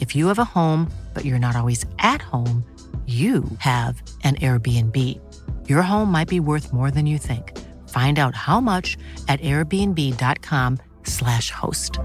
If 0.00 0.16
you 0.16 0.28
have 0.28 0.38
a 0.38 0.44
home, 0.44 0.90
but 1.12 1.24
you're 1.24 1.38
not 1.38 1.56
always 1.56 1.84
at 1.98 2.22
home, 2.22 2.64
you 3.06 3.44
have 3.58 4.02
an 4.24 4.36
Airbnb. 4.36 4.96
Your 5.68 5.82
home 5.82 6.10
might 6.10 6.28
be 6.28 6.40
worth 6.40 6.72
more 6.72 6.90
than 6.90 7.06
you 7.06 7.18
think. 7.18 7.52
Find 7.88 8.18
out 8.18 8.34
how 8.34 8.60
much 8.60 8.96
at 9.28 9.40
airbnb.com/slash 9.40 11.50
host. 11.50 11.98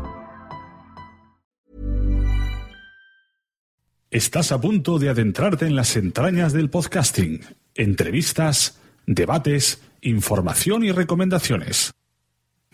Estás 4.11 4.51
a 4.51 4.61
punto 4.61 4.97
de 4.97 5.09
adentrarte 5.09 5.65
en 5.65 5.75
las 5.75 5.97
entrañas 5.97 6.53
del 6.53 6.69
podcasting. 6.69 7.41
Entrevistas, 7.75 8.79
debates, 9.05 9.81
información 10.01 10.85
y 10.85 10.91
recomendaciones. 10.91 11.93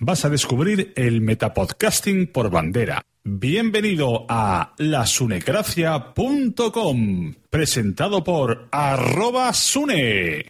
Vas 0.03 0.25
a 0.25 0.29
descubrir 0.29 0.93
el 0.95 1.21
metapodcasting 1.21 2.31
por 2.31 2.49
bandera. 2.49 3.03
Bienvenido 3.23 4.25
a 4.27 4.73
lasunecracia.com, 4.79 7.35
presentado 7.51 8.23
por 8.23 8.67
arroba 8.71 9.53
sune. 9.53 10.47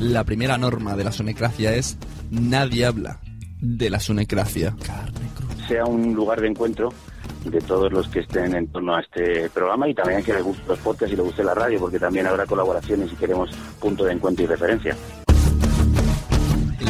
La 0.00 0.24
primera 0.24 0.56
norma 0.56 0.96
de 0.96 1.04
la 1.04 1.12
sunecracia 1.12 1.74
es 1.74 1.98
nadie 2.30 2.86
habla 2.86 3.20
de 3.60 3.90
la 3.90 4.00
sunecracia. 4.00 4.74
sea 5.68 5.84
un 5.84 6.14
lugar 6.14 6.40
de 6.40 6.48
encuentro 6.48 6.94
de 7.44 7.60
todos 7.60 7.92
los 7.92 8.08
que 8.08 8.20
estén 8.20 8.56
en 8.56 8.68
torno 8.68 8.96
a 8.96 9.02
este 9.02 9.50
programa 9.50 9.86
y 9.86 9.92
también 9.92 10.24
que 10.24 10.32
les 10.32 10.42
guste 10.42 10.62
los 10.66 10.78
podcasts 10.78 11.12
y 11.12 11.16
les 11.16 11.26
guste 11.26 11.44
la 11.44 11.52
radio, 11.52 11.78
porque 11.78 11.98
también 11.98 12.26
habrá 12.26 12.46
colaboraciones 12.46 13.12
y 13.12 13.16
queremos 13.16 13.50
punto 13.78 14.06
de 14.06 14.14
encuentro 14.14 14.44
y 14.44 14.46
referencia. 14.46 14.96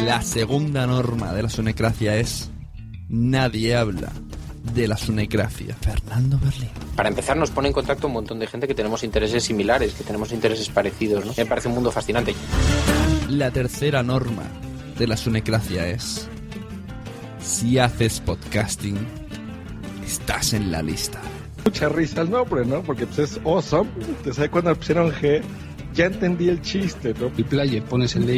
La 0.05 0.21
segunda 0.21 0.85
norma 0.85 1.33
de 1.33 1.41
la 1.41 1.49
sunecracia 1.49 2.15
es 2.15 2.51
nadie 3.09 3.75
habla 3.75 4.11
de 4.75 4.87
la 4.87 4.97
sunecracia. 4.97 5.75
Fernando 5.81 6.37
Berlín. 6.37 6.69
Para 6.95 7.09
empezar, 7.09 7.35
nos 7.35 7.49
pone 7.49 7.69
en 7.69 7.73
contacto 7.73 8.05
un 8.05 8.13
montón 8.13 8.37
de 8.37 8.45
gente 8.45 8.67
que 8.67 8.75
tenemos 8.75 9.03
intereses 9.03 9.43
similares, 9.43 9.95
que 9.95 10.03
tenemos 10.03 10.31
intereses 10.31 10.69
parecidos, 10.69 11.25
¿no? 11.25 11.33
Me 11.35 11.47
parece 11.47 11.69
un 11.69 11.73
mundo 11.73 11.91
fascinante. 11.91 12.35
La 13.29 13.49
tercera 13.49 14.03
norma 14.03 14.43
de 14.95 15.07
la 15.07 15.17
sunecracia 15.17 15.87
es 15.87 16.29
si 17.39 17.79
haces 17.79 18.19
podcasting, 18.19 18.99
estás 20.05 20.53
en 20.53 20.71
la 20.71 20.83
lista. 20.83 21.19
Mucha 21.65 21.89
risa 21.89 22.21
el 22.21 22.29
nombre, 22.29 22.63
¿no? 22.63 22.83
Porque 22.83 23.07
pues 23.07 23.17
es 23.17 23.39
awesome. 23.43 23.89
Te 24.23 24.31
sabes 24.35 24.51
cuando 24.51 24.75
pusieron 24.75 25.11
G, 25.11 25.41
ya 25.95 26.05
entendí 26.05 26.47
el 26.47 26.61
chiste, 26.61 27.15
¿no? 27.19 27.31
el 27.35 27.45
player, 27.45 27.83
pones 27.83 28.15
el 28.15 28.27
de 28.27 28.37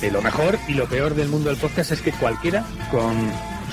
Lo 0.00 0.22
mejor 0.22 0.58
y 0.68 0.74
lo 0.74 0.88
peor 0.88 1.14
del 1.14 1.28
mundo 1.28 1.50
del 1.50 1.58
podcast 1.58 1.90
es 1.90 2.00
que 2.00 2.12
cualquiera 2.12 2.64
con 2.90 3.14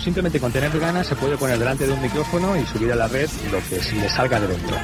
simplemente 0.03 0.39
con 0.39 0.51
tener 0.51 0.77
ganas 0.79 1.07
se 1.07 1.15
puede 1.15 1.37
poner 1.37 1.57
delante 1.57 1.87
de 1.87 1.93
un 1.93 2.01
micrófono 2.01 2.57
y 2.57 2.65
subir 2.65 2.91
a 2.91 2.95
la 2.95 3.07
red 3.07 3.29
lo 3.51 3.59
que 3.69 3.77
le 3.95 4.09
salga 4.09 4.39
de 4.39 4.47
dentro. 4.47 4.75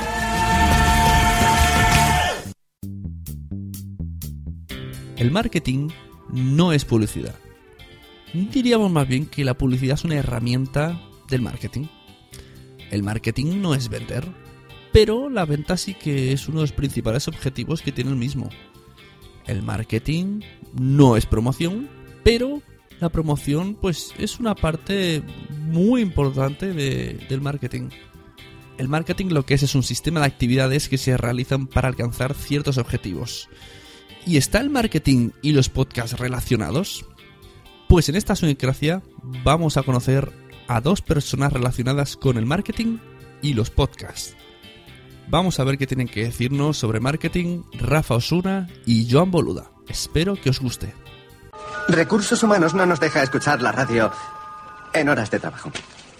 El 5.17 5.31
marketing 5.31 5.89
no 6.31 6.73
es 6.73 6.85
publicidad. 6.85 7.35
Diríamos 8.33 8.89
más 8.91 9.07
bien 9.07 9.25
que 9.25 9.43
la 9.43 9.55
publicidad 9.55 9.95
es 9.95 10.05
una 10.05 10.15
herramienta 10.15 11.01
del 11.27 11.41
marketing. 11.41 11.87
El 12.91 13.03
marketing 13.03 13.61
no 13.61 13.75
es 13.75 13.89
vender, 13.89 14.25
pero 14.93 15.29
la 15.29 15.45
venta 15.45 15.75
sí 15.75 15.95
que 15.95 16.31
es 16.31 16.47
uno 16.47 16.59
de 16.59 16.63
los 16.63 16.71
principales 16.71 17.27
objetivos 17.27 17.81
que 17.81 17.91
tiene 17.91 18.11
el 18.11 18.15
mismo. 18.15 18.49
El 19.51 19.63
marketing 19.63 20.41
no 20.79 21.17
es 21.17 21.25
promoción, 21.25 21.89
pero 22.23 22.61
la 23.01 23.09
promoción 23.09 23.75
pues 23.75 24.13
es 24.17 24.39
una 24.39 24.55
parte 24.55 25.21
muy 25.49 26.01
importante 26.01 26.71
de- 26.73 27.19
del 27.29 27.41
marketing. 27.41 27.89
El 28.77 28.87
marketing 28.87 29.27
lo 29.27 29.45
que 29.45 29.55
es 29.55 29.63
es 29.63 29.75
un 29.75 29.83
sistema 29.83 30.21
de 30.21 30.27
actividades 30.27 30.87
que 30.87 30.97
se 30.97 31.17
realizan 31.17 31.67
para 31.67 31.89
alcanzar 31.89 32.33
ciertos 32.33 32.77
objetivos. 32.77 33.49
¿Y 34.25 34.37
está 34.37 34.59
el 34.61 34.69
marketing 34.69 35.31
y 35.41 35.51
los 35.51 35.67
podcasts 35.69 36.17
relacionados? 36.17 37.05
Pues 37.89 38.07
en 38.07 38.15
esta 38.15 38.35
Sunicracia 38.35 39.03
vamos 39.43 39.75
a 39.77 39.83
conocer 39.83 40.31
a 40.67 40.79
dos 40.79 41.01
personas 41.01 41.51
relacionadas 41.51 42.15
con 42.15 42.37
el 42.37 42.45
marketing 42.45 42.97
y 43.41 43.53
los 43.53 43.69
podcasts. 43.69 44.35
Vamos 45.31 45.61
a 45.61 45.63
ver 45.63 45.77
qué 45.77 45.87
tienen 45.87 46.09
que 46.09 46.25
decirnos 46.25 46.75
sobre 46.75 46.99
marketing 46.99 47.63
Rafa 47.79 48.15
Osuna 48.15 48.67
y 48.85 49.09
Joan 49.09 49.31
Boluda. 49.31 49.71
Espero 49.87 50.35
que 50.35 50.49
os 50.49 50.59
guste. 50.59 50.93
Recursos 51.87 52.43
Humanos 52.43 52.73
no 52.73 52.85
nos 52.85 52.99
deja 52.99 53.23
escuchar 53.23 53.61
la 53.61 53.71
radio 53.71 54.11
en 54.93 55.07
horas 55.07 55.31
de 55.31 55.39
trabajo. 55.39 55.71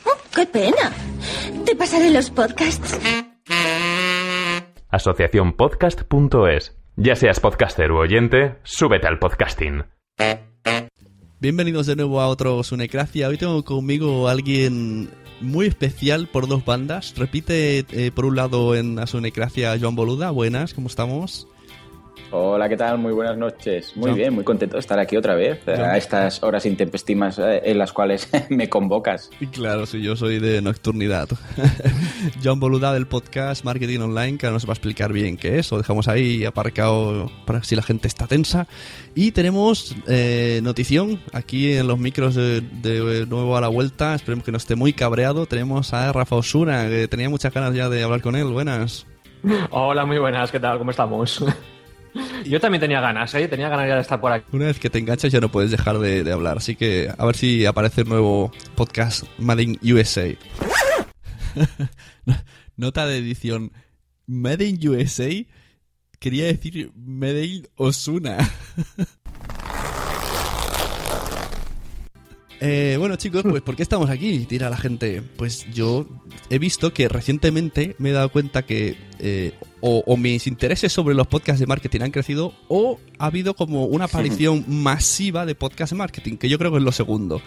Oh, 0.05 0.17
¡Qué 0.33 0.45
pena! 0.45 0.93
Te 1.65 1.75
pasaré 1.75 2.09
los 2.09 2.29
podcasts. 2.29 2.97
Asociaciónpodcast.es. 4.87 6.77
Ya 6.95 7.17
seas 7.17 7.41
podcaster 7.41 7.91
u 7.91 7.97
oyente, 7.97 8.59
súbete 8.63 9.07
al 9.07 9.19
podcasting. 9.19 9.83
Bienvenidos 11.41 11.85
de 11.85 11.97
nuevo 11.97 12.21
a 12.21 12.29
otro 12.29 12.63
Sunecracia. 12.63 13.27
Hoy 13.27 13.37
tengo 13.37 13.61
conmigo 13.65 14.29
a 14.29 14.31
alguien 14.31 15.09
muy 15.41 15.65
especial 15.65 16.27
por 16.27 16.47
dos 16.47 16.63
bandas. 16.63 17.13
Repite 17.17 17.85
eh, 17.91 18.11
por 18.13 18.25
un 18.25 18.35
lado 18.35 18.75
en 18.75 18.99
Asunecracia 18.99 19.77
Joan 19.79 19.95
Boluda. 19.95 20.31
Buenas, 20.31 20.73
¿cómo 20.73 20.88
estamos? 20.88 21.47
Hola, 22.29 22.69
¿qué 22.69 22.77
tal? 22.77 22.97
Muy 22.97 23.12
buenas 23.12 23.38
noches. 23.38 23.97
Muy 23.97 24.12
bien, 24.13 24.33
muy 24.33 24.44
contento 24.44 24.75
de 24.75 24.79
estar 24.79 25.00
aquí 25.00 25.18
otra 25.18 25.35
vez 25.35 25.68
a 25.68 25.97
estas 25.97 26.44
horas 26.44 26.65
intempestimas 26.65 27.39
eh, 27.39 27.62
en 27.65 27.77
las 27.77 27.91
cuales 27.91 28.29
me 28.50 28.69
convocas. 28.69 29.29
Claro, 29.51 29.85
sí, 29.85 30.01
yo 30.01 30.15
soy 30.15 30.39
de 30.39 30.62
nocturnidad. 30.62 31.27
John 32.44 32.59
Boluda 32.59 32.94
del 32.94 33.07
podcast 33.07 33.65
Marketing 33.65 34.00
Online, 34.00 34.38
que 34.38 34.45
ahora 34.45 34.53
nos 34.53 34.65
va 34.65 34.71
a 34.71 34.73
explicar 34.73 35.12
bien 35.12 35.38
qué 35.38 35.59
es. 35.59 35.71
Lo 35.71 35.77
dejamos 35.77 36.07
ahí 36.07 36.45
aparcado 36.45 37.29
para 37.45 37.63
si 37.63 37.75
la 37.75 37.83
gente 37.83 38.07
está 38.07 38.27
tensa. 38.27 38.68
Y 39.15 39.31
tenemos 39.31 39.95
eh, 40.07 40.62
notición 40.63 41.19
aquí 41.33 41.73
en 41.73 41.88
los 41.88 42.00
micros 42.00 42.35
de, 42.35 42.62
de, 42.62 43.25
nuevo 43.25 43.57
a 43.57 43.62
la 43.62 43.68
vuelta. 43.68 44.15
Esperemos 44.15 44.45
que 44.45 44.51
no 44.51 44.57
esté 44.57 44.75
muy 44.75 44.94
cabreado. 44.94 45.45
Tenemos 45.47 45.94
a 45.94 46.13
Rafa 46.13 46.35
Osuna, 46.35 46.88
que 46.88 47.07
tenía 47.07 47.29
muchas 47.29 47.53
ganas 47.53 47.73
ya 47.73 47.89
de 47.89 48.03
hablar 48.03 48.21
con 48.21 48.35
él. 48.35 48.45
Buenas. 48.45 49.06
Hola, 49.71 50.06
muy 50.06 50.19
buenas. 50.19 50.51
¿Qué 50.51 50.59
tal? 50.59 50.77
¿Cómo 50.77 50.91
estamos? 50.91 51.44
Yo 52.45 52.59
también 52.59 52.81
tenía 52.81 53.01
ganas, 53.01 53.33
¿eh? 53.35 53.47
Tenía 53.47 53.69
ganas 53.69 53.87
ya 53.87 53.95
de 53.95 54.01
estar 54.01 54.19
por 54.19 54.31
aquí. 54.31 54.45
Una 54.51 54.65
vez 54.65 54.79
que 54.79 54.89
te 54.89 54.99
enganchas 54.99 55.31
ya 55.31 55.39
no 55.39 55.49
puedes 55.49 55.71
dejar 55.71 55.99
de, 55.99 56.31
hablar, 56.31 56.57
así 56.57 56.75
que 56.75 57.09
a 57.17 57.25
ver 57.25 57.35
si 57.35 57.65
aparece 57.65 58.01
el 58.01 58.09
nuevo 58.09 58.51
podcast 58.75 59.23
Made 59.37 59.63
in 59.63 59.79
USA. 59.93 60.35
Nota 62.75 63.05
de 63.05 63.17
edición. 63.17 63.71
Made 64.27 64.65
in 64.65 64.87
USA 64.87 65.29
quería 66.19 66.45
decir 66.45 66.91
Made 66.95 67.45
in 67.45 67.67
Osuna. 67.75 68.37
Eh, 72.63 72.95
bueno 72.99 73.15
chicos, 73.15 73.41
pues 73.41 73.63
¿por 73.63 73.75
qué 73.75 73.81
estamos 73.81 74.11
aquí? 74.11 74.45
Tira 74.45 74.69
la 74.69 74.77
gente. 74.77 75.23
Pues 75.35 75.65
yo 75.73 76.05
he 76.51 76.59
visto 76.59 76.93
que 76.93 77.09
recientemente 77.09 77.95
me 77.97 78.11
he 78.11 78.13
dado 78.13 78.31
cuenta 78.31 78.61
que 78.67 78.95
eh, 79.17 79.53
o, 79.79 80.03
o, 80.05 80.15
mis 80.15 80.45
intereses 80.45 80.93
sobre 80.93 81.15
los 81.15 81.25
podcasts 81.25 81.59
de 81.59 81.65
marketing 81.65 82.01
han 82.01 82.11
crecido 82.11 82.53
o 82.67 82.99
ha 83.17 83.25
habido 83.25 83.55
como 83.55 83.85
una 83.85 84.05
aparición 84.05 84.63
masiva 84.67 85.47
de 85.47 85.55
podcast 85.55 85.93
de 85.93 85.97
marketing, 85.97 86.37
que 86.37 86.49
yo 86.49 86.59
creo 86.59 86.69
que 86.71 86.77
es 86.77 86.83
lo 86.83 86.91
segundo. 86.91 87.41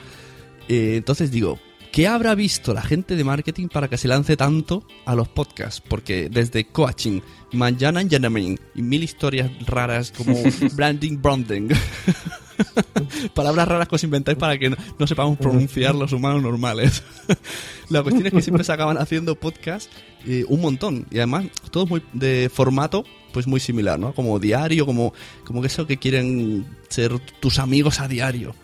Eh, 0.69 0.95
entonces 0.97 1.31
digo, 1.31 1.61
¿qué 1.93 2.09
habrá 2.09 2.35
visto 2.35 2.75
la 2.75 2.83
gente 2.83 3.15
de 3.15 3.23
marketing 3.23 3.69
para 3.69 3.87
que 3.87 3.97
se 3.97 4.09
lance 4.09 4.37
tanto 4.37 4.85
a 5.05 5.15
los 5.15 5.29
podcasts? 5.29 5.81
Porque 5.81 6.29
desde 6.29 6.65
coaching, 6.65 7.21
mañana 7.53 8.01
engineering 8.01 8.59
y 8.75 8.83
mil 8.83 9.05
historias 9.05 9.49
raras 9.65 10.11
como 10.11 10.37
branding, 10.75 11.23
branding. 11.23 11.69
Palabras 13.35 13.69
raras 13.69 13.89
que 13.89 13.95
os 13.95 14.05
inventáis 14.05 14.39
para 14.39 14.59
que 14.59 14.71
no, 14.71 14.77
no 14.99 15.07
sepamos 15.07 15.39
pronunciar 15.39 15.95
los 15.95 16.13
humanos 16.13 16.43
normales. 16.43 17.03
la 17.89 18.03
cuestión 18.03 18.27
es 18.27 18.33
que 18.33 18.43
siempre 18.43 18.65
se 18.65 18.73
acaban 18.73 18.99
haciendo 18.99 19.35
podcasts 19.35 19.91
eh, 20.27 20.45
un 20.49 20.61
montón. 20.61 21.07
Y 21.11 21.19
además, 21.19 21.47
todos 21.71 21.89
muy 21.89 22.03
de 22.13 22.51
formato 22.53 23.05
pues 23.33 23.49
muy 23.49 23.59
similar, 23.59 23.99
¿no? 23.99 24.15
Como 24.15 24.39
diario, 24.39 24.87
como, 24.87 25.13
como 25.45 25.61
que 25.61 25.67
eso 25.67 25.89
que 25.89 25.97
quieren 25.97 26.65
ser 26.89 27.19
tus 27.41 27.59
amigos 27.59 27.99
a 27.99 28.07
diario. 28.07 28.55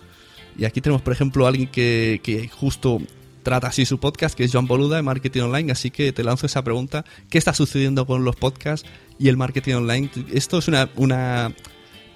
Y 0.56 0.64
aquí 0.64 0.80
tenemos, 0.80 1.02
por 1.02 1.12
ejemplo, 1.12 1.44
a 1.44 1.48
alguien 1.48 1.68
que, 1.68 2.20
que 2.22 2.48
justo 2.48 3.00
trata 3.42 3.68
así 3.68 3.84
su 3.84 3.98
podcast, 3.98 4.36
que 4.36 4.44
es 4.44 4.52
Joan 4.52 4.66
Boluda 4.66 4.96
de 4.96 5.02
Marketing 5.02 5.42
Online. 5.42 5.72
Así 5.72 5.90
que 5.90 6.12
te 6.12 6.22
lanzo 6.22 6.46
esa 6.46 6.62
pregunta. 6.62 7.04
¿Qué 7.28 7.36
está 7.36 7.52
sucediendo 7.52 8.06
con 8.06 8.24
los 8.24 8.36
podcasts 8.36 8.88
y 9.18 9.28
el 9.28 9.36
marketing 9.36 9.74
online? 9.74 10.10
Esto 10.32 10.58
es 10.58 10.68
una, 10.68 10.88
una 10.96 11.52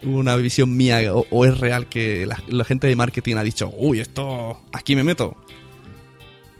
una 0.07 0.37
visión 0.37 0.77
mía 0.77 1.01
o, 1.13 1.45
es 1.45 1.59
real 1.59 1.87
que 1.87 2.27
la, 2.27 2.43
la, 2.49 2.65
gente 2.65 2.87
de 2.87 2.97
marketing 2.97 3.37
ha 3.37 3.43
dicho, 3.43 3.73
uy, 3.77 4.01
esto, 4.01 4.61
aquí 4.73 4.97
me 4.97 5.05
meto. 5.05 5.37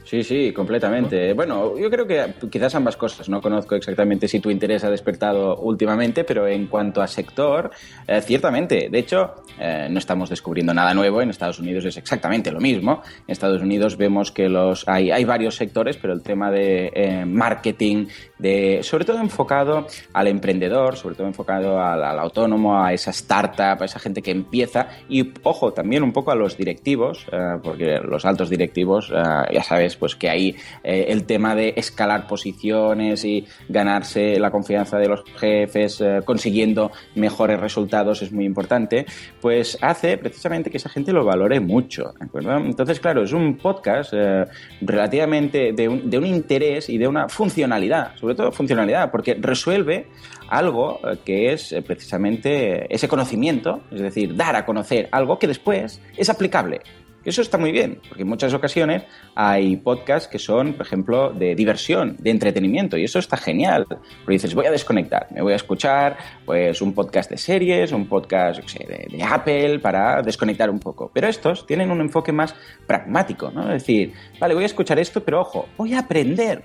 Sí, 0.05 0.23
sí, 0.23 0.53
completamente. 0.53 1.33
Bueno, 1.33 1.77
yo 1.79 1.89
creo 1.89 2.05
que 2.05 2.35
quizás 2.51 2.75
ambas 2.75 2.95
cosas. 2.95 3.27
No 3.27 3.41
conozco 3.41 3.73
exactamente 3.73 4.27
si 4.27 4.39
tu 4.39 4.51
interés 4.51 4.83
ha 4.83 4.91
despertado 4.91 5.57
últimamente, 5.57 6.23
pero 6.23 6.47
en 6.47 6.67
cuanto 6.67 7.01
a 7.01 7.07
sector, 7.07 7.71
eh, 8.07 8.21
ciertamente. 8.21 8.87
De 8.91 8.99
hecho, 8.99 9.33
eh, 9.59 9.87
no 9.89 9.97
estamos 9.97 10.29
descubriendo 10.29 10.75
nada 10.75 10.93
nuevo. 10.93 11.23
En 11.23 11.31
Estados 11.31 11.59
Unidos 11.59 11.85
es 11.85 11.97
exactamente 11.97 12.51
lo 12.51 12.59
mismo. 12.59 13.01
En 13.27 13.31
Estados 13.31 13.63
Unidos 13.63 13.97
vemos 13.97 14.31
que 14.31 14.47
los 14.47 14.87
hay, 14.87 15.09
hay 15.09 15.25
varios 15.25 15.55
sectores, 15.55 15.97
pero 15.97 16.13
el 16.13 16.21
tema 16.21 16.51
de 16.51 16.91
eh, 16.93 17.25
marketing, 17.25 18.05
de 18.37 18.79
sobre 18.83 19.05
todo 19.05 19.19
enfocado 19.19 19.87
al 20.13 20.27
emprendedor, 20.27 20.95
sobre 20.97 21.15
todo 21.15 21.27
enfocado 21.27 21.81
al, 21.81 22.19
autónomo, 22.19 22.81
a 22.81 22.93
esa 22.93 23.11
startup, 23.11 23.81
a 23.81 23.85
esa 23.85 23.99
gente 23.99 24.21
que 24.21 24.31
empieza 24.31 24.87
y, 25.09 25.31
ojo, 25.43 25.73
también 25.73 26.03
un 26.03 26.11
poco 26.11 26.31
a 26.31 26.35
los 26.35 26.57
directivos, 26.57 27.25
porque 27.63 27.99
los 27.99 28.25
altos 28.25 28.49
directivos, 28.49 29.09
ya 29.09 29.63
sabes, 29.63 29.95
pues 29.95 30.15
que 30.15 30.29
ahí 30.29 30.55
eh, 30.83 31.05
el 31.09 31.25
tema 31.25 31.55
de 31.55 31.73
escalar 31.75 32.27
posiciones 32.27 33.23
y 33.25 33.45
ganarse 33.69 34.39
la 34.39 34.51
confianza 34.51 34.97
de 34.97 35.07
los 35.07 35.23
jefes 35.37 36.01
eh, 36.01 36.21
consiguiendo 36.23 36.91
mejores 37.15 37.59
resultados 37.59 38.21
es 38.21 38.31
muy 38.31 38.45
importante, 38.45 39.05
pues 39.41 39.77
hace 39.81 40.17
precisamente 40.17 40.69
que 40.69 40.77
esa 40.77 40.89
gente 40.89 41.11
lo 41.11 41.25
valore 41.25 41.59
mucho. 41.59 42.13
¿de? 42.19 42.57
Entonces, 42.57 42.99
claro, 42.99 43.23
es 43.23 43.33
un 43.33 43.57
podcast 43.57 44.13
eh, 44.15 44.45
relativamente 44.81 45.73
de 45.73 45.87
un, 45.87 46.09
de 46.09 46.17
un 46.17 46.25
interés 46.25 46.89
y 46.89 46.97
de 46.97 47.07
una 47.07 47.27
funcionalidad, 47.29 48.13
sobre 48.25 48.35
todo 48.35 48.51
funcionalidad, 48.51 49.11
porque 49.11 49.37
resuelve 49.39 50.07
algo 50.49 50.99
que 51.23 51.53
es 51.53 51.75
precisamente 51.85 52.91
ese 52.93 53.07
conocimiento, 53.07 53.81
es 53.91 54.01
decir, 54.01 54.35
dar 54.35 54.55
a 54.55 54.65
conocer 54.65 55.07
algo 55.11 55.37
que 55.37 55.47
después 55.47 56.01
es 56.17 56.27
aplicable. 56.31 56.81
Eso 57.23 57.41
está 57.43 57.59
muy 57.59 57.71
bien, 57.71 57.99
porque 58.07 58.23
en 58.23 58.29
muchas 58.29 58.53
ocasiones 58.53 59.03
hay 59.35 59.77
podcasts 59.77 60.27
que 60.27 60.39
son, 60.39 60.73
por 60.73 60.85
ejemplo, 60.85 61.31
de 61.31 61.55
diversión, 61.55 62.15
de 62.19 62.31
entretenimiento, 62.31 62.97
y 62.97 63.03
eso 63.03 63.17
está 63.17 63.37
genial. 63.37 63.85
Porque 63.87 64.33
dices, 64.33 64.53
voy 64.53 64.67
a 64.67 64.71
desconectar, 64.71 65.27
me 65.31 65.41
voy 65.41 65.53
a 65.53 65.55
escuchar 65.55 66.17
pues 66.45 66.81
un 66.81 66.93
podcast 66.93 67.29
de 67.29 67.37
series, 67.37 67.91
un 67.91 68.07
podcast 68.07 68.67
sé, 68.67 68.85
de, 68.87 69.17
de, 69.17 69.23
Apple 69.23 69.79
para 69.79 70.21
desconectar 70.21 70.69
un 70.69 70.79
poco. 70.79 71.11
Pero 71.13 71.27
estos 71.27 71.65
tienen 71.65 71.89
un 71.89 72.01
enfoque 72.01 72.31
más 72.31 72.55
pragmático, 72.85 73.51
¿no? 73.51 73.63
Es 73.63 73.81
decir, 73.81 74.13
vale, 74.39 74.53
voy 74.53 74.63
a 74.63 74.67
escuchar 74.67 74.99
esto, 74.99 75.23
pero 75.23 75.41
ojo, 75.41 75.67
voy 75.77 75.93
a 75.93 75.99
aprender. 75.99 76.63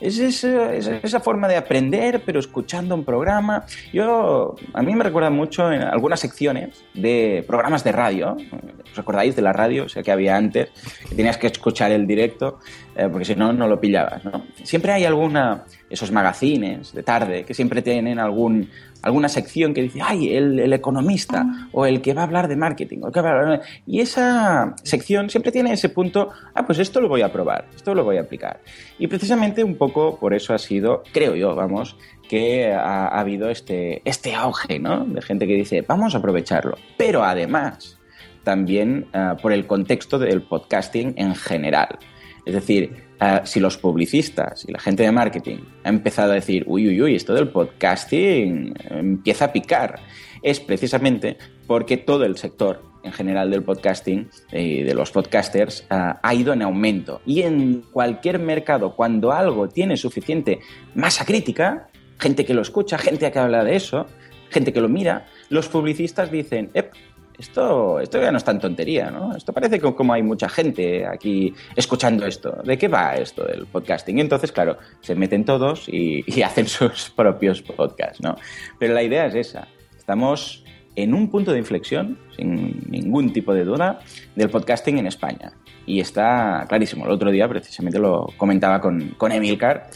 Es 0.00 0.18
esa, 0.18 0.74
es 0.74 0.86
esa, 0.86 1.20
forma 1.20 1.48
de 1.48 1.56
aprender, 1.56 2.22
pero 2.24 2.40
escuchando 2.40 2.94
un 2.94 3.04
programa. 3.04 3.64
Yo, 3.92 4.56
a 4.72 4.82
mí 4.82 4.94
me 4.94 5.04
recuerda 5.04 5.30
mucho 5.30 5.72
en 5.72 5.82
algunas 5.82 6.20
secciones 6.20 6.84
de 6.94 7.44
programas 7.46 7.84
de 7.84 7.92
radio. 7.92 8.36
¿Os 8.92 8.98
acordáis 8.98 9.36
de 9.36 9.42
la 9.42 9.52
radio? 9.52 9.84
O 9.84 9.88
sea, 9.88 10.02
que 10.02 10.12
había 10.12 10.36
antes, 10.36 10.70
que 11.08 11.14
tenías 11.14 11.38
que 11.38 11.46
escuchar 11.46 11.92
el 11.92 12.06
directo, 12.06 12.58
eh, 12.96 13.08
porque 13.10 13.24
si 13.24 13.34
no, 13.34 13.52
no 13.52 13.68
lo 13.68 13.80
pillabas. 13.80 14.24
¿no? 14.24 14.44
Siempre 14.62 14.92
hay 14.92 15.04
alguna, 15.04 15.64
esos 15.88 16.10
magazines 16.10 16.92
de 16.92 17.02
tarde, 17.02 17.44
que 17.44 17.54
siempre 17.54 17.82
tienen 17.82 18.18
algún, 18.18 18.70
alguna 19.04 19.28
sección 19.28 19.74
que 19.74 19.82
dice, 19.82 20.00
ay, 20.02 20.34
el, 20.34 20.72
economista, 20.72 21.68
o 21.72 21.86
el 21.86 22.00
que 22.00 22.14
va 22.14 22.22
a 22.22 22.24
hablar 22.24 22.48
de 22.48 22.56
marketing. 22.56 22.98
O 23.02 23.08
el 23.08 23.12
que 23.12 23.20
va 23.20 23.30
a 23.30 23.32
hablar... 23.32 23.62
Y 23.86 24.00
esa 24.00 24.74
sección 24.82 25.28
siempre 25.28 25.52
tiene 25.52 25.72
ese 25.72 25.90
punto, 25.90 26.30
ah, 26.54 26.64
pues 26.66 26.78
esto 26.78 27.00
lo 27.00 27.08
voy 27.08 27.22
a 27.22 27.30
probar, 27.30 27.66
esto 27.74 27.94
lo 27.94 28.02
voy 28.02 28.16
a 28.16 28.22
aplicar. 28.22 28.60
Y 28.98 29.06
precisamente 29.06 29.62
un 29.62 29.76
poco 29.76 30.18
por 30.18 30.34
eso 30.34 30.54
ha 30.54 30.58
sido, 30.58 31.02
creo 31.12 31.36
yo, 31.36 31.54
vamos, 31.54 31.96
que 32.28 32.72
ha, 32.72 33.08
ha 33.08 33.20
habido 33.20 33.50
este, 33.50 34.00
este 34.04 34.34
auge, 34.34 34.78
¿no? 34.78 35.04
De 35.04 35.20
gente 35.20 35.46
que 35.46 35.54
dice, 35.54 35.82
vamos 35.86 36.14
a 36.14 36.18
aprovecharlo. 36.18 36.76
Pero 36.96 37.22
además, 37.22 37.98
también 38.44 39.08
uh, 39.14 39.40
por 39.40 39.52
el 39.52 39.66
contexto 39.66 40.18
del 40.18 40.42
podcasting 40.42 41.14
en 41.16 41.34
general. 41.34 41.98
Es 42.46 42.54
decir, 42.54 43.04
uh, 43.24 43.46
si 43.46 43.60
los 43.60 43.76
publicistas 43.76 44.64
y 44.68 44.72
la 44.72 44.78
gente 44.78 45.02
de 45.02 45.12
marketing 45.12 45.58
ha 45.82 45.88
empezado 45.88 46.32
a 46.32 46.34
decir, 46.34 46.64
uy, 46.66 46.88
uy, 46.88 47.02
uy, 47.02 47.14
esto 47.14 47.34
del 47.34 47.48
podcasting 47.48 48.74
empieza 48.90 49.46
a 49.46 49.52
picar, 49.52 50.00
es 50.42 50.60
precisamente 50.60 51.38
porque 51.66 51.96
todo 51.96 52.24
el 52.24 52.36
sector 52.36 52.82
en 53.02 53.12
general 53.12 53.50
del 53.50 53.62
podcasting 53.62 54.28
y 54.52 54.82
de 54.82 54.94
los 54.94 55.10
podcasters 55.10 55.86
uh, 55.90 56.14
ha 56.22 56.34
ido 56.34 56.52
en 56.52 56.62
aumento. 56.62 57.20
Y 57.26 57.42
en 57.42 57.82
cualquier 57.92 58.38
mercado, 58.38 58.96
cuando 58.96 59.32
algo 59.32 59.68
tiene 59.68 59.96
suficiente 59.96 60.60
masa 60.94 61.24
crítica, 61.24 61.88
gente 62.18 62.44
que 62.44 62.54
lo 62.54 62.62
escucha, 62.62 62.96
gente 62.98 63.30
que 63.30 63.38
habla 63.38 63.62
de 63.62 63.76
eso, 63.76 64.06
gente 64.50 64.72
que 64.72 64.80
lo 64.80 64.88
mira, 64.88 65.26
los 65.50 65.68
publicistas 65.68 66.30
dicen, 66.30 66.70
esto, 67.38 68.00
esto 68.00 68.20
ya 68.20 68.30
no 68.30 68.38
es 68.38 68.44
tan 68.44 68.60
tontería, 68.60 69.10
¿no? 69.10 69.34
Esto 69.36 69.52
parece 69.52 69.80
que 69.80 69.94
como 69.94 70.12
hay 70.12 70.22
mucha 70.22 70.48
gente 70.48 71.06
aquí 71.06 71.52
escuchando 71.74 72.26
esto. 72.26 72.60
¿De 72.64 72.78
qué 72.78 72.88
va 72.88 73.14
esto 73.14 73.44
del 73.44 73.66
podcasting? 73.66 74.18
Y 74.18 74.20
entonces, 74.20 74.52
claro, 74.52 74.78
se 75.00 75.14
meten 75.14 75.44
todos 75.44 75.88
y, 75.88 76.24
y 76.26 76.42
hacen 76.42 76.66
sus 76.66 77.10
propios 77.10 77.62
podcasts, 77.62 78.20
¿no? 78.20 78.36
Pero 78.78 78.94
la 78.94 79.02
idea 79.02 79.26
es 79.26 79.34
esa. 79.34 79.68
Estamos 79.96 80.64
en 80.96 81.14
un 81.14 81.30
punto 81.30 81.52
de 81.52 81.58
inflexión, 81.58 82.18
sin 82.36 82.84
ningún 82.88 83.32
tipo 83.32 83.52
de 83.52 83.64
duda, 83.64 84.00
del 84.36 84.48
podcasting 84.48 84.98
en 84.98 85.06
España. 85.06 85.52
Y 85.86 86.00
está 86.00 86.64
clarísimo. 86.68 87.04
El 87.04 87.12
otro 87.12 87.30
día 87.30 87.48
precisamente 87.48 87.98
lo 87.98 88.28
comentaba 88.36 88.80
con, 88.80 89.10
con 89.16 89.32
Emilcar. 89.32 89.88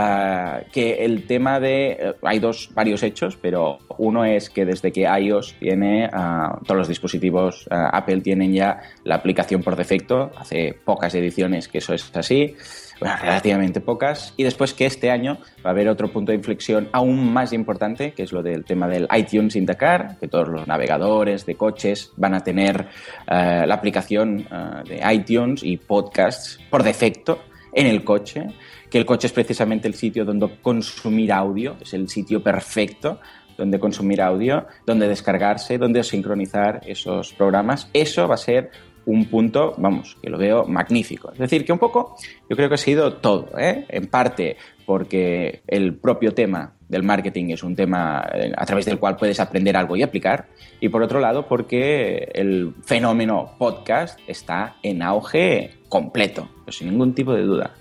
Uh, 0.00 0.64
que 0.72 1.04
el 1.04 1.26
tema 1.26 1.60
de... 1.60 2.14
Uh, 2.22 2.26
hay 2.26 2.38
dos, 2.38 2.70
varios 2.72 3.02
hechos, 3.02 3.36
pero 3.36 3.80
uno 3.98 4.24
es 4.24 4.48
que 4.48 4.64
desde 4.64 4.92
que 4.92 5.02
iOS 5.02 5.56
tiene, 5.58 6.06
uh, 6.06 6.64
todos 6.64 6.78
los 6.78 6.88
dispositivos 6.88 7.66
Apple 7.70 8.22
tienen 8.22 8.54
ya 8.54 8.80
la 9.04 9.16
aplicación 9.16 9.62
por 9.62 9.76
defecto, 9.76 10.30
hace 10.36 10.74
pocas 10.84 11.14
ediciones 11.14 11.68
que 11.68 11.78
eso 11.78 11.92
es 11.92 12.10
así, 12.16 12.54
bueno, 12.98 13.16
relativamente 13.20 13.82
pocas, 13.82 14.32
y 14.38 14.44
después 14.44 14.72
que 14.72 14.86
este 14.86 15.10
año 15.10 15.38
va 15.64 15.70
a 15.70 15.72
haber 15.72 15.88
otro 15.88 16.10
punto 16.10 16.32
de 16.32 16.36
inflexión 16.36 16.88
aún 16.92 17.30
más 17.30 17.52
importante, 17.52 18.12
que 18.12 18.22
es 18.22 18.32
lo 18.32 18.42
del 18.42 18.64
tema 18.64 18.88
del 18.88 19.06
iTunes 19.14 19.54
in 19.56 19.66
the 19.66 19.76
car, 19.76 20.16
que 20.18 20.28
todos 20.28 20.48
los 20.48 20.66
navegadores 20.66 21.44
de 21.44 21.56
coches 21.56 22.12
van 22.16 22.34
a 22.34 22.40
tener 22.40 22.86
la 23.26 23.74
aplicación 23.74 24.46
de 24.86 25.00
iTunes 25.12 25.62
y 25.62 25.76
podcasts 25.76 26.58
por 26.70 26.82
defecto 26.82 27.40
en 27.72 27.86
el 27.86 28.04
coche 28.04 28.46
que 28.90 28.98
el 28.98 29.06
coche 29.06 29.28
es 29.28 29.32
precisamente 29.32 29.88
el 29.88 29.94
sitio 29.94 30.24
donde 30.24 30.58
consumir 30.60 31.32
audio, 31.32 31.76
es 31.80 31.94
el 31.94 32.08
sitio 32.08 32.42
perfecto 32.42 33.20
donde 33.56 33.78
consumir 33.78 34.22
audio, 34.22 34.66
donde 34.86 35.06
descargarse, 35.06 35.76
donde 35.76 36.02
sincronizar 36.02 36.80
esos 36.86 37.34
programas. 37.34 37.90
Eso 37.92 38.26
va 38.26 38.34
a 38.34 38.38
ser 38.38 38.70
un 39.06 39.26
punto, 39.26 39.74
vamos, 39.76 40.16
que 40.22 40.30
lo 40.30 40.38
veo 40.38 40.64
magnífico. 40.64 41.32
Es 41.32 41.38
decir, 41.38 41.64
que 41.64 41.72
un 41.72 41.78
poco 41.78 42.16
yo 42.48 42.56
creo 42.56 42.68
que 42.68 42.74
ha 42.74 42.78
sido 42.78 43.14
todo, 43.14 43.50
¿eh? 43.58 43.84
en 43.88 44.06
parte 44.06 44.56
porque 44.86 45.62
el 45.66 45.94
propio 45.94 46.32
tema 46.32 46.74
del 46.88 47.02
marketing 47.02 47.50
es 47.50 47.62
un 47.62 47.76
tema 47.76 48.26
eh, 48.34 48.52
a 48.56 48.66
través 48.66 48.86
del 48.86 48.98
cual 48.98 49.16
puedes 49.16 49.38
aprender 49.40 49.76
algo 49.76 49.96
y 49.96 50.02
aplicar, 50.02 50.48
y 50.80 50.88
por 50.88 51.02
otro 51.02 51.20
lado 51.20 51.46
porque 51.46 52.30
el 52.34 52.74
fenómeno 52.82 53.54
podcast 53.58 54.18
está 54.26 54.76
en 54.82 55.02
auge 55.02 55.79
completo, 55.90 56.48
pues 56.64 56.76
sin 56.76 56.88
ningún 56.88 57.14
tipo 57.14 57.34
de 57.34 57.42
duda. 57.42 57.74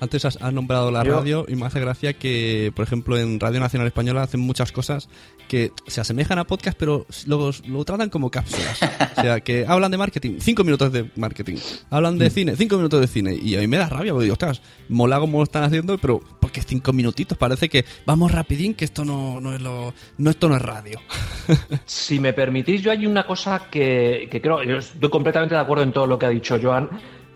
Antes 0.00 0.24
has, 0.24 0.40
nombrado 0.52 0.90
la 0.92 1.02
radio 1.02 1.44
y 1.48 1.56
me 1.56 1.66
hace 1.66 1.80
gracia 1.80 2.14
que, 2.14 2.72
por 2.74 2.84
ejemplo, 2.84 3.18
en 3.18 3.40
Radio 3.40 3.58
Nacional 3.58 3.88
Española 3.88 4.22
hacen 4.22 4.40
muchas 4.40 4.70
cosas 4.70 5.08
que 5.48 5.72
se 5.88 6.00
asemejan 6.00 6.38
a 6.38 6.44
podcast, 6.44 6.78
pero 6.78 7.06
lo, 7.26 7.50
lo 7.66 7.84
tratan 7.84 8.08
como 8.08 8.30
cápsulas. 8.30 8.80
o 9.18 9.20
sea, 9.20 9.40
que 9.40 9.66
hablan 9.66 9.90
de 9.90 9.98
marketing, 9.98 10.36
cinco 10.38 10.62
minutos 10.62 10.92
de 10.92 11.10
marketing. 11.16 11.56
Hablan 11.90 12.16
de 12.16 12.30
cine, 12.30 12.54
cinco 12.56 12.76
minutos 12.76 13.00
de 13.00 13.08
cine. 13.08 13.34
Y 13.34 13.56
a 13.56 13.58
mí 13.58 13.66
me 13.66 13.78
da 13.78 13.88
rabia, 13.88 14.12
porque 14.12 14.24
digo, 14.24 14.34
ostras, 14.34 14.62
mola 14.88 15.18
como 15.18 15.38
lo 15.38 15.44
están 15.44 15.64
haciendo, 15.64 15.98
pero 15.98 16.20
porque 16.40 16.62
cinco 16.62 16.92
minutitos 16.92 17.36
parece 17.36 17.68
que 17.68 17.84
vamos 18.06 18.30
rapidín, 18.30 18.74
que 18.74 18.84
esto 18.84 19.04
no, 19.04 19.40
no 19.40 19.54
es 19.54 19.60
lo, 19.60 19.92
no 20.18 20.30
esto 20.30 20.48
no 20.48 20.54
es 20.54 20.62
radio. 20.62 21.00
si 21.84 22.20
me 22.20 22.32
permitís, 22.32 22.80
yo 22.80 22.92
hay 22.92 23.06
una 23.06 23.26
cosa 23.26 23.68
que, 23.68 24.28
que 24.30 24.40
creo, 24.40 24.62
yo 24.62 24.76
estoy 24.76 25.10
completamente 25.10 25.56
de 25.56 25.60
acuerdo 25.60 25.82
en 25.82 25.92
todo 25.92 26.06
lo 26.06 26.16
que 26.16 26.26
ha 26.26 26.30
dicho 26.30 26.58
Joan 26.62 26.88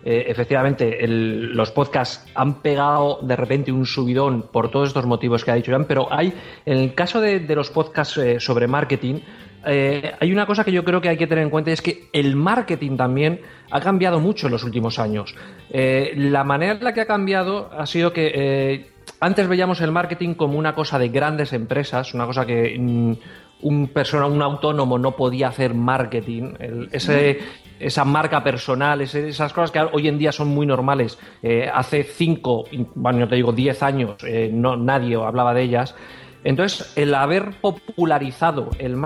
eh, 0.03 0.25
efectivamente, 0.27 0.97
los 1.07 1.71
podcasts 1.71 2.25
han 2.33 2.61
pegado 2.61 3.19
de 3.21 3.35
repente 3.35 3.71
un 3.71 3.85
subidón 3.85 4.43
por 4.43 4.71
todos 4.71 4.89
estos 4.89 5.05
motivos 5.05 5.43
que 5.43 5.51
ha 5.51 5.55
dicho 5.55 5.71
Jan, 5.71 5.85
pero 5.85 6.11
hay, 6.11 6.33
en 6.65 6.77
el 6.77 6.93
caso 6.93 7.19
de, 7.19 7.39
los 7.53 7.69
podcasts 7.69 8.17
eh, 8.17 8.39
sobre 8.39 8.67
marketing, 8.67 9.19
eh, 9.65 10.13
hay 10.19 10.31
una 10.31 10.45
cosa 10.45 10.63
que 10.63 10.71
yo 10.71 10.85
creo 10.85 11.01
que 11.01 11.09
hay 11.09 11.17
que 11.17 11.27
tener 11.27 11.43
en 11.43 11.49
cuenta 11.49 11.69
y 11.69 11.73
es 11.73 11.81
que 11.81 12.07
el 12.13 12.37
marketing 12.37 12.95
también 12.95 13.41
ha 13.69 13.81
cambiado 13.81 14.21
mucho 14.21 14.47
en 14.47 14.53
los 14.53 14.63
últimos 14.63 14.99
años. 14.99 15.35
la 15.69 16.43
manera 16.45 16.73
en 16.73 16.83
la 16.83 16.93
que 16.93 17.01
ha 17.01 17.05
cambiado 17.05 17.69
ha 17.77 17.85
sido 17.85 18.13
que 18.13 18.91
antes 19.19 19.47
veíamos 19.49 19.81
el 19.81 19.91
marketing 19.91 20.35
como 20.35 20.57
una 20.57 20.73
cosa 20.75 20.97
de 20.97 21.09
grandes 21.09 21.51
empresas, 21.51 22.13
una 22.13 22.25
cosa 22.25 22.45
que 22.45 22.77
mm, 22.79 23.13
un 23.61 23.87
persona, 23.89 24.27
un 24.27 24.41
autónomo 24.41 24.97
no 24.97 25.17
podía 25.17 25.49
hacer 25.49 25.73
marketing. 25.73 26.53
ese, 26.91 27.39
esa 27.79 28.05
marca 28.05 28.43
personal, 28.43 29.01
esas 29.01 29.53
cosas 29.53 29.71
que 29.71 29.79
hoy 29.79 30.07
en 30.07 30.17
día 30.17 30.31
son 30.31 30.49
muy 30.49 30.65
normales. 30.65 31.17
Eh, 31.41 31.69
hace 31.73 32.03
cinco, 32.03 32.65
bueno, 32.95 33.19
yo 33.19 33.27
te 33.27 33.35
digo 33.35 33.51
diez 33.51 33.81
años, 33.81 34.15
eh, 34.23 34.49
no, 34.53 34.75
nadie 34.75 35.15
hablaba 35.15 35.53
de 35.53 35.63
ellas. 35.63 35.95
Entonces, 36.43 36.93
el 36.95 37.13
haber 37.15 37.51
popularizado 37.61 38.69
el 38.79 38.97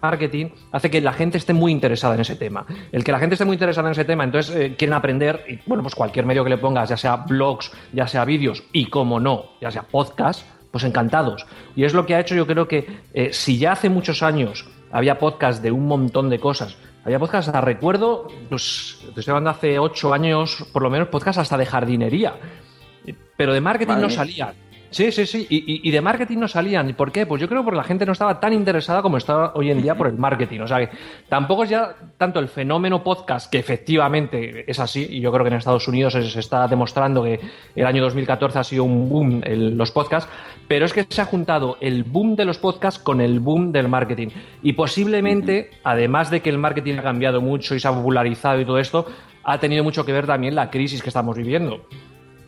marketing 0.00 0.46
hace 0.72 0.90
que 0.90 1.00
la 1.00 1.12
gente 1.12 1.38
esté 1.38 1.52
muy 1.52 1.70
interesada 1.72 2.14
en 2.14 2.20
ese 2.20 2.36
tema. 2.36 2.66
El 2.90 3.04
que 3.04 3.12
la 3.12 3.18
gente 3.18 3.34
esté 3.34 3.44
muy 3.44 3.54
interesada 3.54 3.88
en 3.88 3.92
ese 3.92 4.04
tema, 4.04 4.24
entonces 4.24 4.54
eh, 4.54 4.74
quieren 4.76 4.94
aprender, 4.94 5.44
y 5.48 5.58
bueno, 5.66 5.82
pues 5.82 5.94
cualquier 5.94 6.26
medio 6.26 6.42
que 6.44 6.50
le 6.50 6.58
pongas, 6.58 6.88
ya 6.88 6.96
sea 6.96 7.16
blogs, 7.16 7.72
ya 7.92 8.06
sea 8.06 8.24
vídeos, 8.24 8.64
y 8.72 8.86
como 8.86 9.20
no, 9.20 9.46
ya 9.60 9.70
sea 9.70 9.82
podcast, 9.82 10.44
pues 10.70 10.84
encantados. 10.84 11.46
Y 11.76 11.84
es 11.84 11.94
lo 11.94 12.06
que 12.06 12.14
ha 12.14 12.20
hecho, 12.20 12.34
yo 12.34 12.46
creo 12.46 12.66
que 12.66 12.86
si 13.30 13.58
ya 13.58 13.72
hace 13.72 13.90
muchos 13.90 14.22
años 14.22 14.66
había 14.90 15.18
podcast 15.18 15.62
de 15.62 15.70
un 15.70 15.86
montón 15.86 16.30
de 16.30 16.38
cosas, 16.38 16.76
había 17.04 17.18
podcast, 17.18 17.48
recuerdo, 17.48 18.28
pues 18.48 18.98
te 19.14 19.20
estoy 19.20 19.32
hablando 19.32 19.50
hace 19.50 19.78
ocho 19.78 20.12
años, 20.12 20.66
por 20.72 20.82
lo 20.82 20.90
menos, 20.90 21.08
podcast 21.08 21.38
hasta 21.38 21.56
de 21.56 21.66
jardinería. 21.66 22.36
Pero 23.36 23.52
de 23.52 23.60
marketing 23.60 23.94
no 24.00 24.10
salía. 24.10 24.54
Sí, 24.92 25.10
sí, 25.10 25.26
sí. 25.26 25.46
Y, 25.48 25.90
de 25.90 26.00
marketing 26.02 26.38
no 26.38 26.48
salían. 26.48 26.88
¿Y 26.90 26.92
por 26.92 27.10
qué? 27.10 27.24
Pues 27.24 27.40
yo 27.40 27.48
creo 27.48 27.64
que 27.64 27.72
la 27.72 27.82
gente 27.82 28.04
no 28.04 28.12
estaba 28.12 28.38
tan 28.38 28.52
interesada 28.52 29.00
como 29.00 29.16
está 29.16 29.52
hoy 29.54 29.70
en 29.70 29.80
día 29.80 29.94
por 29.94 30.06
el 30.06 30.18
marketing. 30.18 30.60
O 30.60 30.68
sea 30.68 30.78
que 30.78 30.90
tampoco 31.28 31.64
es 31.64 31.70
ya 31.70 31.94
tanto 32.18 32.38
el 32.38 32.48
fenómeno 32.48 33.02
podcast, 33.02 33.50
que 33.50 33.58
efectivamente 33.58 34.70
es 34.70 34.78
así, 34.78 35.06
y 35.10 35.20
yo 35.20 35.32
creo 35.32 35.44
que 35.44 35.48
en 35.48 35.56
Estados 35.56 35.88
Unidos 35.88 36.12
se, 36.12 36.38
está 36.38 36.68
demostrando 36.68 37.24
que 37.24 37.40
el 37.74 37.86
año 37.86 38.02
2014 38.02 38.58
ha 38.58 38.64
sido 38.64 38.84
un 38.84 39.08
boom 39.08 39.42
los 39.46 39.90
podcasts, 39.90 40.30
pero 40.68 40.84
es 40.84 40.92
que 40.92 41.06
se 41.08 41.22
ha 41.22 41.24
juntado 41.24 41.78
el 41.80 42.04
boom 42.04 42.36
de 42.36 42.44
los 42.44 42.58
podcasts 42.58 43.02
con 43.02 43.22
el 43.22 43.40
boom 43.40 43.72
del 43.72 43.88
marketing. 43.88 44.28
Y 44.62 44.74
posiblemente, 44.74 45.70
además 45.84 46.30
de 46.30 46.40
que 46.40 46.50
el 46.50 46.58
marketing 46.58 46.98
ha 46.98 47.02
cambiado 47.02 47.40
mucho 47.40 47.74
y 47.74 47.80
se 47.80 47.88
ha 47.88 47.92
popularizado 47.92 48.60
y 48.60 48.66
todo 48.66 48.78
esto, 48.78 49.06
ha 49.42 49.58
tenido 49.58 49.82
mucho 49.84 50.04
que 50.04 50.12
ver 50.12 50.26
también 50.26 50.54
la 50.54 50.70
crisis 50.70 51.02
que 51.02 51.08
estamos 51.08 51.36
viviendo 51.36 51.86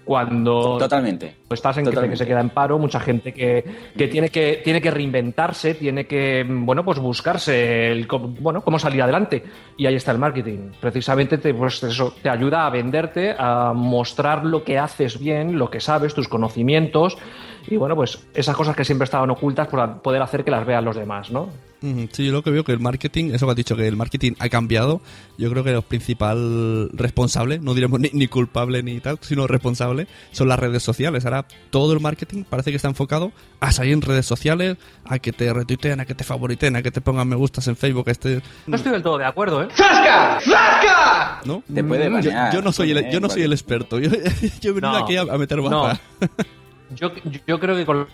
cuando 0.04 0.78
totalmente. 0.78 1.34
estás 1.50 1.78
en 1.78 1.84
que 1.87 2.16
se 2.16 2.26
queda 2.26 2.40
en 2.40 2.50
paro 2.50 2.78
mucha 2.78 3.00
gente 3.00 3.32
que, 3.32 3.64
tiene 4.11 4.28
que 4.28 4.61
tiene 4.64 4.80
que 4.80 4.90
reinventarse 4.90 5.75
tiene 5.75 6.06
que 6.06 6.44
bueno 6.49 6.84
pues 6.84 6.99
buscarse 6.99 7.88
el 7.90 8.06
bueno 8.06 8.62
cómo 8.62 8.78
salir 8.78 9.02
adelante. 9.02 9.42
Y 9.76 9.87
ahí 9.87 9.96
está 9.96 10.12
el 10.12 10.18
marketing. 10.18 10.70
Precisamente 10.80 11.38
te, 11.38 11.54
pues 11.54 11.82
eso 11.82 12.14
te 12.23 12.28
ayuda 12.28 12.66
a 12.66 12.70
venderte 12.70 13.34
a 13.38 13.73
mostrar 13.75 14.44
lo 14.44 14.62
que 14.62 14.78
haces 14.78 15.18
bien 15.18 15.58
lo 15.58 15.70
que 15.70 15.80
sabes 15.80 16.14
tus 16.14 16.28
conocimientos 16.28 17.16
y 17.68 17.76
bueno, 17.76 17.94
pues 17.97 18.18
esas 18.35 18.56
cosas 18.56 18.76
que 18.76 18.85
siempre 18.85 19.04
estaban 19.04 19.30
ocultas 19.30 19.68
por 19.68 20.02
poder 20.02 20.23
hacer 20.23 20.44
que 20.44 20.50
las 20.50 20.66
vean 20.66 20.85
los 20.85 20.97
demás, 20.97 21.30
¿no? 21.30 21.49
Sí, 22.12 22.25
yo 22.25 22.33
lo 22.33 22.42
que 22.42 22.50
veo 22.50 22.64
que 22.64 22.73
el 22.73 22.80
marketing, 22.80 23.33
eso 23.35 23.44
que 23.47 23.50
has 23.50 23.56
dicho, 23.56 23.76
que 23.76 23.87
el 23.87 23.97
marketing 23.97 24.33
ha 24.38 24.49
cambiado, 24.49 25.02
yo 25.37 25.50
creo 25.50 25.62
que 25.64 25.71
el 25.71 25.83
principal 25.83 26.88
responsable, 26.94 27.59
no 27.59 27.75
diremos 27.75 28.00
ni, 28.00 28.26
culpable 28.26 28.83
ni 28.83 29.00
tal, 29.00 29.18
sino 29.21 29.47
responsable, 29.47 30.06
son 30.33 30.49
las 30.49 30.59
redes 30.59 30.83
sociales. 30.83 31.26
Ahora 31.26 31.44
todo 31.68 31.92
el 31.92 32.00
marketing 32.00 32.44
parece 32.44 32.71
que 32.71 32.76
está 32.76 32.88
enfocado 32.88 33.33
a 33.61 33.71
salir 33.71 33.92
en 33.92 34.00
redes 34.00 34.25
sociales, 34.25 34.78
a 35.04 35.18
que 35.18 35.33
te 35.33 35.52
retuiteen, 35.52 36.00
a 36.00 36.06
que 36.06 36.14
te 36.14 36.25
favoriten, 36.25 36.75
a 36.76 36.83
que 36.83 36.90
te 36.90 37.02
pongan 37.02 37.28
me 37.28 37.37
gustas 37.37 37.68
en 37.68 37.76
Facebook. 37.76 38.09
Este... 38.09 38.40
No 38.66 38.76
estoy 38.76 38.92
del 38.92 39.02
todo 39.02 39.18
de 39.18 39.26
acuerdo, 39.26 39.62
¿eh? 39.62 39.68
¡Zasca! 39.75 40.40
¡Zasca! 40.40 41.40
¿No? 41.44 41.62
Te 41.73 41.85
puede 41.85 42.11
yo, 42.23 42.30
yo, 42.50 42.62
no 42.62 42.73
soy 42.73 42.92
el, 42.92 43.11
yo 43.11 43.21
no 43.21 43.28
soy 43.28 43.42
el 43.42 43.52
experto, 43.52 43.99
yo, 44.00 44.11
he 44.11 44.73
venido 44.73 44.97
aquí 44.97 45.18
a, 45.18 45.25
meter 45.37 45.61
baza. 45.61 46.00
Yo, 46.90 47.10
yo 47.46 47.60
creo 47.60 47.76
que 47.76 47.86
con 47.86 48.06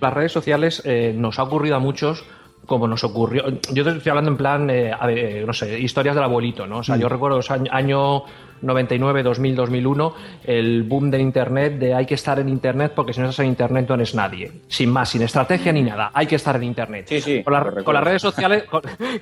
las 0.00 0.12
redes 0.12 0.32
sociales 0.32 0.82
eh, 0.84 1.12
nos 1.16 1.38
ha 1.38 1.42
ocurrido 1.44 1.76
a 1.76 1.78
muchos 1.78 2.24
como 2.66 2.86
nos 2.86 3.02
ocurrió. 3.04 3.44
Yo 3.72 3.84
te 3.84 3.90
estoy 3.90 4.10
hablando 4.10 4.30
en 4.30 4.36
plan, 4.36 4.70
eh, 4.70 5.42
no 5.44 5.52
sé, 5.52 5.80
historias 5.80 6.14
del 6.14 6.22
abuelito, 6.22 6.66
¿no? 6.66 6.78
O 6.78 6.82
sea, 6.84 6.96
yo 6.96 7.06
mm. 7.06 7.10
recuerdo 7.10 7.36
los 7.38 7.50
año 7.50 8.22
99, 8.62 9.22
2000, 9.22 9.56
2001, 9.56 10.14
el 10.44 10.82
boom 10.84 11.10
del 11.10 11.22
Internet, 11.22 11.78
de 11.78 11.94
hay 11.94 12.06
que 12.06 12.14
estar 12.14 12.38
en 12.38 12.48
Internet 12.48 12.92
porque 12.94 13.12
si 13.12 13.20
no 13.20 13.28
estás 13.28 13.44
en 13.44 13.50
Internet 13.50 13.86
no 13.88 13.94
eres 13.96 14.14
nadie. 14.14 14.52
Sin 14.68 14.90
más, 14.90 15.08
sin 15.08 15.22
estrategia 15.22 15.72
ni 15.72 15.82
nada. 15.82 16.10
Hay 16.14 16.26
que 16.26 16.36
estar 16.36 16.54
en 16.56 16.64
Internet. 16.64 17.06
Sí, 17.08 17.20
sí. 17.20 17.42
Con, 17.42 17.54
las 17.54 18.04
redes 18.04 18.22
sociales, 18.22 18.64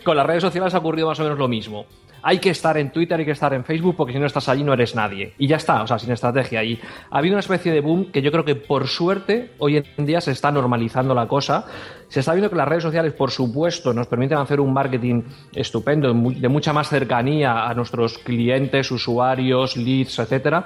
con, 0.04 0.16
las 0.16 0.26
redes 0.26 0.42
sociales 0.42 0.74
ha 0.74 0.78
ocurrido 0.78 1.08
más 1.08 1.18
o 1.20 1.22
menos 1.22 1.38
lo 1.38 1.48
mismo 1.48 1.86
hay 2.22 2.38
que 2.38 2.50
estar 2.50 2.76
en 2.76 2.90
Twitter, 2.90 3.18
hay 3.18 3.24
que 3.24 3.32
estar 3.32 3.52
en 3.54 3.64
Facebook, 3.64 3.96
porque 3.96 4.12
si 4.12 4.18
no 4.18 4.26
estás 4.26 4.48
allí 4.48 4.64
no 4.64 4.72
eres 4.72 4.94
nadie. 4.94 5.34
Y 5.38 5.46
ya 5.46 5.56
está, 5.56 5.82
o 5.82 5.86
sea, 5.86 5.98
sin 5.98 6.12
estrategia. 6.12 6.62
Y 6.64 6.80
ha 7.10 7.18
habido 7.18 7.34
una 7.34 7.40
especie 7.40 7.72
de 7.72 7.80
boom 7.80 8.10
que 8.12 8.22
yo 8.22 8.30
creo 8.30 8.44
que 8.44 8.54
por 8.54 8.88
suerte 8.88 9.52
hoy 9.58 9.82
en 9.96 10.06
día 10.06 10.20
se 10.20 10.32
está 10.32 10.50
normalizando 10.50 11.14
la 11.14 11.26
cosa. 11.26 11.66
Se 12.08 12.20
está 12.20 12.32
viendo 12.32 12.48
que 12.48 12.56
las 12.56 12.66
redes 12.66 12.82
sociales, 12.82 13.12
por 13.12 13.30
supuesto, 13.30 13.92
nos 13.92 14.06
permiten 14.06 14.38
hacer 14.38 14.60
un 14.60 14.72
marketing 14.72 15.22
estupendo, 15.52 16.12
de 16.12 16.48
mucha 16.48 16.72
más 16.72 16.88
cercanía 16.88 17.68
a 17.68 17.74
nuestros 17.74 18.18
clientes, 18.18 18.90
usuarios, 18.90 19.76
leads, 19.76 20.18
etcétera, 20.18 20.64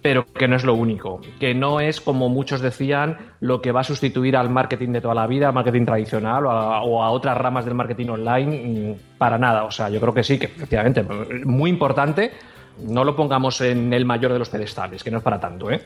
pero 0.00 0.24
que 0.32 0.46
no 0.46 0.54
es 0.54 0.64
lo 0.64 0.74
único. 0.74 1.20
Que 1.40 1.54
no 1.54 1.80
es, 1.80 2.00
como 2.00 2.28
muchos 2.28 2.60
decían, 2.60 3.18
lo 3.40 3.60
que 3.60 3.72
va 3.72 3.80
a 3.80 3.84
sustituir 3.84 4.36
al 4.36 4.48
marketing 4.48 4.90
de 4.90 5.00
toda 5.00 5.14
la 5.14 5.26
vida, 5.26 5.48
al 5.48 5.54
marketing 5.54 5.84
tradicional 5.84 6.46
o 6.46 6.50
a, 6.50 6.82
o 6.82 7.02
a 7.02 7.10
otras 7.10 7.36
ramas 7.36 7.64
del 7.64 7.74
marketing 7.74 8.08
online 8.08 8.96
para 9.18 9.38
nada. 9.38 9.64
O 9.64 9.70
sea, 9.70 9.88
yo 9.88 10.00
creo 10.00 10.14
que 10.14 10.24
sí, 10.24 10.38
que 10.38 10.46
efectivamente, 10.46 11.02
muy 11.44 11.70
importante. 11.70 12.32
No 12.78 13.04
lo 13.04 13.16
pongamos 13.16 13.60
en 13.62 13.92
el 13.92 14.04
mayor 14.04 14.32
de 14.32 14.38
los 14.38 14.50
pedestales, 14.50 15.02
que 15.02 15.10
no 15.10 15.18
es 15.18 15.24
para 15.24 15.40
tanto, 15.40 15.70
¿eh? 15.70 15.82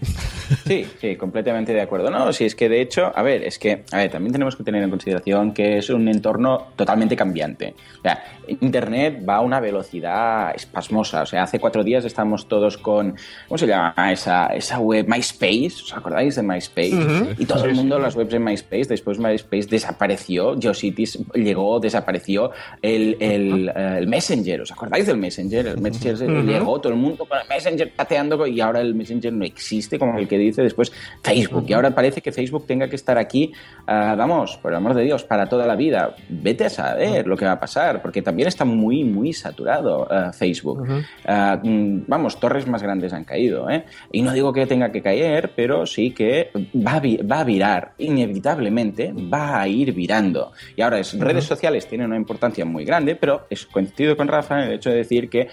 Sí, 0.66 0.84
sí, 1.00 1.16
completamente 1.16 1.72
de 1.72 1.80
acuerdo. 1.80 2.10
No, 2.10 2.32
si 2.32 2.44
es 2.44 2.54
que 2.54 2.68
de 2.68 2.80
hecho, 2.80 3.12
a 3.14 3.22
ver, 3.22 3.44
es 3.44 3.58
que, 3.58 3.84
a 3.92 3.98
ver, 3.98 4.10
también 4.10 4.32
tenemos 4.32 4.56
que 4.56 4.64
tener 4.64 4.82
en 4.82 4.90
consideración 4.90 5.52
que 5.52 5.78
es 5.78 5.90
un 5.90 6.08
entorno 6.08 6.68
totalmente 6.74 7.14
cambiante. 7.14 7.74
O 7.98 8.02
sea, 8.02 8.24
Internet 8.60 9.24
va 9.28 9.36
a 9.36 9.40
una 9.40 9.60
velocidad 9.60 10.54
espasmosa. 10.54 11.22
O 11.22 11.26
sea, 11.26 11.44
hace 11.44 11.58
cuatro 11.58 11.84
días 11.84 12.04
estamos 12.04 12.48
todos 12.48 12.78
con, 12.78 13.16
¿cómo 13.46 13.58
se 13.58 13.66
llama 13.66 13.94
esa, 14.12 14.46
esa 14.48 14.78
web 14.78 15.06
MySpace? 15.08 15.82
¿Os 15.84 15.94
acordáis 15.94 16.36
de 16.36 16.42
MySpace? 16.42 17.36
Y 17.38 17.46
todo 17.46 17.64
el 17.64 17.74
mundo, 17.74 17.98
las 17.98 18.16
webs 18.16 18.34
en 18.34 18.44
MySpace, 18.44 18.86
después 18.86 19.18
MySpace 19.18 19.66
desapareció, 19.68 20.58
GeoCities 20.58 21.18
llegó, 21.34 21.78
desapareció 21.80 22.50
el, 22.82 23.16
el, 23.20 23.68
eh, 23.68 23.96
el 23.98 24.06
Messenger. 24.08 24.62
¿Os 24.62 24.72
acordáis 24.72 25.06
del 25.06 25.16
Messenger? 25.16 25.66
El 25.66 25.80
Messenger 25.80 26.28
llegó, 26.44 26.80
todo 26.80 26.92
el 26.92 26.98
mundo 26.98 27.24
con 27.24 27.38
el 27.38 27.48
Messenger 27.48 27.92
pateando 27.94 28.46
y 28.46 28.60
ahora 28.60 28.80
el 28.80 28.94
Messenger 28.94 29.32
no 29.32 29.44
existe, 29.44 29.89
como 29.98 30.18
el 30.18 30.28
que 30.28 30.38
dice 30.38 30.62
después 30.62 30.92
Facebook. 31.22 31.64
Y 31.68 31.72
ahora 31.72 31.90
parece 31.94 32.20
que 32.20 32.32
Facebook 32.32 32.66
tenga 32.66 32.88
que 32.88 32.96
estar 32.96 33.18
aquí, 33.18 33.52
ah, 33.86 34.14
vamos, 34.16 34.56
por 34.58 34.72
el 34.72 34.76
amor 34.76 34.94
de 34.94 35.02
Dios, 35.02 35.24
para 35.24 35.46
toda 35.46 35.66
la 35.66 35.76
vida. 35.76 36.14
Vete 36.28 36.66
a 36.66 36.70
saber 36.70 37.26
lo 37.26 37.36
que 37.36 37.44
va 37.44 37.52
a 37.52 37.60
pasar, 37.60 38.02
porque 38.02 38.22
también 38.22 38.48
está 38.48 38.64
muy, 38.64 39.04
muy 39.04 39.32
saturado 39.32 40.06
ah, 40.10 40.32
Facebook. 40.32 40.86
Ah, 41.26 41.58
mm, 41.62 42.02
vamos, 42.06 42.38
torres 42.38 42.66
más 42.66 42.82
grandes 42.82 43.12
han 43.12 43.24
caído. 43.24 43.68
¿eh? 43.70 43.84
Y 44.12 44.22
no 44.22 44.32
digo 44.32 44.52
que 44.52 44.66
tenga 44.66 44.92
que 44.92 45.02
caer, 45.02 45.52
pero 45.54 45.86
sí 45.86 46.12
que 46.12 46.50
va 46.74 46.94
a, 46.94 47.00
va 47.00 47.40
a 47.40 47.44
virar, 47.44 47.92
inevitablemente 47.98 49.12
va 49.12 49.60
a 49.60 49.68
ir 49.68 49.92
virando. 49.92 50.52
Y 50.76 50.82
ahora 50.82 50.98
es, 50.98 51.18
redes 51.18 51.44
sociales 51.44 51.86
tienen 51.86 52.08
una 52.08 52.16
importancia 52.16 52.64
muy 52.64 52.84
grande, 52.84 53.16
pero 53.16 53.46
es 53.50 53.66
coincido 53.66 54.16
con 54.16 54.28
Rafa 54.28 54.62
en 54.62 54.68
el 54.68 54.74
hecho 54.74 54.90
de 54.90 54.96
decir 54.96 55.28
que 55.28 55.48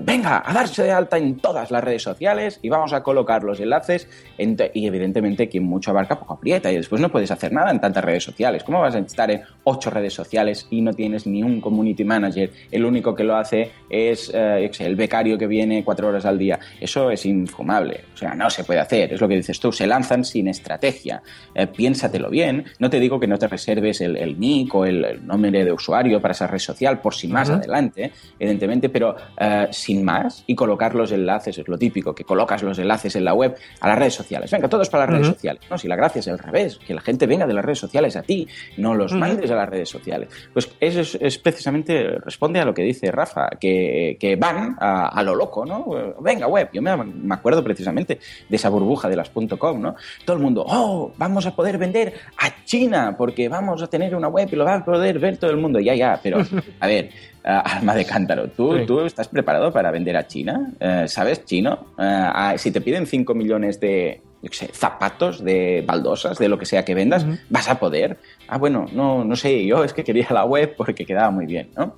venga 0.00 0.42
a 0.44 0.52
darse 0.52 0.82
de 0.82 0.92
alta 0.92 1.18
en 1.18 1.36
todas 1.36 1.70
las 1.70 1.82
redes 1.82 2.02
sociales 2.02 2.58
y 2.62 2.68
vamos 2.68 2.92
a 2.92 3.02
colocar 3.02 3.43
los 3.44 3.60
enlaces 3.60 4.08
y 4.38 4.86
evidentemente 4.86 5.48
quien 5.48 5.64
mucho 5.64 5.90
abarca 5.90 6.18
poco 6.18 6.34
aprieta 6.34 6.72
y 6.72 6.76
después 6.76 7.00
no 7.00 7.10
puedes 7.10 7.30
hacer 7.30 7.52
nada 7.52 7.70
en 7.70 7.80
tantas 7.80 8.04
redes 8.04 8.24
sociales. 8.24 8.64
¿Cómo 8.64 8.80
vas 8.80 8.94
a 8.94 8.98
estar 8.98 9.30
en 9.30 9.42
ocho 9.64 9.90
redes 9.90 10.12
sociales 10.12 10.66
y 10.70 10.80
no 10.80 10.92
tienes 10.92 11.26
ni 11.26 11.42
un 11.42 11.60
community 11.60 12.04
manager? 12.04 12.50
El 12.70 12.84
único 12.84 13.14
que 13.14 13.24
lo 13.24 13.36
hace 13.36 13.70
es 13.88 14.30
eh, 14.34 14.70
el 14.80 14.96
becario 14.96 15.38
que 15.38 15.46
viene 15.46 15.84
cuatro 15.84 16.08
horas 16.08 16.24
al 16.24 16.38
día. 16.38 16.58
Eso 16.80 17.10
es 17.10 17.24
infumable. 17.26 18.04
O 18.14 18.16
sea, 18.16 18.34
no 18.34 18.50
se 18.50 18.64
puede 18.64 18.80
hacer. 18.80 19.12
Es 19.12 19.20
lo 19.20 19.28
que 19.28 19.36
dices 19.36 19.60
tú. 19.60 19.72
Se 19.72 19.86
lanzan 19.86 20.24
sin 20.24 20.48
estrategia. 20.48 21.22
Eh, 21.54 21.66
piénsatelo 21.66 22.30
bien. 22.30 22.64
No 22.78 22.90
te 22.90 22.98
digo 22.98 23.20
que 23.20 23.26
no 23.26 23.38
te 23.38 23.46
reserves 23.46 24.00
el, 24.00 24.16
el 24.16 24.38
nick 24.38 24.74
o 24.74 24.84
el, 24.84 25.04
el 25.04 25.26
nombre 25.26 25.64
de 25.64 25.72
usuario 25.72 26.20
para 26.20 26.32
esa 26.32 26.46
red 26.46 26.58
social 26.58 27.00
por 27.00 27.14
si 27.14 27.28
más 27.28 27.50
adelante, 27.50 28.12
evidentemente, 28.38 28.88
pero 28.88 29.16
eh, 29.38 29.68
sin 29.70 30.04
más 30.04 30.44
y 30.46 30.54
colocar 30.54 30.94
los 30.94 31.12
enlaces 31.12 31.58
es 31.58 31.68
lo 31.68 31.78
típico, 31.78 32.14
que 32.14 32.24
colocas 32.24 32.62
los 32.62 32.78
enlaces 32.78 33.16
en 33.16 33.24
la 33.24 33.33
web 33.34 33.54
a 33.80 33.88
las 33.88 33.98
redes 33.98 34.14
sociales. 34.14 34.50
Venga, 34.50 34.68
todos 34.68 34.88
para 34.88 35.04
las 35.06 35.14
redes 35.14 35.26
sociales. 35.28 35.62
No, 35.70 35.78
si 35.78 35.88
la 35.88 35.96
gracia 35.96 36.20
es 36.20 36.28
al 36.28 36.38
revés, 36.38 36.78
que 36.78 36.94
la 36.94 37.00
gente 37.00 37.26
venga 37.26 37.46
de 37.46 37.54
las 37.54 37.64
redes 37.64 37.78
sociales 37.78 38.16
a 38.16 38.22
ti, 38.22 38.46
no 38.76 38.94
los 38.94 39.12
Ujú. 39.12 39.20
mandes 39.20 39.50
a 39.50 39.54
las 39.54 39.68
redes 39.68 39.88
sociales. 39.88 40.28
Pues 40.52 40.70
eso 40.80 41.00
es, 41.00 41.14
es 41.20 41.38
precisamente, 41.38 42.18
responde 42.18 42.60
a 42.60 42.64
lo 42.64 42.72
que 42.74 42.82
dice 42.82 43.10
Rafa, 43.10 43.48
que, 43.60 44.16
que 44.18 44.36
van 44.36 44.76
a, 44.80 45.08
a 45.08 45.22
lo 45.22 45.34
loco, 45.34 45.64
¿no? 45.64 45.86
Venga, 46.20 46.46
web. 46.46 46.68
Yo 46.72 46.80
me, 46.82 46.96
me 46.96 47.34
acuerdo 47.34 47.62
precisamente 47.62 48.18
de 48.48 48.56
esa 48.56 48.68
burbuja 48.68 49.08
de 49.08 49.16
las 49.16 49.30
.com, 49.58 49.80
¿no? 49.80 49.96
Todo 50.24 50.36
el 50.36 50.42
mundo, 50.42 50.64
oh, 50.66 51.12
vamos 51.16 51.44
a 51.46 51.54
poder 51.54 51.76
vender 51.76 52.14
a 52.38 52.64
China 52.64 53.14
porque 53.16 53.48
vamos 53.48 53.82
a 53.82 53.86
tener 53.88 54.14
una 54.14 54.28
web 54.28 54.48
y 54.50 54.56
lo 54.56 54.64
va 54.64 54.76
a 54.76 54.84
poder 54.84 55.18
ver 55.18 55.36
todo 55.36 55.50
el 55.50 55.56
mundo. 55.56 55.80
Ya, 55.80 55.94
ya, 55.94 56.20
pero 56.22 56.38
a 56.80 56.86
ver, 56.86 57.10
alma 57.44 57.94
de 57.94 58.04
cántaro, 58.04 58.48
¿tú, 58.48 58.76
Sí. 58.78 58.86
¿tú 58.86 59.00
estás 59.00 59.28
preparado 59.28 59.72
para 59.72 59.90
vender 59.90 60.16
a 60.16 60.26
China? 60.26 60.72
Eh, 60.80 61.04
¿Sabes 61.08 61.44
chino? 61.44 61.86
Eh, 61.98 62.02
ah, 62.02 62.54
si 62.56 62.70
te 62.70 62.80
piden 62.80 63.06
5 63.06 63.34
millones 63.34 63.78
de 63.80 64.22
yo 64.42 64.50
qué 64.50 64.56
sé, 64.56 64.68
zapatos, 64.74 65.42
de 65.42 65.82
baldosas, 65.86 66.36
de 66.38 66.48
lo 66.50 66.58
que 66.58 66.66
sea 66.66 66.84
que 66.84 66.94
vendas, 66.94 67.24
vas 67.48 67.68
a 67.70 67.78
poder. 67.78 68.18
Ah, 68.46 68.58
bueno, 68.58 68.84
no, 68.92 69.24
no 69.24 69.36
sé, 69.36 69.64
yo 69.64 69.82
es 69.84 69.94
que 69.94 70.04
quería 70.04 70.26
la 70.30 70.44
web 70.44 70.74
porque 70.76 71.06
quedaba 71.06 71.30
muy 71.30 71.46
bien, 71.46 71.70
¿no? 71.76 71.96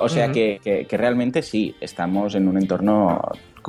O 0.00 0.08
sea 0.08 0.32
que, 0.32 0.58
que- 0.64 0.84
que 0.86 0.96
realmente 0.96 1.42
sí, 1.42 1.76
estamos 1.80 2.34
en 2.34 2.48
un 2.48 2.56
entorno 2.58 3.20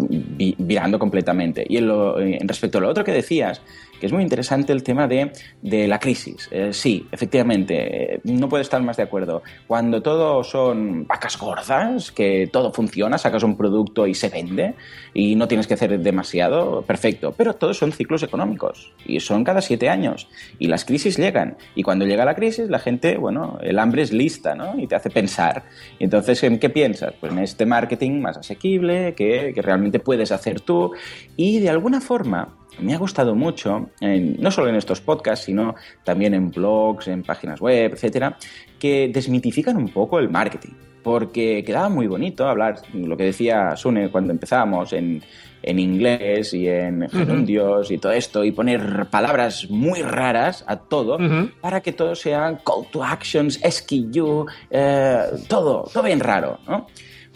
vi- 0.10 0.56
virando 0.58 0.98
completamente. 0.98 1.64
Y 1.68 1.78
en, 1.78 1.88
lo- 1.88 2.20
en 2.20 2.48
respecto 2.48 2.78
a 2.80 2.82
lo 2.82 2.90
otro 2.90 3.04
que 3.04 3.12
decías, 3.12 3.62
que 4.00 4.06
es 4.06 4.14
muy 4.14 4.24
interesante 4.24 4.74
el 4.74 4.84
tema 4.84 5.08
de, 5.08 5.32
de 5.62 5.88
la 5.88 6.00
crisis. 6.00 6.48
Eh, 6.52 6.74
sí, 6.74 7.08
efectivamente, 7.12 8.22
no 8.24 8.50
puedo 8.50 8.62
estar 8.62 8.82
más 8.82 8.98
de 8.98 9.04
acuerdo. 9.04 9.44
Cuando 9.68 10.02
todo 10.02 10.44
son 10.44 11.06
vacas 11.08 11.38
gordas, 11.38 12.12
que 12.12 12.50
todo 12.52 12.72
funciona, 12.72 13.18
sacas 13.18 13.44
un 13.44 13.58
producto 13.58 14.08
y 14.08 14.14
se 14.14 14.30
vende 14.30 14.76
y 15.14 15.36
no 15.36 15.48
tienes 15.48 15.68
que 15.68 15.74
hacer 15.74 16.00
demasiado, 16.00 16.82
perfecto. 16.82 17.34
Pero 17.36 17.54
todos 17.54 17.78
son 17.78 17.92
ciclos 17.92 18.24
económicos 18.24 18.94
y 19.06 19.20
son 19.20 19.44
cada 19.44 19.62
siete 19.62 19.90
años. 19.90 20.28
Y 20.60 20.68
las 20.68 20.86
crisis 20.86 21.18
llegan. 21.18 21.58
Y 21.76 21.84
cuando 21.84 22.06
llega 22.06 22.26
la 22.26 22.36
crisis, 22.36 22.70
la 22.70 22.80
gente, 22.80 23.18
bueno, 23.18 23.58
el 23.62 23.80
hambre 23.80 24.02
es 24.02 24.12
lista, 24.12 24.56
¿no? 24.56 24.80
Y 24.80 24.88
te 24.88 24.96
hace 24.96 25.10
pensar. 25.10 25.64
Entonces, 26.00 26.44
¿en 26.44 26.60
qué 26.60 26.70
piensas? 26.70 27.14
Pues 27.20 27.32
en 27.32 27.40
este 27.40 27.66
marketing 27.66 28.22
más 28.22 28.38
asequible, 28.38 29.14
que, 29.16 29.52
que 29.54 29.62
realmente 29.62 30.00
puedes 30.00 30.32
hacer 30.32 30.62
tú. 30.62 30.92
Y 31.36 31.60
de 31.60 31.70
alguna 31.70 32.02
forma, 32.02 32.58
me 32.80 32.94
ha 32.94 32.98
gustado 32.98 33.34
mucho, 33.36 33.90
en- 34.02 34.38
no 34.40 34.52
solo 34.52 34.70
en 34.70 34.76
estos 34.76 35.02
podcasts, 35.02 35.46
sino 35.46 35.76
también 36.04 36.34
en 36.34 36.52
blogs, 36.52 37.08
en 37.08 37.24
páginas 37.24 37.60
web, 37.60 37.94
etcétera, 37.94 38.38
que 38.80 39.10
desmitifican 39.14 39.78
un 39.78 39.90
poco 39.90 40.20
el 40.20 40.30
marketing. 40.30 40.74
Porque 41.04 41.64
quedaba 41.64 41.88
muy 41.88 42.06
bonito 42.08 42.48
hablar, 42.48 42.82
lo 42.94 43.16
que 43.16 43.24
decía 43.26 43.76
Sune 43.78 44.10
cuando 44.10 44.34
empezábamos, 44.34 44.92
en, 44.92 45.24
en 45.64 45.80
inglés 45.80 46.54
y 46.54 46.68
en 46.68 47.08
gerundios 47.10 47.90
y 47.92 47.98
todo 47.98 48.12
esto, 48.12 48.44
y 48.44 48.52
poner 48.52 49.06
palabras 49.10 49.70
muy 49.70 50.02
raras 50.02 50.66
a 50.68 50.76
todo, 50.78 51.18
para 51.62 51.80
que 51.82 51.94
todo 51.94 52.14
sea 52.14 52.60
call 52.66 52.88
to 52.92 53.04
actions, 53.04 53.58
SKU, 53.64 54.48
eh, 54.70 55.20
todo, 55.48 55.90
todo 55.94 56.04
bien 56.04 56.20
raro, 56.20 56.60
¿no? 56.68 56.88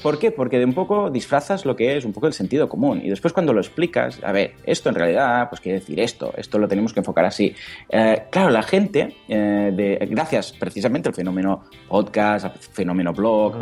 ¿Por 0.02 0.18
qué? 0.18 0.32
Porque 0.32 0.58
de 0.58 0.66
un 0.66 0.74
poco 0.74 1.10
disfrazas 1.10 1.66
lo 1.66 1.76
que 1.76 1.96
es 1.96 2.06
un 2.06 2.14
poco 2.14 2.28
el 2.28 2.34
sentido 2.34 2.68
común 2.68 3.02
y 3.04 3.10
después 3.10 3.34
cuando 3.34 3.54
lo 3.54 3.62
explicas, 3.62 4.20
a 4.24 4.32
ver, 4.32 4.54
esto 4.66 4.90
en 4.90 4.96
realidad 4.96 5.48
pues 5.50 5.62
quiere 5.62 5.80
decir 5.80 6.00
esto, 6.00 6.34
esto 6.38 6.58
lo 6.58 6.68
tenemos 6.68 6.94
que 6.94 7.00
enfocar 7.02 7.26
así. 7.26 7.54
Eh, 7.90 8.24
claro, 8.32 8.50
la 8.50 8.64
gente, 8.64 9.16
eh, 9.28 9.72
de, 9.74 10.08
gracias 10.10 10.54
precisamente 10.54 11.10
al 11.10 11.16
fenómeno 11.16 11.64
podcast, 11.88 12.46
al 12.46 12.52
fenómeno 12.54 13.14
blog, 13.14 13.56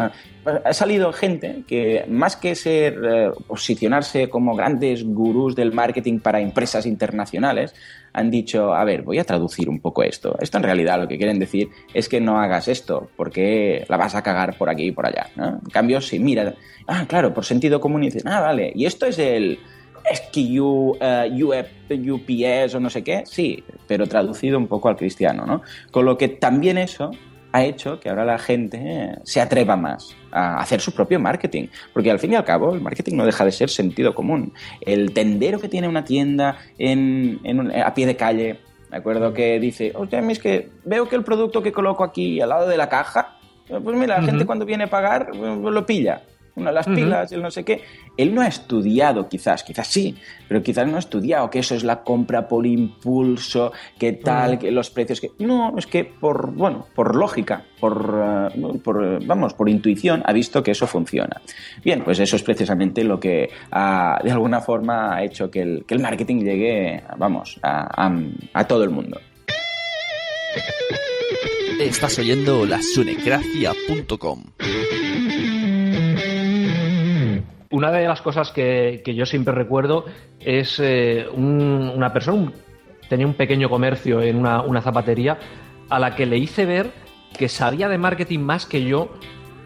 ha 0.45 0.73
salido 0.73 1.11
gente 1.11 1.63
que 1.67 2.05
más 2.07 2.35
que 2.35 2.55
ser, 2.55 2.99
eh, 3.03 3.31
posicionarse 3.47 4.29
como 4.29 4.55
grandes 4.55 5.03
gurús 5.03 5.55
del 5.55 5.73
marketing 5.73 6.19
para 6.19 6.39
empresas 6.39 6.85
internacionales, 6.85 7.73
han 8.13 8.31
dicho, 8.31 8.73
a 8.73 8.83
ver, 8.83 9.03
voy 9.03 9.19
a 9.19 9.23
traducir 9.23 9.69
un 9.69 9.79
poco 9.79 10.03
esto. 10.03 10.35
Esto 10.39 10.57
en 10.57 10.63
realidad 10.63 10.99
lo 10.99 11.07
que 11.07 11.17
quieren 11.17 11.39
decir 11.39 11.69
es 11.93 12.09
que 12.09 12.19
no 12.19 12.39
hagas 12.39 12.67
esto, 12.67 13.09
porque 13.15 13.85
la 13.87 13.97
vas 13.97 14.15
a 14.15 14.23
cagar 14.23 14.57
por 14.57 14.69
aquí 14.69 14.87
y 14.87 14.91
por 14.91 15.05
allá. 15.05 15.27
¿no? 15.35 15.47
En 15.47 15.69
cambio, 15.71 16.01
si 16.01 16.19
mira, 16.19 16.55
ah, 16.87 17.05
claro, 17.07 17.33
por 17.33 17.45
sentido 17.45 17.79
común 17.79 18.03
y 18.03 18.07
dices, 18.07 18.25
ah, 18.25 18.41
vale, 18.41 18.71
y 18.73 18.85
esto 18.85 19.05
es 19.05 19.19
el 19.19 19.59
SKU, 20.11 20.97
eh, 20.99 21.43
UF, 21.43 21.91
UPS 21.91 22.75
o 22.75 22.79
no 22.79 22.89
sé 22.89 23.03
qué, 23.03 23.23
sí, 23.25 23.63
pero 23.87 24.07
traducido 24.07 24.57
un 24.57 24.67
poco 24.67 24.89
al 24.89 24.95
cristiano, 24.95 25.45
¿no? 25.45 25.61
Con 25.91 26.05
lo 26.05 26.17
que 26.17 26.29
también 26.29 26.77
eso 26.77 27.11
ha 27.51 27.63
hecho 27.63 27.99
que 27.99 28.09
ahora 28.09 28.25
la 28.25 28.37
gente 28.37 28.79
eh, 28.81 29.15
se 29.23 29.41
atreva 29.41 29.75
más 29.75 30.15
a 30.31 30.57
hacer 30.59 30.81
su 30.81 30.91
propio 30.93 31.19
marketing. 31.19 31.67
Porque 31.93 32.11
al 32.11 32.19
fin 32.19 32.33
y 32.33 32.35
al 32.35 32.43
cabo, 32.45 32.73
el 32.73 32.81
marketing 32.81 33.15
no 33.15 33.25
deja 33.25 33.45
de 33.45 33.51
ser 33.51 33.69
sentido 33.69 34.13
común. 34.15 34.53
El 34.81 35.13
tendero 35.13 35.59
que 35.59 35.69
tiene 35.69 35.87
una 35.87 36.03
tienda 36.03 36.57
en, 36.77 37.39
en 37.43 37.59
un- 37.59 37.71
a 37.75 37.93
pie 37.93 38.05
de 38.05 38.15
calle, 38.15 38.59
¿de 38.91 38.97
acuerdo? 38.97 39.33
Que 39.33 39.59
dice, 39.59 39.91
hostia, 39.95 40.19
es 40.19 40.39
que 40.39 40.69
veo 40.85 41.07
que 41.07 41.15
el 41.15 41.23
producto 41.23 41.61
que 41.61 41.71
coloco 41.71 42.03
aquí 42.03 42.41
al 42.41 42.49
lado 42.49 42.67
de 42.67 42.77
la 42.77 42.89
caja, 42.89 43.35
pues 43.67 43.95
mira, 43.95 44.19
la 44.19 44.23
gente 44.25 44.45
cuando 44.45 44.65
viene 44.65 44.85
a 44.85 44.89
pagar, 44.89 45.35
lo 45.35 45.85
pilla. 45.85 46.23
Una, 46.59 46.71
las 46.71 46.87
pilas, 46.87 47.31
el 47.31 47.41
no 47.41 47.49
sé 47.51 47.63
qué. 47.63 47.81
Él 48.17 48.35
no 48.35 48.41
ha 48.41 48.47
estudiado, 48.47 49.27
quizás, 49.29 49.63
quizás 49.63 49.87
sí, 49.87 50.15
pero 50.47 50.61
quizás 50.61 50.87
no 50.87 50.97
ha 50.97 50.99
estudiado 50.99 51.49
que 51.49 51.59
eso 51.59 51.73
es 51.75 51.83
la 51.83 52.03
compra 52.03 52.47
por 52.47 52.65
impulso, 52.67 53.71
que 53.97 54.13
tal, 54.13 54.59
que 54.59 54.71
los 54.71 54.89
precios 54.89 55.21
que. 55.21 55.31
No, 55.39 55.73
es 55.77 55.87
que 55.87 56.03
por, 56.05 56.51
bueno, 56.51 56.85
por 56.93 57.15
lógica, 57.15 57.63
por, 57.79 58.49
eh, 58.53 58.79
por, 58.83 59.03
eh, 59.05 59.19
vamos, 59.25 59.53
por 59.53 59.69
intuición, 59.69 60.21
ha 60.25 60.33
visto 60.33 60.61
que 60.61 60.71
eso 60.71 60.85
funciona. 60.87 61.41
Bien, 61.83 62.03
pues 62.03 62.19
eso 62.19 62.35
es 62.35 62.43
precisamente 62.43 63.03
lo 63.03 63.19
que 63.19 63.49
ha, 63.71 64.19
de 64.23 64.31
alguna 64.31 64.59
forma 64.61 65.15
ha 65.15 65.23
hecho 65.23 65.49
que 65.49 65.61
el, 65.61 65.85
que 65.85 65.93
el 65.95 66.01
marketing 66.01 66.43
llegue, 66.43 67.03
vamos, 67.17 67.59
a, 67.61 68.05
a- 68.07 68.19
a 68.53 68.67
todo 68.67 68.83
el 68.83 68.89
mundo. 68.89 69.19
Estás 71.79 72.19
oyendo 72.19 72.65
la 72.65 72.81
sunecracia.com. 72.81 74.43
Una 77.79 77.91
de 77.91 78.05
las 78.09 78.21
cosas 78.21 78.51
que, 78.51 79.01
que 79.05 79.15
yo 79.15 79.25
siempre 79.25 79.53
recuerdo 79.53 80.03
es 80.41 80.81
eh, 80.83 81.25
un- 81.33 81.89
una 81.95 82.11
persona, 82.11 82.37
un- 82.37 82.53
tenía 83.07 83.25
un 83.25 83.35
pequeño 83.35 83.69
comercio 83.69 84.21
en 84.21 84.35
una, 84.35 84.61
una 84.63 84.81
zapatería, 84.81 85.37
a 85.89 85.97
la 85.97 86.13
que 86.13 86.25
le 86.25 86.37
hice 86.37 86.65
ver 86.65 86.91
que 87.37 87.47
sabía 87.47 87.87
de 87.87 87.97
marketing 87.97 88.39
más 88.39 88.65
que 88.65 88.83
yo 88.83 89.13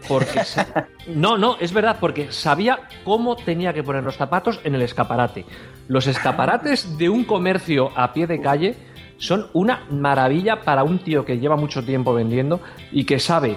porque 0.06 0.42
no, 1.08 1.36
no, 1.38 1.56
es 1.58 1.72
verdad, 1.72 1.96
porque 1.98 2.30
sabía 2.30 2.78
cómo 3.02 3.34
tenía 3.34 3.72
que 3.72 3.82
poner 3.82 4.04
los 4.04 4.16
zapatos 4.16 4.60
en 4.62 4.76
el 4.76 4.82
escaparate. 4.82 5.44
Los 5.88 6.06
escaparates 6.06 6.96
de 6.96 7.08
un 7.08 7.24
comercio 7.24 7.90
a 7.96 8.12
pie 8.12 8.28
de 8.28 8.40
calle 8.40 8.76
son 9.18 9.48
una 9.54 9.86
maravilla 9.90 10.60
para 10.60 10.84
un 10.84 11.00
tío 11.00 11.24
que 11.24 11.40
lleva 11.40 11.56
mucho 11.56 11.84
tiempo 11.84 12.14
vendiendo 12.14 12.60
y 12.92 13.06
que 13.06 13.18
sabe 13.18 13.56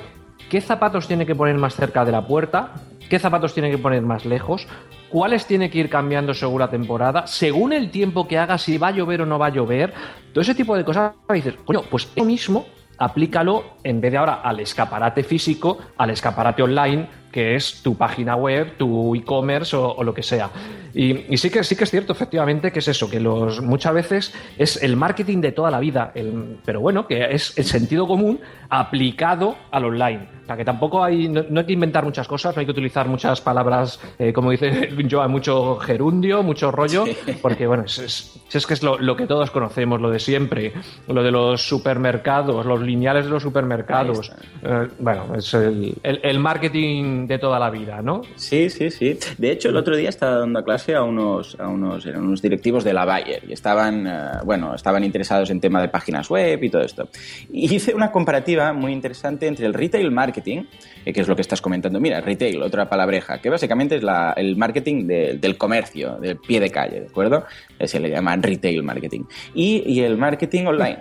qué 0.49 0.61
zapatos 0.61 1.07
tiene 1.07 1.27
que 1.27 1.35
poner 1.35 1.57
más 1.57 1.75
cerca 1.75 2.03
de 2.03 2.11
la 2.11 2.25
puerta, 2.25 2.73
qué 3.09 3.19
zapatos 3.19 3.53
tiene 3.53 3.71
que 3.71 3.77
poner 3.77 4.01
más 4.01 4.25
lejos, 4.25 4.67
cuáles 5.09 5.45
tiene 5.45 5.69
que 5.69 5.79
ir 5.79 5.89
cambiando 5.89 6.33
según 6.33 6.59
la 6.59 6.69
temporada, 6.69 7.27
según 7.27 7.73
el 7.73 7.91
tiempo 7.91 8.27
que 8.27 8.37
haga, 8.37 8.57
si 8.57 8.77
va 8.77 8.89
a 8.89 8.91
llover 8.91 9.21
o 9.21 9.25
no 9.25 9.39
va 9.39 9.47
a 9.47 9.51
llover, 9.51 9.93
todo 10.33 10.41
ese 10.41 10.55
tipo 10.55 10.75
de 10.75 10.83
cosas. 10.83 11.13
Y 11.29 11.33
dices, 11.33 11.55
coño, 11.65 11.83
pues 11.89 12.09
eso 12.15 12.25
mismo 12.25 12.65
aplícalo 12.97 13.77
en 13.83 14.01
vez 14.01 14.11
de 14.11 14.17
ahora 14.17 14.41
al 14.43 14.59
escaparate 14.59 15.23
físico, 15.23 15.77
al 15.97 16.09
escaparate 16.09 16.63
online, 16.63 17.07
que 17.31 17.55
es 17.55 17.81
tu 17.83 17.95
página 17.95 18.35
web, 18.35 18.77
tu 18.77 19.15
e-commerce 19.15 19.75
o, 19.75 19.89
o 19.95 20.03
lo 20.03 20.13
que 20.13 20.23
sea. 20.23 20.49
Y, 20.93 21.31
y 21.33 21.37
sí 21.37 21.49
que 21.49 21.63
sí 21.63 21.75
que 21.75 21.83
es 21.83 21.91
cierto, 21.91 22.13
efectivamente, 22.13 22.71
que 22.71 22.79
es 22.79 22.87
eso, 22.87 23.09
que 23.09 23.19
los 23.19 23.61
muchas 23.61 23.93
veces 23.93 24.33
es 24.57 24.81
el 24.81 24.95
marketing 24.95 25.41
de 25.41 25.51
toda 25.51 25.69
la 25.69 25.79
vida, 25.79 26.11
el- 26.15 26.57
pero 26.65 26.79
bueno, 26.81 27.05
que 27.07 27.25
es 27.35 27.55
el 27.57 27.65
sentido 27.65 28.07
común 28.07 28.39
aplicado 28.69 29.55
al 29.71 29.85
online. 29.85 30.27
O 30.43 30.45
sea, 30.47 30.55
que 30.55 30.63
tampoco 30.63 31.03
hay, 31.03 31.27
no, 31.27 31.43
no 31.49 31.59
hay 31.59 31.65
que 31.65 31.73
inventar 31.73 32.05
muchas 32.05 32.25
cosas, 32.27 32.55
no 32.55 32.61
hay 32.61 32.65
que 32.65 32.71
utilizar 32.71 33.07
muchas 33.09 33.41
palabras, 33.41 33.99
eh, 34.17 34.31
como 34.31 34.49
dice 34.51 34.89
Joan, 35.11 35.29
mucho 35.29 35.75
gerundio, 35.75 36.41
mucho 36.41 36.71
rollo, 36.71 37.03
porque 37.41 37.67
bueno, 37.67 37.83
es, 37.85 37.99
es- 37.99 38.33
es 38.53 38.65
que 38.65 38.73
es 38.73 38.81
lo, 38.81 38.97
lo 38.97 39.15
que 39.17 39.27
todos 39.27 39.51
conocemos, 39.51 39.99
lo 39.99 40.09
de 40.09 40.19
siempre, 40.19 40.71
lo 41.09 41.21
de 41.21 41.31
los 41.31 41.67
supermercados, 41.67 42.65
los 42.65 42.81
lineales 42.81 43.25
de 43.25 43.31
los 43.31 43.43
supermercados. 43.43 44.31
Eh, 44.63 44.87
bueno, 44.99 45.35
es 45.35 45.53
el, 45.53 45.93
el- 46.01 46.21
el 46.23 46.39
marketing 46.39 47.16
de 47.25 47.39
toda 47.39 47.57
la 47.57 47.69
vida, 47.69 48.01
¿no? 48.01 48.21
Sí, 48.35 48.69
sí, 48.69 48.91
sí. 48.91 49.17
De 49.37 49.51
hecho, 49.51 49.69
el 49.69 49.77
otro 49.77 49.95
día 49.95 50.09
estaba 50.09 50.39
dando 50.39 50.63
clase 50.63 50.93
a 50.93 51.03
unos, 51.03 51.57
a 51.59 51.67
unos, 51.67 52.05
eran 52.05 52.23
unos 52.25 52.41
directivos 52.41 52.83
de 52.83 52.93
la 52.93 53.05
Bayer 53.05 53.43
y 53.47 53.53
estaban, 53.53 54.05
eh, 54.05 54.11
bueno, 54.45 54.75
estaban 54.75 55.03
interesados 55.03 55.49
en 55.49 55.59
tema 55.59 55.81
de 55.81 55.87
páginas 55.89 56.29
web 56.29 56.61
y 56.63 56.69
todo 56.69 56.81
esto. 56.83 57.09
Y 57.51 57.73
hice 57.75 57.95
una 57.95 58.11
comparativa 58.11 58.73
muy 58.73 58.91
interesante 58.91 59.47
entre 59.47 59.65
el 59.65 59.73
retail 59.73 60.11
marketing, 60.11 60.63
eh, 61.05 61.13
que 61.13 61.21
es 61.21 61.27
lo 61.27 61.35
que 61.35 61.41
estás 61.41 61.61
comentando. 61.61 61.99
Mira, 61.99 62.21
retail, 62.21 62.61
otra 62.61 62.89
palabreja, 62.89 63.39
que 63.39 63.49
básicamente 63.49 63.95
es 63.95 64.03
la- 64.03 64.33
el 64.35 64.57
marketing 64.57 65.07
de- 65.07 65.37
del 65.39 65.57
comercio, 65.57 66.17
del 66.19 66.37
pie 66.37 66.59
de 66.59 66.69
calle, 66.69 66.99
¿de 67.01 67.07
acuerdo? 67.07 67.45
Eh, 67.79 67.87
Se 67.87 67.99
le 67.99 68.09
llama 68.09 68.35
retail 68.35 68.83
marketing. 68.83 69.23
Y, 69.53 69.83
y 69.85 70.01
el 70.01 70.17
marketing 70.17 70.65
online. 70.65 70.99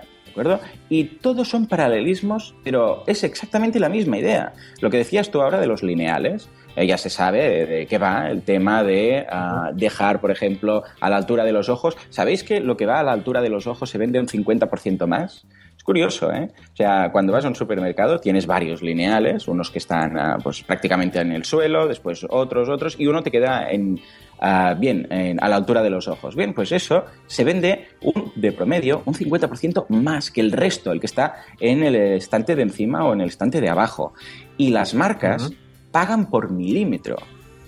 Y 0.89 1.03
todos 1.05 1.49
son 1.49 1.67
paralelismos, 1.67 2.55
pero 2.63 3.03
es 3.07 3.23
exactamente 3.23 3.79
la 3.79 3.89
misma 3.89 4.17
idea. 4.17 4.53
Lo 4.81 4.89
que 4.89 4.97
decías 4.97 5.31
tú 5.31 5.41
ahora 5.41 5.59
de 5.59 5.67
los 5.67 5.83
lineales, 5.83 6.49
eh, 6.75 6.85
ya 6.85 6.97
se 6.97 7.09
sabe 7.09 7.49
de, 7.49 7.65
de 7.65 7.85
qué 7.87 7.97
va 7.97 8.29
el 8.29 8.43
tema 8.43 8.83
de 8.83 9.25
ah, 9.29 9.71
dejar, 9.73 10.21
por 10.21 10.29
ejemplo, 10.29 10.83
a 10.99 11.09
la 11.09 11.17
altura 11.17 11.43
de 11.43 11.51
los 11.51 11.69
ojos. 11.69 11.97
¿Sabéis 12.09 12.43
que 12.43 12.59
lo 12.59 12.77
que 12.77 12.85
va 12.85 12.99
a 12.99 13.03
la 13.03 13.13
altura 13.13 13.41
de 13.41 13.49
los 13.49 13.65
ojos 13.65 13.89
se 13.89 13.97
vende 13.97 14.19
un 14.19 14.27
50% 14.27 15.07
más? 15.07 15.45
Es 15.75 15.83
curioso, 15.83 16.31
¿eh? 16.31 16.51
O 16.73 16.75
sea, 16.75 17.11
cuando 17.11 17.33
vas 17.33 17.45
a 17.45 17.47
un 17.47 17.55
supermercado 17.55 18.19
tienes 18.19 18.45
varios 18.45 18.81
lineales, 18.81 19.47
unos 19.47 19.71
que 19.71 19.79
están 19.79 20.19
ah, 20.19 20.37
pues 20.41 20.61
prácticamente 20.61 21.19
en 21.19 21.31
el 21.31 21.45
suelo, 21.45 21.87
después 21.87 22.25
otros, 22.29 22.69
otros, 22.69 22.95
y 22.99 23.07
uno 23.07 23.23
te 23.23 23.31
queda 23.31 23.69
en, 23.71 23.99
ah, 24.39 24.75
bien 24.77 25.07
en- 25.11 25.43
a 25.43 25.47
la 25.47 25.55
altura 25.55 25.81
de 25.83 25.89
los 25.89 26.07
ojos. 26.07 26.35
Bien, 26.35 26.53
pues 26.53 26.71
eso 26.71 27.05
se 27.25 27.43
vende 27.43 27.87
un, 28.01 28.31
de 28.35 28.51
promedio 28.51 29.01
un 29.05 29.13
50% 29.13 29.85
más 29.89 30.31
que 30.31 30.41
el 30.41 30.51
resto, 30.51 30.91
el 30.91 30.99
que 30.99 31.05
está 31.07 31.35
en 31.59 31.83
el 31.83 31.95
estante 31.95 32.55
de 32.55 32.63
encima 32.63 33.03
o 33.05 33.13
en 33.13 33.21
el 33.21 33.29
estante 33.29 33.61
de 33.61 33.69
abajo. 33.69 34.13
Y 34.57 34.69
las 34.69 34.93
marcas 34.93 35.49
pagan 35.91 36.29
por 36.29 36.51
milímetro 36.51 37.17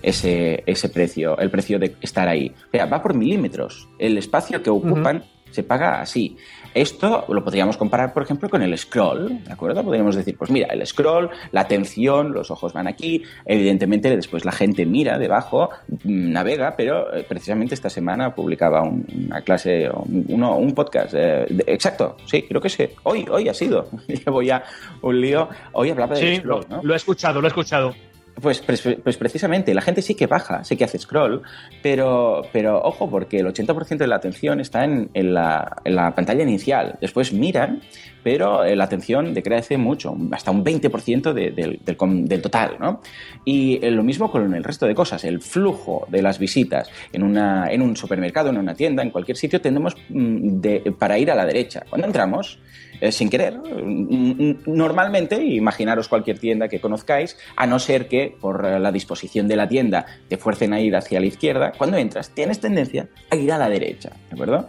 ese, 0.02 0.62
ese 0.66 0.88
precio, 0.88 1.38
el 1.38 1.50
precio 1.50 1.78
de 1.78 1.96
estar 2.00 2.28
ahí. 2.28 2.54
O 2.68 2.70
sea, 2.70 2.86
va 2.86 3.02
por 3.02 3.14
milímetros. 3.14 3.88
El 3.98 4.16
espacio 4.18 4.62
que 4.62 4.70
ocupan 4.70 5.24
se 5.50 5.62
paga 5.62 6.00
así. 6.00 6.36
Esto 6.74 7.24
lo 7.28 7.42
podríamos 7.44 7.76
comparar, 7.76 8.12
por 8.12 8.22
ejemplo, 8.22 8.48
con 8.48 8.62
el 8.62 8.76
scroll, 8.78 9.42
¿de 9.44 9.52
acuerdo? 9.52 9.82
Podríamos 9.82 10.14
decir, 10.14 10.36
pues 10.38 10.50
mira, 10.50 10.68
el 10.72 10.86
scroll, 10.86 11.28
la 11.52 11.62
atención, 11.62 12.32
los 12.32 12.50
ojos 12.50 12.72
van 12.72 12.86
aquí, 12.86 13.22
evidentemente 13.44 14.14
después 14.14 14.44
la 14.44 14.52
gente 14.52 14.86
mira 14.86 15.18
debajo, 15.18 15.70
mm, 16.04 16.32
navega, 16.32 16.74
pero 16.76 17.12
eh, 17.14 17.24
precisamente 17.28 17.74
esta 17.74 17.90
semana 17.90 18.34
publicaba 18.34 18.82
un- 18.82 19.04
una 19.26 19.40
clase, 19.42 19.90
un, 19.92 20.24
uno- 20.28 20.56
un 20.56 20.72
podcast, 20.74 21.12
eh, 21.14 21.46
de- 21.50 21.64
exacto, 21.66 22.16
sí, 22.26 22.42
creo 22.42 22.60
que 22.60 22.68
sí, 22.68 22.88
hoy, 23.02 23.24
hoy 23.30 23.48
ha 23.48 23.54
sido, 23.54 23.88
llevo 24.06 24.40
ya 24.42 24.62
un 25.02 25.20
lío, 25.20 25.48
hoy 25.72 25.90
hablaba 25.90 26.14
de 26.14 26.20
Sí, 26.20 26.36
scroll, 26.36 26.66
¿no? 26.68 26.80
lo 26.82 26.92
he 26.94 26.96
escuchado, 26.96 27.40
lo 27.40 27.46
he 27.46 27.48
escuchado. 27.48 27.94
Pues, 28.40 28.60
pues, 28.60 28.86
pues 29.02 29.16
precisamente, 29.16 29.74
la 29.74 29.80
gente 29.80 30.02
sí 30.02 30.14
que 30.14 30.26
baja, 30.26 30.62
sí 30.64 30.76
que 30.76 30.84
hace 30.84 30.98
scroll, 30.98 31.42
pero, 31.82 32.42
pero 32.52 32.80
ojo, 32.82 33.10
porque 33.10 33.38
el 33.40 33.46
80% 33.46 33.98
de 33.98 34.06
la 34.06 34.16
atención 34.16 34.60
está 34.60 34.84
en, 34.84 35.10
en 35.14 35.34
la, 35.34 35.76
en 35.84 35.96
la 35.96 36.14
pantalla 36.14 36.42
inicial. 36.44 36.96
Después 37.00 37.32
miran, 37.32 37.80
pero 38.22 38.64
eh, 38.64 38.76
la 38.76 38.84
atención 38.84 39.34
decrece 39.34 39.78
mucho, 39.78 40.14
hasta 40.32 40.50
un 40.50 40.62
20% 40.64 41.32
de- 41.32 41.50
del, 41.50 41.80
del 41.84 41.96
del 42.28 42.42
total, 42.42 42.76
¿no? 42.78 43.00
Y 43.44 43.84
eh, 43.84 43.90
lo 43.90 44.02
mismo 44.04 44.30
con 44.30 44.54
el 44.54 44.62
resto 44.62 44.86
de 44.86 44.94
cosas, 44.94 45.24
el 45.24 45.40
flujo 45.40 46.06
de 46.08 46.22
las 46.22 46.38
visitas 46.38 46.88
en, 47.12 47.22
una, 47.22 47.70
en 47.70 47.82
un 47.82 47.96
supermercado, 47.96 48.50
en 48.50 48.58
una 48.58 48.74
tienda, 48.74 49.02
en 49.02 49.10
cualquier 49.10 49.36
sitio, 49.36 49.60
tendemos 49.60 49.96
mm, 50.08 50.60
de- 50.60 50.94
para 50.98 51.18
ir 51.18 51.30
a 51.30 51.34
la 51.34 51.46
derecha. 51.46 51.82
Cuando 51.88 52.06
entramos, 52.06 52.58
eh, 53.00 53.10
sin 53.12 53.30
querer, 53.30 53.54
mm, 53.58 54.50
mm, 54.50 54.56
normalmente, 54.66 55.42
imaginaros 55.42 56.06
cualquier 56.08 56.38
tienda 56.38 56.68
que 56.68 56.80
conozcáis, 56.80 57.38
a 57.56 57.66
no 57.66 57.78
ser 57.78 58.06
que 58.08 58.29
por 58.30 58.64
la 58.64 58.92
disposición 58.92 59.48
de 59.48 59.56
la 59.56 59.68
tienda 59.68 60.06
te 60.28 60.36
fuercen 60.36 60.72
a 60.72 60.80
ir 60.80 60.96
hacia 60.96 61.20
la 61.20 61.26
izquierda, 61.26 61.72
cuando 61.76 61.96
entras 61.96 62.30
tienes 62.30 62.60
tendencia 62.60 63.08
a 63.30 63.36
ir 63.36 63.52
a 63.52 63.58
la 63.58 63.68
derecha, 63.68 64.10
¿de 64.28 64.34
acuerdo? 64.34 64.68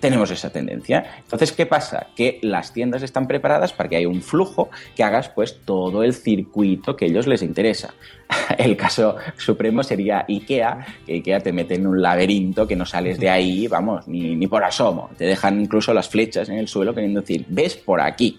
Tenemos 0.00 0.30
esa 0.30 0.50
tendencia. 0.50 1.04
Entonces, 1.18 1.50
¿qué 1.52 1.66
pasa? 1.66 2.06
Que 2.14 2.38
las 2.42 2.72
tiendas 2.72 3.02
están 3.02 3.26
preparadas 3.26 3.72
para 3.72 3.88
que 3.88 3.96
haya 3.96 4.08
un 4.08 4.22
flujo 4.22 4.70
que 4.94 5.02
hagas 5.02 5.28
pues 5.28 5.60
todo 5.64 6.04
el 6.04 6.14
circuito 6.14 6.94
que 6.94 7.06
a 7.06 7.08
ellos 7.08 7.26
les 7.26 7.42
interesa. 7.42 7.94
El 8.58 8.76
caso 8.76 9.16
supremo 9.36 9.82
sería 9.82 10.24
IKEA, 10.28 10.86
que 11.04 11.14
IKEA 11.14 11.40
te 11.40 11.52
mete 11.52 11.74
en 11.74 11.86
un 11.86 12.00
laberinto 12.00 12.66
que 12.66 12.76
no 12.76 12.86
sales 12.86 13.18
de 13.18 13.28
ahí, 13.28 13.66
vamos, 13.66 14.06
ni, 14.06 14.46
por 14.46 14.62
asomo. 14.62 15.10
Te 15.16 15.24
dejan 15.24 15.60
incluso 15.60 15.92
las 15.92 16.08
flechas 16.08 16.48
en 16.48 16.58
el 16.58 16.68
suelo 16.68 16.94
queriendo 16.94 17.20
decir, 17.20 17.44
ves 17.48 17.76
por 17.76 18.00
aquí. 18.00 18.38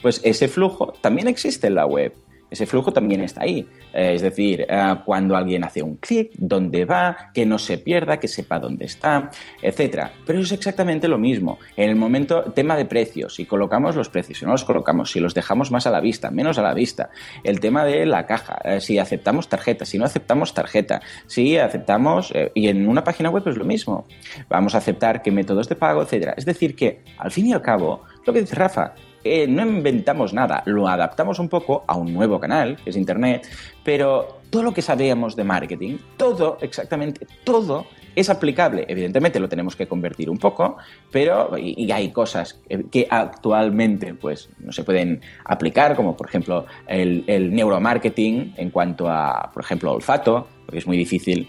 Pues 0.00 0.20
ese 0.24 0.46
flujo 0.46 0.92
también 1.00 1.26
existe 1.26 1.66
en 1.66 1.74
la 1.74 1.86
web. 1.86 2.14
Ese 2.50 2.66
flujo 2.66 2.92
también 2.92 3.20
está 3.20 3.42
ahí. 3.42 3.66
Eh, 3.92 4.12
es 4.14 4.22
decir, 4.22 4.66
eh, 4.68 4.94
cuando 5.04 5.36
alguien 5.36 5.64
hace 5.64 5.82
un 5.82 5.96
clic, 5.96 6.32
dónde 6.36 6.84
va, 6.84 7.30
que 7.34 7.44
no 7.44 7.58
se 7.58 7.78
pierda, 7.78 8.18
que 8.18 8.28
sepa 8.28 8.58
dónde 8.58 8.86
está, 8.86 9.30
etcétera. 9.62 10.12
Pero 10.26 10.40
es 10.40 10.52
exactamente 10.52 11.08
lo 11.08 11.18
mismo. 11.18 11.58
En 11.76 11.90
el 11.90 11.96
momento, 11.96 12.42
tema 12.54 12.76
de 12.76 12.84
precios, 12.84 13.34
si 13.34 13.44
colocamos 13.44 13.96
los 13.96 14.08
precios, 14.08 14.38
si 14.38 14.44
no 14.44 14.52
los 14.52 14.64
colocamos, 14.64 15.10
si 15.10 15.20
los 15.20 15.34
dejamos 15.34 15.70
más 15.70 15.86
a 15.86 15.90
la 15.90 16.00
vista, 16.00 16.30
menos 16.30 16.58
a 16.58 16.62
la 16.62 16.74
vista. 16.74 17.10
El 17.44 17.60
tema 17.60 17.84
de 17.84 18.06
la 18.06 18.26
caja, 18.26 18.58
eh, 18.64 18.80
si 18.80 18.98
aceptamos 18.98 19.48
tarjeta, 19.48 19.84
si 19.84 19.98
no 19.98 20.04
aceptamos 20.04 20.54
tarjeta, 20.54 21.00
si 21.26 21.56
aceptamos, 21.58 22.32
y 22.54 22.68
en 22.68 22.88
una 22.88 23.04
página 23.04 23.30
web 23.30 23.46
es 23.46 23.56
lo 23.56 23.64
mismo. 23.64 24.06
Vamos 24.48 24.74
a 24.74 24.78
aceptar 24.78 25.22
qué 25.22 25.30
métodos 25.30 25.68
de 25.68 25.76
pago, 25.76 26.02
etcétera. 26.02 26.34
Es 26.36 26.44
decir, 26.44 26.74
que 26.74 27.02
al 27.18 27.30
fin 27.30 27.46
y 27.46 27.52
al 27.52 27.62
cabo, 27.62 28.02
lo 28.26 28.32
que 28.32 28.40
dice 28.40 28.54
Rafa, 28.54 28.94
eh, 29.24 29.46
no 29.46 29.62
inventamos 29.62 30.32
nada, 30.32 30.62
lo 30.66 30.88
adaptamos 30.88 31.38
un 31.38 31.48
poco 31.48 31.84
a 31.86 31.96
un 31.96 32.12
nuevo 32.12 32.38
canal, 32.38 32.76
que 32.76 32.90
es 32.90 32.96
Internet, 32.96 33.46
pero 33.84 34.40
todo 34.50 34.62
lo 34.62 34.72
que 34.72 34.82
sabíamos 34.82 35.36
de 35.36 35.44
marketing, 35.44 35.98
todo, 36.16 36.58
exactamente 36.60 37.26
todo, 37.44 37.86
es 38.14 38.30
aplicable. 38.30 38.84
Evidentemente 38.88 39.38
lo 39.38 39.48
tenemos 39.48 39.76
que 39.76 39.86
convertir 39.86 40.28
un 40.30 40.38
poco, 40.38 40.76
pero 41.10 41.56
y, 41.56 41.90
hay 41.92 42.10
cosas 42.10 42.54
que, 42.68 42.84
que 42.84 43.06
actualmente 43.08 44.14
pues, 44.14 44.50
no 44.58 44.72
se 44.72 44.82
pueden 44.84 45.20
aplicar, 45.44 45.94
como 45.94 46.16
por 46.16 46.28
ejemplo 46.28 46.66
el, 46.86 47.24
el 47.26 47.54
neuromarketing 47.54 48.54
en 48.56 48.70
cuanto 48.70 49.08
a, 49.08 49.50
por 49.52 49.62
ejemplo, 49.62 49.92
olfato, 49.92 50.48
porque 50.64 50.78
es 50.78 50.86
muy 50.86 50.96
difícil 50.96 51.48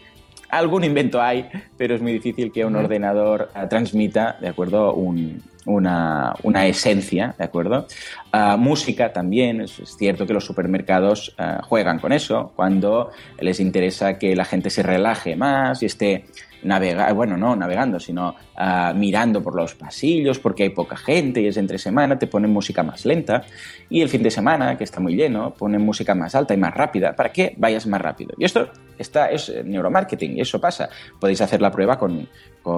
algún 0.49 0.83
invento 0.83 1.21
hay, 1.21 1.49
pero 1.77 1.95
es 1.95 2.01
muy 2.01 2.11
difícil 2.13 2.51
que 2.51 2.65
un 2.65 2.75
ordenador 2.75 3.49
eh, 3.55 3.65
transmita, 3.69 4.37
¿de 4.41 4.47
acuerdo? 4.49 4.93
Un- 4.93 5.41
una, 5.65 6.33
una 6.43 6.65
esencia, 6.65 7.35
¿de 7.37 7.43
acuerdo? 7.43 7.85
Ah, 8.31 8.55
música 8.57 9.13
también, 9.13 9.61
es, 9.61 9.77
es 9.79 9.95
cierto 9.97 10.25
que 10.25 10.33
los 10.33 10.43
supermercados 10.45 11.35
ah, 11.37 11.61
juegan 11.63 11.99
con 11.99 12.11
eso, 12.11 12.53
cuando 12.55 13.11
les 13.39 13.59
interesa 13.59 14.17
que 14.17 14.35
la 14.35 14.45
gente 14.45 14.69
se 14.71 14.81
relaje 14.81 15.35
más 15.35 15.83
y 15.83 15.85
esté 15.85 16.25
navegar, 16.63 17.13
bueno, 17.13 17.37
no 17.37 17.55
navegando, 17.55 17.99
sino 17.99 18.35
ah, 18.55 18.93
mirando 18.95 19.41
por 19.41 19.55
los 19.55 19.75
pasillos 19.75 20.39
porque 20.39 20.63
hay 20.63 20.69
poca 20.69 20.97
gente 20.97 21.41
y 21.41 21.47
es 21.47 21.57
entre 21.57 21.77
semana, 21.77 22.17
te 22.17 22.27
ponen 22.27 22.51
música 22.51 22.83
más 22.83 23.05
lenta 23.05 23.43
y 23.89 24.01
el 24.01 24.09
fin 24.09 24.23
de 24.23 24.31
semana, 24.31 24.77
que 24.77 24.83
está 24.83 24.99
muy 24.99 25.15
lleno, 25.15 25.53
ponen 25.53 25.81
música 25.81 26.15
más 26.15 26.35
alta 26.35 26.53
y 26.53 26.57
más 26.57 26.73
rápida 26.73 27.15
para 27.15 27.31
que 27.31 27.53
vayas 27.57 27.87
más 27.87 28.01
rápido. 28.01 28.33
Y 28.37 28.45
esto 28.45 28.69
está, 28.97 29.27
es 29.27 29.51
neuromarketing 29.63 30.37
y 30.37 30.41
eso 30.41 30.59
pasa. 30.59 30.89
Podéis 31.19 31.41
hacer 31.41 31.61
la 31.61 31.71
prueba 31.71 31.97
con, 31.97 32.27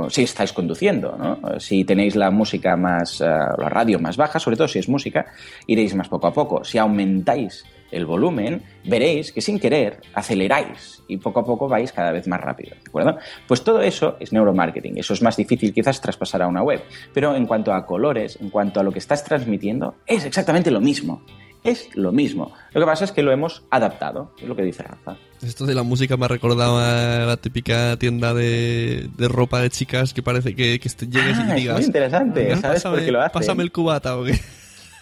si 0.09 0.23
estáis 0.23 0.53
conduciendo. 0.53 1.39
Si 1.59 1.83
tenéis 1.83 2.15
la 2.15 2.31
música 2.31 2.75
más, 2.77 3.21
ah, 3.21 3.55
la 3.57 3.69
radio 3.69 3.99
más 3.99 4.17
baja, 4.17 4.39
sobre 4.39 4.57
todo 4.57 4.67
si 4.67 4.79
es 4.79 4.87
música, 4.87 5.25
iréis 5.67 5.95
más 5.95 6.07
poco 6.07 6.27
a 6.27 6.33
poco. 6.33 6.63
Si 6.63 6.77
aumentáis 6.77 7.65
el 7.91 8.05
volumen, 8.05 8.63
veréis 8.85 9.31
que 9.31 9.41
sin 9.41 9.59
querer 9.59 10.01
aceleráis 10.13 11.03
y 11.07 11.17
poco 11.17 11.41
a 11.41 11.45
poco 11.45 11.67
vais 11.67 11.91
cada 11.91 12.11
vez 12.11 12.27
más 12.27 12.41
rápido, 12.41 12.75
¿de 12.75 12.89
acuerdo? 12.89 13.17
Pues 13.47 13.63
todo 13.63 13.81
eso 13.81 14.17
es 14.19 14.33
neuromarketing, 14.33 14.97
eso 14.97 15.13
es 15.13 15.21
más 15.21 15.37
difícil 15.37 15.73
quizás 15.73 16.01
traspasar 16.01 16.41
a 16.41 16.47
una 16.47 16.63
web, 16.63 16.81
pero 17.13 17.35
en 17.35 17.45
cuanto 17.45 17.73
a 17.73 17.85
colores, 17.85 18.37
en 18.41 18.49
cuanto 18.49 18.79
a 18.79 18.83
lo 18.83 18.91
que 18.91 18.99
estás 18.99 19.23
transmitiendo, 19.23 19.95
es 20.05 20.25
exactamente 20.25 20.71
lo 20.71 20.81
mismo. 20.81 21.23
Es 21.63 21.95
lo 21.95 22.11
mismo. 22.11 22.51
Lo 22.73 22.81
que 22.81 22.87
pasa 22.87 23.05
es 23.05 23.11
que 23.11 23.21
lo 23.21 23.31
hemos 23.31 23.63
adaptado, 23.69 24.33
es 24.41 24.47
lo 24.47 24.55
que 24.55 24.63
dice 24.63 24.81
Rafa. 24.81 25.17
Esto 25.43 25.67
de 25.67 25.75
la 25.75 25.83
música 25.83 26.17
me 26.17 26.25
ha 26.25 26.27
recordado 26.27 26.79
a 26.79 27.25
la 27.25 27.37
típica 27.37 27.97
tienda 27.97 28.33
de, 28.33 29.09
ropa 29.19 29.61
de 29.61 29.69
chicas 29.69 30.13
que 30.13 30.23
parece 30.23 30.55
que, 30.55 30.79
que 30.79 30.89
llegues 31.05 31.37
y 31.37 31.41
ah, 31.41 31.53
digas... 31.53 31.75
Es 31.75 31.81
muy 31.81 31.85
interesante, 31.85 32.49
¿sabes 32.57 32.81
pásame, 32.81 32.95
por 32.95 33.05
qué 33.05 33.11
lo 33.11 33.21
hacen? 33.21 33.31
Pásame 33.33 33.63
el 33.63 33.71
cubata 33.71 34.17
o 34.17 34.23
qué. 34.23 34.39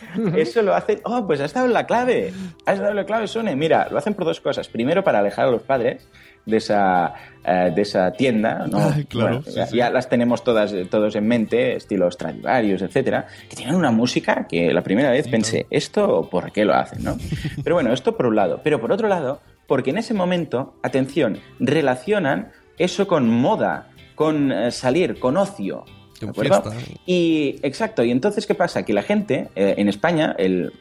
Eso 0.35 0.62
lo 0.62 0.73
hacen. 0.73 0.99
Oh, 1.03 1.25
pues 1.25 1.39
has 1.41 1.53
dado 1.53 1.67
la 1.67 1.85
clave. 1.85 2.33
Has 2.65 2.79
dado 2.79 2.93
la 2.93 3.05
clave, 3.05 3.27
Sune. 3.27 3.55
Mira, 3.55 3.88
lo 3.89 3.97
hacen 3.97 4.13
por 4.13 4.25
dos 4.25 4.39
cosas. 4.41 4.67
Primero, 4.67 5.03
para 5.03 5.19
alejar 5.19 5.47
a 5.47 5.51
los 5.51 5.63
padres 5.63 6.07
de 6.45 6.57
esa, 6.57 7.13
eh, 7.43 7.71
de 7.73 7.81
esa 7.81 8.12
tienda. 8.12 8.65
¿no? 8.67 8.79
claro. 9.09 9.41
ya, 9.71 9.89
las 9.89 10.09
tenemos 10.09 10.43
todas 10.43 10.73
todos 10.89 11.15
en 11.15 11.27
mente, 11.27 11.75
estilos 11.75 12.15
Stradivarius, 12.15 12.81
etcétera, 12.81 13.27
que 13.49 13.55
tienen 13.55 13.75
una 13.75 13.91
música 13.91 14.47
que 14.47 14.73
la 14.73 14.81
primera 14.81 15.12
vez 15.12 15.27
pensé, 15.27 15.67
¿esto 15.69 16.27
por 16.29 16.51
qué 16.51 16.65
lo 16.65 16.73
hacen? 16.73 17.03
¿no? 17.03 17.17
Pero 17.63 17.75
bueno, 17.75 17.93
esto 17.93 18.15
por 18.15 18.27
un 18.27 18.35
lado. 18.35 18.62
Pero 18.63 18.79
por 18.79 18.91
otro 18.91 19.07
lado, 19.07 19.41
porque 19.67 19.91
en 19.91 19.97
ese 19.97 20.13
momento, 20.13 20.75
atención, 20.81 21.39
relacionan 21.59 22.51
eso 22.77 23.07
con 23.07 23.29
moda, 23.29 23.89
con 24.15 24.51
eh, 24.51 24.71
salir, 24.71 25.19
con 25.19 25.38
ocio, 25.38 25.85
¿De 26.19 26.29
acuerdo? 26.29 26.63
Y 27.05 27.60
exacto, 27.63 28.03
y 28.03 28.12
entonces 28.12 28.45
¿qué 28.45 28.55
pasa? 28.55 28.84
Que 28.84 28.93
la 28.93 29.03
gente 29.03 29.49
eh, 29.55 29.75
en 29.77 29.88
España, 29.88 30.36
el, 30.38 30.73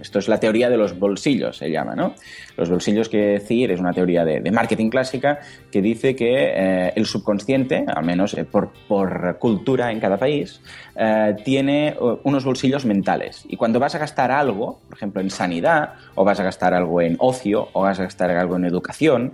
esto 0.00 0.18
es 0.18 0.28
la 0.28 0.40
teoría 0.40 0.70
de 0.70 0.76
los 0.76 0.98
bolsillos, 0.98 1.58
se 1.58 1.70
llama, 1.70 1.94
¿no? 1.94 2.14
Los 2.56 2.70
bolsillos, 2.70 3.08
que 3.08 3.18
decir, 3.18 3.70
es 3.70 3.80
una 3.80 3.92
teoría 3.92 4.24
de, 4.24 4.50
marketing 4.52 4.90
clásica 4.90 5.40
que 5.70 5.80
dice 5.80 6.14
que 6.14 6.52
eh, 6.54 6.92
el 6.94 7.06
subconsciente, 7.06 7.84
al 7.86 8.04
menos 8.04 8.34
eh, 8.34 8.44
por, 8.44 8.72
por, 8.86 9.38
cultura 9.38 9.90
en 9.90 10.00
cada 10.00 10.16
país, 10.16 10.60
tiene 11.44 11.96
unos 12.22 12.44
bolsillos 12.44 12.84
mentales. 12.84 13.46
Y 13.48 13.56
cuando 13.56 13.80
vas 13.80 13.94
a 13.94 13.98
gastar 13.98 14.30
algo, 14.30 14.80
por 14.88 14.98
ejemplo 14.98 15.22
en 15.22 15.30
sanidad, 15.30 15.94
o 16.14 16.22
vas 16.22 16.38
a 16.38 16.44
gastar 16.44 16.74
algo 16.74 17.00
en 17.00 17.16
ocio, 17.18 17.68
o 17.72 17.82
vas 17.82 17.98
a 17.98 18.02
gastar 18.02 18.30
algo 18.30 18.56
en 18.56 18.66
educación, 18.66 19.32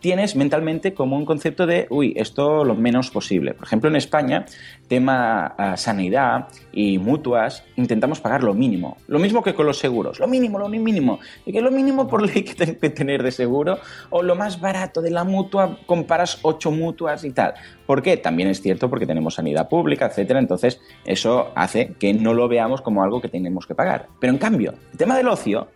tienes 0.00 0.36
mentalmente 0.36 0.92
como 0.92 1.16
un 1.16 1.24
concepto 1.24 1.66
de, 1.66 1.86
uy, 1.88 2.12
esto 2.16 2.62
lo 2.64 2.74
menos 2.74 3.10
posible. 3.10 3.54
Por 3.54 3.66
ejemplo, 3.66 3.88
en 3.88 3.96
España 3.96 4.44
tema 4.88 5.54
sanidad 5.76 6.48
y 6.72 6.98
mutuas, 6.98 7.64
intentamos 7.76 8.20
pagar 8.20 8.42
lo 8.42 8.54
mínimo. 8.54 8.96
Lo 9.08 9.18
mismo 9.18 9.42
que 9.42 9.54
con 9.54 9.66
los 9.66 9.78
seguros, 9.78 10.18
lo 10.20 10.28
mínimo, 10.28 10.58
lo 10.58 10.68
mínimo. 10.68 11.18
Y 11.44 11.52
que 11.52 11.60
lo 11.60 11.70
mínimo 11.70 12.06
por 12.06 12.22
ley 12.22 12.42
que 12.42 12.54
tengo 12.54 12.78
que 12.78 12.90
tener 12.90 13.22
de 13.22 13.30
seguro, 13.30 13.78
o 14.10 14.22
lo 14.22 14.34
más 14.34 14.60
barato 14.60 15.02
de 15.02 15.10
la 15.10 15.24
mutua, 15.24 15.78
comparas 15.86 16.38
ocho 16.42 16.70
mutuas 16.70 17.24
y 17.24 17.30
tal. 17.30 17.54
¿Por 17.86 18.02
qué? 18.02 18.16
También 18.16 18.48
es 18.48 18.60
cierto 18.60 18.90
porque 18.90 19.06
tenemos 19.06 19.34
sanidad 19.34 19.68
pública, 19.68 20.06
etcétera. 20.06 20.38
Entonces, 20.38 20.80
eso 21.04 21.52
hace 21.54 21.94
que 21.98 22.14
no 22.14 22.34
lo 22.34 22.48
veamos 22.48 22.80
como 22.80 23.02
algo 23.02 23.20
que 23.20 23.28
tenemos 23.28 23.66
que 23.66 23.74
pagar. 23.74 24.08
Pero 24.20 24.32
en 24.32 24.38
cambio, 24.38 24.74
el 24.92 24.98
tema 24.98 25.16
del 25.16 25.28
ocio 25.28 25.68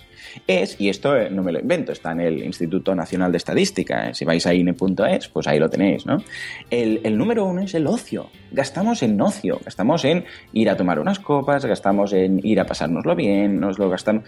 es, 0.47 0.81
y 0.81 0.89
esto 0.89 1.17
eh, 1.17 1.31
no 1.31 1.43
me 1.43 1.53
lo 1.53 1.61
invento, 1.61 1.93
está 1.93 2.13
en 2.13 2.21
el 2.21 2.43
Instituto 2.45 2.95
Nacional 2.95 3.33
de 3.33 3.39
Estadística, 3.39 4.09
eh, 4.09 4.15
si 4.15 4.25
vais 4.25 4.47
a 4.47 4.55
INE.es, 4.55 5.29
pues 5.29 5.47
ahí 5.47 5.59
lo 5.59 5.69
tenéis, 5.69 6.07
¿no? 6.07 6.19
El, 6.71 7.01
el, 7.05 7.17
número 7.17 7.45
uno 7.45 7.63
es 7.63 7.75
el 7.75 7.87
ocio. 7.87 8.31
Gastamos 8.51 9.03
en 9.03 9.21
ocio, 9.21 9.61
gastamos 9.65 10.05
en 10.05 10.25
ir 10.53 10.71
a 10.71 10.77
tomar 10.77 10.99
unas 10.99 11.19
copas, 11.19 11.65
gastamos 11.65 12.13
en 12.13 12.41
ir 12.45 12.61
a 12.61 12.67
pasárnoslo 12.67 13.15
bien, 13.15 13.61
nos 13.61 13.79
lo 13.79 13.89
gastamos. 13.89 14.25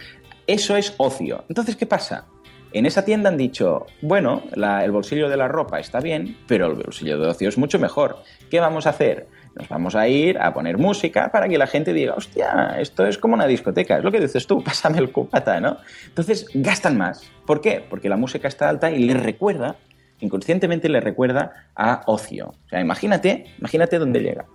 Eso 0.46 0.76
es 0.76 0.94
ocio. 0.98 1.44
Entonces, 1.48 1.76
¿qué 1.76 1.86
pasa? 1.86 2.26
En 2.72 2.86
esa 2.86 3.04
tienda 3.04 3.28
han 3.28 3.36
dicho, 3.36 3.86
bueno, 4.00 4.44
el 4.54 4.90
bolsillo 4.90 5.28
de 5.28 5.36
la 5.36 5.46
ropa 5.46 5.78
está 5.78 6.00
bien, 6.00 6.38
pero 6.46 6.66
el 6.68 6.74
bolsillo 6.74 7.18
de 7.18 7.28
ocio 7.28 7.48
es 7.48 7.58
mucho 7.58 7.78
mejor. 7.78 8.16
¿Qué 8.50 8.60
vamos 8.60 8.86
a 8.86 8.90
hacer? 8.90 9.28
Nos 9.54 9.68
vamos 9.68 9.94
a 9.94 10.08
ir 10.08 10.38
a 10.38 10.52
poner 10.54 10.78
música 10.78 11.30
para 11.30 11.48
que 11.48 11.58
la 11.58 11.66
gente 11.66 11.92
diga, 11.92 12.14
hostia, 12.14 12.76
esto 12.78 13.06
es 13.06 13.18
como 13.18 13.34
una 13.34 13.46
discoteca, 13.46 13.98
es 13.98 14.04
lo 14.04 14.10
que 14.10 14.20
dices 14.20 14.46
tú, 14.46 14.62
pásame 14.64 14.98
el 14.98 15.12
cupata, 15.12 15.60
¿no? 15.60 15.76
Entonces 16.06 16.46
gastan 16.54 16.96
más. 16.96 17.30
¿Por 17.46 17.60
qué? 17.60 17.84
Porque 17.88 18.08
la 18.08 18.16
música 18.16 18.48
está 18.48 18.68
alta 18.68 18.90
y 18.90 19.04
les 19.04 19.22
recuerda, 19.22 19.76
inconscientemente 20.20 20.88
les 20.88 21.04
recuerda 21.04 21.68
a 21.76 22.02
ocio. 22.06 22.54
O 22.66 22.68
sea, 22.68 22.80
imagínate, 22.80 23.44
imagínate 23.58 23.98
dónde 23.98 24.20
llega. 24.20 24.46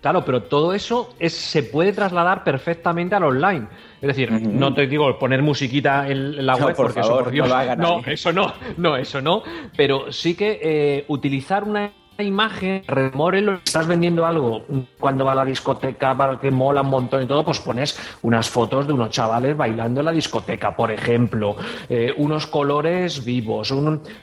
Claro, 0.00 0.24
pero 0.24 0.44
todo 0.44 0.72
eso 0.72 1.14
es, 1.18 1.32
se 1.32 1.64
puede 1.64 1.92
trasladar 1.92 2.44
perfectamente 2.44 3.16
al 3.16 3.24
online. 3.24 3.66
Es 4.00 4.06
decir, 4.06 4.30
no 4.30 4.72
te 4.72 4.86
digo 4.86 5.18
poner 5.18 5.42
musiquita 5.42 6.08
en 6.08 6.46
la 6.46 6.54
web, 6.54 6.76
porque 6.76 7.00
eso, 7.00 7.18
por 7.18 7.30
Dios, 7.32 7.48
no, 7.48 7.74
no, 7.76 8.02
eso 8.06 8.32
no, 8.32 8.52
no, 8.76 8.96
eso 8.96 9.20
no. 9.20 9.42
Pero 9.76 10.12
sí 10.12 10.36
que 10.36 10.60
eh, 10.62 11.04
utilizar 11.08 11.64
una 11.64 11.90
imagen, 12.22 12.82
remórelo, 12.86 13.60
estás 13.64 13.86
vendiendo 13.86 14.26
algo 14.26 14.64
cuando 14.98 15.24
va 15.24 15.32
a 15.32 15.34
la 15.34 15.44
discoteca 15.44 16.16
para 16.16 16.38
que 16.38 16.50
mola 16.50 16.82
un 16.82 16.90
montón 16.90 17.22
y 17.22 17.26
todo, 17.26 17.44
pues 17.44 17.60
pones 17.60 17.98
unas 18.22 18.48
fotos 18.48 18.86
de 18.86 18.92
unos 18.92 19.10
chavales 19.10 19.56
bailando 19.56 20.00
en 20.00 20.06
la 20.06 20.12
discoteca, 20.12 20.74
por 20.74 20.90
ejemplo, 20.90 21.56
eh, 21.88 22.14
unos 22.16 22.46
colores 22.46 23.24
vivos, 23.24 23.72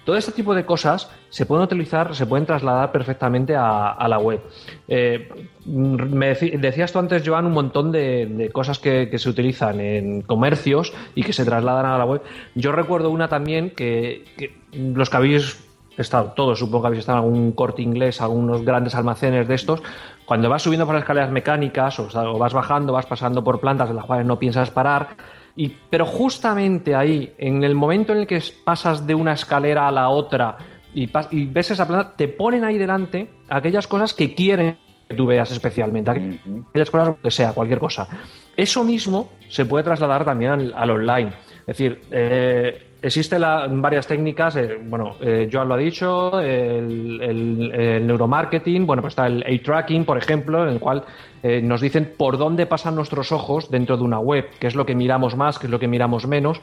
todo 0.05 0.15
este 0.15 0.31
tipo 0.31 0.55
de 0.55 0.65
cosas 0.65 1.09
se 1.29 1.45
pueden 1.45 1.63
utilizar, 1.63 2.15
se 2.15 2.25
pueden 2.25 2.45
trasladar 2.45 2.91
perfectamente 2.91 3.55
a, 3.55 4.05
la 4.07 4.19
web. 4.19 4.39
Eh, 4.87 5.29
me 5.65 6.35
decías 6.35 6.91
tú 6.91 6.99
antes, 6.99 7.23
Joan, 7.25 7.47
un 7.47 7.53
montón 7.53 7.91
de, 7.91 8.51
cosas 8.53 8.77
que, 8.77 9.09
se 9.17 9.29
utilizan 9.29 9.79
en 9.79 10.21
comercios 10.21 10.93
y 11.15 11.23
que 11.23 11.33
se 11.33 11.43
trasladan 11.43 11.87
a 11.87 11.97
la 11.97 12.05
web. 12.05 12.21
Yo 12.53 12.71
recuerdo 12.71 13.09
una 13.09 13.29
también 13.29 13.71
que, 13.71 14.25
que 14.37 14.55
los 14.73 15.09
que 15.09 15.17
habéis 15.17 15.72
estado 15.97 16.33
todos, 16.35 16.59
supongo 16.59 16.81
que 16.81 16.87
habéis 16.87 16.99
estado 17.01 17.19
en 17.19 17.25
algún 17.25 17.51
corte 17.51 17.81
inglés, 17.81 18.21
algunos 18.21 18.63
grandes 18.63 18.95
almacenes 18.95 19.47
de 19.47 19.55
estos, 19.55 19.81
cuando 20.25 20.49
vas 20.49 20.61
subiendo 20.61 20.85
por 20.85 20.95
las 20.95 21.03
escaleras 21.03 21.31
mecánicas 21.31 21.99
o, 21.99 22.37
vas 22.37 22.53
bajando, 22.53 22.93
vas 22.93 23.05
pasando 23.05 23.43
por 23.43 23.59
plantas 23.59 23.89
en 23.89 23.95
las 23.95 24.05
cuales 24.05 24.25
no 24.25 24.39
piensas 24.39 24.71
parar, 24.71 25.15
y, 25.55 25.69
pero 25.89 26.05
justamente 26.05 26.95
ahí, 26.95 27.33
en 27.37 27.63
el 27.63 27.75
momento 27.75 28.13
en 28.13 28.19
el 28.19 28.27
que 28.27 28.41
pasas 28.63 29.05
de 29.05 29.13
una 29.13 29.33
escalera 29.33 29.87
a 29.87 29.91
la 29.91 30.09
otra 30.09 30.57
y, 30.93 31.09
y 31.31 31.45
ves 31.45 31.71
esa 31.71 31.87
planta, 31.87 32.15
te 32.15 32.27
ponen 32.27 32.63
ahí 32.63 32.77
delante 32.77 33.29
aquellas 33.49 33.87
cosas 33.87 34.13
que 34.13 34.33
quieren 34.33 34.77
que 35.07 35.15
tú 35.15 35.25
veas 35.25 35.51
especialmente, 35.51 36.11
aquellas 36.11 36.89
cosas 36.89 37.15
que 37.21 37.31
sea, 37.31 37.53
cualquier 37.53 37.79
cosa. 37.79 38.07
Eso 38.55 38.83
mismo 38.83 39.31
se 39.49 39.65
puede 39.65 39.83
trasladar 39.83 40.25
también 40.25 40.73
al, 40.75 40.89
online. 40.89 41.33
Es 41.61 41.65
decir, 41.77 42.01
eh, 42.11 42.92
Existen 43.03 43.41
varias 43.81 44.07
técnicas, 44.07 44.55
eh, 44.55 44.79
bueno, 44.81 45.17
eh, 45.19 45.49
Joan 45.51 45.67
lo 45.67 45.73
ha 45.73 45.77
dicho, 45.77 46.39
el, 46.39 48.01
neuromarketing, 48.07 48.85
bueno, 48.85 49.01
pues 49.01 49.11
está 49.11 49.27
el 49.27 49.43
A-tracking, 49.43 50.05
por 50.05 50.17
ejemplo, 50.17 50.63
en 50.63 50.69
el 50.69 50.79
cual 50.79 51.03
eh, 51.43 51.61
nos 51.61 51.81
dicen 51.81 52.13
por 52.17 52.37
dónde 52.37 52.65
pasan 52.65 52.95
nuestros 52.95 53.33
ojos 53.33 53.69
dentro 53.69 53.97
de 53.97 54.03
una 54.03 54.19
web, 54.19 54.47
qué 54.57 54.67
es 54.67 54.75
lo 54.75 54.85
que 54.85 54.95
miramos 54.95 55.35
más, 55.35 55.59
qué 55.59 55.67
es 55.67 55.71
lo 55.71 55.79
que 55.79 55.89
miramos 55.89 56.27
menos. 56.27 56.61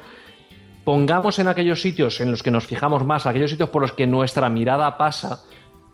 Pongamos 0.83 1.39
en 1.41 1.49
aquellos 1.49 1.83
sitios 1.83 2.23
en 2.23 2.31
los 2.31 2.43
que 2.43 2.51
nos 2.51 2.67
fijamos 2.67 3.05
más, 3.05 3.27
aquellos 3.27 3.51
sitios 3.51 3.69
por 3.69 3.83
los 3.83 3.93
que 3.93 4.07
nuestra 4.07 4.49
mirada 4.49 4.97
pasa, 4.97 5.43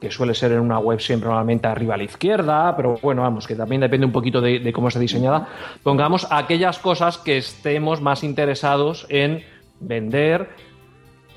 que 0.00 0.12
suele 0.12 0.34
ser 0.34 0.52
en 0.52 0.60
una 0.60 0.78
web 0.78 1.00
siempre 1.00 1.28
normalmente 1.28 1.66
arriba 1.66 1.94
a 1.94 1.96
la 1.96 2.04
izquierda, 2.04 2.76
pero 2.76 3.00
bueno, 3.02 3.22
vamos, 3.22 3.48
que 3.48 3.56
también 3.56 3.80
depende 3.80 4.06
un 4.06 4.12
poquito 4.12 4.40
de 4.40 4.72
cómo 4.72 4.86
está 4.86 5.00
diseñada, 5.00 5.48
pongamos 5.82 6.28
aquellas 6.30 6.78
cosas 6.78 7.18
que 7.18 7.36
estemos 7.36 8.00
más 8.00 8.22
interesados 8.22 9.06
en 9.08 9.42
vender, 9.80 10.48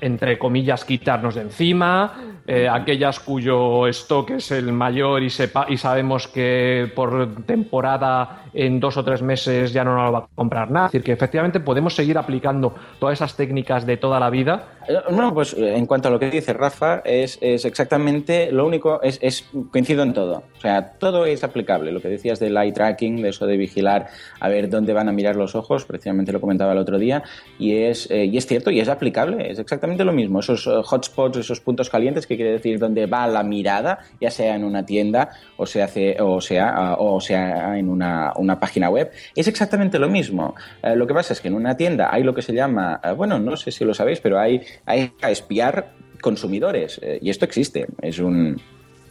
entre 0.00 0.38
comillas, 0.38 0.84
quitarnos 0.84 1.34
de 1.34 1.42
encima, 1.42 2.40
eh, 2.46 2.68
aquellas 2.68 3.20
cuyo 3.20 3.86
stock 3.88 4.30
es 4.30 4.50
el 4.50 4.72
mayor 4.72 5.22
y, 5.22 5.30
sepa, 5.30 5.66
y 5.68 5.76
sabemos 5.76 6.26
que 6.26 6.90
por 6.94 7.44
temporada 7.44 8.44
en 8.52 8.80
dos 8.80 8.96
o 8.96 9.04
tres 9.04 9.22
meses 9.22 9.72
ya 9.72 9.84
no 9.84 9.94
nos 9.94 10.06
lo 10.06 10.12
va 10.12 10.18
a 10.20 10.26
comprar 10.34 10.70
nada. 10.70 10.86
Es 10.86 10.92
decir, 10.92 11.04
que 11.04 11.12
efectivamente 11.12 11.60
podemos 11.60 11.94
seguir 11.94 12.18
aplicando 12.18 12.74
todas 12.98 13.18
esas 13.18 13.36
técnicas 13.36 13.86
de 13.86 13.96
toda 13.98 14.18
la 14.18 14.30
vida. 14.30 14.64
Eh, 14.88 14.98
pues 15.32 15.54
eh, 15.54 15.76
en 15.76 15.86
cuanto 15.86 16.08
a 16.08 16.10
lo 16.10 16.18
que 16.18 16.30
dice 16.30 16.52
Rafa, 16.52 17.02
es, 17.04 17.38
exactamente 17.40 18.50
lo 18.50 18.66
único, 18.66 19.00
es, 19.02 19.18
es, 19.22 19.48
coincido 19.70 20.02
en 20.02 20.12
todo. 20.12 20.42
O 20.56 20.60
sea, 20.60 20.92
todo 20.98 21.26
es 21.26 21.44
aplicable. 21.44 21.92
Lo 21.92 22.00
que 22.00 22.08
decías 22.08 22.40
del 22.40 22.56
eye 22.56 22.72
tracking, 22.72 23.22
de 23.22 23.28
eso 23.28 23.46
de 23.46 23.56
vigilar 23.56 24.08
a 24.40 24.48
ver 24.48 24.68
dónde 24.68 24.92
van 24.92 25.08
a 25.08 25.12
mirar 25.12 25.36
los 25.36 25.54
ojos, 25.54 25.84
precisamente 25.84 26.32
lo 26.32 26.40
comentaba 26.40 26.72
el 26.72 26.78
otro 26.78 26.98
día, 26.98 27.22
y 27.58 27.76
es, 27.76 28.10
y 28.10 28.36
es 28.36 28.46
cierto 28.46 28.70
y 28.70 28.80
es 28.80 28.88
aplicable, 28.88 29.50
es 29.50 29.58
exactamente 29.58 29.89
exactamente 29.90 30.04
lo 30.04 30.12
mismo. 30.12 30.40
Esos 30.40 30.66
eh, 30.66 30.70
hotspots, 30.70 31.38
esos 31.38 31.60
puntos 31.60 31.90
calientes, 31.90 32.26
que 32.26 32.36
quiere 32.36 32.52
decir 32.52 32.78
donde 32.78 33.06
va 33.06 33.26
la 33.26 33.42
mirada, 33.42 33.98
ya 34.20 34.30
sea 34.30 34.54
en 34.54 34.64
una 34.64 34.84
tienda 34.84 35.30
o 35.56 35.66
sea, 35.66 35.88
o 36.20 36.40
sea, 36.40 36.96
o 36.98 37.20
sea 37.20 37.78
en 37.78 37.88
una, 37.88 38.32
una, 38.36 38.58
página 38.58 38.88
web, 38.88 39.10
es 39.34 39.48
exactamente 39.48 39.98
lo 39.98 40.08
mismo. 40.08 40.54
Eh, 40.82 40.94
lo 40.96 41.06
que 41.06 41.14
pasa 41.14 41.32
es 41.32 41.40
que 41.40 41.48
en 41.48 41.54
una 41.54 41.76
tienda 41.76 42.08
hay 42.12 42.22
lo 42.22 42.34
que 42.34 42.42
se 42.42 42.52
llama, 42.52 43.00
eh, 43.02 43.12
bueno, 43.12 43.38
no 43.38 43.56
sé 43.56 43.70
si 43.70 43.84
lo 43.84 43.94
sabéis, 43.94 44.20
pero 44.20 44.38
hay, 44.38 44.60
hay 44.86 45.12
a 45.22 45.30
espiar 45.30 45.92
consumidores. 46.20 47.00
y 47.20 47.30
esto 47.30 47.44
existe. 47.46 47.86
Es 48.02 48.18
un 48.18 48.60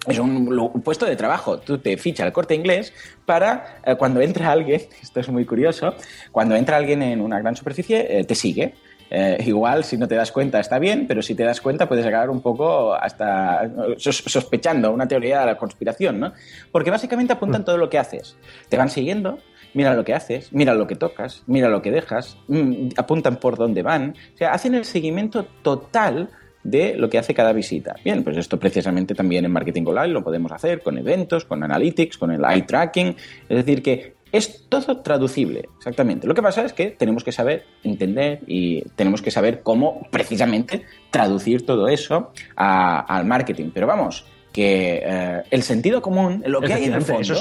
es 0.08 0.18
un, 0.20 0.82
puesto 0.84 1.06
de 1.06 1.16
trabajo. 1.16 1.60
Tú 1.60 1.78
te 1.78 1.98
fichas 1.98 2.26
el 2.26 2.34
corte 2.34 2.56
inglés 2.56 2.94
para 3.26 3.80
eh, 3.86 3.96
cuando 3.96 4.22
entra 4.22 4.52
alguien, 4.52 4.82
esto 5.02 5.20
es 5.20 5.30
muy 5.30 5.46
curioso, 5.46 5.94
cuando 6.32 6.56
entra 6.56 6.78
alguien 6.78 7.02
en 7.02 7.22
una 7.22 7.40
gran 7.40 7.56
superficie, 7.56 8.20
eh, 8.20 8.24
te 8.24 8.36
sigue. 8.36 8.74
Eh, 9.12 9.44
igual, 9.46 9.84
si 9.84 9.98
no 9.98 10.08
te 10.08 10.16
das 10.16 10.32
cuenta, 10.32 10.60
está 10.60 10.78
bien, 10.80 11.08
pero 11.08 11.22
si 11.22 11.36
te 11.36 11.44
das 11.44 11.62
cuenta, 11.62 11.88
puedes 11.88 12.06
acabar 12.06 12.30
un 12.30 12.42
poco 12.42 12.94
hasta 12.94 13.70
sospechando 13.98 14.92
una 14.92 15.08
teoría 15.08 15.40
de 15.42 15.46
la 15.48 15.58
conspiración, 15.58 16.20
¿no? 16.20 16.34
Porque 16.72 16.92
básicamente 16.92 17.34
apuntan 17.34 17.62
mm. 17.62 17.66
todo 17.66 17.78
lo 17.78 17.90
que 17.90 17.98
haces. 17.98 18.38
Te 18.70 18.78
van 18.78 18.90
siguiendo, 18.90 19.40
mira 19.74 19.94
lo 19.96 20.04
que 20.04 20.14
haces, 20.14 20.54
mira 20.54 20.74
lo 20.74 20.88
que 20.88 20.96
tocas, 20.96 21.44
mira 21.48 21.70
lo 21.70 21.82
que 21.82 21.92
dejas, 21.92 22.38
mm, 22.48 22.90
apuntan 22.98 23.38
por 23.38 23.58
dónde 23.58 23.82
van. 23.82 24.16
O 24.36 24.38
sea, 24.38 24.52
hacen 24.54 24.76
el 24.76 24.86
seguimiento 24.86 25.46
total 25.64 26.30
de 26.64 26.96
lo 26.96 27.10
que 27.10 27.18
hace 27.18 27.34
cada 27.34 27.54
visita. 27.54 27.96
Bien, 28.04 28.24
pues 28.24 28.38
esto 28.38 28.60
precisamente 28.60 29.16
también 29.16 29.46
en 29.46 29.52
marketing 29.52 29.86
online 29.88 30.10
lo 30.10 30.24
podemos 30.24 30.52
hacer 30.52 30.82
con 30.82 30.98
eventos, 30.98 31.46
con 31.46 31.64
analytics, 31.64 32.18
con 32.18 32.32
el 32.32 32.44
eye 32.44 32.64
tracking, 32.64 33.16
es 33.48 33.58
decir 33.58 33.82
que 33.82 34.16
es 34.32 34.68
todo 34.70 35.02
traducible, 35.02 35.70
exactamente. 35.78 36.28
Lo 36.28 36.34
que 36.34 36.42
pasa 36.42 36.64
es 36.64 36.74
que 36.74 36.92
tenemos 36.92 37.24
que 37.24 37.32
saber 37.32 37.66
entender 37.84 38.42
y 38.48 38.82
tenemos 38.96 39.22
que 39.22 39.32
saber 39.32 39.62
cómo 39.62 40.08
precisamente 40.12 40.86
traducir 41.10 41.66
todo 41.66 41.88
eso 41.88 42.32
al 42.56 43.26
marketing. 43.26 43.72
Pero 43.74 43.88
vamos, 43.88 44.26
que 44.52 45.02
eh, 45.04 45.44
el 45.50 45.64
sentido 45.64 46.02
común, 46.02 46.44
lo 46.46 46.62
que 46.62 46.74
hay 46.74 46.86
en 46.86 46.94
el 46.94 47.02
fondo, 47.02 47.36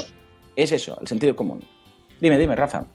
es 0.55 0.71
eso, 0.71 0.97
el 1.01 1.07
sentido 1.07 1.35
común. 1.35 1.63
Dime, 2.19 2.37
dime, 2.37 2.55
Rafa. 2.55 2.85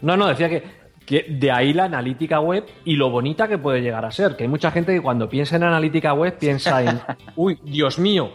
No, 0.00 0.16
no, 0.16 0.28
decía 0.28 0.48
que 0.48 0.62
que 1.08 1.24
de 1.26 1.50
ahí 1.50 1.72
la 1.72 1.84
analítica 1.84 2.38
web 2.38 2.66
y 2.84 2.96
lo 2.96 3.08
bonita 3.08 3.48
que 3.48 3.56
puede 3.56 3.80
llegar 3.80 4.04
a 4.04 4.10
ser. 4.10 4.36
Que 4.36 4.44
hay 4.44 4.48
mucha 4.48 4.70
gente 4.70 4.92
que 4.92 5.00
cuando 5.00 5.26
piensa 5.26 5.56
en 5.56 5.62
analítica 5.62 6.12
web 6.12 6.36
piensa 6.38 6.82
en, 6.82 7.00
uy, 7.36 7.58
Dios 7.64 7.98
mío, 7.98 8.32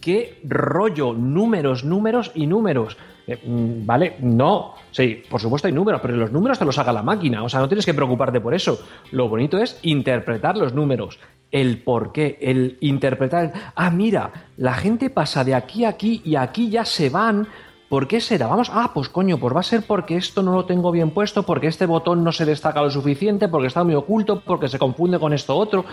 qué 0.00 0.38
rollo, 0.44 1.14
números, 1.14 1.82
números 1.82 2.30
y 2.36 2.46
números. 2.46 2.96
Eh, 3.26 3.38
mm, 3.44 3.86
¿Vale? 3.86 4.16
No. 4.20 4.74
Sí, 4.90 5.22
por 5.28 5.40
supuesto 5.40 5.68
hay 5.68 5.74
números, 5.74 6.00
pero 6.00 6.16
los 6.16 6.32
números 6.32 6.58
te 6.58 6.64
los 6.64 6.78
haga 6.78 6.92
la 6.92 7.02
máquina. 7.02 7.42
O 7.44 7.48
sea, 7.48 7.60
no 7.60 7.68
tienes 7.68 7.86
que 7.86 7.94
preocuparte 7.94 8.40
por 8.40 8.54
eso. 8.54 8.80
Lo 9.10 9.28
bonito 9.28 9.58
es 9.58 9.78
interpretar 9.82 10.56
los 10.56 10.74
números. 10.74 11.18
El 11.50 11.78
por 11.78 12.12
qué, 12.12 12.38
el 12.40 12.78
interpretar. 12.80 13.52
ah, 13.74 13.90
mira, 13.90 14.30
la 14.56 14.74
gente 14.74 15.10
pasa 15.10 15.44
de 15.44 15.54
aquí 15.54 15.84
a 15.84 15.90
aquí 15.90 16.22
y 16.24 16.36
aquí 16.36 16.70
ya 16.70 16.84
se 16.84 17.10
van 17.10 17.46
¿Por 17.92 18.08
qué 18.08 18.22
será? 18.22 18.46
Vamos, 18.46 18.70
ah, 18.72 18.92
pues 18.94 19.10
coño, 19.10 19.36
pues 19.36 19.54
va 19.54 19.60
a 19.60 19.62
ser 19.62 19.82
porque 19.86 20.16
esto 20.16 20.42
no 20.42 20.54
lo 20.54 20.64
tengo 20.64 20.90
bien 20.90 21.10
puesto, 21.10 21.42
porque 21.42 21.66
este 21.66 21.84
botón 21.84 22.24
no 22.24 22.32
se 22.32 22.46
destaca 22.46 22.80
lo 22.80 22.90
suficiente, 22.90 23.48
porque 23.48 23.66
está 23.66 23.84
muy 23.84 23.94
oculto, 23.94 24.40
porque 24.40 24.66
se 24.68 24.78
confunde 24.78 25.18
con 25.18 25.34
esto 25.34 25.54
otro. 25.54 25.84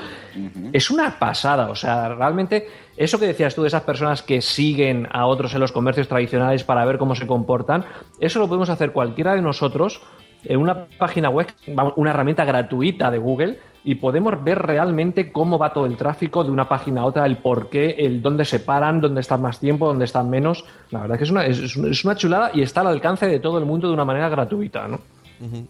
Es 0.72 0.92
una 0.92 1.20
pasada, 1.20 1.70
o 1.70 1.76
sea, 1.76 2.08
realmente 2.16 2.70
eso 2.96 3.20
que 3.20 3.28
decías 3.28 3.54
tú 3.54 3.64
de 3.64 3.68
esas 3.68 3.84
personas 3.84 4.24
que 4.24 4.42
siguen 4.42 5.10
a 5.12 5.26
otros 5.26 5.54
en 5.54 5.60
los 5.60 5.74
comercios 5.74 6.08
tradicionales 6.08 6.64
para 6.64 6.86
ver 6.86 7.00
cómo 7.00 7.16
se 7.16 7.28
comportan, 7.28 7.84
eso 8.22 8.40
lo 8.40 8.48
podemos 8.48 8.70
hacer 8.70 8.94
cualquiera 8.94 9.36
de 9.36 9.42
nosotros 9.42 10.02
en 10.44 10.60
una 10.60 10.86
página 10.86 11.30
web, 11.30 11.48
una 11.96 12.12
herramienta 12.12 12.46
gratuita 12.46 13.12
de 13.12 13.18
Google 13.18 13.60
y 13.84 13.96
podemos 13.96 14.44
ver 14.44 14.60
realmente 14.60 15.32
cómo 15.32 15.58
va 15.58 15.74
todo 15.74 15.86
el 15.86 15.96
tráfico 15.96 16.44
de 16.44 16.52
una 16.52 16.68
página 16.68 17.02
a 17.02 17.06
otra, 17.06 17.26
el 17.26 17.38
por 17.38 17.70
qué, 17.70 17.96
el 17.98 18.22
dónde 18.22 18.46
se 18.46 18.60
paran, 18.60 19.02
dónde 19.02 19.22
están 19.22 19.42
más 19.42 19.60
tiempo, 19.60 19.88
dónde 19.88 20.06
están 20.06 20.30
menos. 20.30 20.66
La 20.92 21.02
verdad 21.02 21.16
es 21.16 21.20
que 21.20 21.24
es 21.24 21.32
una, 21.32 21.46
es 21.90 22.06
una 22.06 22.16
chulada 22.16 22.52
y 22.54 22.62
está 22.62 22.82
al 22.82 22.88
alcance 22.88 23.26
de 23.28 23.40
todo 23.40 23.58
el 23.58 23.66
mundo 23.66 23.88
de 23.88 23.94
una 23.94 24.06
manera 24.06 24.30
gratuita, 24.30 24.88
¿no? 24.88 25.00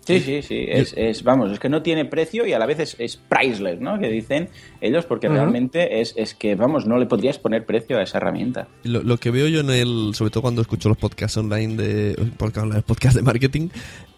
Sí, 0.04 0.20
sí, 0.20 0.42
sí. 0.42 0.66
Es, 0.68 1.24
vamos, 1.24 1.52
es 1.52 1.60
que 1.60 1.70
no 1.70 1.84
tiene 1.84 2.06
precio 2.06 2.46
y 2.46 2.54
a 2.54 2.60
la 2.60 2.66
vez 2.66 2.96
es, 2.98 3.18
priceless, 3.18 3.80
¿no? 3.80 4.00
Que 4.00 4.10
dicen 4.10 4.50
ellos, 4.82 5.06
porque 5.06 5.30
realmente 5.30 6.02
es, 6.02 6.14
es, 6.18 6.34
que, 6.34 6.56
vamos, 6.56 6.88
no 6.88 6.98
le 6.98 7.06
podrías 7.06 7.38
poner 7.38 7.66
precio 7.66 8.00
a 8.00 8.02
esa 8.02 8.18
herramienta. 8.18 8.68
Lo, 8.84 9.18
que 9.18 9.30
veo 9.30 9.48
yo 9.48 9.60
en 9.60 9.70
el, 9.70 10.16
sobre 10.16 10.32
todo 10.32 10.42
cuando 10.42 10.62
escucho 10.62 10.90
los 10.90 10.98
podcasts 10.98 11.38
online 11.38 11.76
de, 11.76 12.16
podcast, 12.38 12.82
podcast 12.82 13.16
de 13.16 13.22
marketing, 13.22 13.70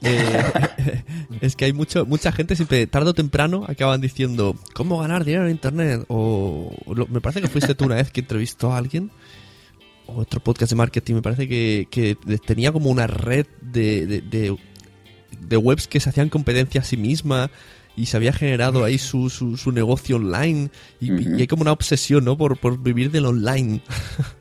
eh, 0.01 1.03
es 1.41 1.55
que 1.55 1.65
hay 1.65 1.73
mucho, 1.73 2.05
mucha 2.05 2.31
gente 2.31 2.55
siempre, 2.55 2.87
tarde 2.87 3.11
o 3.11 3.13
temprano, 3.13 3.65
acaban 3.67 4.01
diciendo, 4.01 4.55
¿cómo 4.73 4.99
ganar 4.99 5.25
dinero 5.25 5.45
en 5.45 5.51
Internet? 5.51 6.05
O 6.07 6.73
me 7.09 7.21
parece 7.21 7.41
que 7.41 7.47
fuiste 7.47 7.75
tú 7.75 7.85
una 7.85 7.95
vez 7.95 8.11
que 8.11 8.21
entrevistó 8.21 8.73
a 8.73 8.77
alguien 8.77 9.11
otro 10.07 10.41
podcast 10.41 10.71
de 10.71 10.75
marketing, 10.75 11.15
me 11.15 11.21
parece 11.21 11.47
que, 11.47 11.87
que 11.89 12.17
tenía 12.45 12.73
como 12.73 12.89
una 12.89 13.07
red 13.07 13.45
de, 13.61 14.21
de 15.39 15.57
webs 15.57 15.87
que 15.87 15.99
se 15.99 16.09
hacían 16.09 16.29
competencia 16.29 16.81
a 16.81 16.83
sí 16.83 16.97
misma 16.97 17.49
y 17.95 18.05
se 18.05 18.17
había 18.17 18.33
generado 18.33 18.83
ahí 18.83 18.97
su, 18.97 19.29
su, 19.29 19.71
negocio 19.71 20.15
online 20.15 20.69
y, 20.99 21.11
hay 21.41 21.47
como 21.47 21.61
una 21.61 21.71
obsesión, 21.71 22.23
¿no? 22.23 22.37
Por, 22.37 22.57
por 22.57 22.81
vivir 22.81 23.11
del 23.11 23.25
online. 23.25 23.81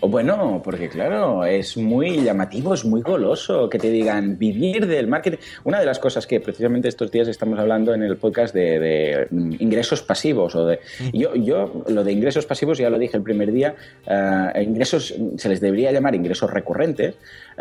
O 0.00 0.08
bueno, 0.08 0.60
porque 0.62 0.88
claro, 0.88 1.44
es 1.44 1.76
muy 1.76 2.22
llamativo, 2.22 2.74
es 2.74 2.84
muy 2.84 3.00
goloso 3.00 3.68
que 3.68 3.78
te 3.78 3.90
digan 3.90 4.38
vivir 4.38 4.86
del 4.86 5.06
marketing. 5.06 5.38
Una 5.64 5.80
de 5.80 5.86
las 5.86 5.98
cosas 5.98 6.26
que 6.26 6.40
precisamente 6.40 6.88
estos 6.88 7.10
días 7.10 7.28
estamos 7.28 7.58
hablando 7.58 7.94
en 7.94 8.02
el 8.02 8.16
podcast 8.16 8.54
de, 8.54 9.26
ingresos 9.58 10.02
pasivos 10.02 10.54
o 10.54 10.66
de 10.66 10.80
yo, 11.12 11.34
yo 11.34 11.84
lo 11.88 12.04
de 12.04 12.12
ingresos 12.12 12.46
pasivos 12.46 12.78
ya 12.78 12.90
lo 12.90 12.98
dije 12.98 13.16
el 13.16 13.22
primer 13.22 13.52
día, 13.52 13.74
uh, 14.06 14.60
ingresos 14.60 15.14
se 15.36 15.48
les 15.48 15.60
debería 15.60 15.92
llamar 15.92 16.14
ingresos 16.14 16.50
recurrentes 16.50 17.14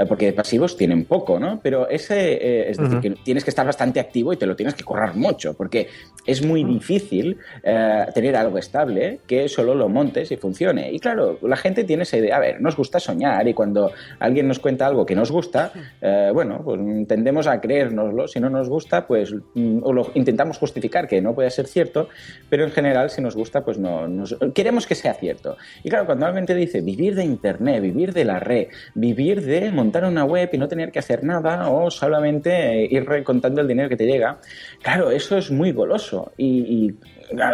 porque 0.06 0.34
pasivos 0.34 0.78
tienen 0.78 1.06
poco, 1.06 1.40
¿no? 1.40 1.60
Pero 1.62 1.90
ese 1.90 2.34
eh, 2.34 2.70
es 2.70 2.78
decir 2.78 3.00
que 3.00 3.10
tienes 3.24 3.44
que 3.44 3.50
estar 3.50 3.66
bastante 3.66 4.00
activo 4.00 4.34
y 4.34 4.38
te 4.38 4.46
lo 4.46 4.56
tienes 4.56 4.76
que 4.76 4.84
correr 4.84 5.16
mucho 5.16 5.54
porque 5.56 5.88
es 6.26 6.46
muy 6.46 6.64
difícil 6.64 7.38
uh, 7.64 8.12
tener 8.14 8.36
algo 8.36 8.58
estable 8.58 9.22
que 9.26 9.48
solo 9.48 9.74
lo 9.74 9.90
montes 9.90 10.32
y 10.32 10.38
funcione. 10.38 10.92
Y 10.92 11.00
claro, 11.00 11.40
la 11.42 11.56
gente 11.56 11.84
tiene 11.86 12.04
esa 12.04 12.18
idea, 12.18 12.36
a 12.36 12.40
ver, 12.40 12.62
nos 12.62 12.76
gusta 12.76 13.00
soñar 13.00 13.48
y 13.48 13.54
cuando 13.54 13.92
alguien 14.20 14.48
nos 14.48 14.60
cuenta 14.60 14.86
algo 14.86 15.06
que 15.06 15.16
nos 15.16 15.32
gusta, 15.32 15.72
eh, 16.02 16.30
bueno, 16.34 16.62
pues 16.64 16.80
tendemos 17.08 17.48
a 17.48 17.62
creérnoslo, 17.62 18.28
si 18.28 18.40
no 18.40 18.50
nos 18.50 18.68
gusta, 18.70 19.08
pues 19.08 19.34
mm, 19.54 19.80
o 19.84 19.94
lo 19.94 20.12
intentamos 20.16 20.58
justificar 20.58 21.08
que 21.08 21.22
no 21.22 21.34
puede 21.34 21.50
ser 21.50 21.68
cierto, 21.68 22.10
pero 22.50 22.66
en 22.66 22.72
general 22.72 23.10
si 23.10 23.22
nos 23.22 23.36
gusta, 23.36 23.64
pues 23.64 23.78
no, 23.78 24.08
queremos 24.54 24.86
que 24.86 24.96
sea 24.96 25.14
cierto. 25.14 25.58
Y 25.84 25.90
claro, 25.90 26.06
cuando 26.06 26.26
alguien 26.26 26.46
te 26.46 26.56
dice 26.56 26.82
vivir 26.82 27.16
de 27.16 27.24
internet, 27.24 27.82
vivir 27.82 28.14
de 28.14 28.26
la 28.26 28.40
red, 28.40 28.68
vivir 28.96 29.44
de 29.44 29.72
montar 29.88 30.04
una 30.04 30.26
web 30.26 30.50
y 30.52 30.58
no 30.58 30.68
tener 30.68 30.92
que 30.92 31.00
hacer 31.00 31.24
nada 31.24 31.70
o 31.70 31.90
solamente 31.90 32.88
ir 32.92 33.06
contando 33.24 33.62
el 33.62 33.68
dinero 33.68 33.88
que 33.88 33.96
te 33.96 34.06
llega, 34.06 34.40
claro, 34.82 35.12
eso 35.12 35.38
es 35.38 35.50
muy 35.50 35.72
goloso 35.72 36.34
y 36.38 36.94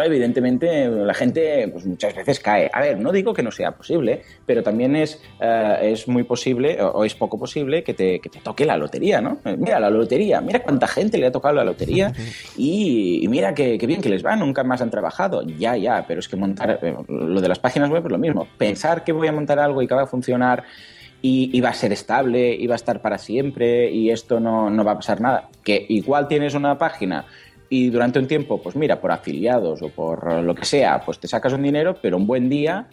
evidentemente 0.04 0.88
la 0.88 1.14
gente 1.14 1.68
pues 1.68 1.86
muchas 1.86 2.14
veces 2.14 2.40
cae. 2.40 2.70
A 2.72 2.80
ver, 2.80 2.98
no 2.98 3.12
digo 3.12 3.34
que 3.34 3.42
no 3.42 3.50
sea 3.50 3.72
posible, 3.72 4.22
pero 4.46 4.62
también 4.62 4.96
es, 4.96 5.20
eh, 5.40 5.78
es 5.82 6.08
muy 6.08 6.24
posible 6.24 6.80
o, 6.82 7.04
es 7.04 7.14
poco 7.14 7.38
posible 7.38 7.82
que 7.82 7.94
te, 7.94 8.20
que 8.20 8.28
toque 8.28 8.64
la 8.64 8.76
lotería, 8.76 9.20
¿no? 9.20 9.38
Mira, 9.58 9.80
la 9.80 9.90
lotería, 9.90 10.40
mira 10.40 10.60
cuánta 10.60 10.86
gente 10.86 11.18
le 11.18 11.26
ha 11.26 11.32
tocado 11.32 11.54
la 11.54 11.64
lotería 11.64 12.12
y, 12.56 13.26
mira 13.28 13.54
qué 13.54 13.78
bien 13.86 14.00
que 14.00 14.08
les 14.08 14.24
va, 14.24 14.36
nunca 14.36 14.64
más 14.64 14.80
han 14.80 14.90
trabajado. 14.90 15.42
Ya, 15.42 15.76
ya, 15.76 16.04
pero 16.06 16.20
es 16.20 16.28
que 16.28 16.36
montar, 16.36 16.78
eh, 16.82 16.94
lo 17.08 17.40
de 17.40 17.48
las 17.48 17.58
páginas 17.58 17.90
web 17.90 18.04
es 18.04 18.12
lo 18.12 18.18
mismo. 18.18 18.46
Pensar 18.58 19.04
que 19.04 19.12
voy 19.12 19.28
a 19.28 19.32
montar 19.32 19.58
algo 19.58 19.82
y 19.82 19.86
que 19.86 19.94
va 19.94 20.02
a 20.02 20.06
funcionar 20.06 20.64
y, 21.26 21.58
va 21.62 21.70
a 21.70 21.74
ser 21.74 21.90
estable, 21.90 22.54
y 22.54 22.66
va 22.66 22.74
a 22.74 22.76
estar 22.76 23.00
para 23.00 23.16
siempre 23.16 23.90
y 23.90 24.10
esto 24.10 24.40
no, 24.40 24.68
no 24.68 24.84
va 24.84 24.92
a 24.92 24.96
pasar 24.96 25.22
nada. 25.22 25.48
Que 25.62 25.86
igual 25.88 26.28
tienes 26.28 26.52
una 26.52 26.76
página 26.76 27.24
y 27.70 27.88
durante 27.88 28.18
un 28.18 28.28
tiempo, 28.28 28.60
pues 28.60 28.76
mira, 28.76 29.00
por 29.00 29.10
afiliados 29.10 29.80
o 29.80 29.88
por 29.88 30.42
lo 30.42 30.54
que 30.54 30.66
sea, 30.66 31.00
pues 31.00 31.18
te 31.18 31.26
sacas 31.26 31.54
un 31.54 31.62
dinero, 31.62 31.96
pero 32.02 32.18
un 32.18 32.26
buen 32.26 32.50
día, 32.50 32.88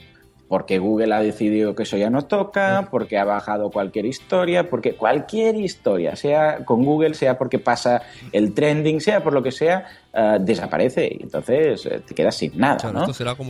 porque 0.51 0.79
Google 0.79 1.13
ha 1.13 1.21
decidido 1.21 1.75
que 1.75 1.83
eso 1.83 1.95
ya 1.95 2.09
no 2.09 2.23
toca, 2.23 2.89
porque 2.91 3.17
ha 3.17 3.23
bajado 3.23 3.71
cualquier 3.71 4.05
historia, 4.05 4.69
porque 4.69 4.95
cualquier 4.95 5.55
historia, 5.55 6.17
sea 6.17 6.65
con 6.65 6.83
Google, 6.83 7.13
sea 7.13 7.37
porque 7.37 7.57
pasa 7.57 8.01
el 8.33 8.53
trending, 8.53 8.99
sea 8.99 9.23
por 9.23 9.31
lo 9.31 9.41
que 9.41 9.53
sea, 9.53 9.85
eh, 10.13 10.39
desaparece 10.41 11.07
y 11.17 11.23
entonces 11.23 11.85
eh, 11.85 12.01
te 12.05 12.13
quedas 12.13 12.35
sin 12.35 12.57
nada, 12.57 12.91
¿no? 12.91 13.05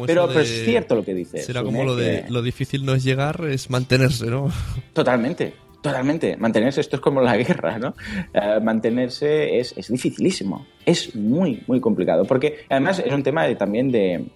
pero, 0.06 0.28
pero, 0.28 0.40
es 0.42 0.64
cierto 0.64 0.94
lo 0.94 1.04
que 1.04 1.16
dices. 1.16 1.44
Será 1.44 1.64
como 1.64 1.84
lo 1.84 1.96
de 1.96 2.26
lo 2.30 2.44
difícil 2.44 2.86
no 2.86 2.94
es 2.94 3.04
llegar, 3.04 3.46
es 3.50 3.72
mantenerse, 3.72 4.28
¿no? 4.28 4.52
Totalmente. 4.94 5.56
Totalmente. 5.82 6.38
Mantenerse, 6.38 6.82
esto 6.82 6.98
es 6.98 7.02
como 7.02 7.20
la 7.22 7.36
guerra, 7.36 7.80
¿no? 7.80 7.96
Eh, 8.32 8.60
mantenerse 8.62 9.58
es, 9.58 9.74
es, 9.76 9.88
dificilísimo. 9.88 10.68
Es 10.86 11.16
muy, 11.16 11.64
muy 11.66 11.80
complicado. 11.80 12.26
Porque 12.26 12.60
además 12.70 13.02
es 13.04 13.12
un 13.12 13.24
tema 13.24 13.52
también 13.56 13.91
de, 13.91 14.28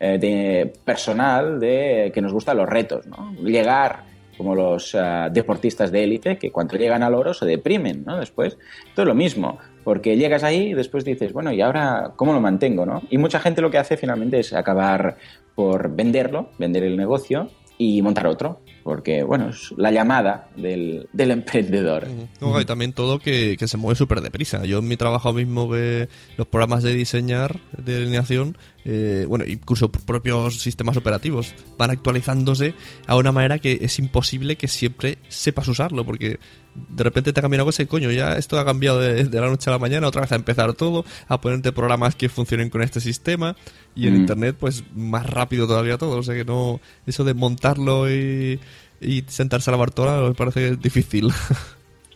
eh, 0.00 0.18
de 0.18 0.72
personal, 0.84 1.60
de 1.60 2.10
que 2.12 2.22
nos 2.22 2.32
gustan 2.32 2.56
los 2.56 2.68
retos, 2.68 3.06
¿no? 3.06 3.34
Llegar 3.42 4.04
como 4.40 4.54
los 4.54 4.94
eh, 4.94 5.28
deportistas 5.30 5.92
de 5.92 6.02
élite, 6.02 6.38
que 6.38 6.50
cuando 6.50 6.78
llegan 6.78 7.02
al 7.02 7.14
oro 7.14 7.34
se 7.34 7.44
deprimen, 7.44 8.04
¿no? 8.06 8.18
Después, 8.18 8.56
todo 8.94 9.04
lo 9.04 9.14
mismo. 9.14 9.58
Porque 9.84 10.16
llegas 10.16 10.42
ahí 10.42 10.70
y 10.70 10.74
después 10.74 11.04
dices, 11.04 11.34
bueno, 11.34 11.52
¿y 11.52 11.60
ahora 11.60 12.12
cómo 12.16 12.32
lo 12.32 12.40
mantengo? 12.40 12.86
¿no? 12.86 13.02
Y 13.10 13.18
mucha 13.18 13.40
gente 13.40 13.60
lo 13.60 13.70
que 13.70 13.76
hace 13.76 13.98
finalmente 13.98 14.40
es 14.40 14.54
acabar 14.54 15.18
por 15.54 15.94
venderlo, 15.94 16.50
vender 16.58 16.84
el 16.84 16.96
negocio 16.96 17.50
y 17.80 18.02
montar 18.02 18.26
otro 18.26 18.60
porque 18.82 19.22
bueno, 19.22 19.50
es 19.50 19.72
la 19.76 19.90
llamada 19.90 20.48
del, 20.56 21.08
del 21.12 21.30
emprendedor. 21.30 22.06
y 22.40 22.64
también 22.64 22.92
todo 22.92 23.18
que, 23.18 23.56
que 23.58 23.68
se 23.68 23.76
mueve 23.76 23.96
súper 23.96 24.20
deprisa. 24.20 24.64
Yo 24.64 24.78
en 24.78 24.88
mi 24.88 24.96
trabajo 24.96 25.32
mismo 25.32 25.68
ve 25.68 26.08
los 26.36 26.46
programas 26.46 26.82
de 26.82 26.94
diseñar, 26.94 27.60
de 27.76 27.96
alineación, 27.96 28.56
eh, 28.84 29.24
bueno, 29.28 29.44
incluso 29.46 29.90
propios 29.90 30.60
sistemas 30.60 30.96
operativos, 30.96 31.54
van 31.78 31.90
actualizándose 31.90 32.74
a 33.06 33.16
una 33.16 33.32
manera 33.32 33.58
que 33.58 33.78
es 33.80 33.98
imposible 33.98 34.56
que 34.56 34.68
siempre 34.68 35.18
sepas 35.28 35.68
usarlo, 35.68 36.04
porque 36.04 36.38
de 36.74 37.04
repente 37.04 37.32
te 37.32 37.40
ha 37.40 37.42
cambiado 37.42 37.62
algo 37.62 37.70
ese 37.70 37.86
coño, 37.86 38.10
ya 38.10 38.36
esto 38.36 38.58
ha 38.58 38.64
cambiado 38.64 39.00
de, 39.00 39.24
la 39.24 39.48
noche 39.48 39.68
a 39.70 39.72
la 39.72 39.78
mañana, 39.78 40.06
otra 40.06 40.20
vez 40.22 40.32
a 40.32 40.36
empezar 40.36 40.72
todo, 40.74 41.04
a 41.28 41.40
ponerte 41.40 41.72
programas 41.72 42.14
que 42.14 42.28
funcionen 42.28 42.70
con 42.70 42.82
este 42.82 43.00
sistema, 43.00 43.56
y 43.94 44.06
en 44.06 44.14
Mm. 44.14 44.16
internet, 44.20 44.56
pues 44.58 44.84
más 44.94 45.26
rápido 45.28 45.66
todavía 45.66 45.98
todo, 45.98 46.18
o 46.18 46.22
sea 46.22 46.34
que 46.34 46.44
no, 46.44 46.80
eso 47.06 47.24
de 47.24 47.34
montarlo 47.34 48.10
y, 48.10 48.60
y 49.00 49.24
sentarse 49.26 49.68
a 49.70 49.72
la 49.72 49.78
bartola 49.78 50.28
me 50.28 50.34
parece 50.34 50.76
difícil. 50.76 51.30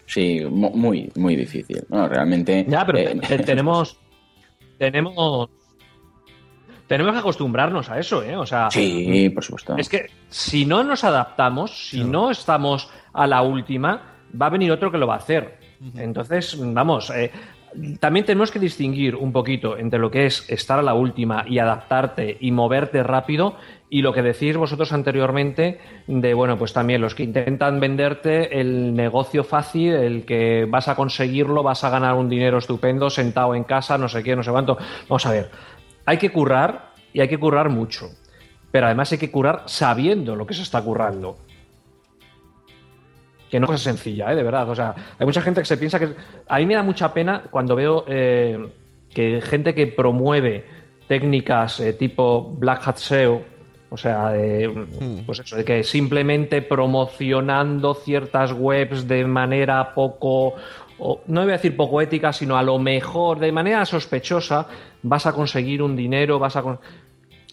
Sí, 0.07 0.43
mu- 0.49 0.71
muy, 0.77 1.11
muy 1.17 1.35
difícil. 1.35 1.83
No, 1.89 2.07
realmente. 2.07 2.67
Ya, 2.69 2.85
pero 2.85 2.99
eh, 2.99 3.19
te- 3.27 3.39
tenemos. 3.43 3.97
Tenemos. 4.79 5.49
Tenemos 6.87 7.15
que 7.15 7.19
acostumbrarnos 7.21 7.89
a 7.89 7.99
eso, 7.99 8.23
¿eh? 8.23 8.37
O 8.37 8.45
sea. 8.45 8.71
Sí, 8.71 9.31
por 9.31 9.43
supuesto. 9.43 9.75
Es 9.79 9.89
que 9.89 10.11
si 10.29 10.67
no 10.67 10.85
nos 10.85 11.05
adaptamos, 11.05 11.89
si 11.89 12.05
no 12.05 12.31
estamos 12.31 12.91
a 13.15 13.27
la 13.27 13.41
última, 13.41 14.14
va 14.41 14.47
a 14.47 14.51
venir 14.51 14.71
otro 14.73 14.91
que 14.91 14.99
lo 14.99 15.07
va 15.07 15.15
a 15.15 15.19
hacer. 15.19 15.59
Entonces, 15.97 16.57
vamos, 16.59 17.11
eh, 17.11 17.31
también 17.99 18.25
tenemos 18.25 18.51
que 18.51 18.59
distinguir 18.59 19.17
un 19.17 19.33
poquito 19.33 19.77
entre 19.77 19.99
lo 19.99 20.11
que 20.11 20.27
es 20.27 20.49
estar 20.49 20.79
a 20.79 20.83
la 20.83 20.95
última 20.95 21.45
y 21.49 21.59
adaptarte 21.59 22.37
y 22.41 22.53
moverte 22.53 23.03
rápido 23.03 23.57
y 23.91 24.03
lo 24.03 24.13
que 24.13 24.23
decís 24.23 24.57
vosotros 24.57 24.93
anteriormente 24.93 25.81
de, 26.07 26.35
bueno, 26.35 26.57
pues 26.57 26.73
también 26.73 27.01
los 27.01 27.15
que 27.15 27.25
intentan 27.25 27.81
venderte 27.81 28.61
el 28.61 28.95
negocio 28.95 29.45
fácil, 29.45 29.93
el 29.93 30.25
que 30.25 30.67
vas 30.69 30.89
a 30.89 30.95
conseguirlo, 30.95 31.63
vas 31.63 31.85
a 31.85 31.91
ganar 31.91 32.15
un 32.15 32.29
dinero 32.29 32.59
estupendo 32.59 33.11
sentado 33.11 33.55
en 33.55 33.65
casa, 33.65 33.99
no 33.99 34.09
sé 34.09 34.23
qué, 34.23 34.37
no 34.37 34.43
sé 34.43 34.51
cuánto. 34.51 34.79
Vamos 35.09 35.27
a 35.27 35.31
ver, 35.31 35.51
hay 36.07 36.19
que 36.19 36.31
currar 36.31 36.93
y 37.13 37.21
hay 37.21 37.29
que 37.29 37.39
currar 37.39 37.71
mucho. 37.71 38.11
Pero 38.71 38.87
además 38.87 39.13
hay 39.13 39.19
que 39.19 39.31
currar 39.31 39.63
sabiendo 39.67 40.35
lo 40.35 40.47
que 40.47 40.55
se 40.55 40.63
está 40.63 40.83
currando. 40.83 41.39
Que 43.55 43.61
no 43.61 43.73
es 43.73 43.83
sencilla, 43.83 44.33
¿eh? 44.33 44.35
de 44.35 44.43
verdad. 44.43 44.69
O 44.69 44.75
sea, 44.75 44.93
hay 45.17 45.25
mucha 45.25 45.41
gente 45.41 45.61
que 45.61 45.65
se 45.65 45.77
piensa 45.77 46.01
que. 46.01 46.09
A 46.49 46.59
mí 46.59 46.67
me 46.67 46.75
da 46.75 46.83
mucha 46.83 47.15
pena 47.15 47.45
cuando 47.53 47.77
veo 47.77 48.05
eh, 48.09 48.59
que 49.11 49.41
gente 49.41 49.77
que 49.77 49.87
promueve 49.87 50.65
técnicas 51.07 51.79
eh, 51.79 51.93
tipo 51.93 52.53
Black 52.59 52.89
Hat 52.89 52.97
SEO, 52.97 53.43
o 53.91 53.97
sea, 53.97 54.31
de, 54.31 55.23
pues 55.25 55.39
eso, 55.39 55.55
de 55.55 55.65
que 55.65 55.85
simplemente 55.85 56.63
promocionando 56.63 57.95
ciertas 57.95 58.53
webs 58.53 59.07
de 59.07 59.25
manera 59.25 59.95
poco, 59.95 60.55
o, 60.99 61.21
no 61.29 61.43
voy 61.43 61.51
a 61.51 61.53
decir 61.53 61.77
poco 61.77 62.01
ética, 62.01 62.33
sino 62.33 62.57
a 62.57 62.63
lo 62.65 62.81
mejor 62.81 63.39
de 63.39 63.53
manera 63.53 63.85
sospechosa, 63.85 64.67
vas 65.05 65.27
a 65.27 65.33
conseguir 65.33 65.81
un 65.81 65.95
dinero, 65.95 66.41
vas 66.41 66.57
a... 66.57 66.63
con- 66.63 66.81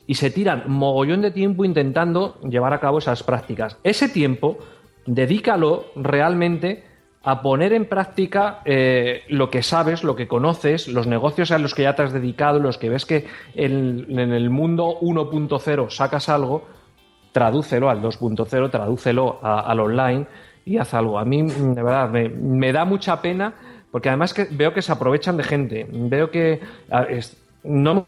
y 0.08 0.16
se 0.16 0.32
tiran 0.32 0.64
mogollón 0.66 1.22
de 1.22 1.30
tiempo 1.30 1.64
intentando 1.64 2.42
llevar 2.42 2.74
a 2.74 2.80
cabo 2.80 2.98
esas 2.98 3.22
prácticas. 3.22 3.78
Ese 3.84 4.10
tiempo, 4.10 4.58
dedícalo 5.06 5.86
realmente 5.96 6.84
a 7.24 7.42
poner 7.42 7.74
en 7.74 7.86
práctica 7.86 8.62
eh, 8.66 9.24
lo 9.30 9.50
que 9.50 9.62
sabes, 9.62 10.04
lo 10.04 10.16
que 10.16 10.28
conoces, 10.28 10.88
los 10.88 11.06
negocios 11.06 11.52
a 11.52 11.60
los 11.60 11.76
que 11.76 11.84
ya 11.84 11.96
te 11.96 12.02
has 12.02 12.14
dedicado, 12.14 12.60
los 12.60 12.78
que 12.78 12.90
ves 12.90 13.06
que 13.06 13.28
en, 13.54 14.18
el 14.18 14.50
mundo 14.50 14.98
1.0 15.02 15.90
sacas 15.90 16.30
algo, 16.30 16.66
tradúcelo 17.32 17.90
al 17.90 18.02
2.0, 18.02 18.72
tradúcelo 18.72 19.40
al 19.44 19.80
online 19.80 20.26
y 20.66 20.78
haz 20.78 20.96
algo. 20.96 21.20
A 21.20 21.26
mí, 21.26 21.44
mm, 21.44 21.74
de 21.74 21.84
verdad, 21.84 22.10
me, 22.10 22.72
da 22.72 22.86
mucha 22.86 23.22
pena 23.22 23.54
porque 23.92 24.10
además 24.10 24.34
que 24.34 24.48
veo 24.50 24.74
que 24.74 24.82
se 24.82 24.92
aprovechan 24.92 25.38
de 25.38 25.44
gente. 25.44 25.88
Veo 25.92 26.32
que 26.32 26.60
no 27.64 28.08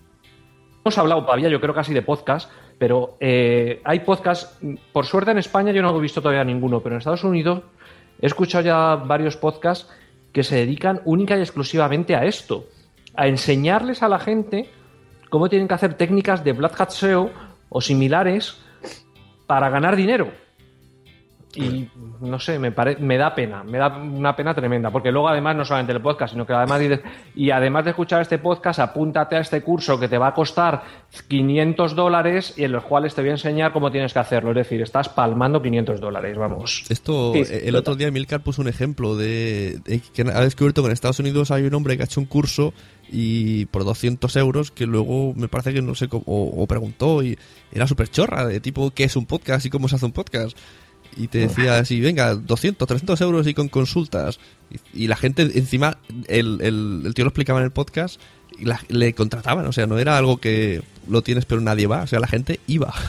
hemos 0.84 0.98
hablado 0.98 1.24
todavía, 1.24 1.50
yo 1.50 1.62
creo 1.62 1.74
casi 1.74 1.94
de 1.94 2.02
podcast, 2.02 2.50
pero 2.78 3.18
eh, 3.20 3.82
hay 3.84 4.00
podcast, 4.02 4.62
por 4.92 5.06
suerte 5.06 5.32
en 5.32 5.38
España 5.38 5.72
yo 5.72 5.82
no 5.82 5.96
he 5.98 6.02
visto 6.02 6.22
todavía 6.22 6.44
ninguno, 6.44 6.82
pero 6.82 6.96
en 6.96 7.00
Estados 7.00 7.24
Unidos 7.24 7.64
he 8.22 8.28
escuchado 8.28 8.64
ya 8.64 8.96
varios 8.96 9.38
podcasts 9.38 9.90
que 10.32 10.44
se 10.44 10.56
dedican 10.56 11.02
única 11.06 11.38
y 11.38 11.42
exclusivamente 11.42 12.16
a 12.16 12.26
esto, 12.26 12.66
a 13.16 13.28
enseñarles 13.28 14.02
a 14.02 14.10
la 14.10 14.20
gente 14.20 14.70
cómo 15.30 15.50
tienen 15.50 15.68
que 15.68 15.74
hacer 15.76 15.94
técnicas 15.96 16.44
de 16.44 16.54
Black 16.54 16.80
Hat 16.80 16.90
SEO 16.90 17.32
o 17.70 17.82
similares 17.82 18.58
para 19.48 19.70
ganar 19.70 19.96
dinero. 19.96 20.32
Y 21.56 21.88
no 22.24 22.40
sé, 22.40 22.58
me, 22.58 22.72
pare- 22.72 22.98
me 22.98 23.18
da 23.18 23.36
pena, 23.36 23.64
me 23.64 23.78
da 23.78 23.90
una 23.98 24.36
pena 24.36 24.54
tremenda, 24.56 24.90
porque 24.90 25.12
luego 25.12 25.28
además 25.30 25.56
no 25.56 25.66
solamente 25.66 25.94
el 25.94 26.02
podcast, 26.02 26.34
sino 26.34 26.46
que 26.46 26.54
además 26.54 26.80
dices, 26.80 27.02
y 27.36 27.52
además 27.52 27.84
de 27.84 27.92
escuchar 27.92 28.22
este 28.22 28.38
podcast, 28.40 28.80
apúntate 28.80 29.36
a 29.36 29.40
este 29.40 29.62
curso 29.62 30.00
que 30.00 30.08
te 30.08 30.18
va 30.18 30.28
a 30.28 30.34
costar 30.34 30.84
500 31.28 31.96
dólares 31.96 32.54
y 32.58 32.64
en 32.64 32.72
los 32.72 32.84
cuales 32.84 33.14
te 33.16 33.22
voy 33.22 33.30
a 33.30 33.34
enseñar 33.34 33.72
cómo 33.74 33.92
tienes 33.92 34.14
que 34.14 34.20
hacerlo. 34.20 34.52
Es 34.52 34.56
decir, 34.58 34.82
estás 34.82 35.10
palmando 35.10 35.62
500 35.62 36.00
dólares, 36.00 36.38
vamos. 36.38 36.86
Esto, 36.90 37.34
Sí, 37.34 37.40
eh, 37.42 37.64
el 37.66 37.76
otro 37.76 37.96
día 37.96 38.12
Milcar 38.12 38.42
puso 38.42 38.62
un 38.62 38.68
ejemplo 38.68 39.16
de, 39.16 39.80
de 39.86 40.00
que 40.14 40.22
ha 40.24 40.42
descubierto 40.42 40.82
que 40.82 40.88
en 40.88 40.94
Estados 40.94 41.20
Unidos 41.20 41.52
hay 41.52 41.64
un 41.64 41.74
hombre 41.74 41.98
que 41.98 42.04
ha 42.04 42.06
hecho 42.06 42.20
un 42.20 42.26
curso 42.26 42.74
y 43.12 43.66
por 43.68 43.84
200 43.84 44.36
euros 44.38 44.72
que 44.72 44.86
luego 44.86 45.34
me 45.36 45.48
parece 45.48 45.74
que 45.74 45.82
no 45.82 45.94
sé 45.96 46.08
cómo, 46.08 46.24
o, 46.26 46.64
o 46.64 46.68
preguntó 46.68 47.22
y 47.22 47.38
era 47.72 47.86
súper 47.86 48.10
chorra 48.10 48.46
de 48.48 48.60
tipo 48.60 48.92
qué 48.92 49.04
es 49.04 49.16
un 49.16 49.26
podcast 49.26 49.66
y 49.66 49.70
cómo 49.70 49.88
se 49.88 49.96
hace 49.98 50.06
un 50.06 50.14
podcast 50.14 50.58
y 51.18 51.28
te 51.28 51.40
decía 51.40 51.78
así 51.78 52.00
venga 52.02 52.34
200 52.36 52.88
300 52.88 53.22
euros 53.22 53.48
y 53.48 53.54
con 53.54 53.70
consultas 53.70 54.40
y, 54.94 55.04
y 55.04 55.08
la 55.08 55.16
gente 55.16 55.44
encima 55.44 55.98
el, 56.28 56.60
el, 56.62 57.04
el 57.06 57.14
tío 57.14 57.26
lo 57.26 57.30
explicaba 57.30 57.60
en 57.60 57.66
el 57.66 57.72
podcast 57.72 58.20
y 58.60 58.66
la- 58.66 58.80
le 58.90 59.14
contrataban 59.14 59.66
o 59.66 59.72
sea 59.72 59.88
no 59.88 59.98
era 60.00 60.18
algo 60.18 60.38
que 60.38 60.82
lo 61.08 61.22
tienes 61.22 61.46
pero 61.46 61.62
nadie 61.62 61.88
va 61.88 62.04
o 62.04 62.08
sea 62.08 62.20
la 62.20 62.28
gente 62.28 62.60
iba 62.68 62.94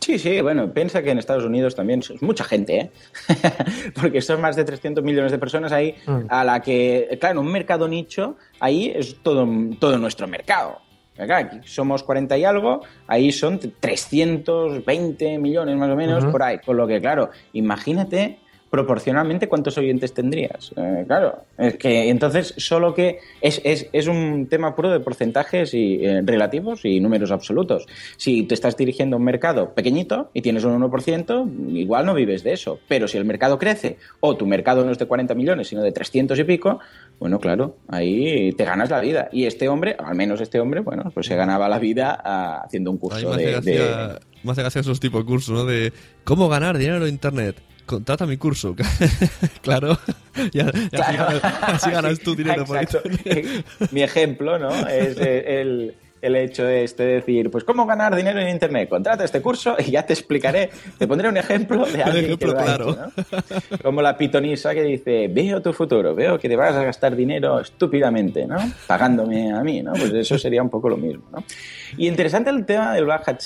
Sí, 0.00 0.18
sí, 0.18 0.40
bueno, 0.40 0.72
piensa 0.72 1.02
que 1.02 1.10
en 1.10 1.18
Estados 1.18 1.44
Unidos 1.44 1.74
también 1.74 2.00
es 2.00 2.22
mucha 2.22 2.42
gente, 2.42 2.78
¿eh? 2.80 2.90
Porque 4.00 4.22
son 4.22 4.40
más 4.40 4.56
de 4.56 4.64
300 4.64 5.04
millones 5.04 5.32
de 5.32 5.38
personas 5.38 5.70
ahí, 5.70 5.96
a 6.30 6.44
la 6.44 6.62
que, 6.62 7.18
claro, 7.20 7.40
en 7.40 7.46
un 7.46 7.52
mercado 7.52 7.86
nicho, 7.88 8.36
ahí 8.58 8.90
es 8.94 9.16
todo, 9.22 9.46
todo 9.78 9.98
nuestro 9.98 10.26
mercado. 10.26 10.80
Claro, 11.26 11.46
aquí 11.46 11.60
somos 11.64 12.02
40 12.02 12.38
y 12.38 12.44
algo, 12.44 12.82
ahí 13.06 13.32
son 13.32 13.58
320 13.58 15.38
millones 15.38 15.76
más 15.76 15.90
o 15.90 15.96
menos 15.96 16.24
por 16.26 16.42
ahí. 16.42 16.58
Con 16.58 16.76
lo 16.76 16.86
que, 16.86 17.00
claro, 17.00 17.30
imagínate 17.52 18.38
proporcionalmente 18.70 19.48
cuántos 19.48 19.78
oyentes 19.78 20.12
tendrías. 20.12 20.72
Eh, 20.76 21.04
claro, 21.06 21.44
es 21.56 21.76
que 21.76 22.10
entonces 22.10 22.54
solo 22.56 22.94
que 22.94 23.18
es, 23.40 23.60
es, 23.64 23.88
es 23.92 24.06
un 24.06 24.46
tema 24.48 24.74
puro 24.74 24.90
de 24.90 25.00
porcentajes 25.00 25.72
y, 25.74 26.04
eh, 26.04 26.20
relativos 26.22 26.84
y 26.84 27.00
números 27.00 27.30
absolutos. 27.30 27.86
Si 28.16 28.42
te 28.44 28.54
estás 28.54 28.76
dirigiendo 28.76 29.16
a 29.16 29.18
un 29.18 29.24
mercado 29.24 29.74
pequeñito 29.74 30.30
y 30.34 30.42
tienes 30.42 30.64
un 30.64 30.80
1%, 30.80 31.76
igual 31.76 32.06
no 32.06 32.14
vives 32.14 32.42
de 32.44 32.52
eso. 32.52 32.78
Pero 32.88 33.08
si 33.08 33.16
el 33.16 33.24
mercado 33.24 33.58
crece 33.58 33.96
o 34.20 34.36
tu 34.36 34.46
mercado 34.46 34.84
no 34.84 34.92
es 34.92 34.98
de 34.98 35.06
40 35.06 35.34
millones, 35.34 35.68
sino 35.68 35.82
de 35.82 35.92
300 35.92 36.38
y 36.38 36.44
pico, 36.44 36.80
bueno, 37.18 37.40
claro, 37.40 37.76
ahí 37.88 38.52
te 38.52 38.64
ganas 38.64 38.90
la 38.90 39.00
vida. 39.00 39.28
Y 39.32 39.46
este 39.46 39.68
hombre, 39.68 39.96
al 39.98 40.14
menos 40.14 40.40
este 40.40 40.60
hombre, 40.60 40.80
bueno, 40.80 41.10
pues 41.12 41.26
se 41.26 41.34
ganaba 41.36 41.68
la 41.68 41.78
vida 41.78 42.20
ah, 42.24 42.62
haciendo 42.64 42.90
un 42.90 42.98
curso 42.98 43.34
de, 43.34 43.52
gracia, 43.52 43.72
de- 43.72 44.18
me 44.44 44.52
hace 44.52 44.62
gracia 44.62 44.80
esos 44.80 45.00
tipos 45.00 45.22
de 45.22 45.26
cursos, 45.26 45.54
¿no? 45.54 45.64
De 45.64 45.92
cómo 46.24 46.48
ganar 46.48 46.78
dinero 46.78 47.04
en 47.06 47.12
internet. 47.12 47.56
Contrata 47.86 48.26
mi 48.26 48.36
curso. 48.36 48.74
claro. 49.62 49.98
Y, 50.52 50.60
así, 50.60 50.88
Claro. 50.90 51.40
ganas, 51.40 51.44
así 51.62 51.90
ganas 51.90 52.20
tu 52.24 52.36
dinero 52.36 52.64
por. 52.64 52.78
Mi 53.90 54.02
ejemplo, 54.04 54.56
¿no? 54.56 54.70
Es 54.86 55.16
el, 55.18 55.96
el 56.20 56.36
hecho 56.36 56.68
este 56.68 57.02
de 57.02 57.14
decir, 57.14 57.50
pues 57.50 57.64
cómo 57.64 57.86
ganar 57.86 58.14
dinero 58.14 58.40
en 58.40 58.48
internet. 58.48 58.88
Contrata 58.88 59.24
este 59.24 59.40
curso 59.40 59.76
y 59.78 59.90
ya 59.90 60.04
te 60.04 60.12
explicaré, 60.12 60.70
te 60.98 61.06
pondré 61.06 61.28
un 61.28 61.36
ejemplo 61.36 61.86
de 61.86 62.02
alguien 62.02 62.24
ejemplo 62.24 62.38
que 62.38 62.54
lo 62.54 62.60
ha 62.60 62.64
claro. 62.64 62.90
hecho, 62.90 63.12
¿no? 63.70 63.78
Como 63.82 64.02
la 64.02 64.16
pitonisa 64.16 64.74
que 64.74 64.82
dice, 64.82 65.28
veo 65.28 65.62
tu 65.62 65.72
futuro, 65.72 66.14
veo 66.14 66.38
que 66.38 66.48
te 66.48 66.56
vas 66.56 66.74
a 66.74 66.84
gastar 66.84 67.14
dinero 67.14 67.60
estúpidamente, 67.60 68.46
¿no? 68.46 68.58
Pagándome 68.86 69.52
a 69.52 69.62
mí, 69.62 69.82
¿no? 69.82 69.92
Pues 69.92 70.12
eso 70.12 70.38
sería 70.38 70.62
un 70.62 70.70
poco 70.70 70.88
lo 70.88 70.96
mismo, 70.96 71.24
¿no? 71.32 71.44
Y 71.96 72.08
interesante 72.08 72.50
el 72.50 72.64
tema 72.64 72.92
del 72.94 73.04
Black 73.04 73.28
Hat 73.28 73.42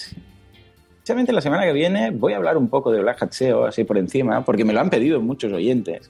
Precisamente 1.03 1.33
la 1.33 1.41
semana 1.41 1.65
que 1.65 1.73
viene 1.73 2.13
voy 2.13 2.33
a 2.33 2.37
hablar 2.37 2.57
un 2.57 2.69
poco 2.69 2.93
de 2.93 3.03
Black 3.03 3.21
Hat 3.25 3.33
SEO, 3.33 3.65
así 3.65 3.83
por 3.83 3.99
encima, 3.99 4.45
porque 4.45 4.65
me 4.65 4.73
lo 4.73 4.79
han 4.79 4.89
pedido 4.89 5.21
muchos 5.21 5.53
oyentes. 5.53 6.09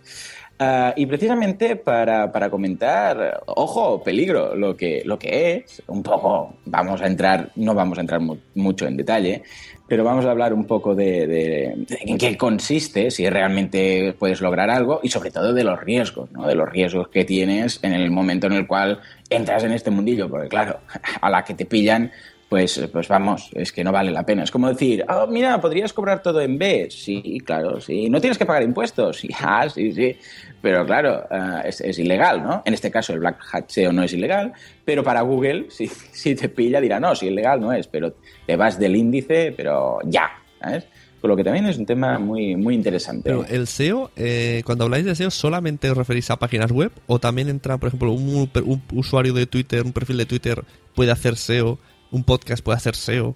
Ah, 0.58 0.92
y 0.96 1.06
precisamente 1.06 1.76
para, 1.76 2.30
para, 2.30 2.48
comentar, 2.48 3.42
ojo, 3.46 4.02
peligro, 4.02 4.54
lo 4.54 4.76
que, 4.76 5.02
lo 5.04 5.18
que 5.18 5.56
es, 5.56 5.82
un 5.88 6.02
poco, 6.02 6.54
vamos 6.66 7.00
a 7.02 7.06
entrar, 7.06 7.50
no 7.56 7.74
vamos 7.74 7.98
a 7.98 8.02
entrar 8.02 8.20
mu 8.20 8.36
mucho 8.54 8.86
en 8.86 8.96
detalle, 8.96 9.42
pero 9.88 10.04
vamos 10.04 10.24
a 10.24 10.30
hablar 10.30 10.54
un 10.54 10.64
poco 10.64 10.94
de, 10.94 11.84
en 11.88 12.16
qué 12.16 12.36
consiste, 12.36 13.10
si 13.10 13.28
realmente 13.28 14.14
puedes 14.18 14.40
lograr 14.40 14.70
algo 14.70 15.00
y 15.02 15.08
sobre 15.08 15.30
todo 15.30 15.52
de 15.52 15.64
los 15.64 15.80
riesgos, 15.80 16.30
¿no? 16.32 16.46
de 16.46 16.54
los 16.54 16.68
riesgos 16.68 17.08
que 17.08 17.24
tienes 17.24 17.78
en 17.82 17.92
el 17.92 18.10
momento 18.10 18.46
en 18.46 18.54
el 18.54 18.66
cual 18.66 19.00
entras 19.28 19.64
en 19.64 19.72
este 19.72 19.90
mundillo, 19.90 20.30
porque 20.30 20.48
claro, 20.48 20.80
a 21.20 21.28
la 21.28 21.44
que 21.44 21.54
te 21.54 21.66
pillan 21.66 22.12
pues, 22.52 22.86
pues 22.92 23.08
vamos, 23.08 23.48
es 23.54 23.72
que 23.72 23.82
no 23.82 23.92
vale 23.92 24.10
la 24.10 24.26
pena. 24.26 24.42
Es 24.42 24.50
como 24.50 24.68
decir, 24.68 25.06
oh, 25.08 25.26
mira, 25.26 25.58
podrías 25.58 25.94
cobrar 25.94 26.22
todo 26.22 26.38
en 26.42 26.58
B. 26.58 26.88
Sí, 26.90 27.40
claro, 27.46 27.80
sí. 27.80 28.10
No 28.10 28.20
tienes 28.20 28.36
que 28.36 28.44
pagar 28.44 28.62
impuestos. 28.62 29.22
Ya, 29.40 29.66
sí, 29.70 29.90
sí. 29.90 30.14
Pero 30.60 30.84
claro, 30.84 31.24
uh, 31.30 31.66
es, 31.66 31.98
ilegal, 31.98 32.42
¿no? 32.42 32.62
En 32.66 32.74
este 32.74 32.90
caso 32.90 33.14
el 33.14 33.20
Black 33.20 33.38
Hat 33.50 33.70
SEO 33.70 33.90
no 33.94 34.02
es 34.02 34.12
ilegal, 34.12 34.52
pero 34.84 35.02
para 35.02 35.22
Google, 35.22 35.64
si, 35.70 35.86
si 35.86 36.34
te 36.34 36.50
pilla, 36.50 36.78
dirá, 36.78 37.00
no, 37.00 37.14
si 37.14 37.28
ilegal 37.28 37.58
no 37.58 37.72
es, 37.72 37.86
pero 37.86 38.16
te 38.46 38.54
vas 38.54 38.78
del 38.78 38.96
índice, 38.96 39.54
pero 39.56 40.00
ya, 40.04 40.30
¿sabes? 40.60 40.84
Con 41.22 41.30
lo 41.30 41.36
que 41.36 41.44
también 41.44 41.64
es 41.64 41.78
un 41.78 41.86
tema 41.86 42.18
muy, 42.18 42.54
muy 42.54 42.74
interesante. 42.74 43.30
Pero 43.30 43.46
el 43.46 43.66
SEO, 43.66 44.10
eh, 44.14 44.62
cuando 44.66 44.84
habláis 44.84 45.06
de 45.06 45.14
SEO, 45.14 45.30
¿solamente 45.30 45.88
os 45.88 45.96
referís 45.96 46.30
a 46.30 46.36
páginas 46.36 46.70
web? 46.70 46.92
¿O 47.06 47.18
también 47.18 47.48
entra, 47.48 47.78
por 47.78 47.88
ejemplo, 47.88 48.12
un 48.12 48.50
usuario 48.92 49.32
de 49.32 49.46
Twitter, 49.46 49.84
un 49.84 49.94
perfil 49.94 50.18
de 50.18 50.26
Twitter 50.26 50.62
puede 50.94 51.12
hacer 51.12 51.36
SEO? 51.36 51.78
Un 52.12 52.22
podcast 52.22 52.62
puede 52.62 52.76
hacer 52.76 52.94
SEO. 52.94 53.34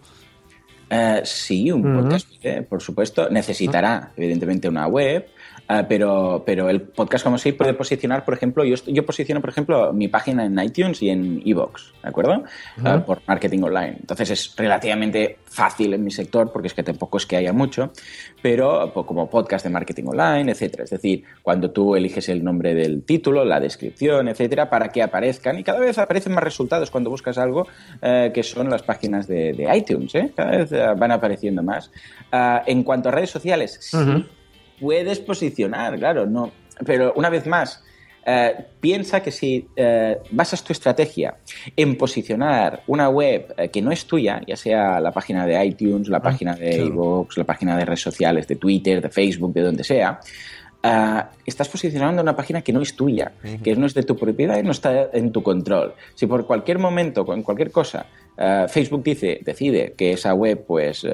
Uh, 0.88 1.24
sí, 1.24 1.72
un 1.72 1.84
uh 1.84 1.88
-huh. 1.88 2.02
podcast, 2.02 2.28
eh, 2.42 2.62
por 2.62 2.80
supuesto, 2.80 3.28
necesitará, 3.28 3.96
uh 3.96 4.06
-huh. 4.06 4.12
evidentemente, 4.18 4.68
una 4.68 4.86
web, 4.86 5.26
Uh, 5.68 5.82
pero, 5.88 6.44
pero 6.46 6.70
el 6.70 6.80
podcast 6.80 7.24
como 7.24 7.38
sí 7.38 7.50
puede 7.52 7.74
posicionar, 7.74 8.24
por 8.24 8.34
ejemplo, 8.34 8.64
yo, 8.64 8.76
yo 8.86 9.04
posiciono, 9.04 9.40
por 9.40 9.50
ejemplo, 9.50 9.92
mi 9.92 10.06
página 10.06 10.44
en 10.44 10.58
iTunes 10.60 11.02
y 11.02 11.10
en 11.10 11.42
Evox, 11.44 11.92
¿de 12.02 12.08
acuerdo? 12.08 12.44
Uh 12.78 12.80
-huh. 12.80 12.98
uh, 12.98 13.04
por 13.04 13.20
marketing 13.26 13.62
online. 13.62 13.96
Entonces 13.98 14.30
es 14.30 14.54
relativamente 14.56 15.38
fácil 15.44 15.94
en 15.94 16.04
mi 16.04 16.10
sector 16.12 16.52
porque 16.52 16.68
es 16.68 16.74
que 16.74 16.84
tampoco 16.84 17.16
es 17.18 17.26
que 17.26 17.36
haya 17.36 17.52
mucho, 17.52 17.90
pero 18.40 18.92
pues, 18.94 19.06
como 19.06 19.28
podcast 19.28 19.64
de 19.64 19.70
marketing 19.70 20.04
online, 20.06 20.52
etcétera. 20.52 20.84
Es 20.84 20.90
decir, 20.90 21.24
cuando 21.42 21.70
tú 21.72 21.96
eliges 21.96 22.28
el 22.28 22.44
nombre 22.44 22.72
del 22.74 23.02
título, 23.02 23.44
la 23.44 23.58
descripción, 23.58 24.28
etcétera, 24.28 24.70
para 24.70 24.90
que 24.90 25.02
aparezcan 25.02 25.58
y 25.58 25.64
cada 25.64 25.80
vez 25.80 25.98
aparecen 25.98 26.32
más 26.32 26.44
resultados 26.44 26.90
cuando 26.92 27.10
buscas 27.10 27.38
algo 27.38 27.66
eh, 28.02 28.30
que 28.32 28.42
son 28.44 28.70
las 28.70 28.82
páginas 28.82 29.26
de, 29.26 29.52
de 29.52 29.76
iTunes, 29.76 30.14
¿eh? 30.14 30.32
Cada 30.36 30.52
vez 30.52 30.70
eh, 30.70 30.86
van 30.96 31.10
apareciendo 31.10 31.62
más. 31.62 31.90
Ah, 32.30 32.62
en 32.66 32.84
cuanto 32.84 33.08
a 33.08 33.12
redes 33.12 33.30
sociales, 33.30 33.78
sí 33.80 33.96
puedes 34.80 35.20
posicionar, 35.20 35.98
claro, 35.98 36.26
no. 36.26 36.52
Pero 36.84 37.12
una 37.16 37.30
vez 37.30 37.46
más, 37.46 37.82
eh, 38.28 38.56
piensa 38.80 39.22
que 39.22 39.30
si 39.30 39.68
eh, 39.76 40.18
basas 40.32 40.64
tu 40.64 40.72
estrategia 40.72 41.36
en 41.76 41.96
posicionar 41.96 42.82
una 42.88 43.08
web 43.08 43.54
eh, 43.56 43.68
que 43.68 43.80
no 43.80 43.92
es 43.92 44.04
tuya, 44.04 44.40
ya 44.44 44.56
sea 44.56 44.98
la 44.98 45.12
página 45.12 45.46
de 45.46 45.64
iTunes, 45.64 46.08
la 46.08 46.16
ah, 46.16 46.22
página 46.22 46.56
de 46.56 46.76
iVoox, 46.86 47.34
claro. 47.34 47.42
la 47.42 47.44
página 47.44 47.76
de 47.76 47.84
redes 47.84 48.00
sociales, 48.00 48.48
de 48.48 48.56
Twitter, 48.56 49.00
de 49.00 49.10
Facebook, 49.10 49.52
de 49.54 49.62
donde 49.62 49.84
sea, 49.84 50.18
estás 51.44 51.68
posicionando 51.68 52.20
una 52.22 52.34
página 52.34 52.62
que 52.62 52.72
no 52.72 52.80
es 52.80 52.94
tuya, 52.94 53.32
uh 53.42 53.46
-huh. 53.46 53.62
que 53.62 53.76
no 53.76 53.86
es 53.86 53.94
de 53.94 54.02
tu 54.02 54.16
propiedad 54.16 54.58
y 54.58 54.62
no 54.64 54.72
está 54.72 55.08
en 55.12 55.30
tu 55.30 55.42
control. 55.42 55.94
Si 56.14 56.26
por 56.26 56.46
cualquier 56.46 56.78
momento, 56.78 57.24
con 57.24 57.42
cualquier 57.42 57.70
cosa, 57.70 58.06
Facebook 58.68 59.02
dice, 59.02 59.40
decide 59.42 59.94
que 59.96 60.12
esa 60.12 60.32
web, 60.34 60.64
pues, 60.64 61.04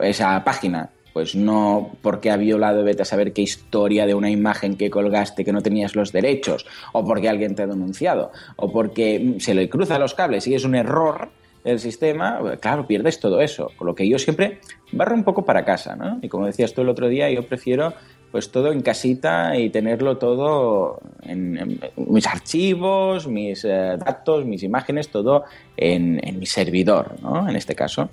esa 0.00 0.42
página 0.44 0.88
pues 1.12 1.34
no 1.34 1.90
porque 2.02 2.30
ha 2.30 2.36
violado, 2.36 2.84
vete 2.84 3.02
a 3.02 3.06
saber 3.06 3.32
qué 3.32 3.42
historia 3.42 4.06
de 4.06 4.14
una 4.14 4.30
imagen 4.30 4.76
que 4.76 4.90
colgaste 4.90 5.44
que 5.44 5.52
no 5.52 5.60
tenías 5.60 5.94
los 5.94 6.12
derechos, 6.12 6.66
o 6.92 7.04
porque 7.04 7.28
alguien 7.28 7.54
te 7.54 7.62
ha 7.62 7.66
denunciado, 7.66 8.32
o 8.56 8.72
porque 8.72 9.36
se 9.38 9.54
le 9.54 9.68
cruza 9.68 9.98
los 9.98 10.14
cables 10.14 10.46
y 10.46 10.54
es 10.54 10.64
un 10.64 10.74
error 10.74 11.30
del 11.64 11.78
sistema, 11.78 12.40
claro, 12.60 12.86
pierdes 12.86 13.20
todo 13.20 13.40
eso. 13.40 13.70
Con 13.76 13.86
lo 13.86 13.94
que 13.94 14.08
yo 14.08 14.18
siempre 14.18 14.58
barro 14.90 15.14
un 15.14 15.24
poco 15.24 15.44
para 15.44 15.64
casa, 15.64 15.94
¿no? 15.94 16.18
Y 16.20 16.28
como 16.28 16.46
decías 16.46 16.74
tú 16.74 16.80
el 16.82 16.88
otro 16.88 17.08
día, 17.08 17.30
yo 17.30 17.46
prefiero 17.46 17.94
pues 18.32 18.50
todo 18.50 18.72
en 18.72 18.80
casita 18.80 19.56
y 19.58 19.68
tenerlo 19.68 20.16
todo 20.16 21.00
en 21.22 21.78
mis 21.96 22.26
archivos, 22.26 23.28
mis 23.28 23.64
eh, 23.64 23.96
datos, 23.98 24.46
mis 24.46 24.62
imágenes, 24.62 25.10
todo 25.10 25.44
en, 25.76 26.18
en 26.26 26.38
mi 26.38 26.46
servidor, 26.46 27.16
¿no? 27.22 27.46
En 27.48 27.54
este 27.56 27.74
caso. 27.74 28.08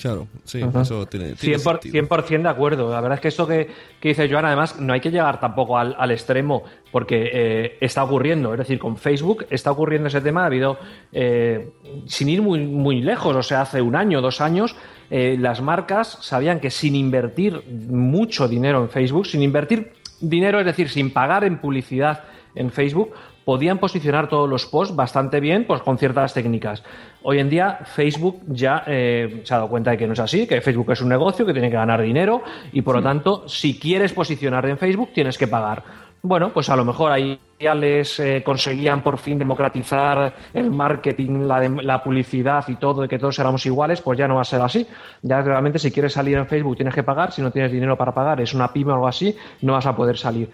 Claro, 0.00 0.28
sí, 0.44 0.60
eso 0.60 1.06
tiene, 1.06 1.32
tiene 1.32 1.56
100%, 1.56 2.24
100 2.24 2.42
de 2.42 2.48
acuerdo. 2.50 2.90
La 2.90 3.00
verdad 3.00 3.16
es 3.16 3.22
que 3.22 3.28
esto 3.28 3.46
que, 3.46 3.70
que 3.98 4.10
dice 4.10 4.28
Joan, 4.30 4.44
además, 4.44 4.78
no 4.78 4.92
hay 4.92 5.00
que 5.00 5.10
llegar 5.10 5.40
tampoco 5.40 5.78
al, 5.78 5.96
al 5.98 6.10
extremo 6.10 6.64
porque 6.92 7.30
eh, 7.32 7.78
está 7.80 8.04
ocurriendo. 8.04 8.52
Es 8.52 8.58
decir, 8.58 8.78
con 8.78 8.98
Facebook 8.98 9.46
está 9.48 9.70
ocurriendo 9.70 10.08
ese 10.08 10.20
tema. 10.20 10.42
Ha 10.42 10.46
habido, 10.46 10.78
eh, 11.12 11.70
sin 12.04 12.28
ir 12.28 12.42
muy, 12.42 12.60
muy 12.66 13.00
lejos, 13.00 13.34
o 13.34 13.42
sea, 13.42 13.62
hace 13.62 13.80
un 13.80 13.96
año, 13.96 14.20
dos 14.20 14.42
años, 14.42 14.76
eh, 15.08 15.38
las 15.40 15.62
marcas 15.62 16.18
sabían 16.20 16.60
que 16.60 16.70
sin 16.70 16.94
invertir 16.94 17.62
mucho 17.88 18.48
dinero 18.48 18.82
en 18.82 18.90
Facebook, 18.90 19.26
sin 19.26 19.42
invertir 19.42 19.92
dinero, 20.20 20.60
es 20.60 20.66
decir, 20.66 20.90
sin 20.90 21.10
pagar 21.10 21.42
en 21.44 21.58
publicidad 21.58 22.24
en 22.54 22.70
Facebook, 22.70 23.14
podían 23.46 23.78
posicionar 23.78 24.28
todos 24.28 24.50
los 24.50 24.66
posts 24.66 24.96
bastante 24.96 25.38
bien 25.38 25.66
pues, 25.68 25.80
con 25.80 25.98
ciertas 25.98 26.34
técnicas. 26.34 26.82
Hoy 27.22 27.38
en 27.38 27.48
día 27.48 27.78
Facebook 27.84 28.42
ya 28.48 28.82
eh, 28.88 29.42
se 29.44 29.54
ha 29.54 29.58
dado 29.58 29.68
cuenta 29.68 29.92
de 29.92 29.98
que 29.98 30.06
no 30.08 30.14
es 30.14 30.18
así, 30.18 30.48
que 30.48 30.60
Facebook 30.60 30.90
es 30.90 31.00
un 31.00 31.08
negocio, 31.08 31.46
que 31.46 31.52
tiene 31.52 31.70
que 31.70 31.76
ganar 31.76 32.02
dinero 32.02 32.42
y 32.72 32.82
por 32.82 32.96
sí. 32.96 33.00
lo 33.00 33.08
tanto, 33.08 33.48
si 33.48 33.78
quieres 33.78 34.12
posicionar 34.12 34.66
en 34.66 34.76
Facebook, 34.76 35.10
tienes 35.14 35.38
que 35.38 35.46
pagar. 35.46 35.84
Bueno, 36.22 36.50
pues 36.52 36.68
a 36.70 36.74
lo 36.74 36.84
mejor 36.84 37.12
ahí 37.12 37.38
ya 37.60 37.72
les 37.72 38.18
eh, 38.18 38.42
conseguían 38.44 39.00
por 39.04 39.16
fin 39.16 39.38
democratizar 39.38 40.34
el 40.52 40.72
marketing, 40.72 41.46
la, 41.46 41.60
de, 41.60 41.68
la, 41.84 42.02
publicidad 42.02 42.64
y 42.66 42.74
todo, 42.74 43.02
de 43.02 43.08
que 43.08 43.20
todos 43.20 43.38
éramos 43.38 43.64
iguales, 43.64 44.00
pues 44.00 44.18
ya 44.18 44.26
no 44.26 44.34
va 44.34 44.40
a 44.40 44.44
ser 44.44 44.60
así. 44.60 44.84
Ya 45.22 45.40
realmente 45.40 45.78
si 45.78 45.92
quieres 45.92 46.14
salir 46.14 46.36
en 46.36 46.48
Facebook 46.48 46.74
tienes 46.74 46.96
que 46.96 47.04
pagar, 47.04 47.30
si 47.30 47.42
no 47.42 47.52
tienes 47.52 47.70
dinero 47.70 47.96
para 47.96 48.12
pagar, 48.12 48.40
es 48.40 48.54
una 48.54 48.72
pyme 48.72 48.90
o 48.90 48.94
algo 48.94 49.06
así, 49.06 49.36
no 49.62 49.74
vas 49.74 49.86
a 49.86 49.94
poder 49.94 50.18
salir. 50.18 50.50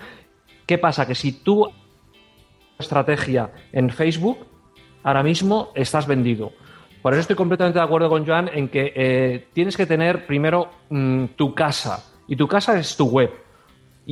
¿Qué 0.66 0.76
pasa? 0.76 1.06
Que 1.06 1.14
si 1.14 1.42
tú 1.42 1.66
estrategia 2.82 3.50
en 3.72 3.90
Facebook, 3.90 4.46
ahora 5.02 5.22
mismo 5.22 5.70
estás 5.74 6.06
vendido. 6.06 6.52
Por 7.02 7.14
eso 7.14 7.20
estoy 7.20 7.34
completamente 7.34 7.80
de 7.80 7.84
acuerdo 7.84 8.08
con 8.08 8.24
Joan 8.24 8.48
en 8.52 8.68
que 8.68 8.92
eh, 8.94 9.48
tienes 9.52 9.76
que 9.76 9.86
tener 9.86 10.26
primero 10.26 10.70
mmm, 10.90 11.24
tu 11.36 11.54
casa. 11.54 12.04
Y 12.28 12.36
tu 12.36 12.46
casa 12.46 12.78
es 12.78 12.96
tu 12.96 13.06
web. 13.06 13.30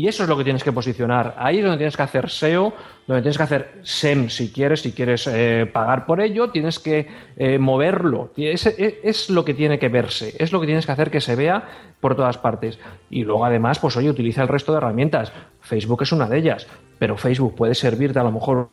Y 0.00 0.08
eso 0.08 0.22
es 0.22 0.30
lo 0.30 0.38
que 0.38 0.44
tienes 0.44 0.64
que 0.64 0.72
posicionar. 0.72 1.34
Ahí 1.36 1.58
es 1.58 1.62
donde 1.62 1.76
tienes 1.76 1.94
que 1.94 2.02
hacer 2.02 2.30
SEO, 2.30 2.72
donde 3.06 3.20
tienes 3.20 3.36
que 3.36 3.42
hacer 3.42 3.80
SEM 3.82 4.30
si 4.30 4.50
quieres, 4.50 4.80
si 4.80 4.92
quieres 4.92 5.26
eh, 5.26 5.68
pagar 5.70 6.06
por 6.06 6.22
ello, 6.22 6.48
tienes 6.48 6.78
que 6.78 7.06
eh, 7.36 7.58
moverlo. 7.58 8.32
Es, 8.34 8.64
es, 8.64 9.28
lo 9.28 9.44
que 9.44 9.52
tiene 9.52 9.78
que 9.78 9.90
verse, 9.90 10.34
es 10.38 10.52
lo 10.52 10.60
que 10.60 10.66
tienes 10.66 10.86
que 10.86 10.92
hacer 10.92 11.10
que 11.10 11.20
se 11.20 11.36
vea 11.36 11.68
por 12.00 12.16
todas 12.16 12.38
partes. 12.38 12.78
Y 13.10 13.24
luego 13.24 13.44
además, 13.44 13.78
pues 13.78 13.94
oye, 13.98 14.08
utiliza 14.08 14.40
el 14.40 14.48
resto 14.48 14.72
de 14.72 14.78
herramientas. 14.78 15.34
Facebook 15.60 16.00
es 16.00 16.12
una 16.12 16.26
de 16.26 16.38
ellas, 16.38 16.66
pero 16.98 17.18
Facebook 17.18 17.54
puede 17.54 17.74
servirte 17.74 18.20
a 18.20 18.24
lo 18.24 18.32
mejor 18.32 18.70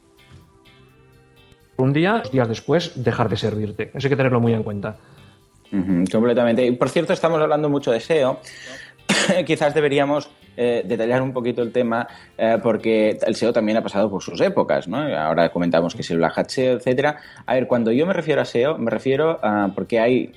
un 1.76 1.92
día, 1.92 2.24
días 2.32 2.48
después, 2.48 3.04
dejar 3.04 3.28
de 3.28 3.36
servirte. 3.36 3.92
Eso 3.94 4.08
hay 4.08 4.10
que 4.12 4.16
tenerlo 4.16 4.40
muy 4.40 4.54
en 4.54 4.64
cuenta. 4.64 4.96
Completamente. 6.10 6.72
Por 6.74 6.90
cierto, 6.90 7.14
estamos 7.14 7.42
hablando 7.42 7.70
mucho 7.70 7.92
de 7.92 8.00
SEO. 8.00 8.40
Quizás 9.46 9.74
deberíamos 9.74 10.30
eh, 10.56 10.84
detallar 10.86 11.22
un 11.22 11.34
poquito 11.34 11.62
el 11.62 11.72
tema 11.72 12.08
eh, 12.38 12.58
porque 12.62 13.18
el 13.26 13.36
SEO 13.36 13.54
también 13.54 13.78
ha 13.78 13.84
pasado 13.84 14.10
por 14.10 14.24
sus 14.24 14.42
épocas, 14.42 14.88
¿no? 14.88 14.98
Ahora 14.98 15.50
comentamos 15.50 15.94
que 15.94 16.02
es 16.02 16.12
el 16.12 16.18
Black 16.18 16.48
SEO, 16.50 16.78
etcétera. 16.78 17.18
A 17.46 17.54
ver, 17.54 17.68
cuando 17.68 17.92
yo 17.92 18.06
me 18.06 18.14
refiero 18.14 18.42
a 18.42 18.46
SEO, 18.46 18.78
me 18.78 18.90
refiero 18.90 19.40
a 19.44 19.72
porque 19.76 20.00
hay 20.00 20.32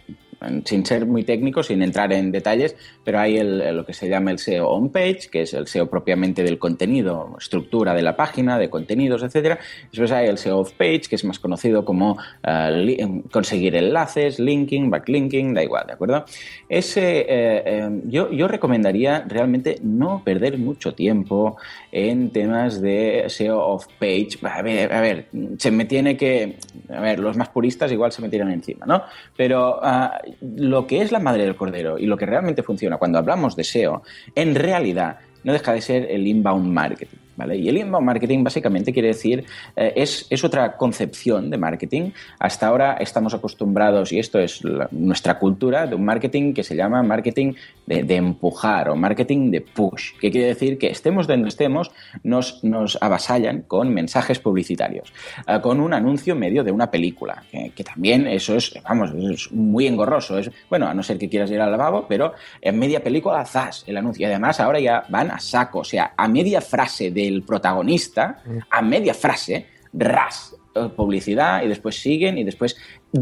sin 0.64 0.86
ser 0.86 1.06
muy 1.06 1.22
técnico, 1.24 1.62
sin 1.62 1.82
entrar 1.82 2.12
en 2.12 2.32
detalles, 2.32 2.76
pero 3.04 3.18
hay 3.20 3.36
el, 3.36 3.76
lo 3.76 3.84
que 3.84 3.92
se 3.92 4.08
llama 4.08 4.30
el 4.30 4.38
SEO 4.38 4.68
on-page, 4.68 5.28
que 5.30 5.42
es 5.42 5.54
el 5.54 5.66
SEO 5.66 5.88
propiamente 5.88 6.42
del 6.42 6.58
contenido, 6.58 7.36
estructura 7.38 7.94
de 7.94 8.02
la 8.02 8.16
página, 8.16 8.58
de 8.58 8.70
contenidos, 8.70 9.22
etcétera. 9.22 9.58
Después 9.90 10.10
hay 10.12 10.28
el 10.28 10.38
SEO 10.38 10.60
off-page, 10.60 11.02
que 11.08 11.16
es 11.16 11.24
más 11.24 11.38
conocido 11.38 11.84
como 11.84 12.12
uh, 12.12 13.28
conseguir 13.30 13.76
enlaces, 13.76 14.38
linking, 14.38 14.90
backlinking, 14.90 15.54
da 15.54 15.62
igual, 15.62 15.86
¿de 15.86 15.92
acuerdo? 15.92 16.24
Ese, 16.68 17.20
eh, 17.20 17.62
eh, 17.66 18.00
yo, 18.04 18.30
yo 18.30 18.48
recomendaría 18.48 19.24
realmente 19.26 19.78
no 19.82 20.22
perder 20.24 20.58
mucho 20.58 20.94
tiempo 20.94 21.56
en 21.92 22.30
temas 22.30 22.80
de 22.80 23.24
SEO 23.28 23.58
off-page. 23.58 24.38
A 24.42 24.62
ver, 24.62 24.92
a 24.92 25.00
ver, 25.00 25.26
se 25.58 25.70
me 25.70 25.84
tiene 25.84 26.16
que... 26.16 26.56
A 26.88 27.00
ver, 27.00 27.18
los 27.18 27.36
más 27.36 27.48
puristas 27.50 27.92
igual 27.92 28.12
se 28.12 28.22
me 28.22 28.28
tiran 28.28 28.50
encima, 28.50 28.86
¿no? 28.86 29.02
Pero... 29.36 29.80
Uh, 29.80 30.29
lo 30.40 30.86
que 30.86 31.02
es 31.02 31.12
la 31.12 31.18
madre 31.18 31.44
del 31.44 31.56
cordero 31.56 31.98
y 31.98 32.06
lo 32.06 32.16
que 32.16 32.26
realmente 32.26 32.62
funciona 32.62 32.96
cuando 32.96 33.18
hablamos 33.18 33.56
de 33.56 33.64
SEO, 33.64 34.02
en 34.34 34.54
realidad 34.54 35.18
no 35.44 35.52
deja 35.52 35.72
de 35.72 35.80
ser 35.80 36.10
el 36.10 36.26
inbound 36.26 36.66
marketing. 36.66 37.18
¿Vale? 37.40 37.56
Y 37.56 37.68
el 37.70 37.78
inbound 37.78 38.04
marketing 38.04 38.44
básicamente 38.44 38.92
quiere 38.92 39.08
decir, 39.08 39.44
eh, 39.74 39.94
es, 39.96 40.26
es, 40.28 40.44
otra 40.44 40.76
concepción 40.76 41.48
de 41.48 41.56
marketing. 41.56 42.10
Hasta 42.38 42.66
ahora 42.66 42.98
estamos 43.00 43.32
acostumbrados, 43.32 44.12
y 44.12 44.18
esto 44.18 44.38
es 44.38 44.62
la, 44.62 44.88
nuestra 44.90 45.38
cultura, 45.38 45.86
de 45.86 45.94
un 45.94 46.04
marketing 46.04 46.52
que 46.52 46.62
se 46.62 46.76
llama 46.76 47.02
marketing 47.02 47.54
de, 47.86 48.02
de, 48.02 48.16
empujar 48.16 48.90
o 48.90 48.96
marketing 48.96 49.50
de 49.50 49.62
push, 49.62 50.18
que 50.20 50.30
quiere 50.30 50.48
decir 50.48 50.76
que 50.76 50.88
estemos 50.88 51.26
donde 51.26 51.48
estemos, 51.48 51.90
nos, 52.22 52.62
nos 52.62 52.98
avasallan 53.00 53.62
con 53.62 53.88
mensajes 53.94 54.38
publicitarios, 54.38 55.12
eh, 55.48 55.58
con 55.62 55.80
un 55.80 55.94
anuncio 55.94 56.36
medio 56.36 56.62
de 56.62 56.72
una 56.72 56.90
película, 56.90 57.42
que, 57.50 57.72
que, 57.74 57.84
también 57.84 58.26
eso 58.26 58.54
es, 58.54 58.74
vamos, 58.86 59.12
es 59.14 59.50
muy 59.50 59.86
engorroso. 59.86 60.36
Es, 60.38 60.50
bueno, 60.68 60.86
a 60.86 60.92
no 60.92 61.02
ser 61.02 61.16
que 61.16 61.30
quieras 61.30 61.50
ir 61.50 61.60
al 61.60 61.70
lavabo, 61.70 62.04
pero 62.06 62.34
en 62.60 62.78
media 62.78 63.02
película, 63.02 63.44
zas, 63.46 63.84
el 63.86 63.96
anuncio. 63.96 64.26
Y 64.26 64.30
además 64.30 64.60
ahora 64.60 64.78
ya 64.78 65.04
van 65.08 65.30
a 65.30 65.40
saco, 65.40 65.80
o 65.80 65.84
sea, 65.84 66.12
a 66.16 66.28
media 66.28 66.60
frase 66.60 67.10
de 67.10 67.29
el 67.30 67.42
protagonista 67.42 68.42
a 68.70 68.82
media 68.82 69.14
frase, 69.14 69.66
ras, 69.92 70.54
eh, 70.74 70.88
publicidad 70.94 71.64
y 71.64 71.68
después 71.68 72.00
siguen 72.00 72.38
y 72.38 72.44
después 72.44 72.76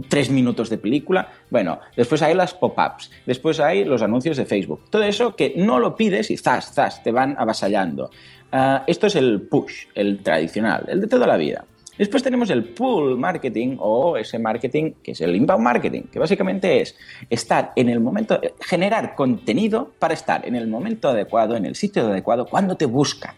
tres 0.08 0.28
minutos 0.30 0.68
de 0.68 0.76
película. 0.76 1.32
Bueno, 1.50 1.80
después 1.96 2.20
hay 2.20 2.34
las 2.34 2.52
pop-ups, 2.52 3.10
después 3.24 3.58
hay 3.58 3.84
los 3.84 4.02
anuncios 4.02 4.36
de 4.36 4.44
Facebook. 4.44 4.82
Todo 4.90 5.02
eso 5.02 5.34
que 5.34 5.54
no 5.56 5.78
lo 5.78 5.96
pides 5.96 6.30
y 6.30 6.36
zas, 6.36 6.74
zas, 6.74 7.02
te 7.02 7.10
van 7.10 7.36
avasallando. 7.38 8.10
Uh, 8.52 8.80
esto 8.86 9.06
es 9.06 9.16
el 9.16 9.42
push, 9.42 9.86
el 9.94 10.22
tradicional, 10.22 10.84
el 10.88 11.00
de 11.00 11.06
toda 11.06 11.26
la 11.26 11.38
vida. 11.38 11.64
Después 11.96 12.22
tenemos 12.22 12.48
el 12.50 12.64
pull 12.64 13.18
marketing 13.18 13.76
o 13.80 14.16
ese 14.16 14.38
marketing 14.38 14.92
que 15.02 15.12
es 15.12 15.20
el 15.20 15.34
inbound 15.34 15.64
marketing, 15.64 16.02
que 16.12 16.18
básicamente 16.18 16.80
es 16.80 16.96
estar 17.28 17.72
en 17.76 17.88
el 17.88 17.98
momento, 17.98 18.40
generar 18.60 19.14
contenido 19.14 19.92
para 19.98 20.14
estar 20.14 20.46
en 20.46 20.54
el 20.54 20.68
momento 20.68 21.08
adecuado, 21.08 21.56
en 21.56 21.64
el 21.64 21.74
sitio 21.74 22.06
adecuado, 22.06 22.46
cuando 22.46 22.76
te 22.76 22.86
buscan. 22.86 23.34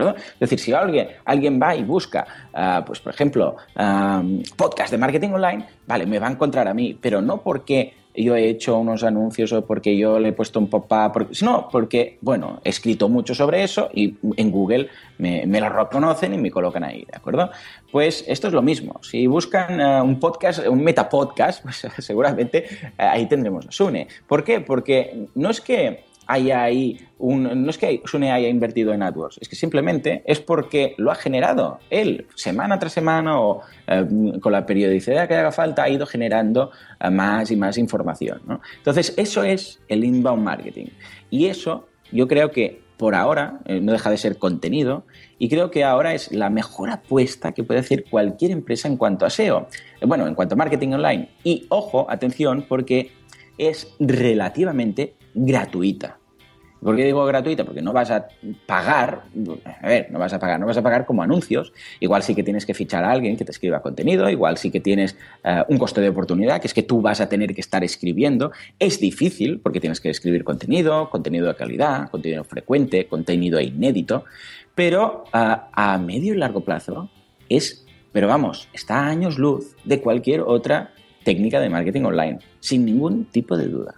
Es 0.00 0.40
decir, 0.40 0.58
si 0.58 0.72
alguien, 0.72 1.08
alguien 1.24 1.60
va 1.60 1.74
y 1.74 1.84
busca, 1.84 2.26
uh, 2.52 2.84
pues 2.84 3.00
por 3.00 3.12
ejemplo, 3.12 3.56
um, 3.78 4.42
podcast 4.56 4.90
de 4.90 4.98
marketing 4.98 5.30
online, 5.30 5.66
vale, 5.86 6.06
me 6.06 6.18
va 6.18 6.28
a 6.28 6.30
encontrar 6.30 6.68
a 6.68 6.74
mí, 6.74 6.96
pero 7.00 7.20
no 7.22 7.42
porque 7.42 7.94
yo 8.16 8.34
he 8.34 8.48
hecho 8.48 8.78
unos 8.78 9.04
anuncios 9.04 9.52
o 9.52 9.64
porque 9.66 9.96
yo 9.96 10.18
le 10.18 10.30
he 10.30 10.32
puesto 10.32 10.58
un 10.58 10.68
pop-up, 10.68 11.28
sino 11.32 11.68
porque, 11.70 12.18
bueno, 12.22 12.60
he 12.64 12.70
escrito 12.70 13.08
mucho 13.08 13.34
sobre 13.34 13.62
eso 13.62 13.90
y 13.92 14.16
en 14.36 14.50
Google 14.50 14.88
me, 15.18 15.46
lo 15.46 15.68
reconocen 15.68 16.34
y 16.34 16.38
me 16.38 16.50
colocan 16.50 16.84
ahí, 16.84 17.04
¿de 17.04 17.16
acuerdo? 17.16 17.50
Pues 17.92 18.24
esto 18.26 18.48
es 18.48 18.54
lo 18.54 18.62
mismo. 18.62 19.00
Si 19.02 19.26
buscan 19.26 19.80
uh, 19.80 20.02
un 20.02 20.18
podcast, 20.18 20.66
un 20.66 20.82
metapodcast, 20.82 21.62
pues 21.62 21.86
seguramente 21.98 22.64
ahí 22.96 23.26
tendremos 23.26 23.66
a 23.66 23.72
Sune. 23.72 24.08
¿Por 24.26 24.44
qué? 24.44 24.60
Porque 24.60 25.28
no 25.34 25.50
es 25.50 25.60
que 25.60 26.05
haya 26.26 26.62
ahí 26.62 27.00
un. 27.18 27.64
No 27.64 27.70
es 27.70 27.78
que 27.78 28.02
Sune 28.04 28.32
haya 28.32 28.48
invertido 28.48 28.92
en 28.92 29.02
AdWords, 29.02 29.38
es 29.40 29.48
que 29.48 29.56
simplemente 29.56 30.22
es 30.26 30.40
porque 30.40 30.94
lo 30.98 31.10
ha 31.10 31.14
generado 31.14 31.78
él, 31.90 32.26
semana 32.34 32.78
tras 32.78 32.92
semana 32.92 33.40
o 33.40 33.62
eh, 33.86 34.06
con 34.40 34.52
la 34.52 34.66
periodicidad 34.66 35.28
que 35.28 35.34
haga 35.34 35.52
falta, 35.52 35.84
ha 35.84 35.88
ido 35.88 36.06
generando 36.06 36.70
eh, 37.00 37.10
más 37.10 37.50
y 37.50 37.56
más 37.56 37.78
información. 37.78 38.42
¿no? 38.46 38.60
Entonces, 38.76 39.14
eso 39.16 39.42
es 39.42 39.80
el 39.88 40.04
inbound 40.04 40.42
marketing. 40.42 40.86
Y 41.30 41.46
eso 41.46 41.88
yo 42.12 42.28
creo 42.28 42.50
que 42.50 42.82
por 42.96 43.14
ahora 43.14 43.60
eh, 43.66 43.80
no 43.80 43.92
deja 43.92 44.10
de 44.10 44.16
ser 44.16 44.38
contenido 44.38 45.04
y 45.38 45.48
creo 45.48 45.70
que 45.70 45.84
ahora 45.84 46.14
es 46.14 46.32
la 46.32 46.48
mejor 46.48 46.90
apuesta 46.90 47.52
que 47.52 47.62
puede 47.62 47.80
hacer 47.80 48.04
cualquier 48.08 48.52
empresa 48.52 48.88
en 48.88 48.96
cuanto 48.96 49.26
a 49.26 49.30
SEO. 49.30 49.68
Bueno, 50.06 50.26
en 50.26 50.34
cuanto 50.34 50.54
a 50.54 50.58
marketing 50.58 50.92
online. 50.92 51.28
Y 51.44 51.66
ojo, 51.68 52.06
atención, 52.08 52.64
porque 52.66 53.12
es 53.58 53.94
relativamente 53.98 55.14
gratuita. 55.36 56.18
¿Por 56.82 56.94
qué 56.94 57.04
digo 57.04 57.24
gratuita? 57.24 57.64
Porque 57.64 57.80
no 57.80 57.92
vas 57.92 58.10
a 58.10 58.28
pagar, 58.66 59.24
a 59.82 59.88
ver, 59.88 60.10
no 60.10 60.18
vas 60.18 60.32
a 60.32 60.38
pagar, 60.38 60.60
no 60.60 60.66
vas 60.66 60.76
a 60.76 60.82
pagar 60.82 61.06
como 61.06 61.22
anuncios. 61.22 61.72
Igual 62.00 62.22
sí 62.22 62.34
que 62.34 62.42
tienes 62.42 62.66
que 62.66 62.74
fichar 62.74 63.02
a 63.02 63.10
alguien 63.10 63.36
que 63.36 63.44
te 63.44 63.50
escriba 63.50 63.80
contenido, 63.80 64.28
igual 64.28 64.58
sí 64.58 64.70
que 64.70 64.80
tienes 64.80 65.16
uh, 65.44 65.62
un 65.72 65.78
costo 65.78 66.00
de 66.00 66.10
oportunidad, 66.10 66.60
que 66.60 66.66
es 66.66 66.74
que 66.74 66.82
tú 66.82 67.00
vas 67.00 67.20
a 67.20 67.28
tener 67.28 67.54
que 67.54 67.60
estar 67.60 67.82
escribiendo. 67.82 68.52
Es 68.78 69.00
difícil 69.00 69.58
porque 69.60 69.80
tienes 69.80 70.00
que 70.00 70.10
escribir 70.10 70.44
contenido, 70.44 71.08
contenido 71.10 71.48
de 71.48 71.56
calidad, 71.56 72.10
contenido 72.10 72.44
frecuente, 72.44 73.06
contenido 73.08 73.60
inédito, 73.60 74.24
pero 74.74 75.24
uh, 75.34 75.56
a 75.72 75.98
medio 75.98 76.34
y 76.34 76.36
largo 76.36 76.60
plazo 76.60 77.08
es, 77.48 77.86
pero 78.12 78.28
vamos, 78.28 78.68
está 78.72 79.00
a 79.00 79.08
años 79.08 79.38
luz 79.38 79.74
de 79.84 80.00
cualquier 80.00 80.42
otra 80.42 80.92
técnica 81.24 81.58
de 81.58 81.70
marketing 81.70 82.02
online, 82.02 82.38
sin 82.60 82.84
ningún 82.84 83.24
tipo 83.24 83.56
de 83.56 83.66
duda. 83.66 83.94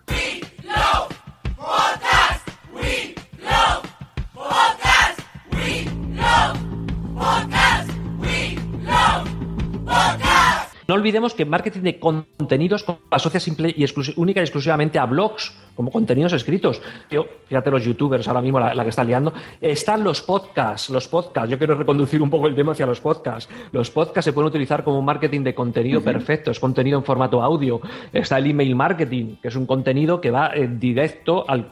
No 10.89 10.95
olvidemos 10.95 11.35
que 11.35 11.45
marketing 11.45 11.83
de 11.83 11.99
contenidos 12.01 12.83
asocia 13.11 13.39
simple 13.41 13.75
y 13.77 13.85
única 14.17 14.41
y 14.41 14.45
exclusivamente 14.45 14.99
a 14.99 15.05
blogs, 15.05 15.55
como 15.75 15.91
contenidos 15.91 16.33
escritos. 16.33 16.81
Yo, 17.11 17.27
fíjate 17.45 17.71
los 17.71 17.85
youtubers 17.85 18.27
ahora 18.27 18.41
mismo, 18.41 18.59
la, 18.59 18.73
la, 18.75 18.85
que 18.85 18.89
está 18.89 19.05
liando. 19.05 19.35
Están 19.61 20.03
los 20.03 20.23
podcasts, 20.23 20.89
los 20.89 21.07
podcasts. 21.07 21.51
Yo 21.51 21.59
quiero 21.59 21.75
reconducir 21.75 22.23
un 22.23 22.31
poco 22.31 22.47
el 22.47 22.55
tema 22.55 22.73
hacia 22.73 22.87
los 22.87 23.03
podcasts. 23.03 23.53
Los 23.71 23.91
podcasts 23.91 24.25
se 24.25 24.33
pueden 24.33 24.49
utilizar 24.49 24.83
como 24.83 25.03
marketing 25.03 25.43
de 25.43 25.55
contenido 25.55 25.99
uh 25.99 26.03
-huh. 26.03 26.07
perfecto, 26.07 26.51
es 26.53 26.59
contenido 26.59 26.97
en 26.97 27.05
formato 27.05 27.43
audio. 27.43 27.83
Está 28.11 28.39
el 28.39 28.47
email 28.47 28.75
marketing, 28.75 29.37
que 29.43 29.49
es 29.49 29.57
un 29.57 29.67
contenido 29.67 30.23
que 30.23 30.31
va 30.31 30.53
eh, 30.55 30.71
directo 30.73 31.45
al, 31.47 31.69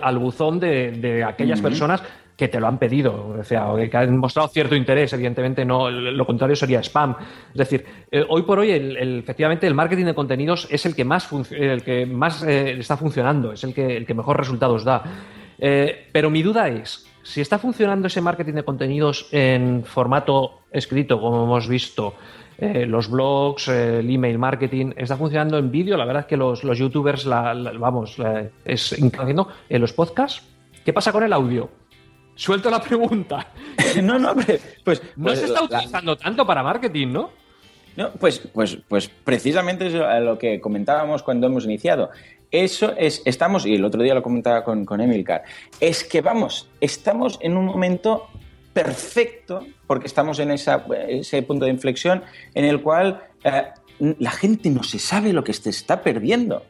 al 0.00 0.18
buzón 0.18 0.60
de, 0.60 0.92
de 0.92 1.24
aquellas 1.24 1.58
uh 1.58 1.62
-huh. 1.62 1.64
personas 1.64 2.02
que 2.40 2.48
te 2.48 2.58
lo 2.58 2.68
han 2.68 2.78
pedido, 2.78 3.36
o 3.38 3.44
sea, 3.44 3.66
que 3.90 3.94
han 3.98 4.16
mostrado 4.16 4.48
cierto 4.48 4.74
interés, 4.74 5.12
evidentemente 5.12 5.62
no, 5.62 5.90
lo 5.90 6.24
contrario 6.24 6.56
sería 6.56 6.82
spam. 6.82 7.14
Es 7.52 7.58
decir, 7.58 7.84
eh, 8.10 8.24
hoy 8.26 8.44
por 8.44 8.60
hoy, 8.60 8.70
efectivamente, 8.70 9.66
el 9.66 9.74
marketing 9.74 10.06
de 10.06 10.14
contenidos 10.14 10.66
es 10.70 10.86
el 10.86 10.94
que 10.94 11.04
más, 11.04 11.30
el 11.50 11.82
que 11.82 12.06
más 12.06 12.42
eh, 12.42 12.78
está 12.78 12.96
funcionando, 12.96 13.52
es 13.52 13.62
el 13.62 13.74
que, 13.74 13.94
el 13.94 14.06
que 14.06 14.14
mejor 14.14 14.38
resultados 14.38 14.84
da. 14.84 15.02
Eh, 15.58 16.08
pero 16.12 16.30
mi 16.30 16.42
duda 16.42 16.68
es, 16.68 17.06
si 17.22 17.42
está 17.42 17.58
funcionando 17.58 18.06
ese 18.06 18.22
marketing 18.22 18.54
de 18.54 18.62
contenidos 18.62 19.28
en 19.32 19.84
formato 19.84 20.60
escrito, 20.72 21.20
como 21.20 21.44
hemos 21.44 21.68
visto, 21.68 22.14
los 22.58 23.10
blogs, 23.10 23.68
el 23.68 24.08
email 24.10 24.38
marketing, 24.38 24.92
está 24.96 25.18
funcionando 25.18 25.58
en 25.58 25.70
vídeo, 25.70 25.98
la 25.98 26.06
verdad 26.06 26.22
es 26.22 26.26
que 26.26 26.38
los, 26.38 26.64
los 26.64 26.78
youtubers, 26.78 27.26
la, 27.26 27.52
vamos, 27.78 28.16
es 28.64 28.92
haciendo 28.92 29.48
en 29.68 29.80
los 29.80 29.92
podcasts. 29.92 30.42
¿Qué 30.84 30.94
pasa 30.94 31.12
con 31.12 31.22
el 31.22 31.32
audio? 31.34 31.79
Suelto 32.34 32.70
la 32.70 32.80
pregunta. 32.80 33.48
no, 34.02 34.18
no, 34.18 34.34
pues, 34.34 34.60
pues 34.84 35.02
no 35.16 35.34
se 35.34 35.46
está 35.46 35.62
utilizando 35.62 36.12
la... 36.12 36.18
tanto 36.18 36.46
para 36.46 36.62
marketing, 36.62 37.08
¿no? 37.08 37.30
No, 37.96 38.12
pues, 38.12 38.38
pues, 38.38 38.78
pues 38.88 39.08
precisamente 39.08 39.86
es 39.86 39.94
lo 39.94 40.38
que 40.38 40.60
comentábamos 40.60 41.22
cuando 41.22 41.46
hemos 41.48 41.64
iniciado. 41.64 42.10
Eso 42.50 42.94
es, 42.96 43.22
estamos, 43.24 43.66
y 43.66 43.74
el 43.74 43.84
otro 43.84 44.02
día 44.02 44.14
lo 44.14 44.22
comentaba 44.22 44.64
con, 44.64 44.84
con 44.84 45.00
Emilcar, 45.00 45.44
es 45.78 46.02
que 46.02 46.20
vamos, 46.20 46.68
estamos 46.80 47.38
en 47.42 47.56
un 47.56 47.66
momento 47.66 48.28
perfecto, 48.72 49.66
porque 49.86 50.06
estamos 50.06 50.38
en 50.38 50.50
esa, 50.50 50.84
ese 51.08 51.42
punto 51.42 51.64
de 51.64 51.70
inflexión 51.70 52.22
en 52.54 52.64
el 52.64 52.82
cual 52.82 53.22
eh, 53.44 53.64
la 54.18 54.30
gente 54.30 54.70
no 54.70 54.82
se 54.82 54.98
sabe 54.98 55.32
lo 55.32 55.44
que 55.44 55.52
se 55.52 55.70
está 55.70 56.02
perdiendo. 56.02 56.64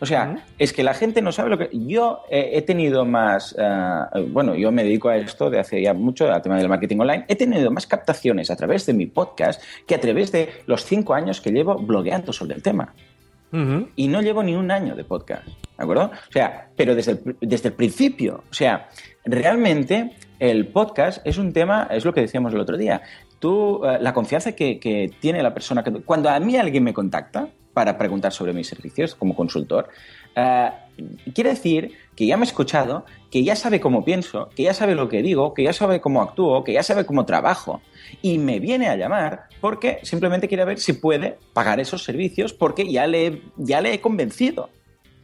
O 0.00 0.06
sea, 0.06 0.28
uh 0.28 0.34
-huh. 0.34 0.42
es 0.58 0.72
que 0.72 0.82
la 0.82 0.94
gente 0.94 1.22
no 1.22 1.32
sabe 1.32 1.50
lo 1.50 1.58
que... 1.58 1.70
Yo 1.72 2.20
eh, 2.30 2.50
he 2.54 2.62
tenido 2.62 3.04
más... 3.04 3.52
Uh, 3.58 4.20
bueno, 4.28 4.54
yo 4.54 4.70
me 4.70 4.84
dedico 4.84 5.08
a 5.08 5.16
esto 5.16 5.50
de 5.50 5.58
hace 5.58 5.82
ya 5.82 5.92
mucho, 5.92 6.32
al 6.32 6.40
tema 6.40 6.56
del 6.56 6.68
marketing 6.68 6.98
online. 7.00 7.24
He 7.26 7.34
tenido 7.34 7.70
más 7.70 7.86
captaciones 7.86 8.50
a 8.50 8.56
través 8.56 8.86
de 8.86 8.92
mi 8.92 9.06
podcast 9.06 9.62
que 9.86 9.94
a 9.94 10.00
través 10.00 10.30
de 10.30 10.50
los 10.66 10.84
cinco 10.84 11.14
años 11.14 11.40
que 11.40 11.50
llevo 11.50 11.74
blogueando 11.76 12.32
sobre 12.32 12.54
el 12.54 12.62
tema. 12.62 12.94
Uh 13.50 13.56
-huh. 13.56 13.88
Y 13.96 14.08
no 14.08 14.20
llevo 14.20 14.42
ni 14.42 14.54
un 14.54 14.70
año 14.70 14.94
de 14.94 15.04
podcast, 15.04 15.46
¿de 15.46 15.52
acuerdo? 15.76 16.10
O 16.28 16.32
sea, 16.32 16.68
pero 16.76 16.94
desde 16.94 17.12
el, 17.12 17.36
desde 17.40 17.70
el 17.70 17.74
principio. 17.74 18.44
O 18.50 18.54
sea, 18.54 18.88
realmente 19.24 20.12
el 20.38 20.68
podcast 20.68 21.26
es 21.26 21.38
un 21.38 21.52
tema, 21.52 21.88
es 21.90 22.04
lo 22.04 22.12
que 22.12 22.20
decíamos 22.20 22.52
el 22.52 22.60
otro 22.60 22.76
día. 22.76 23.02
Tú, 23.40 23.84
uh, 23.84 23.98
la 24.00 24.12
confianza 24.12 24.52
que, 24.52 24.78
que 24.78 25.10
tiene 25.20 25.42
la 25.42 25.54
persona 25.54 25.82
que... 25.82 25.90
Cuando 26.04 26.28
a 26.28 26.38
mí 26.38 26.56
alguien 26.56 26.84
me 26.84 26.92
contacta, 26.92 27.48
para 27.78 27.96
preguntar 27.96 28.32
sobre 28.32 28.52
mis 28.52 28.66
servicios 28.66 29.14
como 29.14 29.36
consultor, 29.36 29.88
uh, 30.36 31.32
quiere 31.32 31.50
decir 31.50 31.92
que 32.16 32.26
ya 32.26 32.36
me 32.36 32.42
ha 32.42 32.48
escuchado, 32.48 33.06
que 33.30 33.44
ya 33.44 33.54
sabe 33.54 33.78
cómo 33.78 34.04
pienso, 34.04 34.48
que 34.56 34.64
ya 34.64 34.74
sabe 34.74 34.96
lo 34.96 35.08
que 35.08 35.22
digo, 35.22 35.54
que 35.54 35.62
ya 35.62 35.72
sabe 35.72 36.00
cómo 36.00 36.20
actúo, 36.20 36.64
que 36.64 36.72
ya 36.72 36.82
sabe 36.82 37.06
cómo 37.06 37.24
trabajo. 37.24 37.80
Y 38.20 38.38
me 38.38 38.58
viene 38.58 38.88
a 38.88 38.96
llamar 38.96 39.44
porque 39.60 40.00
simplemente 40.02 40.48
quiere 40.48 40.64
ver 40.64 40.80
si 40.80 40.94
puede 40.94 41.38
pagar 41.52 41.78
esos 41.78 42.02
servicios 42.02 42.52
porque 42.52 42.90
ya 42.90 43.06
le, 43.06 43.42
ya 43.56 43.80
le 43.80 43.94
he 43.94 44.00
convencido. 44.00 44.70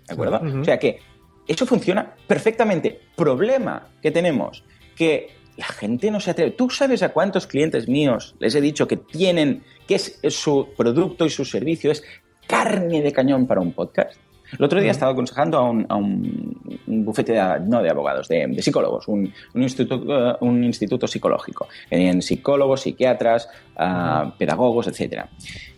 ¿De 0.07 0.15
acuerdo? 0.15 0.37
Uh 0.41 0.45
-huh. 0.45 0.61
O 0.61 0.65
sea 0.65 0.79
que 0.79 1.01
eso 1.49 1.67
funciona 1.67 2.15
perfectamente. 2.29 3.01
Problema 3.17 3.89
que 4.01 4.13
tenemos, 4.13 4.63
que 4.95 5.35
la 5.57 5.67
gente 5.67 6.11
no 6.13 6.21
se 6.21 6.31
atreve. 6.31 6.53
¿Tú 6.53 6.71
sabes 6.71 7.03
a 7.03 7.09
cuántos 7.09 7.49
clientes 7.49 7.89
míos 7.89 8.37
les 8.39 8.55
he 8.55 8.61
dicho 8.61 8.87
que 8.87 8.97
tienen, 8.97 9.65
que 9.89 9.97
es 9.97 10.21
su 10.29 10.69
producto 10.77 11.27
y 11.27 11.31
su 11.31 11.45
servicio 11.45 11.91
es 11.91 12.05
carne 12.47 13.03
de 13.03 13.13
cañón 13.13 13.47
para 13.47 13.61
un 13.61 13.73
podcast. 13.73 14.17
El 14.59 14.65
otro 14.65 14.81
día 14.81 14.91
estaba 14.91 15.13
aconsejando 15.13 15.59
a 15.59 15.71
un, 15.71 15.87
a 15.89 15.97
un, 15.97 16.81
un 16.87 17.05
bufete, 17.05 17.33
de, 17.33 17.61
no 17.61 17.83
de 17.83 17.91
abogados, 17.91 18.29
de, 18.29 18.47
de 18.47 18.63
psicólogos, 18.63 19.09
un, 19.09 19.33
un, 19.55 19.63
instituto, 19.63 20.39
un 20.41 20.63
instituto 20.63 21.07
psicológico. 21.07 21.69
Tenían 21.89 22.23
psicólogos, 22.23 22.83
psiquiatras, 22.83 23.49
uh, 23.79 24.31
pedagogos, 24.39 24.87
etc. 24.87 25.25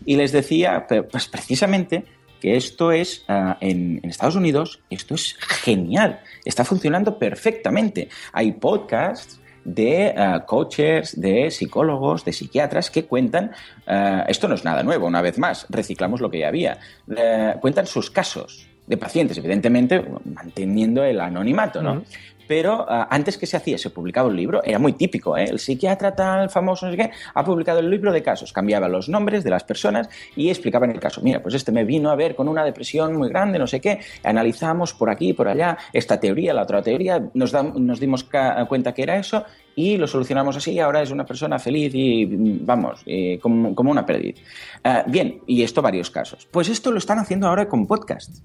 Y 0.05 0.15
les 0.15 0.31
decía, 0.31 0.85
pues 1.09 1.27
precisamente, 1.27 2.05
que 2.39 2.55
esto 2.55 2.91
es, 2.91 3.25
uh, 3.29 3.55
en, 3.61 3.99
en, 4.03 4.09
Estados 4.09 4.35
Unidos, 4.35 4.79
esto 4.89 5.15
es 5.15 5.35
genial, 5.39 6.19
está 6.45 6.63
funcionando 6.63 7.17
perfectamente. 7.17 8.09
Hay 8.33 8.51
podcasts 8.51 9.36
de 9.67 10.15
uh, 10.17 10.45
coaches, 10.45 11.19
de 11.19 11.51
psicólogos, 11.51 12.23
de 12.23 12.31
psiquiatras 12.31 12.89
que 12.89 13.03
cuentan, 13.03 13.51
uh, 13.85 14.23
esto 14.29 14.47
no 14.47 14.55
es 14.55 14.63
nada 14.63 14.81
nuevo, 14.81 15.05
una 15.07 15.21
vez 15.21 15.37
más, 15.37 15.65
reciclamos 15.69 16.21
lo 16.21 16.31
que 16.31 16.39
ya 16.39 16.47
había, 16.47 16.79
uh, 17.07 17.59
cuentan 17.59 17.85
sus 17.85 18.09
casos 18.09 18.65
de 18.87 18.95
pacientes, 18.95 19.37
evidentemente 19.37 20.01
manteniendo 20.23 21.03
el 21.03 21.19
anonimato, 21.19 21.81
¿no? 21.81 22.03
Pero 22.47 22.83
uh, 22.83 23.05
antes 23.09 23.37
que 23.37 23.45
se 23.45 23.57
hacía, 23.57 23.77
se 23.77 23.89
publicaba 23.89 24.29
un 24.29 24.35
libro, 24.35 24.63
era 24.63 24.79
muy 24.79 24.93
típico, 24.93 25.37
¿eh? 25.37 25.45
el 25.45 25.59
psiquiatra 25.59 26.15
tal 26.15 26.49
famoso, 26.49 26.85
no 26.85 26.91
sé 26.91 26.97
qué, 26.97 27.11
ha 27.33 27.43
publicado 27.43 27.79
el 27.79 27.89
libro 27.89 28.11
de 28.11 28.23
casos, 28.23 28.53
cambiaba 28.53 28.87
los 28.87 29.09
nombres 29.09 29.43
de 29.43 29.49
las 29.49 29.63
personas 29.63 30.09
y 30.35 30.49
explicaba 30.49 30.85
en 30.85 30.91
el 30.91 30.99
caso, 30.99 31.21
mira, 31.21 31.41
pues 31.41 31.55
este 31.55 31.71
me 31.71 31.83
vino 31.83 32.09
a 32.09 32.15
ver 32.15 32.35
con 32.35 32.47
una 32.47 32.63
depresión 32.63 33.15
muy 33.15 33.29
grande, 33.29 33.59
no 33.59 33.67
sé 33.67 33.81
qué, 33.81 33.99
analizamos 34.23 34.93
por 34.93 35.09
aquí, 35.09 35.33
por 35.33 35.47
allá, 35.47 35.77
esta 35.93 36.19
teoría, 36.19 36.53
la 36.53 36.63
otra 36.63 36.81
teoría, 36.81 37.29
nos, 37.33 37.51
da, 37.51 37.63
nos 37.63 37.99
dimos 37.99 38.27
cuenta 38.67 38.93
que 38.93 39.03
era 39.03 39.17
eso 39.17 39.43
y 39.77 39.95
lo 39.95 40.07
solucionamos 40.07 40.57
así, 40.57 40.79
ahora 40.79 41.03
es 41.03 41.11
una 41.11 41.23
persona 41.23 41.59
feliz 41.59 41.91
y 41.93 42.25
vamos, 42.25 43.03
eh, 43.05 43.37
como, 43.39 43.75
como, 43.75 43.91
una 43.91 44.07
perdiz. 44.07 44.37
Uh, 44.83 45.09
bien, 45.09 45.41
y 45.45 45.61
esto 45.61 45.83
varios 45.83 46.09
casos. 46.09 46.47
Pues 46.49 46.67
esto 46.67 46.91
lo 46.91 46.97
están 46.97 47.19
haciendo 47.19 47.47
ahora 47.47 47.69
con 47.69 47.85
podcast. 47.85 48.39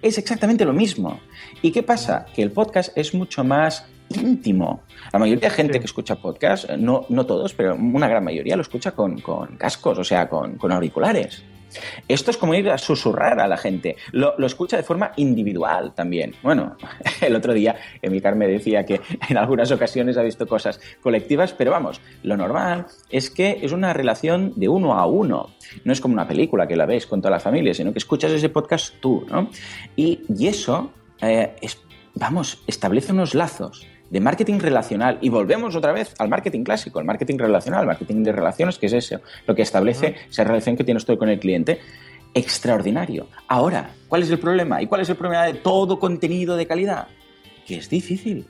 Es 0.00 0.16
exactamente 0.16 0.64
lo 0.64 0.72
mismo. 0.72 1.18
¿Y 1.60 1.72
qué 1.72 1.82
pasa? 1.82 2.26
Que 2.32 2.40
el 2.40 2.52
podcast 2.52 2.96
es 2.96 3.14
mucho 3.14 3.42
más 3.42 3.84
íntimo. 4.10 4.84
La 5.12 5.18
mayoría 5.18 5.48
de 5.48 5.56
gente 5.56 5.72
sí. 5.72 5.80
que 5.80 5.86
escucha 5.86 6.14
podcast, 6.14 6.70
no, 6.78 7.04
no 7.08 7.26
todos, 7.26 7.52
pero 7.52 7.74
una 7.74 8.06
gran 8.06 8.22
mayoría 8.22 8.54
lo 8.54 8.62
escucha 8.62 8.92
con, 8.92 9.20
con 9.20 9.56
cascos, 9.56 9.98
o 9.98 10.04
sea, 10.04 10.28
con, 10.28 10.56
con 10.56 10.70
auriculares. 10.70 11.42
Esto 12.08 12.30
es 12.30 12.36
como 12.36 12.54
ir 12.54 12.70
a 12.70 12.78
susurrar 12.78 13.40
a 13.40 13.48
la 13.48 13.56
gente. 13.56 13.96
Lo, 14.12 14.34
escucha 14.46 14.76
de 14.76 14.82
forma 14.82 15.12
individual 15.16 15.94
también. 15.94 16.34
Bueno, 16.42 16.76
el 17.20 17.34
otro 17.34 17.52
día 17.52 17.76
Emilcar 18.02 18.36
me 18.36 18.48
decía 18.48 18.84
que 18.84 19.00
en 19.28 19.36
algunas 19.36 19.70
ocasiones 19.70 20.16
ha 20.16 20.22
visto 20.22 20.46
cosas 20.46 20.80
colectivas, 21.02 21.52
pero 21.52 21.70
vamos, 21.70 22.00
lo 22.22 22.36
normal 22.36 22.86
es 23.10 23.30
que 23.30 23.58
es 23.62 23.72
una 23.72 23.92
relación 23.92 24.52
de 24.56 24.68
uno 24.68 24.94
a 24.94 25.06
uno. 25.06 25.50
No 25.84 25.92
es 25.92 26.00
como 26.00 26.14
una 26.14 26.28
película 26.28 26.66
que 26.66 26.76
la 26.76 26.86
ves 26.86 27.06
con 27.06 27.20
toda 27.20 27.32
la 27.32 27.40
familia, 27.40 27.74
sino 27.74 27.92
que 27.92 27.98
escuchas 27.98 28.32
ese 28.32 28.48
podcast 28.48 28.94
tú, 29.00 29.26
¿no? 29.28 29.50
Y, 29.96 30.20
y 30.28 30.46
eso, 30.46 30.90
eh, 31.20 31.56
es, 31.60 31.80
vamos, 32.14 32.62
establece 32.66 33.12
unos 33.12 33.34
lazos 33.34 33.86
de 34.10 34.20
marketing 34.20 34.58
relacional 34.58 35.18
y 35.20 35.28
volvemos 35.28 35.74
otra 35.74 35.92
vez 35.92 36.14
al 36.18 36.28
marketing 36.28 36.62
clásico, 36.62 36.98
al 36.98 37.04
marketing 37.04 37.38
relacional, 37.38 37.86
marketing 37.86 38.22
de 38.22 38.32
relaciones, 38.32 38.78
que 38.78 38.86
es 38.86 38.92
eso, 38.92 39.20
lo 39.46 39.54
que 39.54 39.62
establece 39.62 40.14
esa 40.30 40.44
relación 40.44 40.76
que 40.76 40.84
tienes 40.84 41.04
tú 41.04 41.16
con 41.18 41.28
el 41.28 41.38
cliente. 41.38 41.80
Extraordinario. 42.34 43.28
Ahora, 43.48 43.90
¿cuál 44.08 44.22
es 44.22 44.30
el 44.30 44.38
problema? 44.38 44.82
¿Y 44.82 44.86
cuál 44.86 45.00
es 45.00 45.08
el 45.08 45.16
problema 45.16 45.44
de 45.44 45.54
todo 45.54 45.98
contenido 45.98 46.56
de 46.56 46.66
calidad? 46.66 47.08
Que 47.66 47.78
es 47.78 47.88
difícil. 47.88 48.46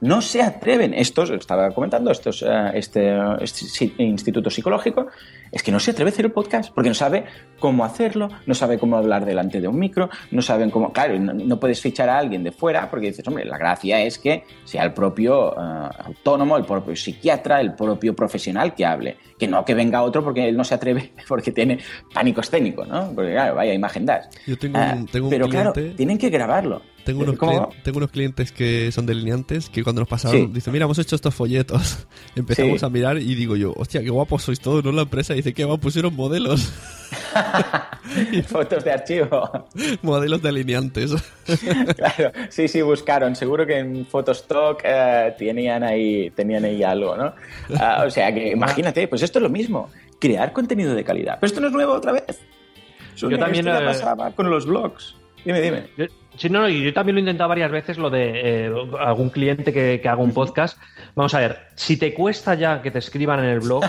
No 0.00 0.20
se 0.20 0.42
atreven, 0.42 0.92
estos, 0.94 1.30
estaba 1.30 1.70
comentando, 1.70 2.10
estos, 2.10 2.42
uh, 2.42 2.70
este, 2.74 3.16
este, 3.40 3.92
instituto 3.98 4.50
psicológico, 4.50 5.06
es 5.50 5.62
que 5.62 5.72
no 5.72 5.80
se 5.80 5.92
atreve 5.92 6.10
a 6.10 6.12
hacer 6.12 6.26
el 6.26 6.32
podcast 6.32 6.72
porque 6.74 6.90
no 6.90 6.94
sabe 6.94 7.24
cómo 7.58 7.84
hacerlo, 7.84 8.28
no 8.46 8.54
sabe 8.54 8.78
cómo 8.78 8.96
hablar 8.96 9.24
delante 9.24 9.60
de 9.60 9.68
un 9.68 9.78
micro, 9.78 10.10
no 10.30 10.42
saben 10.42 10.70
cómo. 10.70 10.92
Claro, 10.92 11.18
no, 11.18 11.32
no 11.32 11.58
puedes 11.58 11.80
fichar 11.80 12.08
a 12.08 12.18
alguien 12.18 12.44
de 12.44 12.52
fuera 12.52 12.90
porque 12.90 13.06
dices, 13.06 13.26
hombre, 13.26 13.44
la 13.44 13.56
gracia 13.56 14.02
es 14.02 14.18
que 14.18 14.44
sea 14.64 14.84
el 14.84 14.92
propio 14.92 15.52
uh, 15.52 15.88
autónomo, 16.04 16.56
el 16.56 16.64
propio 16.64 16.94
psiquiatra, 16.94 17.60
el 17.60 17.74
propio 17.74 18.14
profesional 18.14 18.74
que 18.74 18.84
hable, 18.84 19.16
que 19.38 19.48
no 19.48 19.64
que 19.64 19.74
venga 19.74 20.02
otro 20.02 20.22
porque 20.22 20.48
él 20.48 20.56
no 20.56 20.64
se 20.64 20.74
atreve 20.74 21.12
porque 21.28 21.52
tiene 21.52 21.78
pánico 22.12 22.40
escénico, 22.42 22.84
¿no? 22.84 23.12
Porque, 23.14 23.32
claro, 23.32 23.54
vaya 23.54 23.72
imagen 23.72 24.04
das. 24.04 24.28
Yo 24.46 24.58
tengo 24.58 24.78
un, 24.78 25.02
uh, 25.02 25.06
tengo 25.06 25.26
un 25.26 25.30
pero 25.30 25.48
cliente... 25.48 25.72
claro, 25.72 25.96
tienen 25.96 26.18
que 26.18 26.28
grabarlo. 26.28 26.82
Tengo 27.06 27.22
unos, 27.22 27.38
tengo 27.84 27.98
unos, 27.98 28.10
clientes 28.10 28.50
que 28.50 28.90
son 28.90 29.06
delineantes 29.06 29.70
que 29.70 29.84
cuando 29.84 30.00
nos 30.00 30.08
pasaron 30.08 30.48
sí. 30.48 30.50
dicen, 30.52 30.72
mira, 30.72 30.86
hemos 30.86 30.98
hecho 30.98 31.14
estos 31.14 31.32
folletos. 31.32 32.04
Empezamos 32.36 32.80
sí. 32.80 32.84
a 32.84 32.88
mirar 32.88 33.16
y 33.18 33.34
digo 33.36 33.54
yo, 33.54 33.72
hostia, 33.76 34.02
qué 34.02 34.10
guapos 34.10 34.42
sois 34.42 34.58
todos, 34.58 34.84
¿no? 34.84 34.90
La 34.90 35.02
empresa 35.02 35.32
dice, 35.32 35.54
qué 35.54 35.64
guapos 35.64 35.84
pusieron 35.84 36.16
modelos. 36.16 36.72
Fotos 38.48 38.82
de 38.82 38.90
archivo. 38.90 39.48
Modelos 40.02 40.42
delineantes. 40.42 41.14
claro, 41.96 42.32
sí, 42.48 42.66
sí, 42.66 42.82
buscaron. 42.82 43.36
Seguro 43.36 43.64
que 43.64 43.78
en 43.78 44.04
Photostock 44.04 44.82
uh, 44.82 45.36
tenían, 45.38 45.84
ahí, 45.84 46.30
tenían 46.30 46.64
ahí 46.64 46.82
algo, 46.82 47.16
¿no? 47.16 47.34
Uh, 47.70 48.06
o 48.06 48.10
sea 48.10 48.34
que 48.34 48.50
imagínate, 48.50 49.06
pues 49.06 49.22
esto 49.22 49.38
es 49.38 49.44
lo 49.44 49.50
mismo. 49.50 49.90
Crear 50.18 50.52
contenido 50.52 50.92
de 50.92 51.04
calidad. 51.04 51.38
Pero 51.40 51.46
esto 51.46 51.60
no 51.60 51.68
es 51.68 51.72
nuevo 51.72 51.92
otra 51.92 52.10
vez. 52.10 52.40
Yo 53.14 53.38
también 53.38 53.68
eh... 53.68 53.80
pasaba 53.84 54.32
con 54.32 54.50
los 54.50 54.66
blogs. 54.66 55.14
Dime, 55.46 55.60
dime. 55.60 55.84
Yo, 55.96 56.06
sí, 56.36 56.50
no, 56.50 56.68
yo 56.68 56.92
también 56.92 57.14
lo 57.14 57.20
he 57.20 57.22
intentado 57.22 57.48
varias 57.48 57.70
veces, 57.70 57.98
lo 57.98 58.10
de 58.10 58.66
eh, 58.66 58.72
algún 58.98 59.30
cliente 59.30 59.72
que, 59.72 60.00
que 60.02 60.08
haga 60.08 60.20
un 60.20 60.34
podcast. 60.34 60.76
Vamos 61.14 61.34
a 61.34 61.38
ver, 61.38 61.68
si 61.76 61.96
te 61.96 62.12
cuesta 62.12 62.56
ya 62.56 62.82
que 62.82 62.90
te 62.90 62.98
escriban 62.98 63.38
en 63.38 63.50
el 63.50 63.60
blog, 63.60 63.84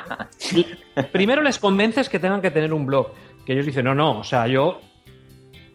primero 1.12 1.42
les 1.42 1.58
convences 1.58 2.08
que 2.08 2.18
tengan 2.18 2.40
que 2.40 2.50
tener 2.50 2.72
un 2.72 2.86
blog. 2.86 3.08
Que 3.44 3.52
ellos 3.52 3.66
dicen, 3.66 3.84
no, 3.84 3.94
no, 3.94 4.20
o 4.20 4.24
sea, 4.24 4.46
yo 4.46 4.80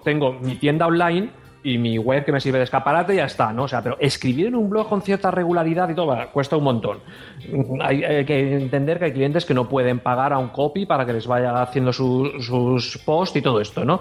tengo 0.04 0.34
mi 0.34 0.56
tienda 0.56 0.88
online 0.88 1.30
y 1.64 1.78
mi 1.78 2.00
web 2.00 2.26
que 2.26 2.32
me 2.32 2.40
sirve 2.40 2.58
de 2.58 2.64
escaparate 2.64 3.14
y 3.14 3.18
ya 3.18 3.26
está, 3.26 3.54
¿no? 3.54 3.66
O 3.66 3.68
sea, 3.68 3.84
pero 3.84 3.98
escribir 4.00 4.48
en 4.48 4.56
un 4.56 4.72
blog 4.72 4.90
con 4.90 5.04
cierta 5.04 5.30
regularidad 5.30 5.90
y 5.90 5.94
todo 5.94 6.18
cuesta 6.32 6.58
un 6.58 6.64
montón. 6.64 7.02
Hay, 7.82 8.04
hay, 8.04 8.26
que 8.26 8.56
entender 8.56 8.98
que 8.98 9.06
hay 9.06 9.14
clientes 9.14 9.46
que 9.46 9.54
no 9.54 9.70
pueden 9.70 10.00
pagar 10.00 10.34
a 10.34 10.40
un 10.40 10.50
copy 10.50 10.88
para 10.88 11.06
que 11.06 11.14
les 11.14 11.28
vaya 11.28 11.62
haciendo 11.62 11.94
su, 11.94 12.32
sus 12.40 12.98
posts 13.06 13.36
y 13.36 13.44
todo 13.44 13.62
esto, 13.62 13.86
¿no? 13.86 14.00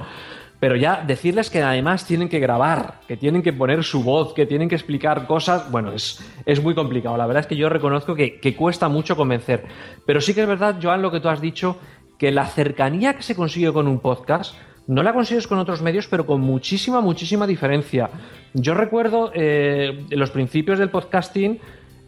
Pero 0.59 0.76
ya 0.76 1.02
decirles 1.07 1.50
que 1.50 1.62
además 1.62 2.07
tienen 2.07 2.28
que 2.28 2.38
grabar, 2.38 3.00
que 3.07 3.16
tienen 3.16 3.42
que 3.42 3.52
poner 3.52 3.84
su 3.84 4.02
voz, 4.02 4.32
que 4.32 4.46
tienen 4.46 4.68
que 4.68 4.74
explicar 4.74 5.26
cosas, 5.26 5.70
bueno, 5.70 5.92
es, 5.92 6.24
es 6.46 6.62
muy 6.62 6.74
complicado. 6.74 7.16
La 7.16 7.26
verdad 7.26 7.42
es 7.42 7.46
que 7.46 7.57
yo 7.57 7.68
reconozco 7.68 8.14
que, 8.14 8.40
que, 8.40 8.57
cuesta 8.57 8.88
mucho 8.88 9.16
convencer. 9.16 9.64
Pero 10.07 10.20
sí 10.20 10.32
que 10.32 10.42
es 10.42 10.46
verdad, 10.46 10.76
Joan, 10.82 11.02
lo 11.02 11.11
que 11.11 11.20
tú 11.20 11.28
has 11.28 11.40
dicho, 11.40 11.78
que 12.18 12.30
la 12.32 12.46
cercanía 12.46 13.14
que 13.14 13.22
se 13.22 13.36
consigue 13.36 13.72
con 13.72 13.86
un 13.86 14.00
podcast 14.00 14.54
no 14.86 15.02
la 15.02 15.12
consigues 15.12 15.46
con 15.46 15.59
otros 15.59 15.82
medios, 15.82 16.07
pero 16.07 16.24
con 16.24 16.40
muchísima, 16.40 17.00
muchísima 17.00 17.46
diferencia. 17.46 18.09
Yo 18.54 18.74
recuerdo 18.74 19.32
eh, 19.34 20.07
los 20.11 20.30
principios 20.30 20.78
del 20.78 20.90
podcasting, 20.90 21.59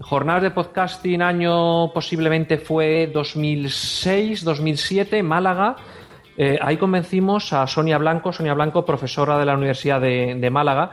jornadas 0.01 0.45
de 0.45 0.53
podcasting 0.53 1.21
año 1.21 1.93
posiblemente 1.93 2.57
fue 2.57 3.11
2006, 3.13 4.45
2007, 4.45 5.23
Málaga 5.23 5.77
eh, 6.41 6.57
ahí 6.63 6.77
convencimos 6.77 7.53
a 7.53 7.67
Sonia 7.67 7.99
Blanco, 7.99 8.33
Sonia 8.33 8.55
Blanco, 8.55 8.85
profesora 8.85 9.37
de 9.39 9.45
la 9.45 9.57
Universidad 9.57 10.01
de, 10.01 10.51
Málaga. 10.53 10.93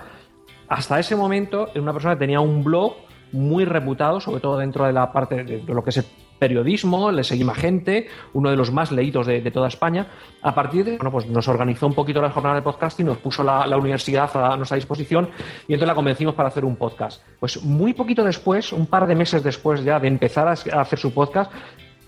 Hasta 0.67 0.99
ese 0.99 1.15
momento 1.15 1.69
era 1.69 1.83
una 1.83 1.93
persona 1.93 2.15
que 2.15 2.21
tenía 2.21 2.39
un 2.39 2.63
blog 2.63 2.95
muy 3.31 3.63
reputado, 3.63 4.19
sobre 4.19 4.41
todo 4.41 4.57
dentro 4.57 4.85
de 4.85 4.93
la 4.93 5.11
parte 5.11 5.43
de, 5.43 5.61
lo 5.67 5.83
que 5.83 5.91
es 5.91 5.97
el 5.97 6.05
periodismo, 6.39 7.11
le 7.11 7.23
seguimos 7.23 7.57
gente, 7.57 8.07
uno 8.33 8.49
de 8.49 8.57
los 8.57 8.71
más 8.71 8.91
leídos 8.91 9.27
de, 9.27 9.51
toda 9.51 9.67
España. 9.67 10.07
A 10.41 10.55
partir 10.55 10.83
de, 10.83 10.97
bueno, 10.97 11.11
pues 11.11 11.27
nos 11.27 11.47
organizó 11.47 11.85
un 11.85 11.93
poquito 11.93 12.23
la 12.23 12.31
jornada 12.31 12.55
de 12.55 12.63
podcasting, 12.63 13.05
nos 13.05 13.19
puso 13.19 13.43
la, 13.43 13.77
universidad 13.77 14.35
a 14.35 14.57
nuestra 14.57 14.77
disposición 14.77 15.29
y 15.67 15.73
entonces 15.73 15.87
la 15.87 15.95
convencimos 15.95 16.33
para 16.33 16.49
hacer 16.49 16.65
un 16.65 16.75
podcast. 16.75 17.21
Pues 17.39 17.61
muy 17.63 17.93
poquito 17.93 18.23
después, 18.23 18.73
un 18.73 18.87
par 18.87 19.05
de 19.05 19.13
meses 19.13 19.43
después 19.43 19.83
ya 19.83 19.99
de 19.99 20.07
empezar 20.07 20.47
a 20.47 20.81
hacer 20.81 20.97
su 20.97 21.13
podcast, 21.13 21.51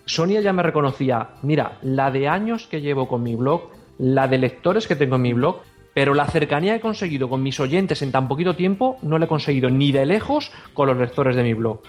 Sonia 0.07 0.39
ya 0.39 0.53
me 0.53 0.63
reconocía, 0.63 1.31
mira, 1.41 1.77
la 1.81 2.11
de 2.11 2.29
años 2.29 2.65
que 2.65 2.79
llevo 2.79 3.09
con 3.09 3.21
mi 3.23 3.35
blog, 3.35 3.69
la 3.99 4.29
de 4.29 4.37
lectores 4.37 4.87
que 4.87 4.95
tengo 4.95 5.17
en 5.17 5.21
mi 5.21 5.33
blog, 5.33 5.57
pero 5.93 6.13
la 6.13 6.25
cercanía 6.27 6.71
que 6.71 6.77
he 6.77 6.81
conseguido 6.81 7.27
con 7.27 7.43
mis 7.43 7.59
oyentes 7.59 8.01
en 8.01 8.13
tan 8.13 8.29
poquito 8.29 8.55
tiempo 8.55 8.97
no 9.01 9.19
la 9.19 9.25
he 9.25 9.27
conseguido 9.27 9.69
ni 9.69 9.91
de 9.91 10.05
lejos 10.05 10.49
con 10.73 10.87
los 10.87 10.97
lectores 10.97 11.35
de 11.35 11.43
mi 11.43 11.53
blog. 11.53 11.81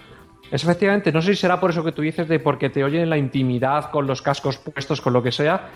Es 0.51 0.63
efectivamente, 0.63 1.13
no 1.13 1.21
sé 1.21 1.33
si 1.33 1.41
será 1.41 1.61
por 1.61 1.69
eso 1.69 1.83
que 1.83 1.93
tú 1.93 2.01
dices 2.01 2.27
de 2.27 2.39
porque 2.39 2.69
te 2.69 2.83
oyen 2.83 3.03
en 3.03 3.09
la 3.09 3.17
intimidad, 3.17 3.89
con 3.89 4.05
los 4.05 4.21
cascos 4.21 4.57
puestos, 4.57 4.99
con 4.99 5.13
lo 5.13 5.23
que 5.23 5.31
sea, 5.31 5.69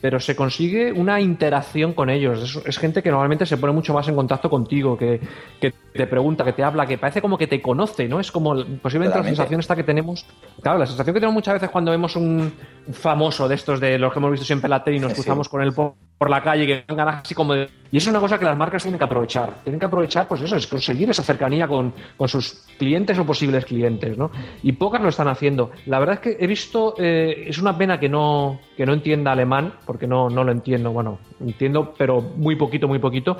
pero 0.00 0.20
se 0.20 0.36
consigue 0.36 0.92
una 0.92 1.20
interacción 1.20 1.92
con 1.92 2.10
ellos. 2.10 2.56
Es, 2.56 2.66
es, 2.66 2.78
gente 2.78 3.02
que 3.02 3.10
normalmente 3.10 3.46
se 3.46 3.56
pone 3.56 3.72
mucho 3.72 3.92
más 3.92 4.06
en 4.08 4.14
contacto 4.14 4.48
contigo, 4.48 4.96
que, 4.96 5.20
que, 5.60 5.72
te 5.92 6.06
pregunta, 6.06 6.44
que 6.44 6.52
te 6.52 6.62
habla, 6.62 6.86
que 6.86 6.98
parece 6.98 7.20
como 7.20 7.36
que 7.36 7.46
te 7.46 7.60
conoce, 7.60 8.08
¿no? 8.08 8.20
Es 8.20 8.30
como 8.30 8.54
posiblemente 8.54 8.82
Claramente. 8.84 9.14
la 9.14 9.24
sensación 9.24 9.60
esta 9.60 9.76
que 9.76 9.84
tenemos. 9.84 10.24
Claro, 10.62 10.78
la 10.78 10.86
sensación 10.86 11.14
que 11.14 11.20
tenemos 11.20 11.34
muchas 11.34 11.54
veces 11.54 11.70
cuando 11.70 11.90
vemos 11.90 12.14
un 12.16 12.52
famoso 12.92 13.48
de 13.48 13.56
estos 13.56 13.80
de 13.80 13.98
los 13.98 14.12
que 14.12 14.18
hemos 14.18 14.30
visto 14.30 14.46
siempre 14.46 14.66
en 14.66 14.70
la 14.70 14.84
tele 14.84 14.98
y 14.98 15.00
nos 15.00 15.12
cruzamos 15.14 15.46
sí. 15.46 15.50
con 15.50 15.62
él 15.62 15.72
por 15.72 15.94
por 16.18 16.28
la 16.28 16.42
calle 16.42 16.66
que 16.66 16.94
ganas 16.94 17.22
así 17.24 17.34
como 17.34 17.54
de... 17.54 17.68
Y 17.90 17.96
eso 17.96 18.10
es 18.10 18.12
una 18.12 18.20
cosa 18.20 18.38
que 18.38 18.44
las 18.44 18.56
marcas 18.56 18.82
tienen 18.82 18.98
que 18.98 19.04
aprovechar. 19.04 19.62
Tienen 19.62 19.78
que 19.78 19.86
aprovechar, 19.86 20.26
pues 20.28 20.42
eso, 20.42 20.56
es 20.56 20.66
conseguir 20.66 21.08
esa 21.08 21.22
cercanía 21.22 21.66
con, 21.68 21.94
con 22.16 22.28
sus 22.28 22.66
clientes 22.76 23.18
o 23.18 23.24
posibles 23.24 23.64
clientes, 23.64 24.18
¿no? 24.18 24.30
Y 24.62 24.72
pocas 24.72 25.00
lo 25.00 25.08
están 25.08 25.28
haciendo. 25.28 25.70
La 25.86 25.98
verdad 25.98 26.16
es 26.16 26.20
que 26.20 26.44
he 26.44 26.46
visto, 26.46 26.94
eh, 26.98 27.44
es 27.46 27.58
una 27.58 27.78
pena 27.78 27.98
que 27.98 28.08
no, 28.08 28.60
que 28.76 28.84
no 28.84 28.92
entienda 28.92 29.32
alemán, 29.32 29.74
porque 29.86 30.06
no, 30.06 30.28
no 30.28 30.44
lo 30.44 30.52
entiendo, 30.52 30.90
bueno, 30.90 31.18
entiendo, 31.40 31.94
pero 31.96 32.20
muy 32.20 32.56
poquito, 32.56 32.88
muy 32.88 32.98
poquito, 32.98 33.38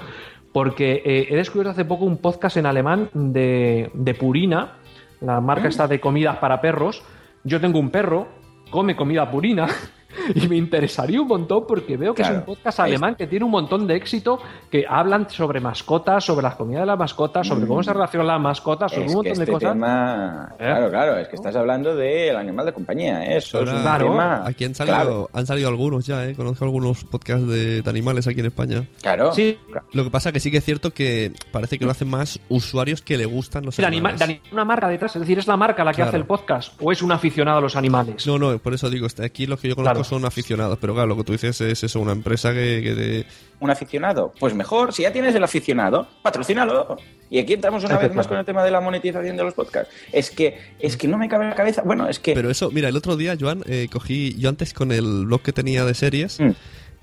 porque 0.52 1.02
eh, 1.04 1.26
he 1.28 1.36
descubierto 1.36 1.72
hace 1.72 1.84
poco 1.84 2.04
un 2.04 2.18
podcast 2.18 2.56
en 2.56 2.66
alemán 2.66 3.10
de, 3.12 3.90
de 3.92 4.14
Purina, 4.14 4.78
la 5.20 5.40
marca 5.40 5.68
está 5.68 5.88
de 5.88 6.00
comidas 6.00 6.36
para 6.38 6.60
perros. 6.60 7.02
Yo 7.44 7.60
tengo 7.60 7.78
un 7.78 7.90
perro, 7.90 8.28
come 8.70 8.94
comida 8.94 9.30
Purina. 9.30 9.66
Y 10.34 10.48
me 10.48 10.56
interesaría 10.56 11.20
un 11.20 11.28
montón 11.28 11.64
porque 11.66 11.96
veo 11.96 12.14
que 12.14 12.22
Claro. 12.22 12.36
es 12.36 12.40
un 12.40 12.54
podcast 12.54 12.80
alemán 12.80 13.14
que 13.14 13.26
tiene 13.26 13.44
un 13.44 13.50
montón 13.50 13.86
de 13.86 13.94
éxito, 13.96 14.38
que 14.70 14.84
hablan 14.88 15.28
sobre 15.30 15.60
mascotas, 15.60 16.24
sobre 16.24 16.42
las 16.44 16.54
comidas 16.56 16.82
de 16.82 16.86
las 16.86 16.98
mascotas, 16.98 17.46
sobre 17.46 17.66
cómo 17.66 17.82
se 17.82 17.92
relacionan 17.92 18.26
las 18.26 18.40
mascotas, 18.40 18.90
sobre 18.92 19.06
Es 19.06 19.14
un 19.14 19.22
que 19.22 19.28
montón 19.30 19.32
este 19.32 19.44
de 19.44 19.52
cosas. 19.52 19.72
tema, 19.72 20.54
claro, 20.58 20.90
claro, 20.90 21.16
es 21.18 21.28
que 21.28 21.36
estás 21.36 21.54
hablando 21.56 21.94
del 21.94 22.36
animal 22.36 22.66
de 22.66 22.72
compañía, 22.72 23.24
¿eh? 23.24 23.36
eso 23.38 23.62
es 23.62 23.68
un 23.70 23.76
Ahora, 23.86 23.98
tema. 23.98 24.42
Aquí 24.46 24.64
han 24.64 24.74
salido, 24.74 25.28
han 25.32 25.46
salido 25.46 25.68
algunos 25.68 26.06
ya, 26.06 26.26
¿eh? 26.26 26.34
Conozco 26.34 26.64
algunos 26.64 27.04
podcasts 27.04 27.46
de, 27.46 27.82
de 27.82 27.90
animales 27.90 28.26
aquí 28.26 28.40
en 28.40 28.46
España. 28.46 28.84
Claro. 29.02 29.32
Sí. 29.32 29.58
Lo 29.92 30.04
que 30.04 30.10
pasa 30.10 30.32
que 30.32 30.40
sí 30.40 30.50
que 30.50 30.58
es 30.58 30.64
cierto 30.64 30.92
que 30.92 31.32
parece 31.52 31.78
que 31.78 31.84
lo 31.84 31.90
hacen 31.90 32.08
más 32.08 32.40
usuarios 32.48 33.02
que 33.02 33.16
le 33.16 33.26
gustan 33.26 33.64
los 33.64 33.74
Sí, 33.74 33.82
de 33.82 33.88
anima- 33.88 34.10
animales. 34.10 34.18
de 34.18 34.24
ani- 34.24 34.52
una 34.52 34.64
marca 34.64 34.88
detrás, 34.88 35.14
es 35.16 35.20
decir, 35.20 35.38
es 35.38 35.46
la 35.46 35.56
marca 35.56 35.84
la 35.84 35.92
que 35.92 35.96
Claro. 35.96 36.08
hace 36.08 36.16
el 36.18 36.24
podcast 36.24 36.72
o 36.80 36.92
es 36.92 37.02
un 37.02 37.12
aficionado 37.12 37.58
a 37.58 37.60
los 37.60 37.76
animales. 37.76 38.26
No, 38.26 38.38
no, 38.38 38.58
por 38.58 38.74
eso 38.74 38.88
digo, 38.90 39.06
este, 39.06 39.24
aquí 39.24 39.46
los 39.46 39.60
que 39.60 39.68
yo 39.68 39.76
conozco 39.76 39.97
Son 40.04 40.24
aficionados, 40.24 40.78
pero 40.80 40.94
claro, 40.94 41.08
lo 41.08 41.16
que 41.16 41.24
tú 41.24 41.32
dices 41.32 41.60
es 41.60 41.82
eso, 41.84 42.00
una 42.00 42.12
empresa 42.12 42.52
que, 42.52 42.80
que 42.82 42.94
te- 42.94 43.26
un 43.60 43.70
aficionado. 43.70 44.32
Pues 44.38 44.54
mejor, 44.54 44.92
si 44.92 45.02
ya 45.02 45.12
tienes 45.12 45.34
el 45.34 45.42
aficionado, 45.42 46.06
patrocínalo. 46.22 46.96
Y 47.30 47.38
aquí 47.38 47.54
entramos 47.54 47.82
una 47.84 47.98
vez 47.98 48.14
más 48.14 48.26
con 48.26 48.38
el 48.38 48.44
tema 48.44 48.62
de 48.64 48.70
la 48.70 48.80
monetización 48.80 49.36
de 49.36 49.42
los 49.44 49.54
podcasts. 49.54 49.92
Es 50.12 50.30
que, 50.30 50.58
es 50.78 50.96
que 50.96 51.08
no 51.08 51.18
me 51.18 51.28
cabe 51.28 51.44
en 51.44 51.50
la 51.50 51.56
cabeza. 51.56 51.82
Bueno, 51.84 52.08
es 52.08 52.18
que. 52.18 52.32
Pero 52.34 52.50
eso, 52.50 52.70
mira, 52.70 52.88
el 52.88 52.96
otro 52.96 53.16
día, 53.16 53.36
Joan, 53.38 53.62
eh, 53.66 53.88
cogí, 53.92 54.34
yo 54.38 54.48
antes 54.48 54.72
con 54.72 54.92
el 54.92 55.26
blog 55.26 55.42
que 55.42 55.52
tenía 55.52 55.84
de 55.84 55.94
series, 55.94 56.38
Mm. 56.40 56.50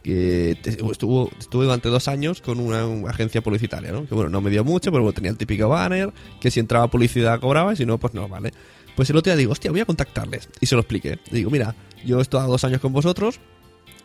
que 0.03 0.57
te- 0.61 0.69
estuvo, 0.91 1.29
estuve 1.39 1.65
durante 1.65 1.89
dos 1.89 2.07
años 2.07 2.39
con 2.41 2.59
una, 2.59 2.85
una 2.87 3.09
agencia 3.09 3.41
publicitaria, 3.41 3.91
¿no? 3.91 4.05
Que 4.07 4.13
bueno, 4.15 4.29
no 4.29 4.39
me 4.41 4.49
dio 4.49 4.63
mucho, 4.63 4.91
pero 4.91 5.03
bueno, 5.03 5.13
tenía 5.15 5.31
el 5.31 5.37
típico 5.37 5.67
banner, 5.67 6.11
que 6.39 6.51
si 6.51 6.59
entraba 6.59 6.87
publicidad 6.89 7.39
cobraba, 7.39 7.73
y 7.73 7.75
si 7.75 7.85
no, 7.85 7.97
pues 7.97 8.13
no, 8.13 8.27
vale. 8.27 8.51
Pues 8.95 9.09
el 9.09 9.17
otro 9.17 9.31
día 9.31 9.37
digo, 9.37 9.51
hostia, 9.51 9.71
voy 9.71 9.81
a 9.81 9.85
contactarles. 9.85 10.49
Y 10.61 10.65
se 10.65 10.75
lo 10.75 10.81
expliqué. 10.81 11.19
Digo, 11.31 11.49
mira, 11.49 11.75
yo 12.05 12.19
he 12.19 12.21
estado 12.21 12.47
dos 12.49 12.63
años 12.63 12.81
con 12.81 12.93
vosotros, 12.93 13.39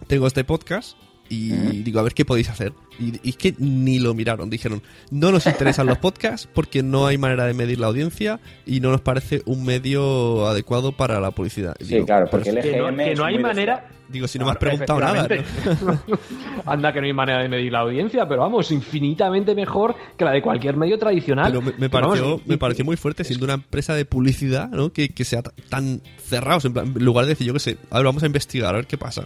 tengo 0.07 0.26
este 0.26 0.45
podcast, 0.45 0.97
y 1.31 1.83
digo, 1.83 2.01
a 2.01 2.03
ver 2.03 2.12
qué 2.12 2.24
podéis 2.24 2.51
hacer. 2.51 2.72
Y, 2.99 3.14
y 3.22 3.31
es 3.31 3.37
que 3.37 3.55
ni 3.59 3.99
lo 4.01 4.12
miraron. 4.14 4.51
Dijeron, 4.51 4.83
no 5.11 5.31
nos 5.33 5.47
interesan 5.47 5.87
los 5.87 5.97
podcasts 5.99 6.49
porque 6.53 6.83
no 6.83 7.07
hay 7.07 7.16
manera 7.18 7.47
de 7.47 7.55
medir 7.55 7.78
la 7.81 7.87
audiencia 7.87 8.41
y 8.66 8.81
no 8.81 8.91
nos 8.91 9.01
parece 9.01 9.41
un 9.47 9.64
medio 9.64 10.47
adecuado 10.49 10.93
para 10.93 11.20
la 11.20 11.31
publicidad. 11.31 11.74
Y 11.81 11.85
Sí, 11.85 11.95
digo, 11.95 12.07
claro, 12.07 12.26
porque 12.31 12.51
el 12.51 12.59
es- 12.59 12.64
Que 12.66 12.76
no, 12.76 12.89
EGM 12.89 12.97
que 13.05 13.14
no 13.14 13.24
hay 13.24 13.39
manera. 13.39 13.89
Digo, 14.09 14.26
si 14.26 14.41
no 14.41 14.45
me 14.47 14.51
has 14.51 14.57
preguntado 14.57 14.99
nada. 14.99 15.28
¿no? 15.28 16.01
Anda 16.66 16.93
que 16.93 17.01
no 17.01 17.07
hay 17.07 17.12
manera 17.12 17.43
de 17.43 17.49
medir 17.49 17.70
la 17.70 17.78
audiencia, 17.81 18.26
pero 18.28 18.41
vamos, 18.41 18.72
infinitamente 18.72 19.55
mejor 19.55 19.95
que 20.18 20.24
la 20.24 20.33
de 20.33 20.43
cualquier 20.43 20.76
medio 20.76 20.99
tradicional. 20.99 21.53
Pero 21.53 21.62
me, 21.62 21.72
me 21.78 21.89
Pero 21.89 22.09
vamos, 22.09 22.18
pareció, 22.18 22.41
me 22.45 22.59
pareció 22.59 22.85
muy 22.85 22.97
fuerte 22.97 23.22
siendo 23.22 23.45
una 23.45 23.55
empresa 23.55 23.95
de 23.95 24.05
publicidad, 24.05 24.68
¿no? 24.70 24.93
Que, 24.93 25.11
que 25.11 25.24
sea 25.24 25.43
tan 25.68 26.03
cerrados. 26.18 26.64
En, 26.64 26.72
plan, 26.72 26.93
en 26.97 27.05
lugar 27.05 27.24
de 27.26 27.31
decir, 27.31 27.47
yo 27.47 27.53
qué 27.53 27.61
sé, 27.61 27.76
a 27.91 27.99
ver, 27.99 28.05
vamos 28.07 28.24
a 28.24 28.26
investigar, 28.26 28.74
a 28.74 28.78
ver 28.78 28.87
qué 28.89 28.99
pasa. 28.99 29.24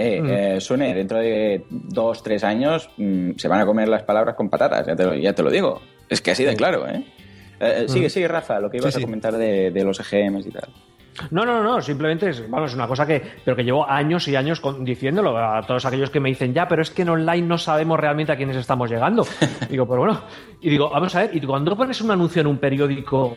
Eh, 0.00 0.56
eh, 0.56 0.60
Sune, 0.60 0.94
dentro 0.94 1.18
de 1.18 1.64
dos, 1.70 2.22
tres 2.22 2.44
años 2.44 2.88
mm, 2.96 3.32
se 3.36 3.48
van 3.48 3.60
a 3.60 3.66
comer 3.66 3.88
las 3.88 4.02
palabras 4.04 4.34
con 4.36 4.48
patatas, 4.48 4.86
ya 4.86 4.94
te, 4.94 5.04
lo, 5.04 5.14
ya 5.14 5.32
te 5.32 5.42
lo 5.42 5.50
digo. 5.50 5.80
Es 6.08 6.20
que 6.22 6.30
así 6.30 6.44
de 6.44 6.54
claro, 6.54 6.86
¿eh? 6.88 7.04
Eh, 7.60 7.82
eh, 7.84 7.88
sigue, 7.88 8.08
sigue, 8.08 8.28
Rafa, 8.28 8.60
lo 8.60 8.70
que 8.70 8.76
ibas 8.76 8.94
Sí, 8.94 8.98
sí. 9.00 9.04
a 9.04 9.06
comentar 9.06 9.36
de, 9.36 9.70
de 9.72 9.84
los 9.84 9.98
EGMs 9.98 10.46
y 10.46 10.50
tal. 10.50 10.68
No, 11.32 11.44
no, 11.44 11.64
no, 11.64 11.82
simplemente 11.82 12.28
es, 12.30 12.48
vamos, 12.48 12.70
es 12.70 12.76
una 12.76 12.86
cosa 12.86 13.04
que, 13.04 13.20
pero 13.44 13.56
que 13.56 13.64
llevo 13.64 13.84
años 13.90 14.28
y 14.28 14.36
años 14.36 14.60
con- 14.60 14.84
diciéndolo 14.84 15.36
a 15.36 15.60
todos 15.66 15.84
aquellos 15.84 16.10
que 16.10 16.20
me 16.20 16.28
dicen, 16.28 16.54
ya, 16.54 16.68
pero 16.68 16.82
es 16.82 16.90
que 16.92 17.02
en 17.02 17.08
online 17.08 17.42
no 17.44 17.58
sabemos 17.58 17.98
realmente 17.98 18.30
a 18.30 18.36
quiénes 18.36 18.56
estamos 18.56 18.88
llegando. 18.88 19.26
digo, 19.68 19.84
pero 19.88 19.98
bueno, 20.02 20.20
y 20.60 20.70
digo, 20.70 20.88
vamos 20.90 21.12
a 21.16 21.22
ver, 21.22 21.34
y 21.34 21.40
cuando 21.40 21.76
pones 21.76 22.00
un 22.00 22.12
anuncio 22.12 22.40
en 22.40 22.46
un 22.46 22.58
periódico, 22.58 23.34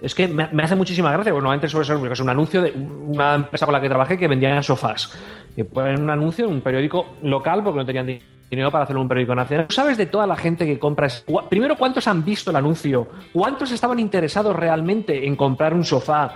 es 0.00 0.14
que 0.14 0.28
me, 0.28 0.46
me 0.52 0.62
hace 0.62 0.76
muchísima 0.76 1.10
gracia, 1.10 1.32
porque 1.32 1.42
normalmente 1.42 1.68
suele 1.68 1.84
ser 1.86 2.12
es 2.12 2.20
un 2.20 2.28
anuncio 2.28 2.62
de 2.62 2.70
una 2.70 3.34
empresa 3.34 3.66
con 3.66 3.72
la 3.72 3.80
que 3.80 3.88
trabajé 3.88 4.16
que 4.16 4.28
vendía 4.28 4.62
sofás. 4.62 5.12
Y 5.56 5.62
ponen 5.64 6.02
un 6.02 6.10
anuncio 6.10 6.44
en 6.46 6.52
un 6.52 6.60
periódico 6.60 7.06
local 7.22 7.62
porque 7.64 7.78
no 7.78 7.86
tenían 7.86 8.06
di- 8.06 8.18
dinero 8.50 8.70
para 8.70 8.84
hacerlo 8.84 9.00
en 9.00 9.04
un 9.04 9.08
periódico 9.08 9.34
nacional. 9.34 9.66
¿Tú 9.68 9.74
¿Sabes 9.74 9.96
de 9.96 10.06
toda 10.06 10.26
la 10.26 10.36
gente 10.36 10.66
que 10.66 10.78
compra? 10.78 11.08
Primero, 11.48 11.76
¿cuántos 11.76 12.06
han 12.06 12.24
visto 12.24 12.50
el 12.50 12.56
anuncio? 12.56 13.08
¿Cuántos 13.32 13.72
estaban 13.72 13.98
interesados 13.98 14.54
realmente 14.54 15.26
en 15.26 15.34
comprar 15.34 15.72
un 15.74 15.84
sofá? 15.84 16.30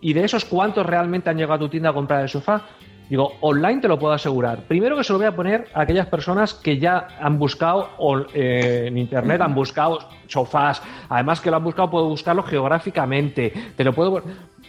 Y 0.00 0.12
de 0.12 0.24
esos, 0.24 0.44
¿cuántos 0.44 0.84
realmente 0.84 1.30
han 1.30 1.36
llegado 1.36 1.54
a 1.54 1.58
tu 1.60 1.68
tienda 1.68 1.90
a 1.90 1.92
comprar 1.94 2.20
el 2.22 2.28
sofá? 2.28 2.62
Digo, 3.08 3.32
online 3.42 3.80
te 3.82 3.88
lo 3.88 3.98
puedo 3.98 4.14
asegurar. 4.14 4.60
Primero 4.66 4.96
que 4.96 5.04
se 5.04 5.12
lo 5.12 5.18
voy 5.18 5.26
a 5.28 5.36
poner 5.36 5.66
a 5.74 5.82
aquellas 5.82 6.06
personas 6.06 6.54
que 6.54 6.78
ya 6.78 7.06
han 7.20 7.38
buscado 7.38 7.90
eh, 8.34 8.84
en 8.88 8.96
internet, 8.98 9.40
han 9.42 9.54
buscado 9.54 9.98
sofás. 10.26 10.82
Además 11.10 11.40
que 11.40 11.50
lo 11.50 11.56
han 11.58 11.64
buscado, 11.64 11.90
puedo 11.90 12.08
buscarlo 12.08 12.42
geográficamente. 12.42 13.52
Te 13.76 13.84
lo 13.84 13.92
puedo. 13.92 14.22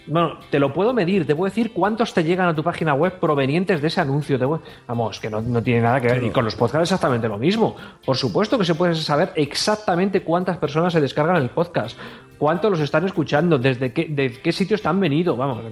Bueno, 0.08 0.38
te 0.52 0.60
lo 0.60 0.72
puedo 0.72 0.94
medir, 0.94 1.26
te 1.26 1.36
puedo 1.36 1.50
decir 1.50 1.74
cuántos 1.74 2.14
te 2.14 2.24
llegan 2.24 2.48
a 2.48 2.54
tu 2.56 2.64
página 2.64 2.94
web 2.94 3.20
provenientes 3.20 3.82
de 3.82 3.88
ese 3.88 4.02
anuncio. 4.02 4.38
Te 4.38 4.46
voy- 4.46 4.60
Vamos, 4.88 5.20
que 5.20 5.30
no, 5.30 5.42
no 5.42 5.64
tiene 5.64 5.82
nada 5.82 6.00
que 6.00 6.08
ver. 6.08 6.24
Y 6.24 6.30
con 6.30 6.46
los 6.46 6.56
podcasts 6.56 6.84
exactamente 6.92 7.28
lo 7.28 7.38
mismo. 7.38 7.76
Por 8.06 8.16
supuesto 8.16 8.58
que 8.60 8.66
se 8.66 8.76
puede 8.76 8.94
saber 8.96 9.32
exactamente 9.36 10.22
cuántas 10.22 10.58
personas 10.58 10.94
se 10.94 11.02
descargan 11.02 11.38
el 11.38 11.50
podcast, 11.50 11.98
cuántos 12.38 12.72
los 12.72 12.80
están 12.82 13.06
escuchando, 13.06 13.58
desde 13.58 13.94
qué, 13.94 14.06
de 14.10 14.32
qué 14.32 14.52
sitios 14.52 14.86
han 14.86 15.00
venido. 15.00 15.36
Vamos, 15.36 15.64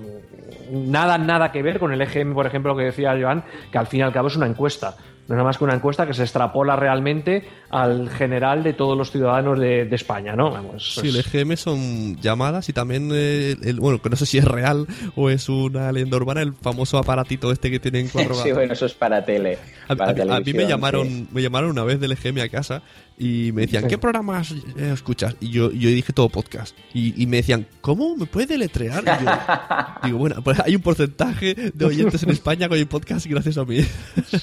nada, 0.71 1.17
nada 1.17 1.51
que 1.51 1.61
ver 1.61 1.79
con 1.79 1.91
el 1.93 2.01
EGM, 2.01 2.33
por 2.33 2.47
ejemplo, 2.47 2.75
que 2.75 2.83
decía 2.85 3.15
Joan, 3.19 3.43
que 3.71 3.77
al 3.77 3.87
fin 3.87 3.99
y 3.99 4.03
al 4.03 4.11
cabo 4.13 4.27
es 4.29 4.35
una 4.35 4.47
encuesta. 4.47 4.95
No 5.27 5.35
es 5.35 5.37
nada 5.37 5.43
más 5.45 5.57
que 5.57 5.63
una 5.63 5.73
encuesta 5.75 6.05
que 6.05 6.13
se 6.13 6.23
extrapola 6.23 6.75
realmente 6.75 7.47
al 7.69 8.09
general 8.09 8.61
de 8.61 8.73
todos 8.73 8.97
los 8.97 9.09
ciudadanos 9.11 9.57
de, 9.57 9.85
de 9.85 9.95
España, 9.95 10.35
¿no? 10.35 10.51
Vamos, 10.51 10.95
Sí, 10.95 11.07
el 11.07 11.15
EGM 11.15 11.55
son 11.55 12.17
llamadas 12.21 12.67
y 12.69 12.73
también, 12.73 13.09
eh, 13.13 13.55
el, 13.63 13.79
bueno, 13.79 14.01
que 14.01 14.09
no 14.09 14.15
sé 14.17 14.25
si 14.25 14.37
es 14.37 14.45
real 14.45 14.85
o 15.15 15.29
es 15.29 15.47
una 15.49 15.91
leyenda 15.91 16.17
urbana, 16.17 16.41
el 16.41 16.53
famoso 16.53 16.97
aparatito 16.97 17.51
este 17.51 17.71
que 17.71 17.79
tienen 17.79 18.09
cuatro 18.13 18.35
sí, 18.35 18.51
bueno, 18.51 18.73
eso 18.73 18.85
es 18.85 18.93
para 18.93 19.23
tele. 19.23 19.57
A, 19.87 19.95
para 19.95 20.11
a- 20.33 20.37
a 20.37 20.39
mí 20.41 20.53
me 20.53 20.67
llamaron, 20.67 21.07
sí. 21.07 21.27
me 21.31 21.41
llamaron 21.41 21.69
una 21.71 21.83
vez 21.85 21.99
del 22.01 22.11
EGM 22.11 22.39
a 22.41 22.49
casa 22.49 22.81
y 23.17 23.51
me 23.51 23.61
decían, 23.61 23.83
Sí. 23.83 23.89
¿qué 23.89 23.97
programas 23.97 24.51
eh, 24.51 24.91
escuchas? 24.93 25.35
Y 25.39 25.49
yo, 25.49 25.71
yo 25.71 25.89
dije 25.89 26.13
todo 26.13 26.29
podcast. 26.29 26.75
Y, 26.93 27.21
y 27.21 27.27
me 27.27 27.37
decían, 27.37 27.67
¿cómo? 27.81 28.15
¿Me 28.17 28.25
puedes 28.25 28.49
deletrear? 28.49 29.03
Y 29.03 29.25
yo, 29.25 29.31
digo, 30.07 30.17
bueno, 30.17 30.41
pues 30.43 30.59
hay 30.59 30.75
un 30.75 30.81
porcentaje 30.81 31.71
de 31.73 31.85
oyentes 31.85 32.23
en 32.23 32.29
España 32.31 32.67
que 32.67 32.73
oyen 32.75 32.87
podcast 32.87 33.25
gracias 33.27 33.57
a 33.57 33.65
mí. 33.65 33.79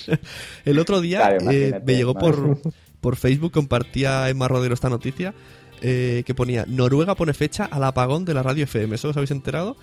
El 0.65 0.79
otro 0.79 1.01
día 1.01 1.19
Claro, 1.39 1.51
eh, 1.51 1.81
me 1.85 1.95
llegó 1.97 2.15
por, 2.15 2.61
por 3.01 3.17
Facebook, 3.17 3.53
compartía 3.53 4.29
Emma 4.29 4.49
Rodero 4.49 4.75
esta 4.75 4.89
noticia, 4.89 5.35
eh, 5.83 6.23
que 6.27 6.35
ponía, 6.35 6.65
Noruega 6.69 7.15
pone 7.15 7.33
fecha 7.35 7.65
al 7.65 7.85
apagón 7.85 8.25
de 8.25 8.35
la 8.35 8.43
radio 8.43 8.65
FM. 8.65 8.95
¿Eso 8.95 9.09
os 9.09 9.17
habéis 9.17 9.31
enterado? 9.31 9.77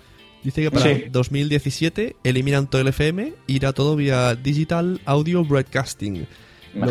Dice 0.44 0.62
que 0.62 0.70
para 0.70 0.84
Sí. 0.94 1.04
2017 1.10 2.14
eliminan 2.22 2.70
todo 2.70 2.80
el 2.80 2.88
FM, 2.88 3.34
irá 3.48 3.72
todo 3.72 3.96
vía 3.96 4.34
Digital 4.36 5.00
Audio 5.04 5.44
Broadcasting. 5.44 6.26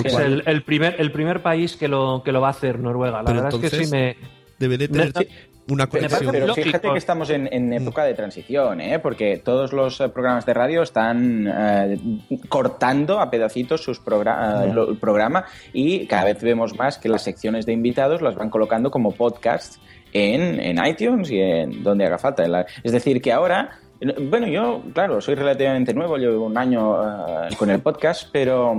Es 0.06 0.14
el, 0.18 0.44
el 0.46 0.64
primer, 0.64 0.96
el 1.00 1.12
primer 1.12 1.42
país 1.42 1.76
que 1.76 1.88
lo, 1.88 2.22
que 2.24 2.32
lo 2.32 2.42
va 2.42 2.48
a 2.48 2.52
hacer, 2.52 2.80
Noruega. 2.80 3.20
La 3.20 3.26
Pero 3.26 3.44
verdad 3.44 3.64
es 3.64 3.72
que 3.72 3.86
sí 3.86 3.92
me. 3.92 4.16
debe 4.60 4.78
de 4.78 4.88
tener 4.88 5.12
me- 5.16 5.28
una 5.70 5.88
conexión. 5.88 6.32
Pero 6.32 6.54
fíjate 6.54 6.90
que 6.92 6.98
estamos 6.98 7.30
en, 7.30 7.50
en 7.52 7.74
época 7.74 8.06
de 8.06 8.14
transición, 8.14 8.80
¿eh? 8.80 9.00
porque 9.00 9.38
todos 9.44 9.74
los 9.74 10.00
eh, 10.00 10.08
programas 10.08 10.46
de 10.46 10.54
radio 10.54 10.82
están 10.82 11.46
eh, 11.46 12.00
cortando 12.48 13.20
a 13.20 13.30
pedacitos 13.30 13.84
sus 13.84 14.00
progra- 14.04 14.64
eh, 14.66 14.74
lo- 14.74 14.90
el 14.90 14.98
programa 14.98 15.44
y 15.74 16.06
cada 16.08 16.24
vez 16.24 16.42
vemos 16.42 16.74
más 16.78 16.98
que 16.98 17.10
las 17.10 17.22
secciones 17.24 17.66
de 17.66 17.74
invitados 17.74 18.22
las 18.22 18.36
van 18.36 18.50
colocando 18.50 18.90
como 18.92 19.12
podcasts 19.12 19.80
en, 20.14 20.60
en 20.62 20.86
iTunes 20.86 21.30
y 21.32 21.40
en 21.42 21.84
donde 21.84 22.06
haga 22.06 22.18
falta. 22.18 22.46
Es 22.82 22.94
decir, 22.94 23.22
que 23.22 23.34
ahora, 23.34 23.78
bueno, 24.22 24.48
yo, 24.48 24.82
claro, 24.94 25.20
soy 25.20 25.36
relativamente 25.36 25.94
nuevo, 25.94 26.16
llevo 26.16 26.46
un 26.46 26.58
año 26.58 26.96
eh, 27.04 27.50
con 27.58 27.70
el 27.70 27.82
podcast, 27.82 28.30
pero 28.32 28.74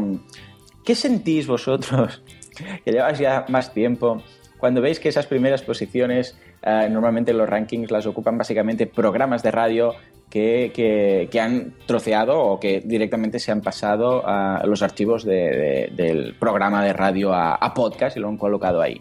¿qué 0.89 0.95
sentís 0.95 1.47
vosotros 1.47 2.23
que 2.85 2.91
lleváis 2.93 3.19
ya 3.19 3.45
más 3.51 3.75
tiempo? 3.75 4.23
Cuando 4.57 4.81
veis 4.81 4.99
que 4.99 5.11
esas 5.11 5.27
primeras 5.27 5.61
posiciones, 5.63 6.37
eh, 6.63 6.89
normalmente 6.91 7.31
en 7.33 7.39
los 7.39 7.49
rankings 7.49 7.91
las 7.91 8.07
ocupan 8.07 8.39
básicamente 8.39 8.87
programas 8.87 9.43
de 9.43 9.51
radio 9.51 9.93
que, 10.31 10.73
que, 10.75 11.29
que 11.31 11.41
han 11.41 11.75
troceado 11.87 12.39
o 12.41 12.59
que 12.59 12.81
directamente 12.85 13.39
se 13.39 13.53
han 13.53 13.61
pasado 13.61 14.27
a 14.27 14.63
los 14.67 14.83
archivos 14.83 15.25
de- 15.25 15.91
de- 15.97 16.05
del 16.05 16.35
programa 16.35 16.83
de 16.85 16.93
radio 16.95 17.33
a, 17.35 17.55
a 17.55 17.73
podcast 17.75 18.17
y 18.17 18.21
lo 18.21 18.29
han 18.29 18.37
colocado 18.39 18.81
ahí. 18.83 19.01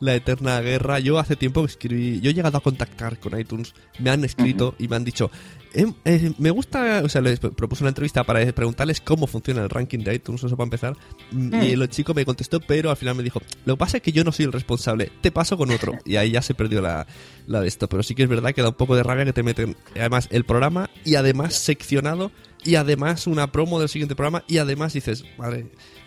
La 0.00 0.14
eterna 0.14 0.60
guerra. 0.60 0.98
Yo 0.98 1.18
hace 1.18 1.36
tiempo 1.36 1.64
escribí. 1.64 2.20
Yo 2.20 2.30
he 2.30 2.34
llegado 2.34 2.58
a 2.58 2.60
contactar 2.60 3.18
con 3.18 3.38
iTunes. 3.38 3.74
Me 4.00 4.10
han 4.10 4.24
escrito 4.24 4.74
y 4.78 4.88
me 4.88 4.96
han 4.96 5.04
dicho. 5.04 5.30
"Em, 5.74 5.92
eh, 6.04 6.32
me 6.38 6.50
gusta. 6.50 7.02
O 7.04 7.08
sea, 7.08 7.20
les 7.20 7.38
propuse 7.38 7.82
una 7.82 7.90
entrevista 7.90 8.24
para 8.24 8.44
preguntarles 8.52 9.00
cómo 9.00 9.26
funciona 9.26 9.62
el 9.62 9.70
ranking 9.70 9.98
de 10.00 10.14
iTunes. 10.14 10.42
Eso 10.44 10.56
para 10.56 10.66
empezar. 10.66 10.96
Mm, 11.32 11.62
Y 11.62 11.70
el 11.72 11.88
chico 11.88 12.14
me 12.14 12.24
contestó, 12.24 12.60
pero 12.60 12.90
al 12.90 12.96
final 12.96 13.14
me 13.14 13.22
dijo: 13.22 13.40
Lo 13.64 13.74
que 13.74 13.78
pasa 13.78 13.96
es 13.98 14.02
que 14.02 14.12
yo 14.12 14.24
no 14.24 14.32
soy 14.32 14.46
el 14.46 14.52
responsable. 14.52 15.10
Te 15.20 15.30
paso 15.30 15.56
con 15.56 15.70
otro. 15.70 15.92
Y 16.04 16.16
ahí 16.16 16.30
ya 16.32 16.42
se 16.42 16.54
perdió 16.54 16.80
la, 16.80 17.06
la 17.46 17.60
de 17.60 17.68
esto. 17.68 17.88
Pero 17.88 18.02
sí 18.02 18.14
que 18.14 18.22
es 18.22 18.28
verdad 18.28 18.54
que 18.54 18.62
da 18.62 18.68
un 18.70 18.74
poco 18.74 18.96
de 18.96 19.02
rabia 19.02 19.24
que 19.24 19.32
te 19.32 19.42
meten. 19.42 19.76
Además, 19.94 20.28
el 20.30 20.44
programa 20.44 20.90
y 21.04 21.14
además 21.16 21.54
seccionado. 21.54 22.30
Y 22.64 22.74
además 22.74 23.26
una 23.28 23.52
promo 23.52 23.78
del 23.78 23.88
siguiente 23.88 24.16
programa. 24.16 24.42
Y 24.48 24.58
además 24.58 24.92
dices, 24.92 25.24
madre, 25.38 25.66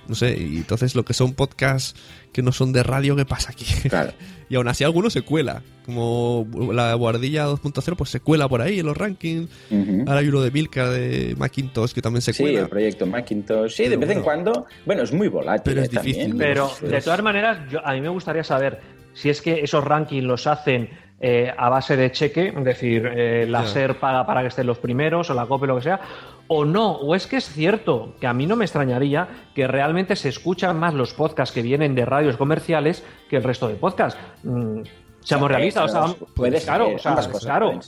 no 0.10 0.16
sé, 0.16 0.36
y 0.38 0.58
entonces 0.58 0.96
lo 0.96 1.06
que 1.06 1.14
son 1.14 1.34
podcasts 1.34 1.96
que 2.34 2.42
no 2.42 2.52
son 2.52 2.74
de 2.74 2.84
radio, 2.84 3.16
¿qué 3.16 3.26
pasa 3.26 3.52
aquí? 3.52 3.66
y 4.50 4.56
aún 4.56 4.68
así 4.68 4.84
alguno 4.84 5.10
se 5.10 5.22
cuela, 5.22 5.62
como 5.86 6.46
la 6.74 6.94
guardilla 6.96 7.48
2.0, 7.48 7.96
pues 7.96 8.10
se 8.10 8.20
cuela 8.20 8.48
por 8.50 8.62
ahí 8.62 8.80
en 8.80 8.86
los 8.88 8.98
rankings. 8.98 9.50
Ahora 10.08 10.20
hay 10.20 10.28
uno 10.28 10.42
de 10.42 10.52
Milka 10.52 10.90
de 10.90 11.36
Macintosh 11.38 11.94
que 11.94 12.02
también 12.02 12.22
se 12.22 12.34
Sí, 12.34 12.44
cuela. 12.44 12.60
el 12.62 12.70
proyecto 12.70 13.06
Macintosh. 13.08 13.72
Sí, 13.72 13.84
de 13.84 13.90
Pero 13.98 14.08
vez 14.08 14.18
en 14.18 14.24
cuando. 14.24 14.66
Bueno, 14.86 15.04
es 15.04 15.12
muy 15.14 15.28
volátil. 15.30 15.62
Pero 15.74 15.82
es 15.82 15.88
eh, 15.90 15.92
también. 15.94 16.16
difícil. 16.18 16.38
Pero 16.38 16.72
Es- 16.84 16.90
de 16.92 17.02
todas 17.02 17.24
maneras, 17.24 17.60
yo- 17.72 17.86
a 17.86 17.94
mí 17.94 18.02
me 18.02 18.10
gustaría 18.10 18.44
saber 18.44 18.80
si 19.14 19.30
es 19.30 19.42
que 19.42 19.62
esos 19.62 19.84
rankings 19.84 20.24
los 20.24 20.46
hacen 20.48 20.90
eh, 21.22 21.52
a 21.58 21.68
base 21.70 21.98
de 21.98 22.12
cheque, 22.14 22.54
es 22.56 22.64
decir, 22.64 23.06
eh, 23.14 23.46
la. 23.50 23.68
SER 23.68 24.00
paga 24.00 24.26
para 24.26 24.42
que 24.42 24.48
estén 24.48 24.66
los 24.66 24.78
primeros 24.78 25.30
o 25.30 25.34
la 25.34 25.46
COPE, 25.48 25.68
lo 25.68 25.76
que 25.76 25.82
sea, 25.84 26.00
o 26.50 26.66
no, 26.66 26.94
o 26.94 27.16
es 27.16 27.28
que 27.28 27.38
es 27.38 27.48
cierto 27.48 28.16
que 28.20 28.26
a 28.26 28.34
mí 28.34 28.48
no 28.48 28.56
me 28.56 28.66
extrañaría 28.66 29.28
que 29.54 29.68
realmente 29.68 30.16
se 30.16 30.30
escuchan 30.30 30.80
más 30.80 30.96
los 30.96 31.14
podcasts 31.14 31.54
que 31.54 31.62
vienen 31.62 31.94
de 31.94 32.06
radios 32.06 32.38
comerciales 32.38 33.06
que 33.30 33.38
el 33.38 33.44
resto 33.44 33.68
de 33.68 33.76
podcasts. 33.76 34.20
Mm, 34.44 34.82
seamos 35.22 35.50
realistas, 35.50 35.86
o 35.86 35.88
sea, 35.88 36.16
pero 36.16 36.34
puede 36.34 36.60
claro, 36.60 36.96
o 36.96 37.00
sea, 37.00 37.16
claro. 37.40 37.80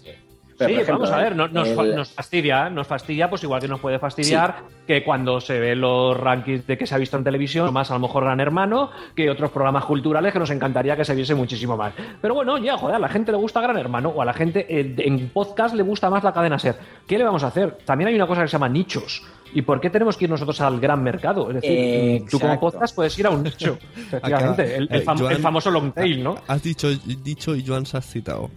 Sí, 0.68 0.74
ejemplo, 0.74 0.94
vamos 1.00 1.12
a 1.12 1.18
ver, 1.18 1.36
no- 1.36 1.48
nos, 1.48 1.68
el- 1.68 1.96
nos 1.96 2.12
fastidia, 2.12 2.70
nos 2.70 2.88
fastidia, 2.88 3.30
pues 3.30 3.44
igual 3.44 3.62
que 3.62 3.68
nos 3.68 3.80
puede 3.80 4.00
fastidiar 4.00 4.56
que 4.88 5.04
cuando 5.04 5.40
se 5.42 5.60
ven 5.60 5.82
los 5.82 6.18
rankings 6.18 6.66
de 6.68 6.78
que 6.78 6.86
se 6.86 6.96
ha 6.96 6.98
visto 6.98 7.18
en 7.18 7.24
televisión, 7.24 7.72
más 7.74 7.92
a 7.92 7.94
lo 7.96 8.00
mejor 8.02 8.24
Gran 8.24 8.40
Hermano, 8.40 8.92
que 9.16 9.30
otros 9.30 9.52
programas 9.52 9.86
culturales 9.86 10.34
que 10.34 10.40
nos 10.40 10.50
encantaría 10.52 10.96
que 10.98 11.06
se 11.06 11.16
viese 11.16 11.36
muchísimo 11.36 11.78
más. 11.78 11.94
Pero 12.22 12.34
bueno, 12.34 12.58
ya, 12.58 12.78
joder, 12.78 12.96
a 12.96 13.00
la 13.00 13.10
gente 13.10 13.32
le 13.32 13.38
gusta 13.38 13.62
Gran 13.62 13.78
Hermano 13.78 14.10
o 14.10 14.22
a 14.22 14.26
la 14.26 14.34
gente 14.34 14.66
eh, 14.70 14.96
en 14.98 15.30
podcast 15.30 15.76
le 15.76 15.84
gusta 15.84 16.10
más 16.10 16.24
la 16.24 16.34
cadena 16.34 16.60
Ser. 16.60 16.76
¿Qué 17.08 17.18
le 17.18 17.24
vamos 17.24 17.44
a 17.44 17.48
hacer? 17.48 17.78
También 17.86 18.10
hay 18.10 18.16
una 18.16 18.28
cosa 18.28 18.42
que 18.42 18.48
se 18.48 18.54
llama 18.54 18.70
nichos. 18.70 19.24
¿Y 19.54 19.62
por 19.64 19.82
qué 19.82 19.90
tenemos 19.90 20.16
que 20.18 20.26
ir 20.26 20.32
nosotros 20.32 20.60
al 20.62 20.80
gran 20.80 21.04
mercado? 21.04 21.50
Es 21.50 21.56
decir, 21.56 21.72
Eh, 21.72 22.24
tú 22.30 22.40
como 22.40 22.54
exacto. 22.54 22.72
podcast 22.72 22.96
puedes 22.96 23.18
ir 23.20 23.28
a 23.28 23.30
un 23.32 23.44
nicho. 23.44 23.78
Efectivamente, 23.98 24.76
el, 24.76 24.88
el 24.92 25.02
eh, 25.02 25.06
fam- 25.06 25.18
Joan- 25.20 25.32
el 25.32 25.38
famoso 25.42 25.72
long 25.72 25.92
tail, 25.94 26.24
¿no? 26.24 26.36
Has 26.48 26.64
dicho, 26.64 26.90
dicho 26.90 27.56
y 27.56 27.66
Joan 27.66 27.86
se 27.86 27.98
has 27.98 28.06
citado. 28.06 28.50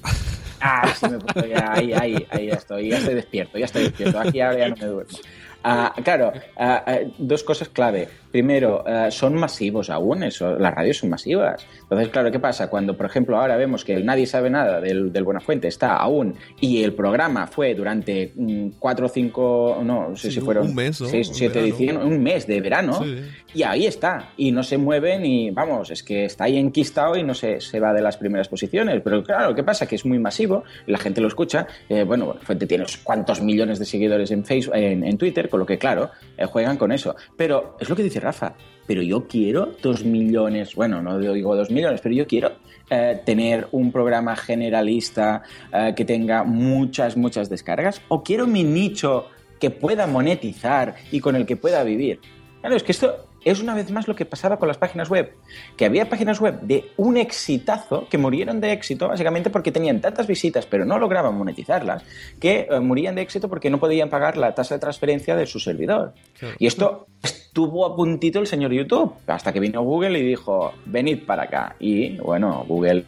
Ah, 0.61 0.87
sí, 0.95 1.07
me 1.09 1.19
puedo- 1.19 1.47
ya, 1.47 1.73
ahí, 1.73 1.93
ahí, 1.93 2.27
ahí 2.31 2.47
ya 2.47 2.55
estoy, 2.55 2.89
ya 2.89 2.99
estoy 2.99 3.15
despierto, 3.15 3.59
ya 3.59 3.65
estoy 3.67 3.83
despierto. 3.85 4.19
Aquí 4.21 4.41
ahora 4.41 4.59
ya 4.59 4.69
no 4.71 4.77
me 4.77 4.87
duermo. 4.87 5.19
Ah, 5.63 5.95
claro, 6.05 6.33
ah, 6.57 6.83
ah, 6.87 6.99
dos 7.19 7.43
cosas 7.43 7.69
clave. 7.69 8.09
Primero, 8.35 8.82
ah, 8.85 9.12
son 9.12 9.37
masivos 9.37 9.91
aún, 9.91 10.24
eso, 10.24 10.59
las 10.59 10.74
radios 10.74 10.97
son 10.99 11.09
masivas. 11.09 11.64
Entonces, 11.82 12.09
claro, 12.09 12.32
¿qué 12.32 12.41
pasa? 12.41 12.68
Cuando, 12.68 12.97
por 12.97 13.07
ejemplo, 13.07 13.39
ahora 13.41 13.57
vemos 13.57 13.85
que 13.85 13.95
el 13.95 14.05
Nadie 14.05 14.26
sabe 14.26 14.51
nada 14.51 14.80
del, 14.80 15.12
del 15.12 15.22
Buenafuente 15.22 15.68
está 15.68 15.95
aún 15.99 16.35
y 16.61 16.82
el 16.82 16.95
programa 16.95 17.47
fue 17.47 17.76
durante 17.76 18.32
mm, 18.35 18.70
cuatro 18.80 19.07
o 19.07 19.09
cinco, 19.09 19.80
no, 19.85 20.09
no 20.09 20.16
sé 20.16 20.30
Sí, 20.30 20.35
si 20.35 20.41
fueron 20.41 20.66
un 20.66 20.74
mes, 20.74 21.01
¿no? 21.01 21.07
seis, 21.07 21.28
Un 21.28 21.35
siete 21.37 21.61
ediciones, 21.61 22.03
un 22.03 22.20
mes 22.24 22.45
de 22.49 22.61
verano, 22.61 22.95
Sí. 23.05 23.20
y 23.55 23.62
ahí 23.62 23.87
está. 23.87 24.30
Y 24.37 24.51
no 24.51 24.64
se 24.64 24.78
mueven 24.78 25.24
y, 25.24 25.53
vamos, 25.53 25.93
es 25.93 26.03
que 26.03 26.24
está 26.24 26.43
ahí 26.45 26.59
enquistado 26.59 27.16
y 27.16 27.22
no 27.22 27.35
se, 27.35 27.61
se 27.61 27.78
va 27.78 27.93
de 27.93 28.03
las 28.03 28.16
primeras 28.16 28.49
posiciones. 28.49 29.01
Pero 29.05 29.22
claro, 29.22 29.55
¿qué 29.55 29.62
pasa? 29.62 29.87
Que 29.87 29.95
es 29.95 30.05
muy 30.05 30.18
masivo, 30.18 30.64
la 30.89 30.99
gente 30.99 31.20
lo 31.20 31.28
escucha. 31.28 31.68
Eh, 31.89 32.03
bueno, 32.03 32.26
bueno, 32.26 32.41
Fuente 32.43 32.66
tiene 32.66 32.82
unos 32.82 32.97
cuantos 32.97 33.41
millones 33.41 33.78
de 33.78 33.85
seguidores 33.85 34.32
en, 34.32 34.45
Facebook, 34.45 34.74
en, 34.74 35.05
en 35.05 35.16
Twitter, 35.18 35.49
con 35.49 35.61
lo 35.61 35.66
que, 35.66 35.78
claro, 35.78 36.11
eh, 36.37 36.47
juegan 36.47 36.76
con 36.76 36.91
eso. 36.91 37.14
Pero 37.37 37.76
es 37.78 37.89
lo 37.89 37.95
que 37.95 38.03
dice 38.03 38.24
Rafa. 38.25 38.55
Pero 38.87 39.03
yo 39.03 39.27
quiero 39.27 39.72
dos 39.81 40.05
millones, 40.05 40.75
bueno, 40.75 41.01
no 41.01 41.18
digo 41.18 41.57
dos 41.57 41.70
millones, 41.70 42.01
pero 42.03 42.14
yo 42.14 42.27
quiero 42.27 42.53
eh, 42.91 43.20
tener 43.25 43.68
un 43.72 43.91
programa 43.91 44.37
generalista 44.37 45.43
eh, 45.72 45.95
que 45.97 46.05
tenga 46.05 46.45
muchas, 46.45 47.16
muchas 47.16 47.49
descargas. 47.49 48.03
O 48.09 48.22
quiero 48.22 48.47
mi 48.47 48.62
nicho 48.62 49.27
que 49.59 49.70
pueda 49.70 50.07
monetizar 50.07 50.97
y 51.11 51.20
con 51.20 51.37
el 51.37 51.47
que 51.47 51.57
pueda 51.57 51.83
vivir. 51.83 52.20
Claro, 52.61 52.77
es 52.77 52.83
que 52.83 52.93
esto 52.93 53.27
es 53.45 53.61
una 53.61 53.75
vez 53.75 53.91
más 53.91 54.09
lo 54.09 54.15
que 54.15 54.25
pasaba 54.25 54.59
con 54.59 54.69
las 54.69 54.79
páginas 54.79 55.09
web, 55.09 55.35
que 55.77 55.85
había 55.85 56.09
páginas 56.09 56.41
web 56.41 56.61
de 56.63 56.93
un 56.97 57.17
exitazo 57.17 58.07
que 58.09 58.19
murieron 58.19 58.61
de 58.61 58.73
éxito 58.73 59.09
básicamente 59.09 59.51
porque 59.51 59.73
tenían 59.73 60.01
tantas 60.01 60.27
visitas 60.27 60.67
pero 60.67 60.85
no 60.85 60.99
lograban 60.99 61.37
monetizarlas, 61.37 62.05
que 62.41 62.67
eh, 62.71 62.81
morían 62.81 63.15
de 63.15 63.23
éxito 63.23 63.49
porque 63.49 63.71
no 63.71 63.79
podían 63.79 64.09
pagar 64.09 64.37
la 64.37 64.55
tasa 64.55 64.75
de 64.75 64.81
transferencia 64.81 65.37
de 65.37 65.47
su 65.47 65.59
servidor. 65.59 66.15
Y 66.59 66.67
esto 66.67 67.07
estuvo 67.23 67.87
a 67.87 67.95
puntito 67.95 68.41
el 68.41 68.47
señor 68.47 68.73
YouTube, 68.73 69.15
hasta 69.27 69.53
que 69.53 69.61
vino 69.61 69.83
Google 69.83 70.19
y 70.19 70.23
dijo, 70.23 70.73
venid 70.87 71.25
para 71.25 71.45
acá. 71.45 71.77
Y 71.79 72.17
bueno, 72.19 72.65
Google 72.67 73.05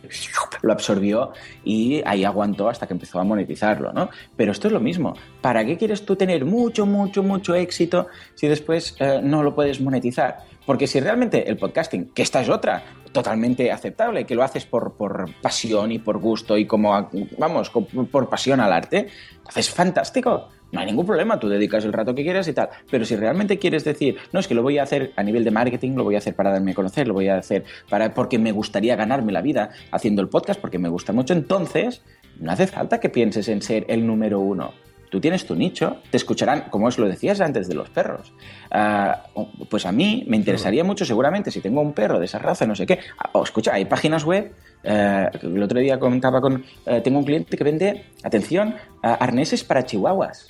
lo 0.62 0.72
absorbió 0.72 1.32
y 1.64 2.02
ahí 2.06 2.24
aguantó 2.24 2.68
hasta 2.68 2.86
que 2.86 2.94
empezó 2.94 3.18
a 3.18 3.24
monetizarlo, 3.24 3.92
¿no? 3.92 4.08
Pero 4.36 4.52
esto 4.52 4.68
es 4.68 4.72
lo 4.72 4.80
mismo. 4.80 5.14
¿Para 5.40 5.64
qué 5.64 5.76
quieres 5.76 6.04
tú 6.04 6.16
tener 6.16 6.44
mucho, 6.44 6.86
mucho, 6.86 7.22
mucho 7.22 7.54
éxito 7.54 8.06
si 8.34 8.46
después 8.46 8.96
eh, 9.00 9.20
no 9.22 9.42
lo 9.42 9.54
puedes 9.54 9.80
monetizar? 9.80 10.25
Porque 10.64 10.86
si 10.86 11.00
realmente 11.00 11.48
el 11.48 11.56
podcasting, 11.56 12.10
que 12.12 12.22
esta 12.22 12.40
es 12.40 12.48
otra, 12.48 12.82
totalmente 13.12 13.70
aceptable, 13.70 14.26
que 14.26 14.34
lo 14.34 14.42
haces 14.42 14.66
por, 14.66 14.94
por 14.94 15.26
pasión 15.40 15.92
y 15.92 15.98
por 15.98 16.18
gusto 16.18 16.58
y 16.58 16.66
como, 16.66 17.08
vamos, 17.38 17.70
por 18.10 18.28
pasión 18.28 18.60
al 18.60 18.72
arte, 18.72 19.06
entonces 19.38 19.70
fantástico. 19.70 20.48
No 20.72 20.80
hay 20.80 20.86
ningún 20.86 21.06
problema, 21.06 21.38
tú 21.38 21.48
dedicas 21.48 21.84
el 21.84 21.92
rato 21.92 22.14
que 22.14 22.24
quieras 22.24 22.48
y 22.48 22.52
tal. 22.52 22.68
Pero 22.90 23.04
si 23.04 23.14
realmente 23.14 23.58
quieres 23.58 23.84
decir, 23.84 24.16
no, 24.32 24.40
es 24.40 24.48
que 24.48 24.54
lo 24.54 24.62
voy 24.62 24.78
a 24.78 24.82
hacer 24.82 25.12
a 25.16 25.22
nivel 25.22 25.44
de 25.44 25.52
marketing, 25.52 25.92
lo 25.92 26.04
voy 26.04 26.16
a 26.16 26.18
hacer 26.18 26.34
para 26.34 26.50
darme 26.50 26.72
a 26.72 26.74
conocer, 26.74 27.06
lo 27.06 27.14
voy 27.14 27.28
a 27.28 27.38
hacer 27.38 27.64
para, 27.88 28.12
porque 28.12 28.38
me 28.38 28.50
gustaría 28.50 28.96
ganarme 28.96 29.32
la 29.32 29.42
vida 29.42 29.70
haciendo 29.92 30.22
el 30.22 30.28
podcast, 30.28 30.60
porque 30.60 30.78
me 30.78 30.88
gusta 30.88 31.12
mucho, 31.12 31.32
entonces 31.32 32.02
no 32.40 32.50
hace 32.50 32.66
falta 32.66 32.98
que 32.98 33.08
pienses 33.08 33.48
en 33.48 33.62
ser 33.62 33.86
el 33.88 34.06
número 34.06 34.40
uno. 34.40 34.74
Tú 35.16 35.20
tienes 35.20 35.46
tu 35.46 35.54
nicho, 35.54 36.02
te 36.10 36.18
escucharán, 36.18 36.64
como 36.68 36.88
os 36.88 36.98
lo 36.98 37.08
decías 37.08 37.40
antes 37.40 37.68
de 37.68 37.74
los 37.74 37.88
perros. 37.88 38.34
Ah, 38.70 39.28
pues 39.70 39.86
a 39.86 39.90
mí 39.90 40.26
me 40.28 40.36
interesaría 40.36 40.84
mucho, 40.84 41.06
seguramente, 41.06 41.50
si 41.50 41.62
tengo 41.62 41.80
un 41.80 41.94
perro 41.94 42.18
de 42.18 42.26
esa 42.26 42.38
raza, 42.38 42.66
no 42.66 42.74
sé 42.74 42.84
qué. 42.84 42.98
Ah, 43.16 43.30
oh, 43.32 43.42
escucha, 43.42 43.72
hay 43.72 43.86
páginas 43.86 44.24
web. 44.24 44.52
eh, 44.82 45.26
el 45.40 45.62
otro 45.62 45.80
día 45.80 45.98
comentaba 45.98 46.42
con. 46.42 46.62
eh, 46.84 47.00
tengo 47.00 47.18
un 47.18 47.24
cliente 47.24 47.56
que 47.56 47.64
vende, 47.64 48.04
atención, 48.24 48.74
ah, 49.02 49.14
arneses 49.14 49.64
para 49.64 49.86
chihuahuas. 49.86 50.48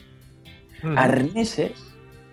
Arneses 0.97 1.71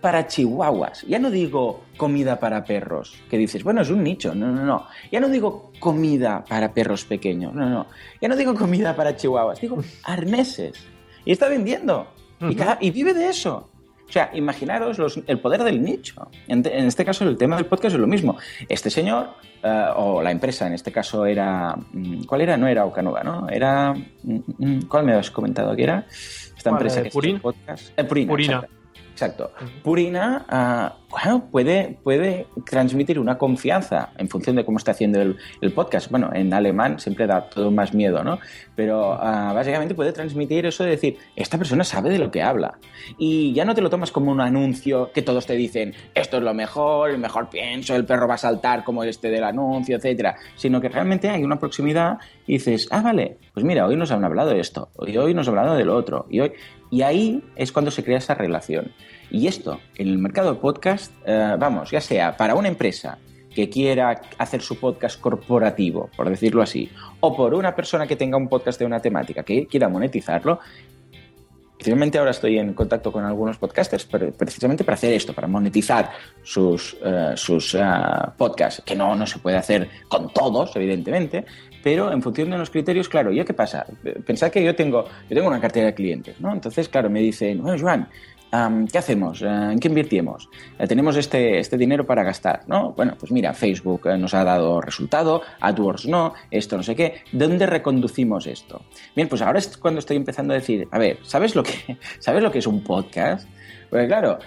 para 0.01 0.25
chihuahuas. 0.25 1.03
Ya 1.03 1.19
no 1.19 1.29
digo 1.29 1.83
comida 1.97 2.39
para 2.39 2.63
perros, 2.63 3.15
que 3.29 3.37
dices, 3.37 3.63
bueno, 3.63 3.83
es 3.83 3.91
un 3.91 4.03
nicho. 4.03 4.33
No, 4.33 4.47
no, 4.47 4.65
no. 4.65 4.87
Ya 5.11 5.19
no 5.19 5.29
digo 5.29 5.71
comida 5.79 6.43
para 6.49 6.73
perros 6.73 7.05
pequeños. 7.05 7.53
No, 7.53 7.69
no. 7.69 7.85
Ya 8.19 8.27
no 8.27 8.35
digo 8.35 8.55
comida 8.55 8.95
para 8.95 9.15
chihuahuas. 9.15 9.61
Digo 9.61 9.77
arneses. 10.03 10.87
Y 11.25 11.31
está 11.31 11.47
vendiendo. 11.47 12.07
Y, 12.49 12.55
cada- 12.55 12.77
y 12.81 12.91
vive 12.91 13.13
de 13.13 13.29
eso. 13.29 13.69
O 14.07 14.11
sea, 14.13 14.29
imaginaros 14.33 14.99
los- 14.99 15.19
el 15.25 15.39
poder 15.39 15.63
del 15.63 15.81
nicho. 15.81 16.29
En, 16.47 16.61
te- 16.61 16.77
en 16.77 16.85
este 16.85 17.03
caso, 17.03 17.23
el 17.27 17.35
tema 17.37 17.55
del 17.55 17.65
podcast 17.65 17.95
es 17.95 17.99
lo 18.01 18.05
mismo. 18.05 18.37
Este 18.69 18.89
señor, 18.91 19.29
eh, 19.63 19.85
o 19.95 20.21
la 20.21 20.29
empresa, 20.29 20.67
en 20.67 20.73
este 20.73 20.91
caso 20.91 21.25
era. 21.25 21.75
mm, 21.93 22.25
¿Cuál 22.25 22.41
era? 22.41 22.55
No 22.57 22.67
era 22.67 22.85
Ocanuga, 22.85 23.23
¿no? 23.23 23.47
Era. 23.49 23.93
mm, 23.93 24.39
mm, 24.57 24.81
¿Cuál 24.87 25.05
me 25.05 25.13
has 25.13 25.31
comentado 25.31 25.75
que 25.75 25.83
era? 25.83 26.05
Esta 26.09 26.69
¿Cuál, 26.69 26.73
empresa 26.83 27.01
que 27.03 27.09
Purin? 27.09 27.39
podcast. 27.39 27.97
Eh, 27.97 28.03
Purina. 28.03 28.29
Purina. 28.29 28.67
Exacto. 29.13 29.51
Purina, 29.83 30.45
ah, 30.49 30.97
bueno, 31.09 31.47
puede, 31.51 31.97
puede 32.03 32.47
transmitir 32.69 33.19
una 33.19 33.37
confianza 33.37 34.09
en 34.17 34.27
función 34.27 34.55
de 34.55 34.65
cómo 34.65 34.79
está 34.79 34.91
haciendo 34.91 35.21
el, 35.21 35.37
el 35.61 35.71
podcast. 35.71 36.09
Bueno, 36.09 36.31
en 36.33 36.53
alemán 36.53 36.99
siempre 36.99 37.27
da 37.27 37.47
todo 37.49 37.71
más 37.71 37.93
miedo, 37.93 38.23
¿no? 38.23 38.39
Pero 38.75 39.13
ah, 39.13 39.53
básicamente 39.53 39.93
puede 39.93 40.11
transmitir 40.11 40.65
eso 40.65 40.83
de 40.83 40.89
decir, 40.91 41.17
esta 41.35 41.57
persona 41.57 41.83
sabe 41.83 42.09
de 42.09 42.17
lo 42.17 42.31
que 42.31 42.41
habla. 42.41 42.79
Y 43.17 43.53
ya 43.53 43.63
no 43.63 43.75
te 43.75 43.81
lo 43.81 43.89
tomas 43.89 44.11
como 44.11 44.31
un 44.31 44.41
anuncio 44.41 45.11
que 45.13 45.21
todos 45.21 45.45
te 45.45 45.53
dicen, 45.53 45.93
esto 46.15 46.37
es 46.37 46.43
lo 46.43 46.53
mejor, 46.53 47.11
el 47.11 47.19
mejor 47.19 47.49
pienso, 47.49 47.95
el 47.95 48.05
perro 48.05 48.27
va 48.27 48.33
a 48.35 48.39
saltar 48.39 48.83
como 48.83 49.03
este 49.03 49.29
del 49.29 49.43
anuncio, 49.43 49.97
etcétera. 49.97 50.35
Sino 50.55 50.81
que 50.81 50.89
realmente 50.89 51.29
hay 51.29 51.43
una 51.43 51.59
proximidad 51.59 52.17
y 52.47 52.53
dices, 52.53 52.87
ah, 52.91 53.01
vale, 53.01 53.37
pues 53.53 53.63
mira, 53.63 53.85
hoy 53.85 53.95
nos 53.95 54.11
han 54.11 54.25
hablado 54.25 54.49
de 54.49 54.59
esto, 54.59 54.89
y 55.05 55.15
hoy 55.15 55.33
nos 55.33 55.47
han 55.47 55.57
hablado 55.57 55.77
del 55.77 55.89
otro, 55.89 56.25
y 56.29 56.39
hoy... 56.39 56.53
Y 56.93 57.01
ahí 57.01 57.43
es 57.55 57.71
cuando 57.71 57.89
se 57.89 58.03
crea 58.03 58.19
esa 58.19 58.35
relación. 58.35 58.91
Y 59.31 59.47
esto, 59.47 59.79
en 59.97 60.09
el 60.09 60.19
mercado 60.19 60.53
de 60.53 60.59
podcast, 60.59 61.11
eh, 61.25 61.55
vamos, 61.57 61.89
ya 61.89 61.99
sea 61.99 62.37
para 62.37 62.53
una 62.53 62.67
empresa 62.67 63.17
que 63.49 63.67
quiera 63.67 64.21
hacer 64.37 64.61
su 64.61 64.79
podcast 64.79 65.19
corporativo, 65.19 66.11
por 66.15 66.29
decirlo 66.29 66.61
así, 66.61 66.91
o 67.19 67.35
por 67.35 67.55
una 67.55 67.75
persona 67.75 68.05
que 68.05 68.15
tenga 68.15 68.37
un 68.37 68.47
podcast 68.47 68.77
de 68.77 68.85
una 68.85 68.99
temática 68.99 69.41
que 69.41 69.65
quiera 69.65 69.89
monetizarlo, 69.89 70.59
Finalmente 71.79 72.17
ahora 72.17 72.31
estoy 72.31 72.57
en 72.59 72.73
contacto 72.73 73.11
con 73.11 73.25
algunos 73.25 73.57
podcasters 73.57 74.05
precisamente 74.05 74.85
para 74.85 74.95
hacer 74.95 75.11
esto, 75.11 75.33
para 75.33 75.49
monetizar 75.49 76.11
sus, 76.41 76.95
eh, 77.03 77.33
sus 77.35 77.75
eh, 77.75 77.81
podcasts, 78.37 78.81
que 78.85 78.95
no, 78.95 79.15
no 79.15 79.27
se 79.27 79.39
puede 79.39 79.57
hacer 79.57 79.89
con 80.07 80.31
todos, 80.31 80.73
evidentemente, 80.77 81.43
pero 81.83 82.11
en 82.11 82.21
función 82.21 82.49
de 82.49 82.57
los 82.57 82.69
criterios, 82.69 83.09
claro, 83.09 83.31
¿yo 83.31 83.43
qué 83.45 83.53
pasa? 83.53 83.85
Pensad 84.25 84.49
que 84.49 84.63
yo 84.63 84.73
tengo, 84.73 85.03
yo 85.29 85.35
tengo 85.35 85.47
una 85.47 85.59
cartera 85.59 85.87
de 85.87 85.93
clientes, 85.93 86.39
¿no? 86.39 86.53
Entonces, 86.53 86.87
claro, 86.87 87.09
me 87.09 87.19
dicen, 87.19 87.61
bueno, 87.61 87.77
Joan, 87.79 88.07
¿qué 88.91 88.97
hacemos? 88.97 89.41
Eh, 89.41 89.47
¿En 89.47 89.79
qué 89.79 89.87
invirtimos? 89.87 90.49
Eh, 90.77 90.87
tenemos 90.87 91.17
este, 91.17 91.59
este 91.59 91.77
dinero 91.77 92.05
para 92.05 92.23
gastar, 92.23 92.61
¿no? 92.67 92.93
Bueno, 92.93 93.15
pues 93.19 93.31
mira, 93.31 93.53
Facebook 93.53 94.07
eh, 94.07 94.17
nos 94.17 94.33
ha 94.33 94.43
dado 94.43 94.79
resultado, 94.79 95.41
AdWords 95.59 96.05
no, 96.05 96.33
esto 96.51 96.77
no 96.77 96.83
sé 96.83 96.95
qué. 96.95 97.23
¿Dónde 97.31 97.65
reconducimos 97.65 98.45
esto? 98.45 98.81
Bien, 99.15 99.27
pues 99.27 99.41
ahora 99.41 99.59
es 99.59 99.77
cuando 99.77 99.99
estoy 99.99 100.17
empezando 100.17 100.53
a 100.53 100.57
decir, 100.57 100.87
a 100.91 100.99
ver, 100.99 101.17
¿sabes 101.23 101.55
lo 101.55 101.63
que, 101.63 101.97
¿sabes 102.19 102.43
lo 102.43 102.51
que 102.51 102.59
es 102.59 102.67
un 102.67 102.83
podcast? 102.83 103.47
Porque 103.89 104.07
claro, 104.07 104.39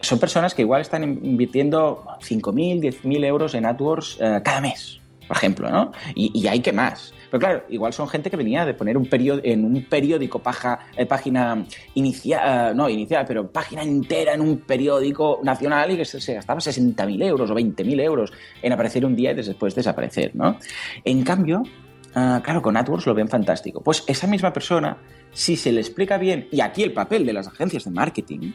son 0.00 0.18
personas 0.18 0.54
que 0.54 0.62
igual 0.62 0.80
están 0.80 1.02
invirtiendo 1.04 2.04
5.000, 2.20 2.80
10.000 2.80 3.24
euros 3.26 3.54
en 3.54 3.66
AdWords 3.66 4.16
cada 4.42 4.62
mes, 4.62 5.02
por 5.26 5.36
ejemplo, 5.36 5.70
¿no? 5.70 5.92
Y, 6.14 6.46
hay 6.46 6.60
que 6.60 6.72
más. 6.72 7.12
Pero 7.30 7.40
claro, 7.40 7.64
igual 7.68 7.92
son 7.92 8.08
gente 8.08 8.30
que 8.30 8.36
venía 8.36 8.64
de 8.64 8.74
poner 8.74 8.96
un 8.96 9.08
en 9.12 9.64
un 9.64 9.84
periódico 9.84 10.38
paja, 10.40 10.78
eh, 10.96 11.06
página 11.06 11.64
inicial, 11.94 12.70
eh, 12.70 12.74
no 12.74 12.88
inicial, 12.88 13.24
pero 13.26 13.50
página 13.50 13.82
entera 13.82 14.34
en 14.34 14.40
un 14.40 14.58
periódico 14.58 15.40
nacional 15.42 15.90
y 15.90 15.96
que 15.96 16.04
se, 16.04 16.34
gastaba 16.34 16.60
60.000 16.60 17.24
euros 17.24 17.50
o 17.50 17.54
20.000 17.54 18.00
euros 18.00 18.32
en 18.62 18.72
aparecer 18.72 19.04
un 19.04 19.16
día 19.16 19.32
y 19.32 19.34
después 19.34 19.74
desaparecer, 19.74 20.34
¿no? 20.34 20.58
En 21.04 21.22
cambio, 21.22 21.62
eh, 22.14 22.40
claro, 22.42 22.62
con 22.62 22.76
AdWords 22.76 23.06
lo 23.06 23.14
ven 23.14 23.28
fantástico. 23.28 23.80
Pues 23.82 24.04
esa 24.06 24.26
misma 24.26 24.52
persona, 24.52 24.98
si 25.32 25.56
se 25.56 25.72
le 25.72 25.80
explica 25.80 26.18
bien, 26.18 26.48
y 26.50 26.60
aquí 26.60 26.82
el 26.82 26.92
papel 26.92 27.26
de 27.26 27.32
las 27.32 27.48
agencias 27.48 27.84
de 27.84 27.90
marketing, 27.90 28.52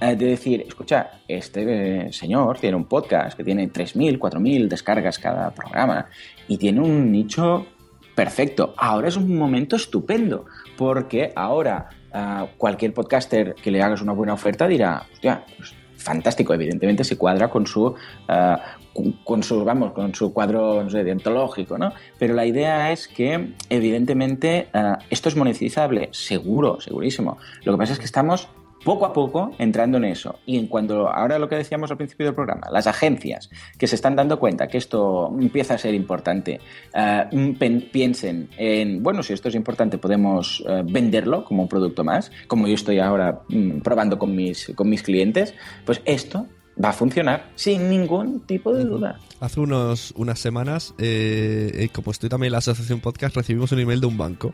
de 0.00 0.16
decir, 0.16 0.64
escucha, 0.66 1.20
este 1.28 2.12
señor 2.12 2.58
tiene 2.58 2.76
un 2.76 2.84
podcast 2.84 3.36
que 3.36 3.44
tiene 3.44 3.70
3.000, 3.70 4.18
4.000 4.18 4.68
descargas 4.68 5.18
cada 5.18 5.50
programa 5.50 6.06
y 6.48 6.58
tiene 6.58 6.80
un 6.80 7.10
nicho 7.10 7.66
Perfecto, 8.14 8.74
ahora 8.76 9.08
es 9.08 9.16
un 9.16 9.36
momento 9.36 9.74
estupendo, 9.74 10.44
porque 10.76 11.32
ahora 11.34 11.88
ah, 12.12 12.46
cualquier 12.56 12.94
podcaster 12.94 13.54
que 13.56 13.72
le 13.72 13.82
hagas 13.82 14.02
una 14.02 14.12
buena 14.12 14.34
oferta 14.34 14.68
dirá, 14.68 15.04
hostia, 15.12 15.44
pues 15.56 15.74
fantástico, 15.96 16.54
evidentemente 16.54 17.02
se 17.02 17.16
cuadra 17.16 17.48
con 17.48 17.66
su, 17.66 17.86
uh, 17.86 19.12
con, 19.24 19.42
su, 19.42 19.64
vamos, 19.64 19.92
con 19.92 20.14
su 20.14 20.32
cuadro 20.32 20.84
no 20.84 20.90
sé, 20.90 21.02
deontológico, 21.02 21.76
¿no? 21.76 21.92
Pero 22.18 22.34
la 22.34 22.46
idea 22.46 22.92
es 22.92 23.08
que, 23.08 23.54
evidentemente, 23.68 24.68
ah, 24.74 24.98
esto 25.10 25.28
es 25.28 25.34
monetizable, 25.34 26.10
seguro, 26.12 26.80
segurísimo. 26.80 27.38
Lo 27.64 27.72
que 27.72 27.78
pasa 27.78 27.94
es 27.94 27.98
que 27.98 28.04
estamos 28.04 28.48
poco 28.84 29.06
a 29.06 29.12
poco 29.12 29.50
entrando 29.58 29.96
en 29.98 30.04
eso. 30.04 30.38
Y 30.46 30.58
en 30.58 30.66
cuanto 30.66 31.08
ahora 31.08 31.38
lo 31.38 31.48
que 31.48 31.56
decíamos 31.56 31.90
al 31.90 31.96
principio 31.96 32.26
del 32.26 32.34
programa, 32.34 32.68
las 32.70 32.86
agencias 32.86 33.50
que 33.78 33.86
se 33.86 33.96
están 33.96 34.14
dando 34.14 34.38
cuenta 34.38 34.68
que 34.68 34.78
esto 34.78 35.34
empieza 35.40 35.74
a 35.74 35.78
ser 35.78 35.94
importante, 35.94 36.60
eh, 36.94 37.80
piensen 37.90 38.50
en, 38.56 39.02
bueno, 39.02 39.22
si 39.22 39.32
esto 39.32 39.48
es 39.48 39.54
importante 39.54 39.98
podemos 39.98 40.62
eh, 40.68 40.82
venderlo 40.84 41.44
como 41.44 41.62
un 41.62 41.68
producto 41.68 42.04
más, 42.04 42.30
como 42.46 42.68
yo 42.68 42.74
estoy 42.74 42.98
ahora 42.98 43.40
mm, 43.48 43.80
probando 43.80 44.18
con 44.18 44.36
mis, 44.36 44.70
con 44.76 44.88
mis 44.88 45.02
clientes, 45.02 45.54
pues 45.84 46.02
esto 46.04 46.46
va 46.82 46.90
a 46.90 46.92
funcionar 46.92 47.50
sin 47.54 47.88
ningún 47.88 48.40
tipo 48.40 48.74
de 48.74 48.84
duda. 48.84 49.18
Hace 49.40 49.60
unos, 49.60 50.12
unas 50.16 50.38
semanas, 50.38 50.94
eh, 50.98 51.88
como 51.92 52.10
estoy 52.10 52.28
también 52.28 52.48
en 52.48 52.52
la 52.52 52.58
Asociación 52.58 53.00
Podcast, 53.00 53.36
recibimos 53.36 53.72
un 53.72 53.78
email 53.78 54.00
de 54.00 54.06
un 54.06 54.18
banco 54.18 54.52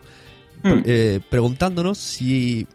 hmm. 0.62 0.82
preguntándonos 1.30 1.98
si 1.98 2.66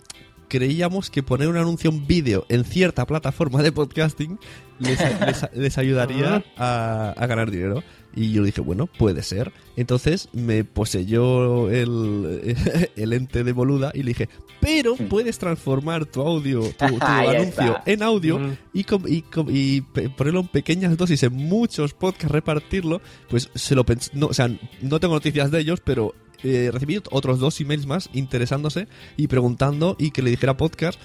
creíamos 0.48 1.10
que 1.10 1.24
poner 1.24 1.48
un 1.48 1.58
anuncio 1.58 1.90
en 1.90 2.06
vídeo 2.08 2.46
en 2.50 2.64
cierta 2.64 3.06
plataforma 3.06 3.62
de 3.64 3.72
podcasting 3.72 4.40
les, 4.80 5.78
ayudaría 5.78 6.44
a, 6.58 7.26
ganar 7.28 7.52
dinero. 7.52 7.84
Y 8.18 8.32
yo 8.32 8.44
dije, 8.44 8.62
bueno, 8.62 8.88
puede 8.88 9.24
ser. 9.24 9.52
Entonces 9.76 10.30
me 10.32 10.64
poseyó 10.64 11.70
el, 11.70 12.56
el 12.96 13.14
ente 13.14 13.44
de 13.44 13.52
boluda 13.52 13.92
y 13.94 14.04
le 14.04 14.10
dije, 14.10 14.30
pero 14.62 14.96
puedes 14.96 15.38
transformar 15.38 16.06
tu 16.06 16.22
audio, 16.22 16.62
tu, 16.62 16.86
anuncio 17.02 17.78
en 17.86 18.04
audio 18.04 18.40
y, 18.74 18.86
y, 19.10 19.82
ponerlo 19.82 20.40
en 20.40 20.48
pequeñas 20.48 20.96
dosis 20.96 21.24
en 21.24 21.34
muchos 21.34 21.94
podcasts, 21.94 22.32
repartirlo. 22.32 23.02
Pues 23.30 23.50
se 23.54 23.76
lo 23.76 23.86
no, 24.14 24.28
o 24.28 24.34
sea, 24.34 24.50
no 24.82 25.00
tengo 25.00 25.14
noticias 25.14 25.52
de 25.52 25.60
ellos, 25.60 25.82
pero 25.84 26.16
eh, 26.46 26.70
recibí 26.72 27.02
otros 27.12 27.40
dos 27.40 27.60
emails 27.60 27.86
más 27.86 28.10
interesándose 28.14 28.88
y 29.18 29.28
preguntando 29.28 29.96
y 29.98 30.12
que 30.12 30.22
le 30.22 30.30
dijera 30.30 30.58
podcast 30.58 31.00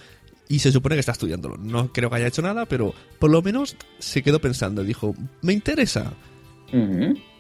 y 0.49 0.59
se 0.59 0.73
supone 0.73 0.97
que 0.97 1.01
está 1.01 1.13
estudiándolo. 1.13 1.57
No 1.57 1.93
creo 1.93 2.11
que 2.11 2.17
haya 2.17 2.27
hecho 2.27 2.43
nada, 2.43 2.67
pero 2.67 2.93
por 3.19 3.31
lo 3.31 3.41
menos 3.41 3.77
se 3.99 4.23
quedó 4.23 4.41
pensando. 4.41 4.85
Dijo, 4.85 5.15
me 5.43 5.53
interesa. 5.53 6.13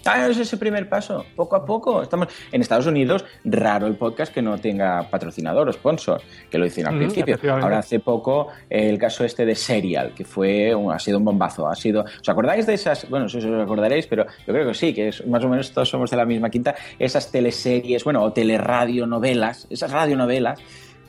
Ah, 0.05 0.29
es 0.29 0.39
ese 0.39 0.57
primer 0.57 0.89
paso, 0.89 1.27
poco 1.37 1.57
a 1.57 1.65
poco. 1.65 2.03
Estamos 2.03 2.29
en 2.51 2.63
Estados 2.63 2.87
Unidos, 2.87 3.25
raro 3.45 3.87
el 3.87 3.97
podcast 3.97 4.33
que 4.33 4.41
no 4.41 4.59
tenga 4.59 5.09
patrocinador 5.11 5.69
o 5.69 5.73
sponsor, 5.73 6.23
que 6.51 6.57
lo 6.59 6.67
hicieron 6.67 6.95
al 6.95 6.99
principio. 7.01 7.39
Ahora 7.53 7.79
hace 7.79 8.01
poco 8.01 8.49
el 8.69 8.99
caso 8.99 9.25
este 9.25 9.45
de 9.45 9.55
Serial, 9.55 10.15
que 10.15 10.25
fue 10.25 10.75
ha 10.91 10.99
sido 10.99 11.19
un 11.19 11.25
bombazo, 11.25 11.69
ha 11.69 11.75
sido, 11.75 12.05
¿os 12.21 12.29
acordáis 12.29 12.67
de 12.67 12.75
esas? 12.75 13.09
Bueno, 13.11 13.25
no 13.25 13.29
sé 13.29 13.41
si 13.41 13.49
os 13.49 13.63
acordaréis, 13.63 14.07
pero 14.07 14.27
yo 14.47 14.53
creo 14.53 14.69
que 14.69 14.75
sí, 14.75 14.95
que 14.95 15.09
es, 15.09 15.27
más 15.27 15.45
o 15.45 15.49
menos 15.49 15.71
todos 15.73 15.89
somos 15.89 16.11
de 16.11 16.17
la 16.17 16.25
misma 16.25 16.49
quinta, 16.49 16.75
esas 16.99 17.31
teleseries, 17.31 18.03
bueno, 18.03 18.23
o 18.23 18.33
teleradionovelas, 18.33 19.67
esas 19.71 19.91
radionovelas 19.91 20.61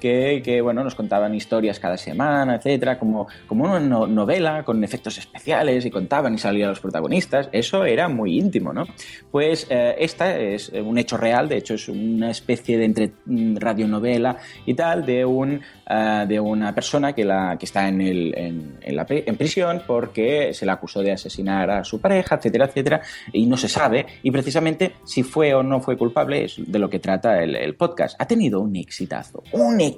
que, 0.01 0.59
bueno, 0.61 0.83
nos 0.83 0.95
contaban 0.95 1.33
historias 1.35 1.79
cada 1.79 1.95
semana, 1.95 2.55
etcétera, 2.55 2.97
como, 2.97 3.27
como 3.47 3.65
una 3.65 3.79
novela 3.79 4.63
con 4.63 4.83
efectos 4.83 5.17
especiales 5.17 5.85
y 5.85 5.91
contaban 5.91 6.33
y 6.33 6.37
salían 6.39 6.69
los 6.69 6.79
protagonistas. 6.79 7.47
Eso 7.51 7.85
era 7.85 8.09
muy 8.09 8.37
íntimo, 8.37 8.73
¿no? 8.73 8.85
Pues 9.29 9.67
eh, 9.69 9.95
esta 9.99 10.37
es 10.37 10.69
un 10.69 10.97
hecho 10.97 11.17
real, 11.17 11.47
de 11.47 11.57
hecho 11.57 11.75
es 11.75 11.87
una 11.87 12.31
especie 12.31 12.77
de 12.77 12.85
entre 12.85 13.11
mm, 13.25 13.57
radionovela 13.57 14.37
y 14.65 14.73
tal 14.73 15.05
de 15.05 15.23
un 15.23 15.61
eh, 15.93 16.25
de 16.25 16.39
una 16.39 16.73
persona 16.73 17.13
que, 17.13 17.25
la, 17.25 17.57
que 17.59 17.65
está 17.65 17.89
en, 17.89 17.99
el, 17.99 18.33
en, 18.37 19.35
prisión 19.35 19.81
porque 19.85 20.53
se 20.53 20.65
la 20.65 20.73
acusó 20.73 21.01
de 21.01 21.11
asesinar 21.11 21.69
a 21.69 21.83
su 21.83 21.99
pareja, 21.99 22.35
etcétera, 22.35 22.65
etcétera, 22.65 23.01
y 23.33 23.45
no 23.45 23.57
se 23.57 23.67
sabe. 23.67 24.05
Y 24.23 24.31
precisamente 24.31 24.93
si 25.03 25.23
fue 25.23 25.53
o 25.53 25.63
no 25.63 25.81
fue 25.81 25.97
culpable 25.97 26.45
es 26.45 26.55
de 26.57 26.79
lo 26.79 26.89
que 26.89 26.99
trata 26.99 27.43
el, 27.43 27.57
el 27.57 27.75
podcast. 27.75 28.15
Ha 28.21 28.25
tenido 28.25 28.61
un 28.61 28.75
exitazo, 28.77 29.43
un 29.51 29.81
exitazo. 29.81 29.90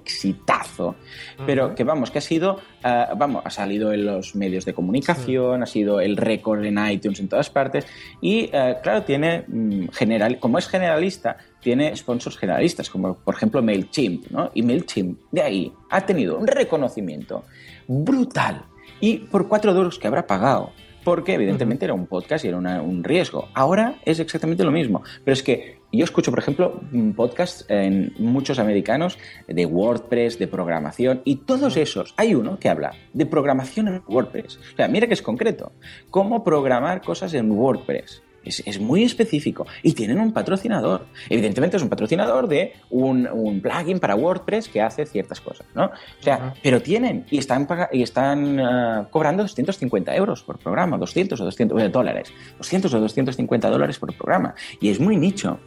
Pero 1.46 1.76
que 1.76 1.84
vamos, 1.84 2.12
que 2.12 2.20
ha 2.20 2.22
sido, 2.22 2.60
eh, 2.84 3.06
vamos, 3.18 3.44
ha 3.46 3.50
salido 3.50 3.92
en 3.94 4.06
los 4.06 4.36
medios 4.36 4.66
de 4.66 4.74
comunicación, 4.74 5.64
ha 5.64 5.66
sido 5.66 6.00
el 6.00 6.18
récord 6.18 6.64
en 6.64 6.78
iTunes 6.88 7.20
en 7.20 7.28
todas 7.28 7.50
partes. 7.50 7.86
Y 8.22 8.50
eh, 8.52 8.78
claro, 8.82 9.04
tiene 9.04 9.44
mm, 9.48 9.90
general, 9.90 10.40
como 10.40 10.58
es 10.58 10.68
generalista, 10.68 11.38
tiene 11.62 11.96
sponsors 11.96 12.38
generalistas, 12.38 12.90
como 12.90 13.16
por 13.16 13.36
ejemplo 13.36 13.62
MailChimp, 13.62 14.28
¿no? 14.32 14.52
Y 14.54 14.64
MailChimp, 14.64 15.20
de 15.32 15.42
ahí, 15.42 15.74
ha 15.90 16.06
tenido 16.06 16.38
un 16.38 16.48
reconocimiento 16.48 17.44
brutal. 17.88 18.66
Y 19.00 19.18
por 19.20 19.48
cuatro 19.48 19.72
euros 19.72 20.00
que 20.00 20.08
habrá 20.08 20.28
pagado 20.28 20.72
porque 21.04 21.34
evidentemente 21.34 21.86
era 21.86 21.94
un 21.94 22.08
podcast 22.08 22.46
y 22.46 22.48
era 22.48 22.58
un 22.58 23.04
riesgo. 23.04 23.50
Ahora 23.54 23.96
es 24.06 24.20
exactamente 24.20 24.64
lo 24.64 24.72
mismo, 24.72 25.04
pero 25.24 25.34
es 25.34 25.44
que 25.44 25.83
yo 25.98 26.06
escucho, 26.06 26.32
por 26.32 26.40
ejemplo, 26.40 26.82
podcasts 27.16 27.66
en 27.70 28.14
muchos 28.18 28.60
americanos 28.60 29.18
de 29.48 29.66
WordPress, 29.66 30.40
de 30.40 30.48
programación, 30.48 31.22
y 31.24 31.38
todos 31.38 31.78
esos, 31.78 32.14
hay 32.18 32.36
uno 32.36 32.58
que 32.60 32.70
habla 32.70 32.94
de 33.14 33.26
programación 33.26 33.88
en 33.88 34.02
WordPress. 34.08 34.58
O 34.58 34.76
sea, 34.76 34.88
mira 34.88 35.08
que 35.08 35.14
es 35.14 35.22
concreto, 35.22 35.72
cómo 36.10 36.44
programar 36.44 37.02
cosas 37.02 37.34
en 37.34 37.52
WordPress. 37.52 38.24
Es, 38.44 38.80
muy 38.80 39.04
específico. 39.04 39.66
Y 39.82 39.94
tienen 39.94 40.20
un 40.20 40.34
patrocinador. 40.34 41.06
Evidentemente 41.30 41.78
es 41.78 41.84
un 41.84 41.90
patrocinador 41.90 42.48
de 42.48 42.74
un, 42.90 43.60
plugin 43.62 44.00
para 44.00 44.16
WordPress 44.16 44.68
que 44.70 44.82
hace 44.82 45.06
ciertas 45.06 45.40
cosas, 45.42 45.66
¿no? 45.76 45.86
O 45.86 46.24
sea, 46.24 46.54
pero 46.62 46.82
tienen 46.82 47.26
y 47.30 47.38
están, 47.38 47.68
y 47.92 48.04
están 48.04 48.60
ah, 48.60 49.08
cobrando 49.10 49.44
250 49.44 50.16
euros 50.16 50.44
por 50.44 50.58
programa, 50.60 50.98
200 50.98 51.40
o 51.40 51.46
200 51.46 51.92
dólares, 51.92 52.34
200 52.58 52.94
o 52.94 53.00
250 53.00 53.70
dólares 53.70 54.00
por 54.00 54.16
programa. 54.16 54.56
Y 54.80 54.90
es 54.90 55.00
muy 55.00 55.18
nicho. 55.18 55.60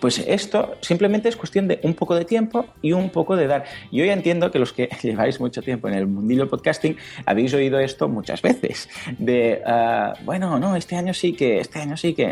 Pues 0.00 0.18
esto 0.18 0.76
simplemente 0.80 1.28
es 1.28 1.36
cuestión 1.36 1.68
de 1.68 1.80
un 1.82 1.94
poco 1.94 2.14
de 2.14 2.24
tiempo 2.24 2.66
y 2.82 2.92
un 2.92 3.10
poco 3.10 3.36
de 3.36 3.46
dar. 3.46 3.64
Yo 3.90 4.04
ya 4.04 4.12
entiendo 4.12 4.50
que 4.50 4.58
los 4.58 4.72
que 4.72 4.88
lleváis 5.02 5.40
mucho 5.40 5.62
tiempo 5.62 5.88
en 5.88 5.94
el 5.94 6.06
mundillo 6.06 6.48
podcasting 6.48 6.96
habéis 7.26 7.54
oído 7.54 7.78
esto 7.78 8.08
muchas 8.08 8.42
veces. 8.42 8.88
De, 9.18 9.62
ah, 9.66 10.14
bueno, 10.24 10.58
no, 10.58 10.76
este 10.76 10.96
año 10.96 11.14
sí 11.14 11.32
que, 11.32 11.60
este 11.60 11.80
año 11.80 11.96
sí 11.96 12.14
que, 12.14 12.23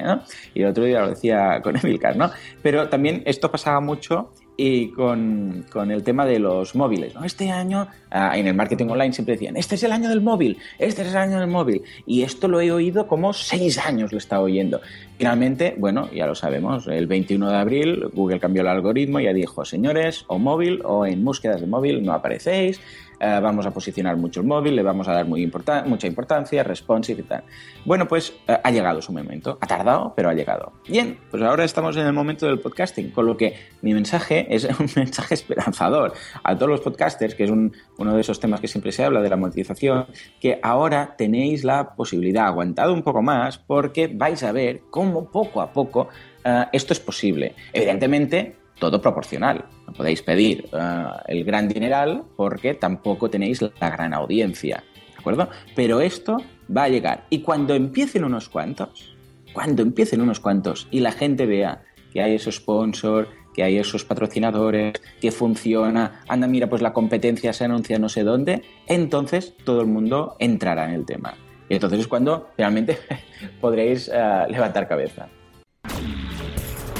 Y 0.55 0.62
el 0.62 0.68
otro 0.68 0.84
día 0.84 1.01
lo 1.01 1.11
decía 1.11 1.61
con 1.62 1.76
Emilcar, 1.82 2.16
¿no? 2.16 2.30
Pero 2.62 2.88
también 2.88 3.22
esto 3.26 3.51
pasaba 3.51 3.80
mucho 3.80 4.30
y 4.57 4.88
con, 4.88 5.64
con 5.72 5.90
el 5.90 6.03
tema 6.03 6.26
de 6.26 6.38
los 6.38 6.74
móviles. 6.74 7.14
Este 7.24 7.51
año, 7.51 7.88
ah, 8.11 8.36
en 8.36 8.47
el 8.47 8.55
marketing 8.55 8.86
online 8.86 9.12
siempre 9.12 9.34
decían, 9.34 9.57
este 9.57 9.76
es 9.76 9.82
el 9.82 9.93
año 9.93 10.09
del 10.09 10.20
móvil, 10.20 10.59
este 10.78 11.03
es 11.03 11.09
el 11.09 11.16
año 11.16 11.40
del 11.40 11.49
móvil. 11.49 11.82
Y 12.07 12.22
esto 12.22 12.49
lo 12.49 12.61
he 12.61 12.70
oído 12.70 13.07
como 13.07 13.32
seis 13.32 13.78
años 13.78 14.12
lo 14.12 14.18
he 14.18 14.20
estado 14.20 14.43
oyendo. 14.43 14.80
Finalmente, 15.18 15.74
bueno, 15.78 16.11
ya 16.12 16.26
lo 16.26 16.34
sabemos, 16.34 16.86
el 16.86 17.07
21 17.07 17.51
de 17.51 17.57
abril 17.57 18.09
Google 18.12 18.40
cambió 18.40 18.62
el 18.62 18.68
algoritmo 18.68 19.20
y 19.20 19.24
ya 19.24 19.32
dijo, 19.32 19.64
señores, 19.64 20.24
o 20.28 20.38
móvil 20.38 20.82
o 20.84 21.07
en 21.07 21.24
búsquedas 21.24 21.61
de 21.61 21.66
móvil 21.66 22.05
no 22.05 22.12
aparecéis, 22.12 22.80
eh, 23.22 23.38
vamos 23.40 23.64
a 23.66 23.70
posicionar 23.70 24.16
mucho 24.16 24.40
el 24.40 24.46
móvil, 24.46 24.74
le 24.74 24.82
vamos 24.82 25.06
a 25.06 25.12
dar 25.12 25.26
mucha 25.26 26.06
importancia, 26.08 26.64
responsive 26.64 27.20
y 27.20 27.24
tal. 27.24 27.44
Bueno, 27.84 28.08
pues 28.08 28.34
eh, 28.48 28.58
ha 28.60 28.70
llegado 28.72 29.00
su 29.00 29.12
momento. 29.12 29.58
Ha 29.60 29.66
tardado, 29.68 30.12
pero 30.16 30.28
ha 30.28 30.34
llegado. 30.34 30.72
Bien, 30.88 31.20
pues 31.30 31.40
ahora 31.40 31.62
estamos 31.62 31.96
en 31.96 32.04
el 32.04 32.12
momento 32.12 32.46
del 32.46 32.58
podcasting, 32.58 33.12
con 33.12 33.26
lo 33.26 33.36
que 33.36 33.54
mi 33.80 33.94
mensaje 33.94 34.53
es 34.53 34.64
un 34.80 34.88
mensaje 34.96 35.34
esperanzador 35.34 36.14
a 36.42 36.57
todos 36.57 36.68
los 36.68 36.80
podcasters, 36.80 37.36
que 37.36 37.44
es 37.44 37.50
un, 37.50 37.72
uno 37.96 38.12
de 38.12 38.22
esos 38.22 38.40
temas 38.40 38.61
que 38.61 38.66
siempre 38.66 38.90
se 38.90 39.04
habla 39.04 39.20
de 39.20 39.30
la 39.30 39.36
monetización, 39.36 40.07
que 40.40 40.58
ahora 40.61 41.14
tenéis 41.16 41.62
la 41.62 41.94
posibilidad, 41.94 42.46
aguantado 42.46 42.92
un 42.92 43.03
poco 43.03 43.22
más, 43.22 43.57
porque 43.57 44.08
vais 44.08 44.42
a 44.42 44.50
ver 44.50 44.80
cómo 44.90 45.30
poco 45.30 45.61
a 45.61 45.72
poco 45.72 46.08
uh, 46.44 46.64
esto 46.72 46.92
es 46.92 46.99
posible. 46.99 47.54
Evidentemente, 47.72 48.57
todo 48.83 49.00
proporcional. 49.00 49.67
No 49.87 49.92
podéis 49.92 50.22
pedir 50.22 50.68
uh, 50.72 51.22
el 51.29 51.45
gran 51.45 51.68
dineral 51.68 52.25
porque 52.37 52.75
tampoco 52.75 53.30
tenéis 53.30 53.63
la 53.63 53.91
gran 53.91 54.13
audiencia. 54.13 54.83
¿De 55.13 55.18
acuerdo? 55.21 55.49
Pero 55.76 56.00
esto 56.00 56.38
va 56.76 56.83
a 56.83 56.88
llegar. 56.88 57.26
Y 57.30 57.42
cuando 57.42 57.76
empiecen 57.76 58.25
unos 58.25 58.49
cuantos, 58.49 59.14
cuando 59.53 59.83
empiecen 59.83 60.21
unos 60.21 60.41
cuantos 60.41 60.88
y 60.91 60.99
la 60.99 61.13
gente 61.13 61.46
vea 61.46 61.84
que 62.13 62.22
hay 62.22 62.34
esos 62.34 62.57
sponsors, 62.57 63.29
que 63.54 63.63
hay 63.63 63.79
esos 63.79 64.04
patrocinadores, 64.04 64.95
que 65.21 65.30
funciona, 65.30 66.21
anda, 66.26 66.49
mira, 66.49 66.68
pues 66.68 66.83
la 66.83 66.92
competencia 66.92 67.53
se 67.53 67.67
anuncia 67.67 68.00
no 68.00 68.09
sé 68.09 68.25
dónde, 68.25 68.63
entonces 68.88 69.54
todo 69.63 69.80
el 69.80 69.87
mundo 69.87 70.34
entrará 70.41 70.87
en 70.88 70.95
el 70.95 71.07
tema. 71.07 71.34
Y 71.68 71.75
entonces 71.75 72.00
es 72.00 72.09
cuando 72.09 72.49
realmente 72.59 72.99
podréis 73.61 74.09
uh, 74.09 74.50
levantar 74.50 74.88
cabeza. 74.88 75.29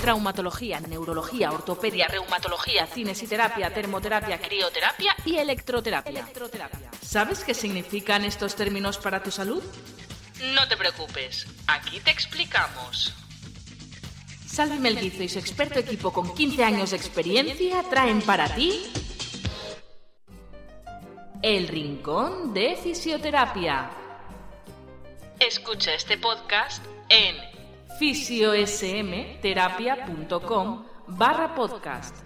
Traumatología, 0.03 0.81
neurología, 0.81 1.53
ortopedia, 1.53 2.09
reumatología, 2.09 2.89
cinesiterapia, 2.89 3.73
termoterapia, 3.73 4.37
crioterapia 4.41 5.15
y 5.24 5.37
electroterapia. 5.37 6.27
¿Sabes 7.01 7.45
qué 7.45 7.55
significan 7.55 8.24
estos 8.24 8.57
términos 8.57 8.99
para 8.99 9.23
tu 9.23 9.31
salud? 9.31 9.62
No 10.57 10.66
te 10.66 10.77
preocupes, 10.77 11.47
aquí 11.69 12.01
te 12.01 12.11
explicamos. 12.11 13.15
Salvi 14.45 14.79
Melguizo 14.79 15.23
y 15.23 15.29
su 15.29 15.39
experto 15.39 15.79
equipo 15.79 16.12
con 16.12 16.35
15 16.35 16.65
años 16.65 16.91
de 16.91 16.97
experiencia 16.97 17.85
traen 17.89 18.23
para 18.23 18.53
ti 18.53 18.91
El 21.43 21.69
Rincón 21.69 22.53
de 22.53 22.74
Fisioterapia. 22.74 23.89
Escucha 25.39 25.95
este 25.95 26.19
podcast 26.19 26.85
en 27.09 27.52
fisiosmterapia.com 28.03 30.83
barra 31.07 31.55
podcast, 31.55 32.16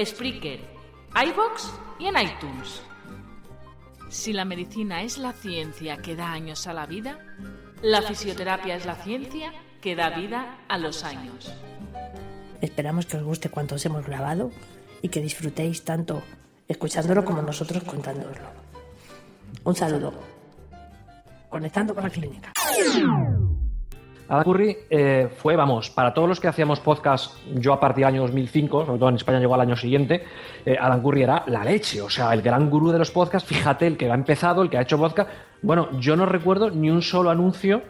Spreaker, 0.00 0.60
iBox 1.30 1.72
y 1.98 2.06
en 2.06 2.14
iTunes. 2.16 2.80
Si 4.08 4.32
la 4.32 4.44
medicina 4.44 5.02
es 5.02 5.18
la 5.18 5.32
ciencia 5.32 5.96
que 5.96 6.14
da 6.14 6.30
años 6.30 6.68
a 6.68 6.72
la 6.72 6.86
vida, 6.86 7.18
la 7.82 8.02
fisioterapia 8.02 8.76
es 8.76 8.86
la 8.86 8.94
ciencia 8.94 9.52
que 9.80 9.96
da 9.96 10.10
vida 10.10 10.58
a 10.68 10.78
los 10.78 11.02
años. 11.02 11.52
Esperamos 12.60 13.06
que 13.06 13.16
os 13.16 13.24
guste 13.24 13.48
cuanto 13.48 13.74
os 13.74 13.84
hemos 13.84 14.06
grabado 14.06 14.52
y 15.02 15.08
que 15.08 15.20
disfrutéis 15.20 15.82
tanto 15.82 16.22
escuchándolo 16.68 17.24
como 17.24 17.42
nosotros 17.42 17.82
contándolo. 17.82 18.38
Un 19.64 19.74
saludo. 19.74 20.14
Conectando 21.48 21.96
con 21.96 22.04
la 22.04 22.10
clínica. 22.10 22.52
Alan 24.28 24.44
Curry 24.44 24.76
eh, 24.90 25.28
fue, 25.36 25.54
vamos, 25.54 25.90
para 25.90 26.12
todos 26.12 26.28
los 26.28 26.40
que 26.40 26.48
hacíamos 26.48 26.80
podcast, 26.80 27.36
yo 27.54 27.72
a 27.72 27.78
partir 27.78 28.04
del 28.04 28.14
año 28.14 28.22
2005, 28.22 28.86
sobre 28.86 28.98
todo 28.98 29.08
en 29.08 29.14
España 29.14 29.38
llegó 29.38 29.54
al 29.54 29.60
año 29.60 29.76
siguiente, 29.76 30.24
eh, 30.64 30.76
Alan 30.78 31.00
Curry 31.00 31.22
era 31.22 31.44
la 31.46 31.64
leche, 31.64 32.02
o 32.02 32.10
sea, 32.10 32.32
el 32.34 32.42
gran 32.42 32.68
gurú 32.68 32.90
de 32.90 32.98
los 32.98 33.12
podcasts, 33.12 33.48
fíjate, 33.48 33.86
el 33.86 33.96
que 33.96 34.10
ha 34.10 34.14
empezado, 34.14 34.62
el 34.62 34.70
que 34.70 34.78
ha 34.78 34.82
hecho 34.82 34.98
podcast. 34.98 35.30
Bueno, 35.62 35.88
yo 36.00 36.16
no 36.16 36.26
recuerdo 36.26 36.70
ni 36.70 36.90
un 36.90 37.02
solo 37.02 37.30
anuncio 37.30 37.82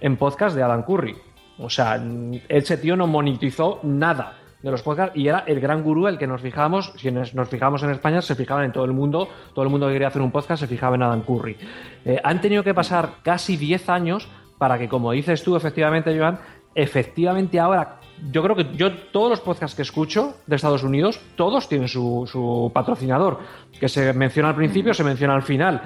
en 0.00 0.16
podcast 0.16 0.54
de 0.54 0.62
Alan 0.62 0.84
Curry. 0.84 1.16
O 1.58 1.68
sea, 1.68 2.00
ese 2.48 2.76
tío 2.78 2.96
no 2.96 3.06
monetizó 3.06 3.80
nada 3.82 4.38
de 4.62 4.70
los 4.70 4.82
podcasts 4.82 5.16
y 5.16 5.26
era 5.26 5.44
el 5.46 5.60
gran 5.60 5.82
gurú 5.82 6.06
el 6.06 6.18
que 6.18 6.26
nos 6.26 6.40
fijábamos, 6.40 6.92
si 6.96 7.10
nos 7.10 7.48
fijamos 7.48 7.82
en 7.82 7.90
España, 7.90 8.22
se 8.22 8.34
fijaban 8.34 8.64
en 8.64 8.72
todo 8.72 8.84
el 8.84 8.92
mundo, 8.92 9.28
todo 9.54 9.64
el 9.64 9.70
mundo 9.70 9.86
que 9.86 9.94
quería 9.94 10.08
hacer 10.08 10.22
un 10.22 10.30
podcast 10.30 10.60
se 10.60 10.66
fijaba 10.66 10.96
en 10.96 11.02
Alan 11.02 11.22
Curry. 11.22 11.56
Eh, 12.04 12.20
han 12.22 12.40
tenido 12.40 12.62
que 12.62 12.74
pasar 12.74 13.10
casi 13.22 13.56
10 13.56 13.88
años 13.88 14.28
para 14.60 14.78
que, 14.78 14.90
como 14.90 15.12
dices 15.12 15.42
tú, 15.42 15.56
efectivamente, 15.56 16.14
Joan, 16.16 16.38
efectivamente 16.74 17.58
ahora, 17.58 17.98
yo 18.30 18.42
creo 18.42 18.54
que 18.54 18.76
yo 18.76 18.92
todos 19.10 19.30
los 19.30 19.40
podcasts 19.40 19.74
que 19.74 19.80
escucho 19.80 20.36
de 20.46 20.56
Estados 20.56 20.82
Unidos, 20.82 21.18
todos 21.34 21.66
tienen 21.66 21.88
su, 21.88 22.28
su 22.30 22.70
patrocinador, 22.74 23.38
que 23.80 23.88
se 23.88 24.12
menciona 24.12 24.50
al 24.50 24.56
principio, 24.56 24.92
se 24.92 25.02
menciona 25.02 25.34
al 25.34 25.42
final. 25.44 25.80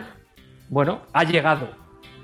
Bueno, 0.68 1.02
ha 1.12 1.22
llegado. 1.22 1.68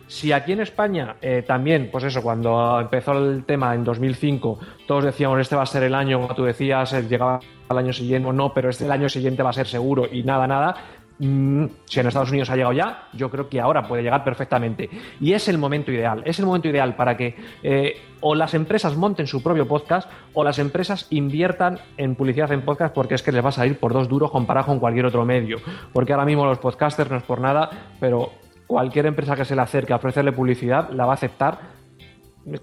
Si 0.09 0.32
aquí 0.32 0.51
en 0.51 0.59
España 0.59 1.14
eh, 1.22 1.44
también, 1.47 1.89
pues 1.93 2.02
eso, 2.02 2.20
cuando 2.20 2.81
empezó 2.81 3.12
el 3.12 3.44
tema 3.44 3.72
en 3.77 3.85
2005, 3.85 4.59
todos 4.89 5.05
decíamos 5.05 5.39
este 5.39 5.55
va 5.55 5.62
a 5.62 5.66
ser 5.66 5.85
el 5.85 5.94
año, 5.94 6.20
como 6.20 6.35
tú 6.35 6.43
decías, 6.43 6.93
llegaba 7.09 7.39
al 7.68 7.78
año 7.78 7.93
siguiente 7.93 8.28
o 8.28 8.32
no, 8.32 8.52
pero 8.52 8.70
este 8.70 8.86
el 8.86 8.90
año 8.90 9.09
siguiente 9.09 9.44
va 9.44 9.51
a 9.51 9.52
ser 9.52 9.68
seguro 9.68 10.09
y 10.10 10.24
nada, 10.24 10.48
nada, 10.48 10.74
Mm, 11.22 11.66
si 11.84 12.01
en 12.01 12.06
Estados 12.06 12.30
Unidos 12.30 12.48
ha 12.48 12.56
llegado 12.56 12.72
ya, 12.72 13.09
yo 13.12 13.30
creo 13.30 13.47
que 13.47 13.60
ahora 13.60 13.86
puede 13.86 14.02
llegar 14.02 14.24
perfectamente. 14.24 14.88
Y 15.20 15.34
es 15.34 15.48
el 15.48 15.59
momento 15.59 15.92
ideal, 15.92 16.22
es 16.24 16.38
el 16.38 16.47
momento 16.47 16.68
ideal 16.68 16.97
para 16.97 17.14
que 17.14 17.36
eh, 17.62 18.01
o 18.20 18.34
las 18.34 18.55
empresas 18.55 18.97
monten 18.97 19.26
su 19.26 19.42
propio 19.42 19.68
podcast 19.68 20.10
o 20.32 20.42
las 20.42 20.59
empresas 20.59 21.06
inviertan 21.10 21.78
en 21.98 22.14
publicidad 22.14 22.51
en 22.52 22.62
podcast 22.62 22.94
porque 22.94 23.16
es 23.16 23.22
que 23.22 23.32
les 23.32 23.44
va 23.44 23.51
a 23.51 23.52
salir 23.52 23.78
por 23.78 23.92
dos 23.92 24.09
duros 24.09 24.30
comparado 24.30 24.68
con 24.68 24.78
cualquier 24.78 25.05
otro 25.05 25.26
medio. 25.26 25.59
Porque 25.92 26.14
ahora 26.14 26.24
mismo 26.24 26.47
los 26.47 26.59
podcasters 26.59 27.10
no 27.10 27.18
es 27.18 27.22
por 27.22 27.40
nada, 27.40 27.68
pero 28.01 28.30
cualquier 28.66 29.05
empresa 29.05 29.36
que 29.36 29.44
se 29.44 29.55
le 29.55 29.60
acerque 29.60 29.92
a 29.92 29.97
ofrecerle 29.97 30.32
publicidad 30.32 30.88
la 30.90 31.05
va 31.05 31.12
a 31.12 31.14
aceptar 31.14 31.80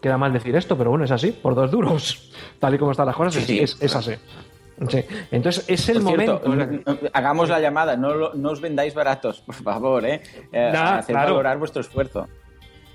queda 0.02 0.18
mal 0.18 0.34
decir 0.34 0.56
esto, 0.56 0.78
pero 0.78 0.90
bueno, 0.90 1.06
es 1.06 1.12
así, 1.12 1.32
por 1.32 1.54
dos 1.56 1.70
duros. 1.70 2.34
Tal 2.60 2.74
y 2.74 2.78
como 2.78 2.92
están 2.92 3.06
las 3.06 3.16
cosas, 3.16 3.36
Sí, 3.36 3.60
es, 3.60 3.72
sí. 3.72 3.86
es 3.86 3.96
así. 3.96 4.14
Sí. 4.90 5.04
Entonces 5.32 5.66
es 5.68 5.90
el 5.90 6.02
cierto, 6.04 6.42
momento. 6.46 7.00
hagamos 7.14 7.50
la 7.50 7.60
llamada, 7.60 7.98
no, 7.98 8.34
no 8.34 8.52
os 8.52 8.62
vendáis 8.62 8.94
baratos, 8.94 9.42
por 9.46 9.56
favor, 9.56 10.06
¿eh? 10.06 10.22
eh 10.52 10.70
Nah, 10.72 11.02
claro. 11.02 11.32
valorar 11.32 11.58
vuestro 11.58 11.82
esfuerzo. 11.82 12.28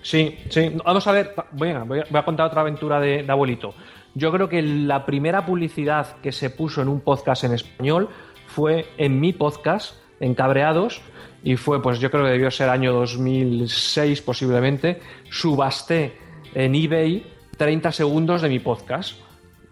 Sí, 0.02 0.36
sí. 0.48 0.72
Vamos 0.84 1.06
a 1.06 1.12
ver, 1.12 1.34
venga, 1.52 1.84
voy 1.84 2.00
a, 2.00 2.06
voy 2.08 2.18
a 2.20 2.24
contar 2.24 2.46
otra 2.46 2.60
aventura 2.60 3.00
de, 3.00 3.22
de 3.22 3.32
abuelito. 3.32 3.74
Yo 4.14 4.30
creo 4.32 4.48
que 4.48 4.60
la 4.62 5.06
primera 5.06 5.46
publicidad 5.46 6.16
que 6.22 6.32
se 6.32 6.50
puso 6.50 6.82
en 6.82 6.88
un 6.88 7.00
podcast 7.00 7.44
en 7.44 7.52
español 7.52 8.08
fue 8.46 8.86
en 8.98 9.20
mi 9.20 9.32
podcast, 9.32 9.94
en 10.20 10.34
Cabreados, 10.34 11.00
y 11.44 11.56
fue, 11.56 11.82
pues 11.82 11.98
yo 11.98 12.10
creo 12.10 12.24
que 12.24 12.30
debió 12.30 12.50
ser 12.50 12.68
año 12.68 12.92
2006 12.92 14.22
posiblemente, 14.22 15.00
subasté 15.30 16.16
en 16.54 16.74
eBay 16.74 17.26
30 17.56 17.92
segundos 17.92 18.42
de 18.42 18.48
mi 18.48 18.58
podcast. 18.58 19.16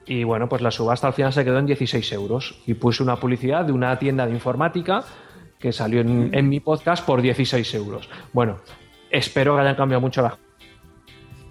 Y 0.07 0.25
bueno, 0.25 0.49
pues 0.49 0.63
la 0.63 0.71
subasta 0.71 1.07
al 1.07 1.13
final 1.13 1.33
se 1.33 1.45
quedó 1.45 1.59
en 1.59 1.67
16 1.67 2.13
euros. 2.13 2.61
Y 2.67 2.75
puse 2.75 3.03
una 3.03 3.17
publicidad 3.17 3.65
de 3.65 3.73
una 3.73 3.99
tienda 3.99 4.27
de 4.27 4.33
informática 4.33 5.05
que 5.59 5.73
salió 5.73 6.01
en, 6.01 6.31
en 6.33 6.49
mi 6.49 6.61
podcast 6.61 7.05
por 7.05 7.21
16 7.23 7.75
euros. 7.75 8.09
Bueno, 8.33 8.59
espero 9.11 9.55
que 9.55 9.61
hayan 9.63 9.77
cambiado 9.77 10.01
mucho 10.01 10.23
las 10.23 10.35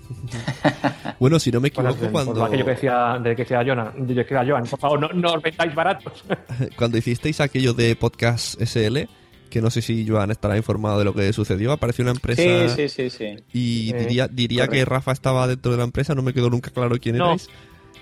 Bueno, 1.19 1.39
si 1.39 1.51
no 1.51 1.59
me 1.59 1.67
equivoco, 1.69 1.95
Por 1.95 2.11
cuando, 2.11 2.43
aquello 2.43 2.65
que 2.65 2.71
decía, 2.71 3.19
de 3.21 3.35
que 3.35 3.43
decía 3.43 3.63
Joan, 3.65 4.07
de 4.07 4.13
que 4.15 4.21
decía 4.23 4.43
Joan, 4.47 4.65
por 4.65 4.79
favor, 4.79 4.99
no, 4.99 5.09
no 5.09 5.33
os 5.33 5.41
vendáis 5.41 5.75
baratos. 5.75 6.23
cuando 6.77 6.97
hicisteis 6.97 7.39
aquello 7.41 7.73
de 7.73 7.95
Podcast 7.95 8.59
SL, 8.61 9.07
que 9.49 9.61
no 9.61 9.69
sé 9.69 9.81
si 9.81 10.07
Joan 10.07 10.31
estará 10.31 10.57
informado 10.57 10.99
de 10.99 11.05
lo 11.05 11.13
que 11.13 11.31
sucedió, 11.33 11.71
apareció 11.71 12.03
una 12.03 12.11
empresa 12.11 12.41
Sí, 12.69 12.87
sí, 12.87 12.89
sí, 12.89 13.09
sí. 13.09 13.43
y 13.53 13.91
Eh, 13.93 13.99
diría, 13.99 14.27
diría 14.27 14.67
que. 14.67 14.85
Rafa 14.85 15.11
estaba 15.11 15.47
dentro 15.47 15.71
de 15.71 15.77
la 15.77 15.83
empresa, 15.83 16.15
no 16.15 16.21
me 16.21 16.33
quedó 16.33 16.49
nunca 16.49 16.71
claro 16.71 16.95
quién 16.99 17.17
No. 17.17 17.25
erais. 17.27 17.49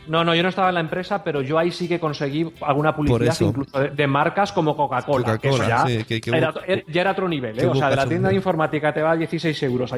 No, 0.08 0.24
no, 0.24 0.34
yo 0.36 0.44
no 0.44 0.50
estaba 0.50 0.70
en 0.70 0.76
la 0.76 0.82
empresa, 0.82 1.24
pero 1.24 1.42
yo 1.42 1.58
ahí 1.60 1.72
sí 1.72 1.88
que 1.88 2.00
conseguí 2.00 2.50
alguna 2.62 2.96
publicidad 2.96 3.36
incluso 3.40 3.80
de, 3.80 3.90
de 3.90 4.08
marcas 4.08 4.52
como 4.52 4.76
Coca-Cola. 4.76 5.38
que 5.38 5.50
eso 5.50 5.58
Coca-Cola, 5.58 5.86
ya, 5.88 5.98
sí, 6.00 6.04
que- 6.06 6.22
que 6.22 6.30
era, 6.30 6.52
hubo- 6.52 6.62
er- 6.66 6.84
ya 6.88 7.02
era 7.02 7.12
otro 7.12 7.28
nivel, 7.28 7.60
¿eh? 7.60 7.66
O 7.66 7.76
sea, 7.76 7.90
de 7.90 7.96
la 7.96 8.08
tienda 8.08 8.30
de 8.30 8.36
informática 8.36 8.94
te 8.94 9.02
va 9.02 9.12
a 9.12 9.16
16 9.18 9.62
euros 9.64 9.92
a, 9.94 9.98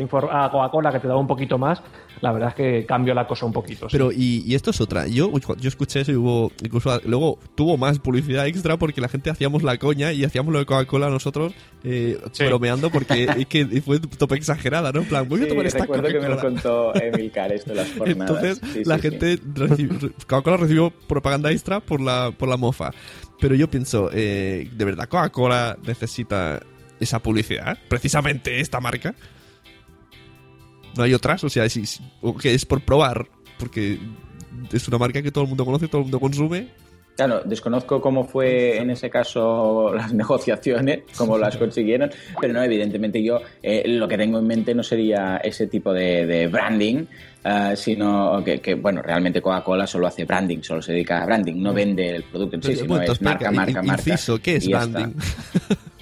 Coca-Cola 0.50 0.92
que 0.92 1.00
te 1.00 1.08
daba 1.08 1.20
un 1.20 1.28
poquito 1.28 1.58
más. 1.58 1.82
La 2.22 2.32
verdad 2.34 2.50
es 2.50 2.56
que 2.56 2.86
cambió 2.86 3.14
la 3.14 3.26
cosa 3.28 3.46
un 3.46 3.54
poquito. 3.54 3.88
sí. 3.90 3.94
Pero, 3.98 4.12
y, 4.12 4.44
y 4.46 4.56
esto 4.56 4.72
es 4.72 4.82
otra. 4.82 5.08
Yo, 5.08 5.32
yo 5.58 5.68
escuché 5.70 6.02
eso 6.02 6.12
y 6.12 6.16
hubo. 6.16 6.52
Incluso 6.64 7.00
luego 7.06 7.40
tuvo 7.56 7.78
más 7.78 7.98
publicidad 8.00 8.46
extra 8.48 8.78
porque 8.78 9.00
la 9.02 9.08
gente 9.08 9.30
hacíamos 9.30 9.64
la 9.64 9.78
coña 9.78 10.12
y 10.12 10.24
hacíamos 10.26 10.52
lo 10.52 10.60
de 10.60 10.66
Coca-Cola 10.66 11.10
nosotros 11.10 11.54
eh, 11.84 12.18
bromeando 12.40 12.90
porque 12.90 13.24
es 13.38 13.46
que 13.46 13.66
fue 13.82 14.00
tope 14.00 14.36
exagerada, 14.36 14.92
¿no? 14.92 15.02
En 15.02 15.06
plan, 15.08 15.30
voy 15.30 15.44
a 15.44 15.48
tomar 15.48 15.66
esta 15.66 15.80
recuerdo 15.80 16.08
que 16.10 16.20
me 16.20 16.28
lo 16.30 16.38
contó 16.40 16.94
Emilcar 16.96 17.52
esto 17.54 17.74
las 17.74 17.90
jornadas. 17.98 18.30
Entonces 18.30 18.62
Sí, 18.74 18.82
la 18.86 18.96
sí, 18.98 19.02
sí. 19.02 19.10
gente 19.10 19.40
recibi- 19.54 19.99
Coca-Cola 20.00 20.58
recibió 20.58 20.92
propaganda 20.92 21.52
extra 21.52 21.80
por 21.80 22.02
la, 22.02 22.32
por 22.38 22.50
la 22.50 22.58
mofa. 22.58 22.92
Pero 23.40 23.56
yo 23.56 23.70
pienso, 23.70 24.10
eh, 24.14 24.70
¿de 24.72 24.86
verdad 24.86 25.08
Coca-Cola 25.08 25.78
necesita 25.86 26.62
esa 27.00 27.20
publicidad? 27.20 27.78
Precisamente 27.88 28.60
esta 28.60 28.80
marca. 28.80 29.16
No 30.96 31.04
hay 31.04 31.14
otras, 31.14 31.44
o 31.44 31.50
sea, 31.50 31.66
es 31.66 32.66
por 32.66 32.82
probar, 32.82 33.28
porque 33.58 34.00
es 34.72 34.88
una 34.88 34.98
marca 34.98 35.22
que 35.22 35.32
todo 35.32 35.44
el 35.44 35.50
mundo 35.50 35.66
conoce, 35.66 35.88
todo 35.88 36.00
el 36.00 36.06
mundo 36.06 36.20
consume. 36.20 36.68
Claro, 37.20 37.42
desconozco 37.44 38.00
cómo 38.00 38.24
fue 38.24 38.78
en 38.78 38.92
ese 38.92 39.10
caso 39.10 39.94
las 39.96 40.14
negociaciones, 40.14 41.02
cómo 41.18 41.38
las 41.38 41.58
consiguieron, 41.58 42.10
pero 42.40 42.54
no, 42.54 42.64
evidentemente 42.64 43.22
yo 43.22 43.42
eh, 43.62 43.84
lo 43.88 44.08
que 44.08 44.18
tengo 44.18 44.40
en 44.40 44.48
mente 44.48 44.74
no 44.74 44.84
sería 44.84 45.36
ese 45.44 45.68
tipo 45.68 45.94
de 45.94 46.48
branding, 46.50 47.06
ah, 47.44 47.76
sino 47.76 48.44
que, 48.44 48.60
que, 48.60 48.76
bueno, 48.76 49.02
realmente 49.02 49.42
Coca-Cola 49.42 49.88
solo 49.88 50.08
hace 50.08 50.26
branding, 50.26 50.62
solo 50.62 50.82
se 50.82 50.94
dedica 50.94 51.22
a 51.22 51.26
branding, 51.26 51.62
no 51.62 51.74
vende 51.74 52.16
el 52.16 52.24
producto 52.24 52.56
en 52.56 52.64
sí, 52.64 52.76
sino 52.76 53.02
es 53.02 53.22
marca, 53.22 53.52
marca, 53.52 53.82
marca. 53.82 54.10
inciso, 54.12 54.40
¿qué 54.42 54.58
es 54.58 54.68
branding? 54.68 55.14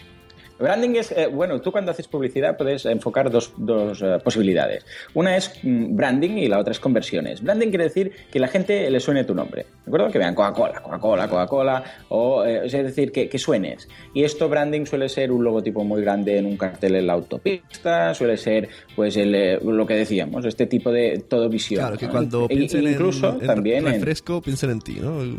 Branding 0.60 0.96
es, 0.96 1.12
eh, 1.12 1.28
bueno, 1.28 1.62
tú 1.62 1.72
cuando 1.72 1.92
haces 1.92 2.08
publicidad 2.08 2.58
puedes 2.58 2.86
enfocar 2.86 3.30
dos, 3.30 3.54
dos 3.58 4.02
eh, 4.02 4.18
posibilidades. 4.24 4.86
Una 5.14 5.38
es 5.38 5.52
mm, 5.64 5.96
branding 5.96 6.32
y 6.38 6.48
la 6.48 6.60
otra 6.60 6.72
es 6.72 6.80
conversiones. 6.80 7.42
Branding 7.44 7.70
quiere 7.70 7.84
decir 7.86 8.12
que 8.32 8.40
la 8.40 8.48
gente 8.48 8.90
le 8.90 9.00
suene 9.00 9.24
tu 9.24 9.36
nombre, 9.36 9.64
¿de 9.86 9.90
acuerdo? 9.90 10.10
Que 10.12 10.18
vean 10.18 10.34
Coca-Cola, 10.36 10.82
Coca-Cola, 10.82 11.28
Coca-Cola, 11.28 11.84
o 12.10 12.44
eh, 12.44 12.62
es 12.66 12.72
decir, 12.72 13.12
que, 13.12 13.30
que 13.30 13.38
suenes. 13.38 13.88
Y 14.14 14.24
esto 14.24 14.50
branding 14.50 14.86
suele 14.86 15.10
ser 15.10 15.32
un 15.32 15.44
logotipo 15.44 15.84
muy 15.84 16.02
grande 16.02 16.38
en 16.38 16.46
un 16.46 16.58
cartel 16.58 16.96
en 16.96 17.08
la 17.08 17.14
autopista, 17.14 18.14
suele 18.14 18.38
ser, 18.38 18.70
pues, 18.96 19.16
el, 19.18 19.36
eh, 19.36 19.60
lo 19.64 19.86
que 19.86 19.94
decíamos, 19.96 20.44
este 20.46 20.66
tipo 20.66 20.92
de 20.92 21.24
todo 21.28 21.50
visión. 21.50 21.82
Claro, 21.82 21.98
que 21.98 22.06
¿no? 22.08 22.12
cuando 22.12 22.46
E- 22.46 22.56
piensen 22.56 22.88
incluso 22.88 23.30
en, 23.30 23.42
en 23.42 23.48
también 23.48 23.88
en- 23.88 23.94
refresco, 23.94 24.42
piensen 24.42 24.72
en 24.72 24.80
ti, 24.82 24.98
¿no? 25.02 25.22
El- 25.22 25.38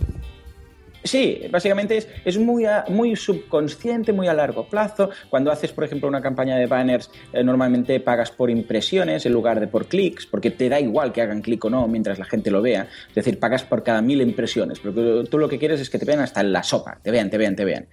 Sí, 1.08 1.40
básicamente 1.50 1.96
es, 1.96 2.06
es 2.26 2.36
muy, 2.38 2.66
a- 2.66 2.84
muy 2.88 3.16
subconsciente, 3.16 4.12
muy 4.12 4.28
a 4.28 4.34
largo 4.34 4.68
plazo. 4.68 5.08
Cuando 5.30 5.50
haces, 5.50 5.72
por 5.72 5.84
ejemplo, 5.84 6.06
una 6.06 6.20
campaña 6.20 6.56
de 6.56 6.66
banners, 6.66 7.10
eh, 7.32 7.42
normalmente 7.42 7.98
pagas 8.00 8.30
por 8.30 8.50
impresiones 8.50 9.24
en 9.24 9.32
lugar 9.32 9.58
de 9.58 9.68
por 9.68 9.86
clics, 9.86 10.26
porque 10.26 10.50
te 10.50 10.68
da 10.68 10.78
igual 10.78 11.12
que 11.12 11.22
hagan 11.22 11.40
clic 11.40 11.64
o 11.64 11.70
no 11.70 11.88
mientras 11.88 12.18
la 12.18 12.26
gente 12.26 12.50
lo 12.50 12.60
vea. 12.60 12.86
Es 13.08 13.14
decir, 13.14 13.38
pagas 13.38 13.64
por 13.64 13.82
cada 13.82 14.02
mil 14.02 14.20
impresiones, 14.20 14.80
porque 14.80 15.24
tú 15.30 15.38
lo 15.38 15.48
que 15.48 15.58
quieres 15.58 15.80
es 15.80 15.88
que 15.88 15.98
te 15.98 16.04
vean 16.04 16.20
hasta 16.20 16.42
en 16.42 16.52
la 16.52 16.62
sopa, 16.62 16.98
te 17.02 17.10
vean, 17.10 17.30
te 17.30 17.38
vean, 17.38 17.56
te 17.56 17.64
vean. 17.64 17.86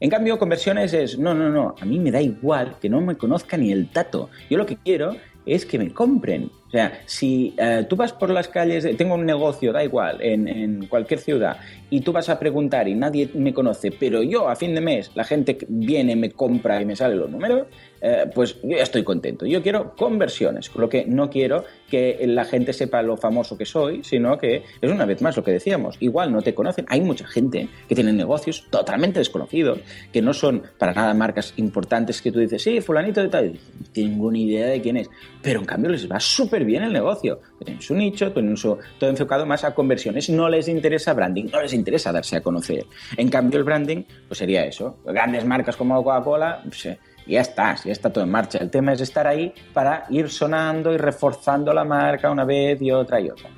En 0.00 0.08
cambio, 0.08 0.38
conversiones 0.38 0.94
es, 0.94 1.18
no, 1.18 1.34
no, 1.34 1.50
no, 1.50 1.74
a 1.78 1.84
mí 1.84 1.98
me 1.98 2.10
da 2.10 2.22
igual 2.22 2.76
que 2.80 2.88
no 2.88 3.00
me 3.02 3.16
conozca 3.16 3.56
ni 3.58 3.70
el 3.70 3.90
tato. 3.90 4.30
Yo 4.48 4.56
lo 4.56 4.64
que 4.66 4.76
quiero 4.78 5.14
es 5.44 5.66
que 5.66 5.78
me 5.78 5.92
compren. 5.92 6.50
O 6.72 6.74
sea, 6.74 7.00
si 7.04 7.54
eh, 7.58 7.84
tú 7.86 7.96
vas 7.96 8.14
por 8.14 8.30
las 8.30 8.48
calles, 8.48 8.82
de- 8.84 8.94
tengo 8.94 9.14
un 9.14 9.26
negocio, 9.26 9.74
da 9.74 9.84
igual, 9.84 10.22
en, 10.22 10.48
en 10.48 10.86
cualquier 10.86 11.20
ciudad, 11.20 11.58
y 11.90 12.00
tú 12.00 12.12
vas 12.12 12.30
a 12.30 12.38
preguntar 12.38 12.88
y 12.88 12.94
nadie 12.94 13.28
me 13.34 13.52
conoce, 13.52 13.90
pero 13.92 14.22
yo 14.22 14.48
a 14.48 14.56
fin 14.56 14.74
de 14.74 14.80
mes 14.80 15.10
la 15.14 15.24
gente 15.24 15.58
viene, 15.68 16.16
me 16.16 16.30
compra 16.30 16.80
y 16.80 16.86
me 16.86 16.96
sale 16.96 17.14
los 17.14 17.28
números, 17.28 17.66
eh, 18.04 18.28
pues 18.34 18.60
yo 18.62 18.76
ya 18.76 18.82
estoy 18.82 19.04
contento. 19.04 19.46
Yo 19.46 19.62
quiero 19.62 19.94
conversiones, 19.94 20.68
con 20.68 20.82
lo 20.82 20.88
que 20.88 21.04
no 21.06 21.30
quiero 21.30 21.64
que 21.88 22.18
la 22.26 22.44
gente 22.44 22.72
sepa 22.72 23.00
lo 23.00 23.16
famoso 23.16 23.56
que 23.56 23.64
soy, 23.64 24.02
sino 24.02 24.36
que 24.36 24.64
es 24.80 24.90
una 24.90 25.04
vez 25.04 25.22
más 25.22 25.36
lo 25.36 25.44
que 25.44 25.52
decíamos. 25.52 25.96
Igual 26.00 26.32
no 26.32 26.42
te 26.42 26.52
conocen. 26.52 26.84
Hay 26.88 27.00
mucha 27.00 27.26
gente 27.26 27.68
que 27.88 27.94
tiene 27.94 28.12
negocios 28.12 28.66
totalmente 28.70 29.20
desconocidos, 29.20 29.78
que 30.12 30.20
no 30.20 30.34
son 30.34 30.62
para 30.78 30.92
nada 30.92 31.14
marcas 31.14 31.54
importantes 31.58 32.20
que 32.20 32.32
tú 32.32 32.40
dices, 32.40 32.60
sí, 32.60 32.80
fulanito 32.80 33.20
de 33.20 33.28
tal. 33.28 33.60
Tengo 33.92 34.32
ni 34.32 34.46
idea 34.46 34.66
de 34.66 34.80
quién 34.80 34.96
es. 34.96 35.08
Pero 35.40 35.60
en 35.60 35.66
cambio 35.66 35.90
les 35.90 36.10
va 36.10 36.18
súper 36.18 36.64
bien 36.64 36.82
el 36.82 36.92
negocio. 36.92 37.40
Tienen 37.64 37.80
su 37.80 37.94
nicho, 37.94 38.32
tienen 38.32 38.56
su, 38.56 38.76
todo 38.98 39.10
enfocado 39.10 39.46
más 39.46 39.62
a 39.62 39.74
conversiones. 39.74 40.28
No 40.28 40.48
les 40.48 40.66
interesa 40.66 41.14
branding, 41.14 41.44
no 41.52 41.62
les 41.62 41.72
interesa 41.72 42.10
darse 42.10 42.34
a 42.34 42.42
conocer. 42.42 42.84
En 43.16 43.28
cambio 43.28 43.58
el 43.58 43.64
branding, 43.64 44.02
pues 44.26 44.38
sería 44.38 44.64
eso. 44.64 44.98
Grandes 45.04 45.44
marcas 45.44 45.76
como 45.76 46.02
Coca-Cola, 46.02 46.62
pues, 46.64 46.88
eh, 47.26 47.32
ya 47.32 47.40
está, 47.40 47.74
ya 47.76 47.92
está 47.92 48.12
todo 48.12 48.24
en 48.24 48.30
marcha. 48.30 48.58
El 48.58 48.70
tema 48.70 48.92
es 48.92 49.00
estar 49.00 49.26
ahí 49.26 49.52
para 49.72 50.06
ir 50.10 50.28
sonando 50.28 50.92
y 50.92 50.96
reforzando 50.96 51.72
la 51.72 51.84
marca 51.84 52.30
una 52.30 52.44
vez 52.44 52.80
y 52.82 52.90
otra 52.90 53.20
y 53.20 53.30
otra. 53.30 53.50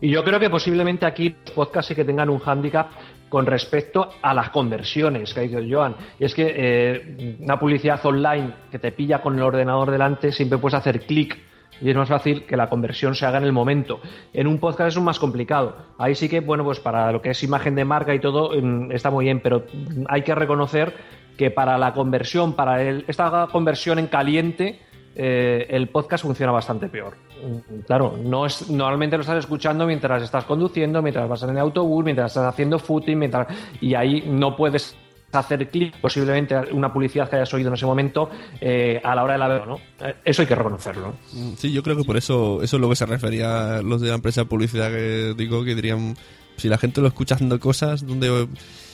Y 0.00 0.10
yo 0.10 0.24
creo 0.24 0.40
que 0.40 0.48
posiblemente 0.48 1.04
aquí 1.04 1.34
los 1.44 1.54
podcasts 1.54 1.88
sí 1.88 1.94
que 1.94 2.04
tengan 2.04 2.30
un 2.30 2.38
hándicap 2.38 2.90
con 3.28 3.46
respecto 3.46 4.10
a 4.22 4.34
las 4.34 4.50
conversiones 4.50 5.32
que 5.32 5.40
ha 5.40 5.42
dicho 5.44 5.60
Joan. 5.68 5.94
Y 6.18 6.24
es 6.24 6.34
que 6.34 6.52
eh, 6.56 7.36
una 7.40 7.58
publicidad 7.58 8.04
online 8.04 8.52
que 8.70 8.78
te 8.78 8.92
pilla 8.92 9.22
con 9.22 9.36
el 9.36 9.42
ordenador 9.42 9.90
delante 9.90 10.32
siempre 10.32 10.58
puedes 10.58 10.74
hacer 10.74 11.00
clic 11.02 11.38
y 11.80 11.88
es 11.88 11.96
más 11.96 12.08
fácil 12.08 12.44
que 12.44 12.56
la 12.56 12.68
conversión 12.68 13.14
se 13.14 13.24
haga 13.26 13.38
en 13.38 13.44
el 13.44 13.52
momento. 13.52 14.00
En 14.32 14.46
un 14.46 14.58
podcast 14.58 14.96
es 14.96 15.02
más 15.02 15.18
complicado. 15.18 15.76
Ahí 15.98 16.14
sí 16.14 16.28
que, 16.28 16.40
bueno, 16.40 16.64
pues 16.64 16.80
para 16.80 17.10
lo 17.12 17.22
que 17.22 17.30
es 17.30 17.42
imagen 17.42 17.74
de 17.74 17.84
marca 17.84 18.14
y 18.14 18.20
todo 18.20 18.50
mm, 18.60 18.92
está 18.92 19.10
muy 19.10 19.24
bien, 19.24 19.40
pero 19.40 19.64
hay 20.08 20.22
que 20.22 20.34
reconocer 20.34 20.94
que 21.40 21.50
para 21.50 21.78
la 21.78 21.94
conversión, 21.94 22.52
para 22.52 22.82
el- 22.82 23.02
esta 23.08 23.48
conversión 23.50 23.98
en 23.98 24.08
caliente, 24.08 24.78
eh, 25.16 25.66
el 25.70 25.88
podcast 25.88 26.22
funciona 26.22 26.52
bastante 26.52 26.88
peor. 26.90 27.16
Mm, 27.42 27.80
Claro, 27.86 28.18
no 28.22 28.44
es, 28.44 28.68
normalmente 28.68 29.16
lo 29.16 29.22
estás 29.22 29.38
escuchando 29.38 29.86
mientras 29.86 30.22
estás 30.22 30.44
conduciendo, 30.44 31.00
mientras 31.00 31.26
vas 31.26 31.42
en 31.44 31.50
el 31.50 31.58
autobús, 31.58 32.04
mientras 32.04 32.30
estás 32.32 32.44
haciendo 32.52 32.78
footing, 32.78 33.18
mientras, 33.18 33.46
y 33.80 33.94
ahí 33.94 34.22
no 34.28 34.54
puedes 34.54 34.94
hacer 35.32 35.70
clic, 35.70 35.98
posiblemente 35.98 36.54
una 36.72 36.92
publicidad 36.92 37.30
que 37.30 37.36
hayas 37.36 37.54
oído 37.54 37.68
en 37.68 37.74
ese 37.74 37.86
momento 37.86 38.28
eh, 38.60 39.00
a 39.02 39.14
la 39.14 39.24
hora 39.24 39.32
de 39.32 39.38
la 39.38 39.48
ver, 39.48 39.66
¿no? 39.66 39.76
Eh, 40.02 40.14
Eso 40.22 40.42
hay 40.42 40.48
que 40.48 40.54
reconocerlo. 40.56 41.14
Mm, 41.32 41.54
Sí, 41.56 41.72
yo 41.72 41.82
creo 41.82 41.96
que 41.96 42.04
por 42.04 42.18
eso 42.18 42.60
eso 42.62 42.76
es 42.76 42.80
lo 42.82 42.88
que 42.90 42.96
se 42.96 43.06
refería 43.06 43.80
los 43.82 44.02
de 44.02 44.08
la 44.08 44.16
empresa 44.16 44.42
de 44.42 44.46
publicidad 44.46 44.90
que 44.90 45.32
digo 45.38 45.64
que 45.64 45.74
dirían 45.74 46.16
si 46.56 46.68
la 46.68 46.76
gente 46.76 47.00
lo 47.00 47.06
escucha 47.08 47.36
haciendo 47.36 47.58
cosas 47.58 48.06
donde 48.06 48.46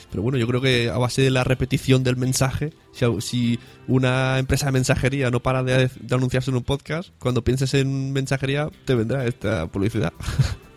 pero 0.09 0.23
bueno, 0.23 0.37
yo 0.37 0.47
creo 0.47 0.61
que 0.61 0.89
a 0.89 0.97
base 0.97 1.21
de 1.21 1.31
la 1.31 1.43
repetición 1.43 2.03
del 2.03 2.17
mensaje, 2.17 2.71
si, 2.91 3.05
si 3.21 3.59
una 3.87 4.39
empresa 4.39 4.67
de 4.67 4.71
mensajería 4.73 5.29
no 5.31 5.41
para 5.41 5.63
de, 5.63 5.89
de 5.99 6.15
anunciarse 6.15 6.51
en 6.51 6.57
un 6.57 6.63
podcast, 6.63 7.09
cuando 7.19 7.43
pienses 7.43 7.73
en 7.73 8.13
mensajería 8.13 8.69
te 8.85 8.95
vendrá 8.95 9.25
esta 9.25 9.67
publicidad. 9.67 10.13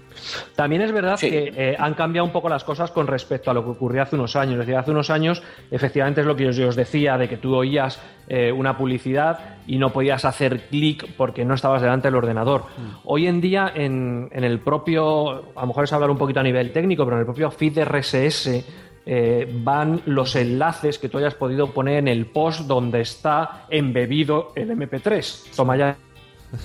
También 0.54 0.82
es 0.82 0.92
verdad 0.92 1.18
que 1.18 1.52
eh, 1.56 1.76
han 1.78 1.94
cambiado 1.94 2.26
un 2.26 2.32
poco 2.32 2.48
las 2.48 2.64
cosas 2.64 2.90
con 2.90 3.06
respecto 3.06 3.50
a 3.50 3.54
lo 3.54 3.64
que 3.64 3.70
ocurría 3.70 4.02
hace 4.02 4.16
unos 4.16 4.36
años. 4.36 4.54
Es 4.54 4.60
decir, 4.60 4.76
hace 4.76 4.90
unos 4.90 5.10
años, 5.10 5.42
efectivamente, 5.70 6.20
es 6.20 6.26
lo 6.26 6.36
que 6.36 6.44
yo, 6.44 6.50
yo 6.50 6.68
os 6.68 6.76
decía, 6.76 7.16
de 7.16 7.28
que 7.28 7.36
tú 7.36 7.54
oías 7.54 8.00
eh, 8.28 8.52
una 8.52 8.76
publicidad 8.76 9.56
y 9.66 9.78
no 9.78 9.90
podías 9.90 10.24
hacer 10.24 10.68
clic 10.68 11.06
porque 11.16 11.44
no 11.44 11.54
estabas 11.54 11.82
delante 11.82 12.08
del 12.08 12.16
ordenador. 12.16 12.64
Hoy 13.04 13.26
en 13.26 13.40
día, 13.40 13.72
en, 13.74 14.28
en 14.32 14.44
el 14.44 14.60
propio, 14.60 15.52
a 15.56 15.60
lo 15.62 15.66
mejor 15.68 15.84
es 15.84 15.92
hablar 15.92 16.10
un 16.10 16.18
poquito 16.18 16.40
a 16.40 16.44
nivel 16.44 16.72
técnico, 16.72 17.04
pero 17.04 17.16
en 17.16 17.20
el 17.20 17.26
propio 17.26 17.50
feed 17.50 17.78
RSS 17.82 18.89
eh, 19.06 19.48
van 19.62 20.02
los 20.06 20.36
enlaces 20.36 20.98
que 20.98 21.08
tú 21.08 21.18
hayas 21.18 21.34
podido 21.34 21.72
poner 21.72 21.98
en 21.98 22.08
el 22.08 22.26
post 22.26 22.62
donde 22.62 23.00
está 23.00 23.66
embebido 23.68 24.52
el 24.54 24.70
MP3. 24.70 25.54
Toma 25.56 25.76
ya 25.76 25.96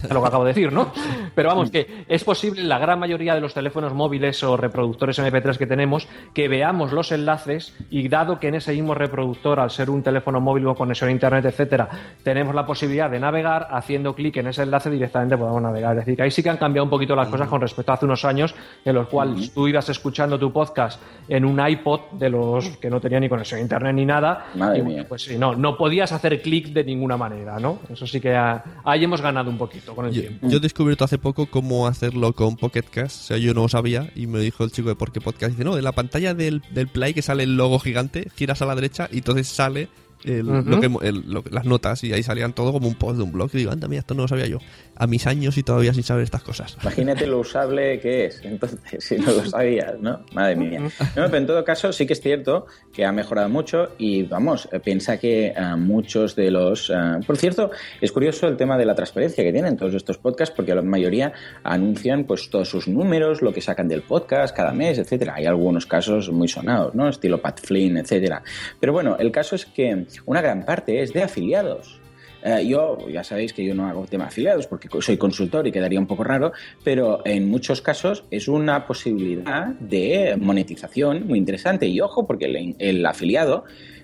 lo 0.09 0.21
que 0.21 0.27
acabo 0.27 0.43
de 0.43 0.53
decir, 0.53 0.71
¿no? 0.71 0.91
Pero 1.33 1.49
vamos, 1.49 1.69
que 1.69 2.05
es 2.07 2.23
posible 2.23 2.61
en 2.61 2.69
la 2.69 2.79
gran 2.79 2.99
mayoría 2.99 3.35
de 3.35 3.41
los 3.41 3.53
teléfonos 3.53 3.93
móviles 3.93 4.43
o 4.43 4.57
reproductores 4.57 5.19
MP3 5.19 5.57
que 5.57 5.67
tenemos 5.67 6.07
que 6.33 6.47
veamos 6.47 6.91
los 6.91 7.11
enlaces 7.11 7.75
y 7.89 8.07
dado 8.07 8.39
que 8.39 8.47
en 8.47 8.55
ese 8.55 8.73
mismo 8.73 8.93
reproductor, 8.93 9.59
al 9.59 9.69
ser 9.69 9.89
un 9.89 10.03
teléfono 10.03 10.39
móvil 10.41 10.67
o 10.67 10.75
conexión 10.75 11.09
a 11.09 11.11
internet, 11.11 11.45
etcétera, 11.45 11.89
tenemos 12.23 12.55
la 12.55 12.65
posibilidad 12.65 13.09
de 13.09 13.19
navegar, 13.19 13.67
haciendo 13.71 14.15
clic 14.15 14.37
en 14.37 14.47
ese 14.47 14.63
enlace 14.63 14.89
directamente 14.89 15.37
podemos 15.37 15.61
navegar. 15.61 15.91
Es 15.91 16.05
decir, 16.05 16.15
que 16.15 16.23
ahí 16.23 16.31
sí 16.31 16.41
que 16.41 16.49
han 16.49 16.57
cambiado 16.57 16.85
un 16.85 16.89
poquito 16.89 17.15
las 17.15 17.27
cosas 17.27 17.47
con 17.47 17.61
respecto 17.61 17.91
a 17.91 17.95
hace 17.95 18.05
unos 18.05 18.25
años 18.25 18.55
en 18.83 18.95
los 18.95 19.07
cuales 19.07 19.53
tú 19.53 19.67
ibas 19.67 19.87
escuchando 19.89 20.39
tu 20.39 20.51
podcast 20.51 21.01
en 21.27 21.45
un 21.45 21.65
iPod 21.65 22.11
de 22.13 22.29
los 22.29 22.77
que 22.77 22.89
no 22.89 22.99
tenía 22.99 23.19
ni 23.19 23.29
conexión 23.29 23.59
a 23.59 23.61
internet 23.61 23.93
ni 23.95 24.05
nada. 24.05 24.47
Madre 24.55 24.79
y 24.79 24.81
mía. 24.81 25.05
pues 25.07 25.23
sí, 25.23 25.37
no, 25.37 25.55
no 25.55 25.77
podías 25.77 26.11
hacer 26.11 26.41
clic 26.41 26.67
de 26.67 26.83
ninguna 26.83 27.17
manera, 27.17 27.59
¿no? 27.59 27.79
Eso 27.89 28.07
sí 28.07 28.19
que 28.19 28.35
ah, 28.35 28.63
ahí 28.83 29.03
hemos 29.03 29.21
ganado 29.21 29.49
un 29.49 29.57
poquito 29.57 29.74
con 29.95 30.05
el 30.05 30.13
Yo, 30.13 30.21
tiempo. 30.21 30.47
yo 30.49 30.57
he 30.57 30.59
descubierto 30.59 31.03
hace 31.05 31.17
poco 31.17 31.47
cómo 31.47 31.87
hacerlo 31.87 32.33
con 32.33 32.55
Pocket 32.57 32.83
Cast. 32.83 33.21
O 33.21 33.23
sea, 33.25 33.37
yo 33.37 33.53
no 33.53 33.63
lo 33.63 33.69
sabía 33.69 34.11
y 34.15 34.27
me 34.27 34.39
dijo 34.39 34.63
el 34.63 34.71
chico 34.71 34.89
de 34.89 34.95
Por 34.95 35.11
qué 35.11 35.21
Podcast. 35.21 35.51
Dice, 35.51 35.63
no, 35.63 35.77
en 35.77 35.83
la 35.83 35.91
pantalla 35.91 36.33
del, 36.33 36.61
del 36.71 36.87
Play 36.87 37.13
que 37.13 37.21
sale 37.21 37.43
el 37.43 37.57
logo 37.57 37.79
gigante, 37.79 38.29
giras 38.35 38.61
a 38.61 38.65
la 38.65 38.75
derecha 38.75 39.09
y 39.11 39.17
entonces 39.17 39.47
sale 39.47 39.89
el- 40.23 40.45
lo 40.47 40.79
que 40.79 40.87
el- 41.07 41.23
lo 41.31 41.43
las 41.51 41.65
notas 41.65 42.03
y 42.03 42.13
ahí 42.13 42.23
salían 42.23 42.53
todo 42.53 42.71
como 42.71 42.87
un 42.87 42.95
post 42.95 43.17
de 43.17 43.23
un 43.23 43.31
blog. 43.31 43.49
Y 43.53 43.57
digo, 43.59 43.71
anda, 43.71 43.87
mira, 43.87 43.99
esto 43.99 44.13
no 44.13 44.23
lo 44.23 44.27
sabía 44.27 44.47
yo. 44.47 44.59
A 44.95 45.07
mis 45.07 45.27
años 45.27 45.57
y 45.57 45.63
todavía 45.63 45.93
sin 45.93 46.03
saber 46.03 46.23
estas 46.23 46.41
cosas. 46.43 46.77
Imagínate 46.81 47.27
lo 47.27 47.39
usable 47.39 47.99
que 47.99 48.25
es, 48.25 48.41
entonces, 48.43 48.79
si 48.99 49.17
no 49.17 49.31
lo 49.31 49.45
sabías, 49.49 49.99
¿no? 49.99 50.21
Madre 50.33 50.55
mía. 50.55 50.79
No, 50.81 51.25
pero 51.25 51.37
en 51.37 51.45
todo 51.47 51.63
caso, 51.65 51.91
sí 51.91 52.05
que 52.05 52.13
es 52.13 52.21
cierto 52.21 52.65
que 52.93 53.05
ha 53.05 53.11
mejorado 53.11 53.49
mucho 53.49 53.89
y 53.97 54.23
vamos, 54.23 54.69
eh, 54.71 54.79
piensa 54.79 55.17
que 55.19 55.47
eh, 55.47 55.75
muchos 55.77 56.35
de 56.35 56.49
los. 56.51 56.89
eh, 56.89 56.93
por 57.27 57.37
cierto, 57.37 57.71
es 58.01 58.11
curioso 58.11 58.47
el 58.47 58.55
tema 58.57 58.77
de 58.77 58.85
la 58.85 58.95
transparencia 58.95 59.43
que 59.43 59.51
tienen 59.51 59.75
todos 59.77 59.93
estos 59.93 60.17
podcasts, 60.17 60.55
porque 60.55 60.73
la 60.73 60.81
mayoría 60.81 61.33
anuncian 61.63 62.23
pues 62.25 62.49
todos 62.49 62.69
sus 62.69 62.87
números, 62.87 63.41
lo 63.41 63.51
que 63.51 63.61
sacan 63.61 63.87
del 63.87 64.01
podcast 64.01 64.55
cada 64.55 64.71
mes, 64.71 64.97
etcétera. 64.97 65.33
Hay 65.35 65.45
algunos 65.45 65.85
casos 65.85 66.29
muy 66.31 66.47
sonados, 66.47 66.95
¿no? 66.95 67.09
Estilo 67.09 67.41
Pat 67.41 67.59
Flynn, 67.61 67.97
etcétera. 67.97 68.43
Pero 68.79 68.93
bueno, 68.93 69.17
el 69.19 69.31
caso 69.31 69.55
es 69.55 69.65
que 69.65 70.05
una 70.25 70.41
gran 70.41 70.65
parte 70.65 71.01
es 71.01 71.13
de 71.13 71.23
afiliados. 71.23 71.99
Eh, 72.43 72.67
yo, 72.67 72.97
ya 73.09 73.23
sabéis 73.23 73.53
que 73.53 73.65
yo 73.65 73.73
no 73.73 73.87
hago 73.87 74.05
tema 74.05 74.25
afiliados 74.25 74.67
porque 74.67 74.87
soy 75.01 75.17
consultor 75.17 75.65
y 75.65 75.71
quedaría 75.71 75.99
un 75.99 76.05
poco 76.05 76.23
raro, 76.23 76.51
pero 76.83 77.25
en 77.25 77.49
muchos 77.49 77.81
casos 77.81 78.23
es 78.29 78.47
una 78.47 78.85
posibilidad 78.85 79.67
de 79.67 80.37
monetización 80.39 81.25
muy 81.27 81.39
interesante. 81.39 81.87
Y 81.87 81.99
ojo, 82.01 82.27
porque 82.27 82.45
el, 82.45 82.75
el 82.77 83.05
afiliado 83.05 83.63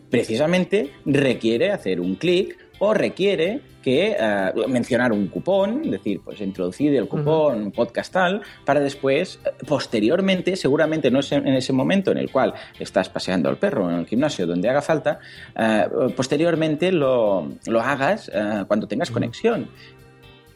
precisamente 0.09 0.91
requiere 1.05 1.71
hacer 1.71 2.01
un 2.01 2.15
clic 2.15 2.57
o 2.83 2.95
requiere 2.95 3.61
que 3.83 4.15
eh, 4.19 4.51
mencionar 4.67 5.11
un 5.11 5.27
cupón, 5.27 5.81
es 5.85 5.91
decir, 5.91 6.19
pues 6.23 6.41
introducir 6.41 6.95
el 6.95 7.07
cupón 7.07 7.71
podcast 7.71 8.11
tal, 8.11 8.41
para 8.65 8.79
después, 8.79 9.39
eh, 9.45 9.51
posteriormente, 9.67 10.55
seguramente 10.55 11.11
no 11.11 11.19
es 11.19 11.31
en 11.31 11.47
ese 11.47 11.73
momento 11.73 12.11
en 12.11 12.17
el 12.17 12.31
cual 12.31 12.55
estás 12.79 13.07
paseando 13.07 13.49
al 13.49 13.57
perro 13.57 13.87
en 13.89 13.99
el 13.99 14.07
gimnasio 14.07 14.47
donde 14.47 14.67
haga 14.67 14.81
falta, 14.81 15.19
eh, 15.55 15.85
posteriormente 16.15 16.91
lo, 16.91 17.51
lo 17.67 17.81
hagas 17.81 18.31
cuando 18.67 18.87
tengas 18.87 19.11
conexión. 19.11 19.69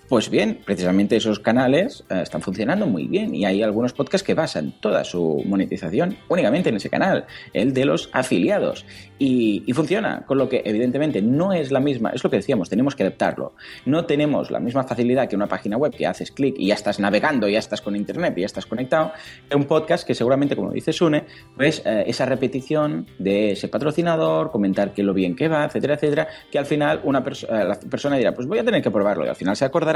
Pues 0.07 0.29
bien, 0.29 0.59
precisamente 0.63 1.15
esos 1.15 1.39
canales 1.39 2.03
eh, 2.11 2.19
están 2.21 2.43
funcionando 2.43 2.85
muy 2.85 3.07
bien 3.07 3.33
y 3.33 3.43
hay 3.43 3.63
algunos 3.63 3.91
podcasts 3.91 4.23
que 4.25 4.35
basan 4.35 4.75
toda 4.79 5.03
su 5.03 5.41
monetización 5.47 6.15
únicamente 6.29 6.69
en 6.69 6.75
ese 6.75 6.91
canal, 6.91 7.25
el 7.53 7.73
de 7.73 7.85
los 7.85 8.11
afiliados. 8.13 8.85
Y, 9.17 9.63
funciona, 9.73 10.23
con 10.27 10.37
lo 10.37 10.47
que 10.47 10.61
evidentemente 10.63 11.21
no 11.23 11.53
es 11.53 11.71
la 11.71 11.79
misma, 11.79 12.11
es 12.11 12.23
lo 12.23 12.29
que 12.29 12.35
decíamos, 12.37 12.69
tenemos 12.69 12.95
que 12.95 13.01
adaptarlo. 13.01 13.55
No 13.85 14.05
tenemos 14.05 14.51
la 14.51 14.59
misma 14.59 14.83
facilidad 14.83 15.27
que 15.27 15.35
una 15.35 15.47
página 15.47 15.75
web 15.75 15.91
que 15.91 16.05
haces 16.05 16.31
clic 16.31 16.53
y 16.57 16.67
ya 16.67 16.75
estás 16.75 16.99
navegando, 16.99 17.47
ya 17.47 17.59
estás 17.59 17.81
con 17.81 17.95
internet, 17.95 18.35
ya 18.37 18.45
estás 18.45 18.67
conectado, 18.67 19.11
que 19.49 19.55
un 19.55 19.65
podcast 19.65 20.05
que 20.05 20.13
seguramente, 20.13 20.55
como 20.55 20.71
dice 20.71 20.93
Sune, 20.93 21.25
pues 21.57 21.81
eh, 21.83 22.03
esa 22.05 22.25
repetición 22.25 23.07
de 23.17 23.53
ese 23.53 23.69
patrocinador, 23.69 24.51
comentar 24.51 24.93
que 24.93 25.01
lo 25.01 25.15
bien 25.15 25.35
que 25.35 25.47
va, 25.47 25.65
etcétera, 25.65 25.95
etcétera, 25.95 26.27
que 26.51 26.59
al 26.59 26.67
final 26.67 27.01
una 27.03 27.19
eh, 27.19 27.45
la 27.49 27.79
persona 27.79 28.17
dirá, 28.17 28.33
pues 28.33 28.47
voy 28.47 28.59
a 28.59 28.63
tener 28.63 28.83
que 28.83 28.91
probarlo 28.91 29.25
y 29.25 29.29
al 29.29 29.35
final 29.35 29.55
se 29.55 29.65
acordará 29.65 29.94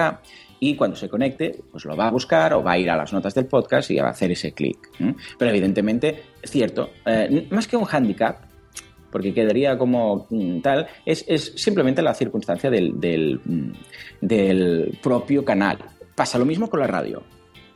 y 0.60 0.76
cuando 0.76 0.98
se 0.98 1.10
conecte, 1.10 1.64
pues 1.72 1.86
lo 1.86 1.96
va 1.96 2.08
a 2.08 2.12
buscar 2.12 2.54
o 2.54 2.64
va 2.64 2.74
a 2.74 2.78
ir 2.78 2.90
a 2.90 2.98
las 2.98 3.14
notas 3.14 3.34
del 3.34 3.46
podcast 3.46 3.90
y 3.92 4.00
va 4.00 4.08
a 4.08 4.12
hacer 4.12 4.32
ese 4.32 4.52
clic. 4.52 4.78
Pero 5.38 5.52
evidentemente, 5.52 6.24
es 6.42 6.52
cierto, 6.52 6.92
eh, 7.06 7.48
más 7.50 7.68
que 7.68 7.78
un 7.78 7.88
handicap, 7.90 8.42
porque 9.12 9.34
quedaría 9.34 9.78
como 9.78 10.28
mm, 10.30 10.60
tal, 10.60 10.88
es, 11.06 11.24
es 11.28 11.54
simplemente 11.56 12.02
la 12.02 12.14
circunstancia 12.14 12.70
del, 12.70 13.00
del, 13.00 13.40
mm, 13.44 13.72
del 14.22 15.00
propio 15.02 15.46
canal. 15.46 15.80
Pasa 16.16 16.38
lo 16.38 16.46
mismo 16.46 16.70
con 16.70 16.82
la 16.82 16.88
radio. 16.88 17.24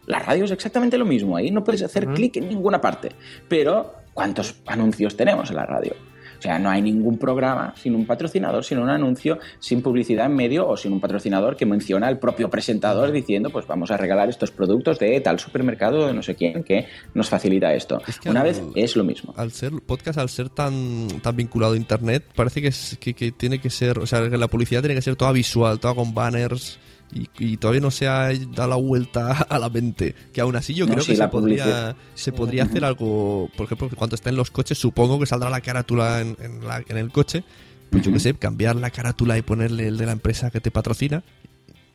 La 0.05 0.19
radio 0.19 0.43
es 0.43 0.51
exactamente 0.51 0.97
lo 0.97 1.05
mismo, 1.05 1.37
ahí 1.37 1.49
no 1.49 1.63
puedes 1.63 1.81
hacer 1.81 2.07
clic 2.07 2.35
en 2.35 2.49
ninguna 2.49 2.81
parte. 2.81 3.09
Pero, 3.47 3.93
¿cuántos 4.13 4.61
anuncios 4.65 5.15
tenemos 5.15 5.49
en 5.49 5.55
la 5.55 5.65
radio? 5.65 5.95
O 6.43 6.45
sea, 6.45 6.59
no 6.59 6.69
hay 6.69 6.81
ningún 6.81 7.17
programa 7.17 7.73
sin 7.81 7.95
un 7.95 8.05
patrocinador, 8.05 8.65
sin 8.65 8.77
un 8.79 8.89
anuncio, 8.89 9.39
sin 9.59 9.81
publicidad 9.81 10.25
en 10.25 10.35
medio 10.35 10.67
o 10.67 10.75
sin 10.75 10.91
un 10.91 10.99
patrocinador 10.99 11.55
que 11.55 11.65
menciona 11.65 12.07
al 12.07 12.19
propio 12.19 12.49
presentador 12.49 13.13
diciendo, 13.13 13.49
pues 13.49 13.65
vamos 13.65 13.91
a 13.91 13.95
regalar 13.97 14.27
estos 14.27 14.51
productos 14.51 14.99
de 14.99 15.21
tal 15.21 15.39
supermercado 15.39 16.05
de 16.05 16.13
no 16.13 16.21
sé 16.21 16.35
quién 16.35 16.61
que 16.65 16.85
nos 17.13 17.29
facilita 17.29 17.73
esto. 17.73 18.01
que 18.21 18.29
Una 18.29 18.41
al- 18.41 18.47
vez 18.47 18.61
es 18.75 18.97
lo 18.97 19.05
mismo. 19.05 19.33
Al 19.37 19.53
ser 19.53 19.71
podcast, 19.85 20.19
al 20.19 20.27
ser 20.27 20.49
tan, 20.49 21.07
tan 21.21 21.33
vinculado 21.37 21.75
a 21.75 21.77
internet, 21.77 22.25
parece 22.35 22.61
que, 22.61 22.67
es, 22.67 22.97
que, 22.99 23.13
que 23.13 23.31
tiene 23.31 23.59
que 23.59 23.69
ser, 23.69 23.99
o 23.99 24.05
sea, 24.05 24.29
que 24.29 24.37
la 24.37 24.49
publicidad 24.49 24.81
tiene 24.81 24.95
que 24.95 25.01
ser 25.01 25.15
toda 25.15 25.31
visual, 25.31 25.79
toda 25.79 25.95
con 25.95 26.13
banners 26.13 26.77
y, 27.13 27.29
y 27.39 27.57
todavía 27.57 27.81
no 27.81 27.91
se 27.91 28.07
ha 28.07 28.31
dado 28.55 28.69
la 28.69 28.75
vuelta 28.75 29.31
a 29.49 29.59
la 29.59 29.69
mente. 29.69 30.15
Que 30.33 30.41
aún 30.41 30.55
así 30.55 30.73
yo 30.73 30.85
No, 30.85 30.93
creo 30.93 31.03
sí, 31.03 31.11
que 31.11 31.17
se 31.17 31.27
podría, 31.27 31.63
publicidad. 31.63 31.95
se 32.15 32.31
podría 32.31 32.63
hacer 32.63 32.85
algo, 32.85 33.49
por 33.55 33.65
ejemplo, 33.65 33.89
que 33.89 33.95
cuando 33.95 34.15
estén 34.15 34.35
los 34.35 34.51
coches, 34.51 34.77
supongo 34.77 35.19
que 35.19 35.25
saldrá 35.25 35.49
la 35.49 35.61
carátula 35.61 36.21
en, 36.21 36.35
en, 36.41 36.67
la- 36.67 36.83
en 36.87 36.97
el 36.97 37.11
coche. 37.11 37.43
Pues 37.89 38.03
yo 38.03 38.11
qué 38.11 38.19
sé, 38.19 38.33
cambiar 38.33 38.75
la 38.75 38.89
carátula 38.89 39.37
y 39.37 39.43
ponerle 39.43 39.87
el 39.87 39.97
de 39.97 40.05
la 40.07 40.13
empresa 40.13 40.49
que 40.49 40.59
te 40.59 40.71
patrocina. 40.71 41.23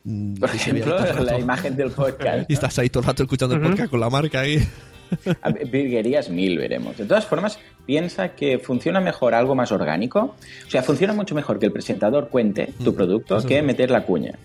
Mm, 0.05 0.35
Por 0.35 0.49
vea 0.49 0.55
ejemplo, 0.55 1.23
la 1.25 1.37
imagen 1.39 1.75
del 1.75 1.91
podcast. 1.91 2.45
Y 2.49 2.53
estás 2.53 2.79
ahí 2.79 2.89
todo 2.89 3.01
el 3.01 3.07
rato 3.07 3.23
escuchando 3.23 3.55
el 3.55 3.61
podcast 3.61 3.89
con 3.91 3.99
la 3.99 4.09
marca 4.09 4.39
ahí. 4.39 4.65
Virguerías 5.71 6.29
mil 6.29 6.57
veremos. 6.57 6.97
De 6.97 7.05
todas 7.05 7.25
formas, 7.25 7.59
piensa 7.85 8.29
que 8.35 8.59
funciona 8.59 8.99
mejor 8.99 9.33
algo 9.33 9.55
más 9.55 9.71
orgánico. 9.71 10.35
O 10.67 10.69
sea, 10.69 10.83
funciona 10.83 11.13
mucho 11.13 11.33
mejor 11.35 11.59
que 11.59 11.65
el 11.65 11.71
presentador 11.71 12.29
cuente 12.29 12.69
tu 12.83 12.93
producto 12.93 13.37
que 13.45 13.61
meter 13.61 13.89
la 13.91 14.03
cuña. 14.03 14.37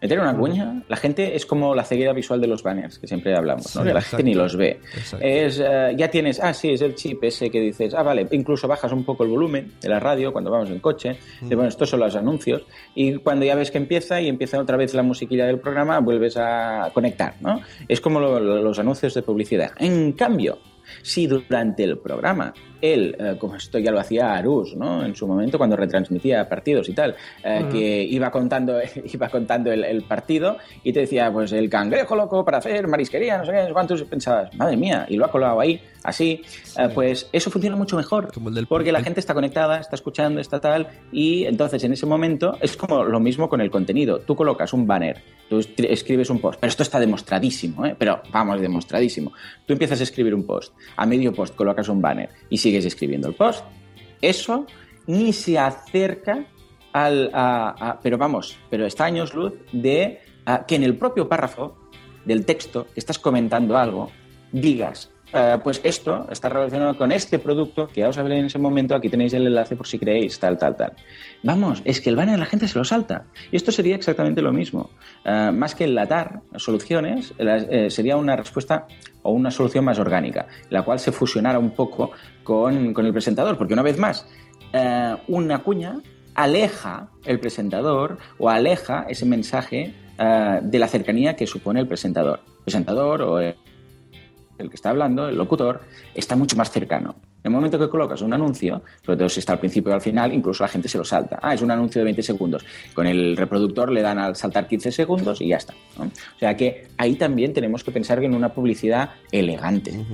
Meter 0.00 0.20
una 0.20 0.36
cuña, 0.36 0.82
la 0.88 0.96
gente 0.96 1.34
es 1.34 1.44
como 1.46 1.74
la 1.74 1.84
ceguera 1.84 2.12
visual 2.12 2.40
de 2.40 2.46
los 2.46 2.62
banners, 2.62 2.98
que 2.98 3.06
siempre 3.06 3.34
hablamos, 3.36 3.74
¿no? 3.74 3.82
Sí, 3.82 3.88
que 3.88 3.94
la 3.94 4.00
exacto. 4.00 4.16
gente 4.18 4.30
ni 4.30 4.34
los 4.36 4.56
ve. 4.56 4.80
Exacto. 4.96 5.24
Es, 5.26 5.60
eh, 5.64 5.94
ya 5.96 6.08
tienes, 6.10 6.40
ah, 6.40 6.54
sí, 6.54 6.70
es 6.70 6.80
el 6.82 6.94
chip 6.94 7.24
ese 7.24 7.50
que 7.50 7.60
dices, 7.60 7.94
ah, 7.94 8.02
vale, 8.02 8.26
incluso 8.30 8.68
bajas 8.68 8.92
un 8.92 9.04
poco 9.04 9.24
el 9.24 9.30
volumen 9.30 9.72
de 9.80 9.88
la 9.88 9.98
radio 9.98 10.32
cuando 10.32 10.50
vamos 10.50 10.70
en 10.70 10.78
coche, 10.78 11.16
bueno, 11.42 11.66
estos 11.66 11.90
son 11.90 12.00
los 12.00 12.14
anuncios, 12.14 12.62
y 12.94 13.14
cuando 13.16 13.44
ya 13.44 13.54
ves 13.56 13.70
que 13.70 13.78
empieza 13.78 14.20
y 14.20 14.28
empieza 14.28 14.58
otra 14.60 14.76
vez 14.76 14.94
la 14.94 15.02
musiquilla 15.02 15.46
del 15.46 15.58
programa, 15.58 15.98
vuelves 15.98 16.36
a 16.36 16.90
conectar, 16.94 17.34
¿no? 17.40 17.60
Es 17.88 18.00
como 18.00 18.20
lo- 18.20 18.38
lo- 18.38 18.62
los 18.62 18.78
anuncios 18.78 19.14
de 19.14 19.22
publicidad. 19.22 19.72
En 19.88 20.12
cambio, 20.12 20.58
si 21.00 21.26
durante 21.26 21.82
el 21.82 21.96
programa 21.96 22.52
él, 22.80 23.16
eh, 23.18 23.36
como 23.38 23.56
esto 23.56 23.78
ya 23.78 23.90
lo 23.90 24.00
hacía 24.00 24.34
Arús, 24.34 24.74
¿no? 24.76 25.04
En 25.04 25.14
su 25.14 25.26
momento 25.26 25.58
cuando 25.58 25.76
retransmitía 25.76 26.48
partidos 26.48 26.88
y 26.88 26.92
tal, 26.94 27.14
eh, 27.44 27.66
que 27.70 28.02
iba 28.04 28.30
contando, 28.30 28.78
iba 29.12 29.28
contando 29.28 29.72
el, 29.72 29.84
el 29.84 30.02
partido 30.02 30.56
y 30.82 30.92
te 30.92 31.00
decía, 31.00 31.32
pues 31.32 31.52
el 31.52 31.68
cangrejo 31.68 32.14
loco 32.16 32.44
para 32.44 32.58
hacer 32.58 32.86
marisquería, 32.88 33.38
no 33.38 33.44
sé 33.44 33.52
qué, 33.52 33.72
cuántos, 33.72 34.02
pensabas, 34.04 34.54
madre 34.56 34.76
mía, 34.76 35.06
y 35.08 35.16
lo 35.16 35.24
ha 35.26 35.30
colado 35.30 35.60
ahí, 35.60 35.80
así, 36.04 36.42
eh, 36.78 36.88
pues 36.94 37.28
eso 37.32 37.50
funciona 37.50 37.76
mucho 37.76 37.96
mejor, 37.96 38.28
porque 38.68 38.92
la 38.92 39.02
gente 39.02 39.20
está 39.20 39.34
conectada, 39.34 39.78
está 39.80 39.96
escuchando, 39.96 40.40
está 40.40 40.60
tal, 40.60 40.88
y 41.12 41.44
entonces 41.44 41.82
en 41.84 41.92
ese 41.92 42.06
momento 42.06 42.56
es 42.60 42.76
como 42.76 43.04
lo 43.04 43.20
mismo 43.20 43.48
con 43.48 43.60
el 43.60 43.70
contenido, 43.70 44.20
tú 44.20 44.36
colocas 44.36 44.72
un 44.72 44.86
banner, 44.86 45.22
tú 45.48 45.58
escri- 45.58 45.88
escribes 45.90 46.30
un 46.30 46.40
post, 46.40 46.58
pero 46.60 46.68
esto 46.68 46.82
está 46.82 47.00
demostradísimo, 47.00 47.82
pero 47.98 48.22
vamos, 48.32 48.60
demostradísimo, 48.60 49.32
tú 49.66 49.72
empiezas 49.72 50.00
a 50.00 50.02
escribir 50.04 50.34
un 50.34 50.44
post, 50.44 50.72
a 50.96 51.04
medio 51.06 51.32
post 51.32 51.54
colocas 51.56 51.88
un 51.88 52.00
banner 52.00 52.28
y 52.48 52.58
sigues 52.68 52.84
escribiendo 52.84 53.28
el 53.28 53.34
post, 53.34 53.64
eso 54.20 54.66
ni 55.06 55.32
se 55.32 55.58
acerca 55.58 56.44
al... 56.92 57.30
pero 58.02 58.18
vamos, 58.18 58.58
pero 58.68 58.84
está 58.84 59.06
años 59.06 59.32
luz 59.32 59.54
de 59.72 60.20
que 60.66 60.74
en 60.74 60.82
el 60.82 60.98
propio 60.98 61.26
párrafo 61.28 61.78
del 62.26 62.44
texto 62.44 62.86
que 62.92 63.00
estás 63.00 63.18
comentando 63.18 63.78
algo, 63.78 64.10
digas, 64.52 65.10
eh, 65.32 65.58
pues 65.62 65.80
esto 65.84 66.26
está 66.30 66.48
relacionado 66.48 66.96
con 66.96 67.12
este 67.12 67.38
producto 67.38 67.86
que 67.88 68.00
ya 68.00 68.08
os 68.08 68.16
hablé 68.16 68.38
en 68.38 68.46
ese 68.46 68.58
momento, 68.58 68.94
aquí 68.94 69.08
tenéis 69.10 69.34
el 69.34 69.46
enlace 69.46 69.76
por 69.76 69.86
si 69.86 69.98
queréis, 69.98 70.38
tal, 70.38 70.56
tal, 70.56 70.74
tal. 70.74 70.92
Vamos, 71.42 71.82
es 71.84 72.00
que 72.00 72.08
el 72.08 72.16
banner 72.16 72.38
la 72.38 72.46
gente 72.46 72.66
se 72.66 72.78
lo 72.78 72.84
salta. 72.84 73.26
Y 73.52 73.56
esto 73.56 73.70
sería 73.70 73.94
exactamente 73.94 74.40
lo 74.40 74.52
mismo. 74.52 74.90
Eh, 75.24 75.50
más 75.52 75.74
que 75.74 75.84
enlatar 75.84 76.40
soluciones, 76.56 77.34
eh, 77.38 77.90
sería 77.90 78.16
una 78.16 78.36
respuesta 78.36 78.86
o 79.22 79.32
una 79.32 79.50
solución 79.50 79.84
más 79.84 79.98
orgánica, 79.98 80.46
la 80.70 80.82
cual 80.82 80.98
se 80.98 81.12
fusionara 81.12 81.58
un 81.58 81.70
poco 81.70 82.12
con, 82.42 82.94
con 82.94 83.04
el 83.04 83.12
presentador, 83.12 83.58
porque 83.58 83.74
una 83.74 83.82
vez 83.82 83.98
más, 83.98 84.26
una 85.26 85.58
cuña 85.62 86.00
aleja 86.34 87.08
el 87.24 87.40
presentador 87.40 88.18
o 88.38 88.48
aleja 88.48 89.06
ese 89.08 89.26
mensaje 89.26 89.94
de 90.62 90.78
la 90.78 90.88
cercanía 90.88 91.36
que 91.36 91.46
supone 91.46 91.80
el 91.80 91.88
presentador. 91.88 92.40
Presentador 92.64 93.22
o 93.22 93.40
el 94.58 94.68
que 94.68 94.76
está 94.76 94.90
hablando, 94.90 95.28
el 95.28 95.36
locutor, 95.36 95.80
está 96.14 96.36
mucho 96.36 96.56
más 96.56 96.70
cercano. 96.70 97.14
En 97.44 97.52
el 97.52 97.56
momento 97.56 97.78
que 97.78 97.88
colocas 97.88 98.20
un 98.22 98.32
anuncio, 98.34 98.82
sobre 99.04 99.16
todo 99.16 99.28
si 99.28 99.40
está 99.40 99.52
al 99.54 99.60
principio 99.60 99.92
o 99.92 99.94
al 99.94 100.00
final, 100.00 100.32
incluso 100.32 100.64
la 100.64 100.68
gente 100.68 100.88
se 100.88 100.98
lo 100.98 101.04
salta. 101.04 101.38
Ah, 101.40 101.54
es 101.54 101.62
un 101.62 101.70
anuncio 101.70 102.00
de 102.00 102.04
20 102.06 102.22
segundos. 102.22 102.64
Con 102.94 103.06
el 103.06 103.36
reproductor 103.36 103.90
le 103.92 104.02
dan 104.02 104.18
al 104.18 104.34
saltar 104.36 104.66
15 104.66 104.90
segundos 104.92 105.40
y 105.40 105.48
ya 105.48 105.56
está. 105.58 105.74
¿no? 105.96 106.04
O 106.06 106.38
sea 106.38 106.56
que 106.56 106.88
ahí 106.98 107.14
también 107.14 107.52
tenemos 107.52 107.84
que 107.84 107.92
pensar 107.92 108.22
en 108.22 108.34
una 108.34 108.52
publicidad 108.52 109.10
elegante. 109.32 110.04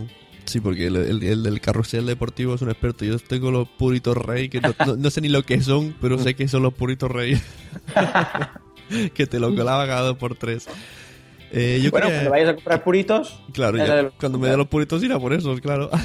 Sí, 0.45 0.61
porque 0.61 0.89
el, 0.89 0.97
el- 0.97 1.23
el 1.23 1.43
del 1.43 1.61
carrusel 1.63 2.05
deportivo 2.05 2.55
es 2.55 2.61
un 2.63 2.69
experto. 2.69 3.07
Yo 3.07 3.19
tengo 3.19 3.51
los 3.51 3.67
puritos 3.67 4.15
rey, 4.19 4.51
que 4.51 4.61
no, 4.61 4.75
no- 4.87 4.97
no 4.97 5.11
sé 5.11 5.23
ni 5.23 5.29
lo 5.31 5.43
que 5.43 5.63
son, 5.63 5.95
pero 6.03 6.19
sé 6.19 6.35
que 6.35 6.47
son 6.49 6.63
los 6.63 6.75
puritos 6.75 7.11
rey. 7.11 7.41
que 9.15 9.27
te 9.27 9.41
lo 9.41 9.55
colaba 9.55 9.87
cada 9.87 10.03
dos 10.03 10.19
por 10.19 10.35
tres. 10.37 10.69
Eh, 11.57 11.81
yo 11.83 11.91
bueno, 11.93 12.07
quería- 12.07 12.19
cuando 12.19 12.31
vayas 12.33 12.49
a 12.49 12.55
comprar 12.57 12.83
puritos, 12.85 13.41
Claro, 13.53 13.77
ya 13.79 14.11
cuando 14.19 14.39
me 14.41 14.49
dé 14.49 14.57
los 14.57 14.67
puritos 14.67 15.03
irá 15.05 15.19
por 15.21 15.33
esos, 15.33 15.61
claro. 15.61 15.89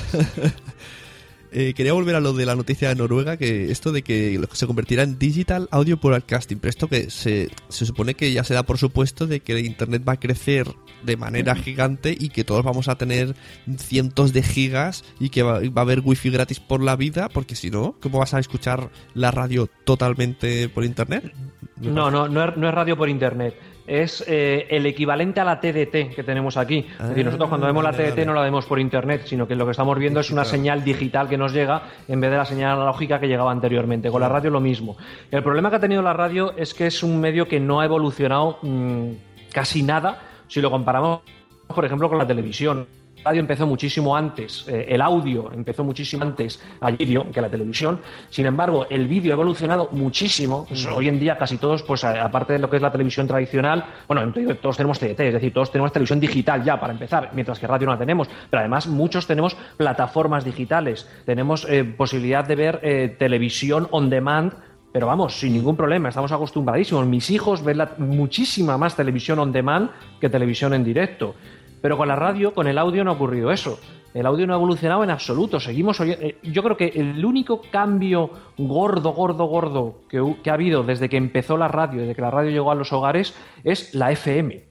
Eh, 1.51 1.73
quería 1.73 1.93
volver 1.93 2.13
a 2.15 2.19
lo 2.19 2.33
de 2.33 2.45
la 2.45 2.55
noticia 2.55 2.89
de 2.89 2.95
Noruega, 2.95 3.35
que 3.35 3.71
esto 3.71 3.91
de 3.91 4.03
que 4.03 4.39
se 4.51 4.67
convertirá 4.67 5.01
en 5.01 5.17
digital 5.17 5.67
audio 5.71 5.97
broadcasting, 5.97 6.59
pero 6.59 6.69
esto 6.69 6.87
que 6.87 7.09
se, 7.09 7.49
se 7.69 7.87
supone 7.87 8.13
que 8.13 8.31
ya 8.31 8.43
se 8.43 8.53
da 8.53 8.61
por 8.61 8.77
supuesto 8.77 9.25
de 9.25 9.39
que 9.39 9.59
Internet 9.59 10.03
va 10.07 10.13
a 10.13 10.19
crecer 10.19 10.67
de 11.01 11.17
manera 11.17 11.55
gigante 11.55 12.15
y 12.19 12.29
que 12.29 12.43
todos 12.43 12.63
vamos 12.63 12.87
a 12.87 12.99
tener 12.99 13.33
cientos 13.79 14.31
de 14.31 14.43
gigas 14.43 15.03
y 15.19 15.29
que 15.29 15.41
va, 15.41 15.53
va 15.59 15.71
a 15.77 15.81
haber 15.81 16.01
wifi 16.01 16.29
gratis 16.29 16.59
por 16.59 16.83
la 16.83 16.95
vida, 16.95 17.29
porque 17.29 17.55
si 17.55 17.71
no, 17.71 17.95
¿cómo 17.99 18.19
vas 18.19 18.35
a 18.35 18.39
escuchar 18.39 18.91
la 19.15 19.31
radio 19.31 19.67
totalmente 19.85 20.69
por 20.69 20.85
Internet? 20.85 21.33
No, 21.77 22.11
no, 22.11 22.27
no 22.27 22.43
es, 22.47 22.57
no 22.57 22.67
es 22.69 22.75
radio 22.75 22.95
por 22.95 23.09
internet. 23.09 23.55
Es 23.89 24.23
eh, 24.27 24.67
el 24.69 24.85
equivalente 24.85 25.39
a 25.39 25.43
la 25.45 25.59
TDT 25.59 26.13
que 26.15 26.23
tenemos 26.23 26.57
aquí. 26.57 26.85
es 26.99 27.09
decir, 27.09 27.25
nosotros 27.25 27.49
cuando 27.49 27.65
vemos 27.65 27.83
la 27.83 27.89
Ah, 27.89 27.93
TDT 27.93 28.09
vale. 28.11 28.25
no 28.27 28.33
la 28.35 28.41
vemos 28.43 28.65
por 28.67 28.79
internet, 28.79 29.23
sino 29.25 29.47
que 29.47 29.55
lo 29.55 29.65
que 29.65 29.71
estamos 29.71 29.97
viendo 29.97 30.19
es 30.19 30.29
una 30.29 30.45
señal 30.45 30.83
digital 30.83 31.27
que 31.27 31.37
nos 31.37 31.53
llega 31.53 31.81
en 32.07 32.21
vez 32.21 32.29
de 32.29 32.37
la 32.37 32.45
señal 32.45 32.73
analógica 32.73 33.19
que 33.19 33.27
llegaba 33.27 33.51
anteriormente. 33.51 34.11
Con 34.11 34.21
la 34.21 34.29
radio 34.29 34.51
lo 34.51 34.59
mismo. 34.61 34.95
El 35.31 35.41
problema 35.41 35.71
que 35.71 35.77
ha 35.77 35.79
tenido 35.79 36.01
la 36.03 36.13
radio 36.13 36.53
es 36.55 36.73
que 36.75 36.85
es 36.85 37.01
un 37.01 37.19
medio 37.19 37.47
que 37.47 37.59
no 37.59 37.79
ha 37.81 37.85
evolucionado 37.85 38.59
mm, 38.61 39.09
casi 39.51 39.81
nada 39.81 40.19
si 40.47 40.61
lo 40.61 40.69
comparamos, 40.69 41.21
por 41.67 41.83
ejemplo, 41.83 42.09
con 42.09 42.17
la 42.19 42.27
televisión. 42.27 42.85
Radio 43.23 43.41
empezó 43.41 43.67
muchísimo 43.67 44.15
antes, 44.15 44.65
eh, 44.67 44.85
el 44.89 45.01
audio 45.01 45.51
empezó 45.53 45.83
muchísimo 45.83 46.23
antes 46.23 46.61
al 46.79 46.95
vídeo 46.95 47.29
que 47.31 47.41
la 47.41 47.49
televisión. 47.49 47.99
Sin 48.29 48.45
embargo, 48.45 48.87
el 48.89 49.07
vídeo 49.07 49.33
ha 49.33 49.35
evolucionado 49.35 49.89
muchísimo. 49.91 50.65
Pues, 50.67 50.85
hoy 50.85 51.09
en 51.09 51.19
día 51.19 51.37
casi 51.37 51.57
todos, 51.57 51.83
pues 51.83 52.03
a- 52.05 52.23
aparte 52.23 52.53
de 52.53 52.59
lo 52.59 52.69
que 52.69 52.77
es 52.77 52.81
la 52.81 52.91
televisión 52.91 53.27
tradicional, 53.27 53.83
bueno, 54.07 54.31
todos 54.61 54.77
tenemos 54.77 54.97
TDT, 54.99 55.19
es 55.27 55.33
decir, 55.33 55.53
todos 55.53 55.69
tenemos 55.71 55.91
televisión 55.91 56.19
digital 56.19 56.63
ya 56.63 56.79
para 56.79 56.93
empezar, 56.93 57.31
mientras 57.33 57.59
que 57.59 57.67
radio 57.67 57.87
no 57.87 57.93
la 57.93 57.99
tenemos. 57.99 58.29
Pero 58.49 58.61
además 58.61 58.87
muchos 58.87 59.27
tenemos 59.27 59.55
plataformas 59.75 60.45
digitales, 60.45 61.07
tenemos 61.25 61.67
eh, 61.69 61.83
posibilidad 61.83 62.45
de 62.47 62.55
ver 62.55 62.79
eh, 62.83 63.15
televisión 63.19 63.87
on 63.91 64.09
demand 64.09 64.53
pero 64.91 65.05
vamos, 65.05 65.39
sin 65.39 65.53
ningún 65.53 65.75
problema, 65.77 66.09
estamos 66.09 66.31
acostumbradísimos. 66.31 67.05
Mis 67.05 67.29
hijos 67.29 67.63
ven 67.63 67.77
la- 67.77 67.91
muchísima 67.99 68.75
más 68.75 68.95
televisión 68.95 69.37
on 69.37 69.51
demand 69.51 69.91
que 70.19 70.29
televisión 70.29 70.73
en 70.73 70.83
directo. 70.83 71.35
Pero 71.81 71.97
con 71.97 72.07
la 72.07 72.15
radio, 72.15 72.53
con 72.53 72.67
el 72.67 72.77
audio 72.77 73.03
no 73.03 73.11
ha 73.11 73.13
ocurrido 73.13 73.51
eso. 73.51 73.79
El 74.13 74.25
audio 74.25 74.47
no 74.47 74.53
ha 74.53 74.57
evolucionado 74.57 75.03
en 75.03 75.11
absoluto. 75.11 75.59
Seguimos 75.59 75.99
oye- 75.99 76.17
eh, 76.19 76.37
Yo 76.43 76.63
creo 76.63 76.75
que 76.75 76.87
el 76.95 77.23
único 77.23 77.61
cambio 77.71 78.31
gordo, 78.57 79.11
gordo, 79.13 79.45
gordo 79.45 80.01
que, 80.09 80.49
ha 80.49 80.53
habido 80.53 80.83
desde 80.83 81.07
que 81.09 81.17
empezó 81.17 81.57
la 81.57 81.67
radio, 81.67 82.01
desde 82.01 82.15
que 82.15 82.21
la 82.21 82.31
radio 82.31 82.49
llegó 82.49 82.71
a 82.71 82.75
los 82.75 82.91
hogares, 82.91 83.35
es 83.63 83.93
la 83.93 84.11
FM. 84.11 84.63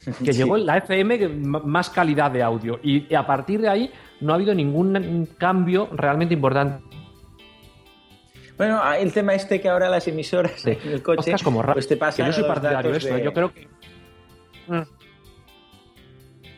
Que 0.24 0.32
Sí. 0.32 0.38
llegó 0.42 0.56
la 0.56 0.78
FM 0.78 1.28
más 1.44 1.90
calidad 1.90 2.30
de 2.30 2.42
audio. 2.42 2.80
Y 2.82 3.14
a 3.14 3.26
partir 3.26 3.60
de 3.60 3.68
ahí 3.68 3.90
no 4.22 4.32
ha 4.32 4.36
habido 4.36 4.54
ningún 4.54 5.28
cambio 5.36 5.88
realmente 5.92 6.32
importante. 6.34 6.82
Bueno, 8.56 8.80
ah, 8.82 8.98
el 8.98 9.12
tema 9.12 9.34
este 9.34 9.60
que 9.60 9.68
ahora 9.68 9.88
las 9.88 10.06
emisoras 10.08 10.66
en 10.66 10.78
el 10.84 11.02
coche, 11.02 11.32
como 11.44 11.62
pues 11.62 11.86
te 11.88 11.98
que 11.98 12.24
yo 12.24 12.32
soy 12.32 12.44
partidario 12.44 12.90
de 12.92 12.98
esto. 12.98 13.14
de- 13.14 13.22
Yo 13.24 13.32
creo 13.32 13.52
que. 13.52 13.68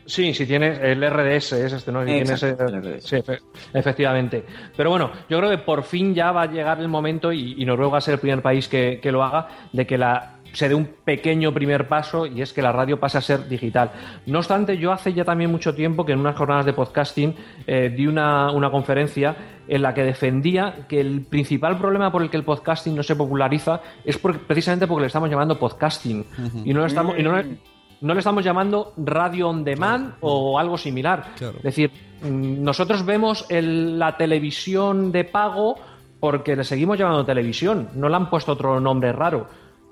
Sí, 0.05 0.33
si 0.33 0.45
tienes 0.45 0.79
el 0.81 1.01
RDS, 1.01 1.53
es 1.53 1.73
este, 1.73 1.91
¿no? 1.91 2.05
Si 2.05 2.11
Exacto, 2.11 2.55
tienes, 2.57 2.85
el 2.85 2.93
RDS. 2.97 3.03
sí, 3.07 3.15
efe- 3.17 3.39
efectivamente. 3.73 4.43
Pero 4.75 4.89
bueno, 4.89 5.11
yo 5.29 5.37
creo 5.39 5.49
que 5.49 5.57
por 5.59 5.83
fin 5.83 6.13
ya 6.13 6.31
va 6.31 6.43
a 6.43 6.45
llegar 6.51 6.79
el 6.79 6.87
momento, 6.87 7.31
y, 7.31 7.55
y 7.57 7.65
Noruega 7.65 7.93
va 7.93 7.97
a 7.99 8.01
ser 8.01 8.15
el 8.15 8.19
primer 8.19 8.41
país 8.41 8.67
que, 8.67 8.99
que 9.01 9.11
lo 9.11 9.23
haga, 9.23 9.47
de 9.71 9.85
que 9.87 9.97
la 9.97 10.29
se 10.53 10.69
dé 10.69 10.75
un 10.75 10.87
pequeño 11.03 11.51
primer 11.51 11.87
paso 11.87 12.27
y 12.27 12.43
es 12.43 12.53
que 12.53 12.61
la 12.61 12.71
radio 12.71 12.99
pase 12.99 13.17
a 13.17 13.21
ser 13.21 13.47
digital. 13.49 13.89
No 14.27 14.37
obstante, 14.37 14.77
yo 14.77 14.91
hace 14.91 15.11
ya 15.11 15.25
también 15.25 15.49
mucho 15.49 15.73
tiempo 15.73 16.05
que 16.05 16.11
en 16.11 16.19
unas 16.19 16.35
jornadas 16.35 16.63
de 16.67 16.73
podcasting 16.73 17.33
eh, 17.65 17.91
di 17.97 18.05
una, 18.05 18.51
una 18.51 18.69
conferencia 18.69 19.35
en 19.67 19.81
la 19.81 19.95
que 19.95 20.03
defendía 20.03 20.85
que 20.87 21.01
el 21.01 21.21
principal 21.21 21.79
problema 21.79 22.11
por 22.11 22.21
el 22.21 22.29
que 22.29 22.37
el 22.37 22.43
podcasting 22.43 22.95
no 22.95 23.01
se 23.01 23.15
populariza 23.15 23.81
es 24.05 24.19
por- 24.19 24.37
precisamente 24.41 24.85
porque 24.85 25.01
le 25.01 25.07
estamos 25.07 25.27
llamando 25.27 25.57
podcasting 25.57 26.23
y 26.63 26.71
no 26.71 26.81
le 26.81 26.85
estamos, 26.87 27.17
y 27.17 27.23
no 27.23 27.35
le- 27.35 27.57
no 28.03 28.13
le 28.13 28.19
estamos 28.19 28.43
llamando 28.43 28.93
radio 28.97 29.49
on 29.49 29.63
demand 29.63 30.15
o 30.21 30.59
algo 30.59 30.77
similar. 30.77 31.33
Claro. 31.37 31.57
Es 31.57 31.63
decir, 31.63 31.91
mm, 32.21 32.63
nosotros 32.63 33.03
vemos 33.05 33.45
el- 33.49 33.97
la 33.97 34.15
televisión 34.17 35.11
de 35.11 35.23
pago 35.23 35.75
porque 36.19 36.55
le 36.55 36.63
seguimos 36.63 36.97
llamando 36.97 37.25
televisión, 37.25 37.89
no 37.95 38.07
le 38.09 38.15
han 38.15 38.29
puesto 38.29 38.51
otro 38.53 38.79
nombre 38.79 39.11
raro. 39.11 39.47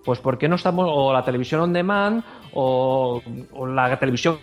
Pues 0.06 0.20
¿por 0.20 0.38
qué 0.38 0.48
no 0.48 0.56
estamos, 0.56 0.88
o 0.90 1.12
la 1.14 1.24
televisión 1.24 1.62
on 1.62 1.74
demand, 1.74 2.24
o, 2.54 3.22
o 3.54 3.68
la 3.68 3.98
televisión 4.00 4.38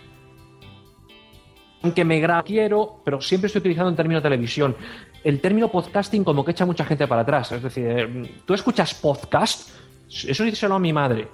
que 1.95 2.03
me 2.05 2.19
gra 2.19 2.43
quiero, 2.43 3.01
pero 3.05 3.21
siempre 3.21 3.47
estoy 3.47 3.59
utilizando 3.61 3.89
el 3.89 3.95
término 3.95 4.21
televisión. 4.21 4.75
El 5.23 5.39
término 5.39 5.69
podcasting 5.69 6.23
como 6.23 6.43
que 6.43 6.51
echa 6.51 6.65
mucha 6.65 6.85
gente 6.85 7.07
para 7.07 7.21
atrás. 7.21 7.51
Es 7.53 7.63
decir, 7.63 7.85
eh, 7.87 8.35
tú 8.45 8.53
escuchas 8.53 8.93
podcast, 8.93 9.69
eso 10.09 10.43
díselo 10.43 10.75
a 10.75 10.79
mi 10.79 10.91
madre. 10.93 11.27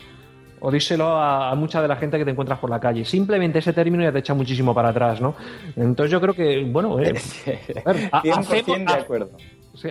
O 0.67 0.71
díselo 0.71 1.05
a, 1.09 1.51
a 1.51 1.55
mucha 1.55 1.79
de 1.79 1.87
la 1.87 1.95
gente 1.95 2.17
que 2.17 2.25
te 2.25 2.31
encuentras 2.31 2.57
por 2.57 2.71
la 2.71 2.79
calle. 2.79 3.05
Simplemente 3.05 3.59
ese 3.59 3.71
término 3.71 4.03
ya 4.03 4.11
te 4.11 4.17
echa 4.19 4.33
muchísimo 4.33 4.73
para 4.73 4.89
atrás, 4.89 5.21
¿no? 5.21 5.35
Entonces 5.75 6.09
yo 6.11 6.19
creo 6.19 6.33
que, 6.33 6.63
bueno, 6.63 6.99
eh, 6.99 7.13
a 7.85 7.93
ver, 7.93 8.09
ha- 8.11 8.21
100% 8.23 8.39
hacemos- 8.39 8.93
de 8.95 8.99
acuerdo. 8.99 9.29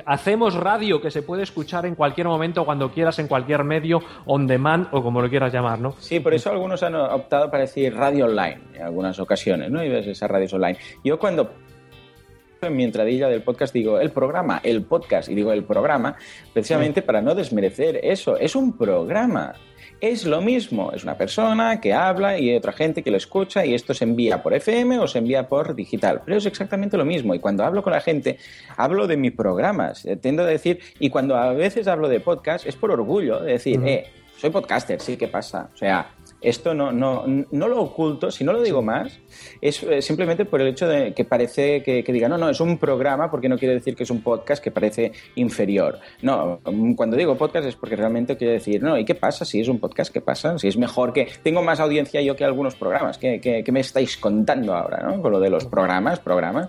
Hacemos 0.07 0.55
radio 0.55 1.01
que 1.01 1.11
se 1.11 1.23
puede 1.23 1.43
escuchar 1.43 1.85
en 1.87 1.95
cualquier 1.95 2.27
momento, 2.27 2.65
cuando 2.65 2.91
quieras, 2.91 3.19
en 3.19 3.29
cualquier 3.29 3.63
medio, 3.65 4.01
on 4.25 4.47
demand 4.47 4.89
o 4.93 5.03
como 5.03 5.21
lo 5.23 5.29
quieras 5.29 5.53
llamar, 5.53 5.79
¿no? 5.79 5.95
Sí, 5.99 6.21
por 6.21 6.33
eso 6.35 6.51
algunos 6.51 6.83
han 6.83 6.95
optado 6.95 7.51
para 7.51 7.65
decir 7.65 7.95
radio 7.95 8.25
online 8.25 8.61
en 8.75 8.83
algunas 8.83 9.21
ocasiones, 9.21 9.71
¿no? 9.71 9.85
Y 9.85 9.89
ves 9.91 10.07
esas 10.07 10.29
radios 10.31 10.53
online. 10.55 10.79
Yo 11.05 11.19
cuando 11.19 11.53
en 12.63 12.75
mi 12.77 12.83
entradilla 12.85 13.29
del 13.29 13.43
podcast 13.43 13.75
digo 13.75 14.01
el 14.01 14.11
programa, 14.11 14.61
el 14.65 14.83
podcast, 14.85 15.29
y 15.29 15.35
digo 15.35 15.53
el 15.53 15.65
programa, 15.65 16.17
precisamente 16.53 17.03
para 17.03 17.21
no 17.21 17.35
desmerecer 17.35 18.01
eso. 18.03 18.39
Es 18.39 18.57
un 18.57 18.77
programa. 18.77 19.53
Es 20.07 20.27
lo 20.27 20.43
mismo, 20.43 20.93
es 20.93 21.03
una 21.03 21.17
persona 21.17 21.81
que 21.81 21.95
habla 21.95 22.39
y 22.39 22.51
hay 22.51 22.57
otra 22.57 22.75
gente 22.75 23.03
que 23.03 23.11
lo 23.11 23.17
escucha 23.17 23.65
y 23.65 23.73
esto 23.73 23.95
se 23.95 24.05
envía 24.05 24.43
por 24.43 24.53
FM 24.53 24.99
o 24.99 25.09
se 25.09 25.17
envía 25.17 25.49
por 25.49 25.75
digital, 25.75 26.21
pero 26.23 26.37
es 26.37 26.45
exactamente 26.45 26.99
lo 26.99 27.07
mismo 27.07 27.35
y 27.35 27.39
cuando 27.39 27.65
hablo 27.65 27.83
con 27.83 27.95
la 27.95 28.03
gente 28.03 28.37
hablo 28.77 29.07
de 29.07 29.17
mis 29.17 29.33
programas, 29.33 30.05
Eh, 30.05 30.17
tiendo 30.17 30.43
a 30.43 30.47
decir, 30.47 30.79
y 30.99 31.09
cuando 31.09 31.37
a 31.37 31.55
veces 31.55 31.89
hablo 31.89 32.07
de 32.09 32.21
podcast 32.21 32.67
es 32.67 32.77
por 32.77 32.91
orgullo, 32.91 33.41
de 33.41 33.53
decir, 33.53 33.81
eh, 33.87 34.05
soy 34.37 34.51
podcaster, 34.51 35.01
sí, 35.01 35.17
¿qué 35.17 35.27
pasa? 35.27 35.71
O 35.73 35.77
sea, 35.79 36.11
esto 36.45 36.75
no, 36.75 36.93
no, 36.93 37.25
no 37.27 37.69
lo 37.69 37.81
oculto, 37.81 38.31
si 38.31 38.45
no 38.45 38.53
lo 38.53 38.63
digo 38.63 38.83
más, 38.83 39.19
es 39.61 39.83
eh, 39.83 40.03
simplemente 40.03 40.45
por 40.45 40.61
el 40.61 40.69
hecho 40.69 40.87
de 40.87 41.13
que 41.15 41.25
parece 41.25 41.83
que, 41.83 42.05
que 42.05 42.13
diga, 42.13 42.29
no, 42.29 42.39
no, 42.39 42.51
es 42.51 42.61
un 42.61 42.79
programa, 42.79 43.31
porque 43.31 43.49
no 43.49 43.59
quiere 43.59 43.75
decir 43.75 43.97
que 43.97 44.05
es 44.05 44.11
un 44.11 44.23
podcast 44.23 44.63
que 44.63 44.71
parece 44.71 45.13
inferior. 45.35 45.99
No, 46.23 46.61
cuando 46.97 47.17
digo 47.17 47.37
podcast 47.37 47.67
es 47.67 47.77
porque 47.77 47.97
realmente 47.97 48.37
quiere 48.37 48.55
decir, 48.55 48.83
no, 48.83 48.99
¿y 48.99 49.05
qué 49.05 49.15
pasa 49.15 49.45
si 49.45 49.61
es 49.61 49.69
un 49.69 49.79
podcast? 49.79 50.13
¿Qué 50.13 50.21
pasa? 50.21 50.59
Si 50.59 50.69
es 50.69 50.77
mejor 50.77 51.13
que... 51.13 51.29
Tengo 51.43 51.63
más 51.63 51.81
audiencia 51.81 52.21
yo 52.23 52.37
que 52.37 52.45
algunos 52.45 52.75
programas. 52.75 53.19
¿Qué, 53.19 53.41
qué, 53.41 53.63
qué 53.65 53.73
me 53.73 53.81
estáis 53.81 54.17
contando 54.17 54.75
ahora, 54.75 55.03
no? 55.03 55.21
Con 55.21 55.33
lo 55.33 55.41
de 55.41 55.51
los 55.51 55.67
programas, 55.67 56.21
programas. 56.21 56.69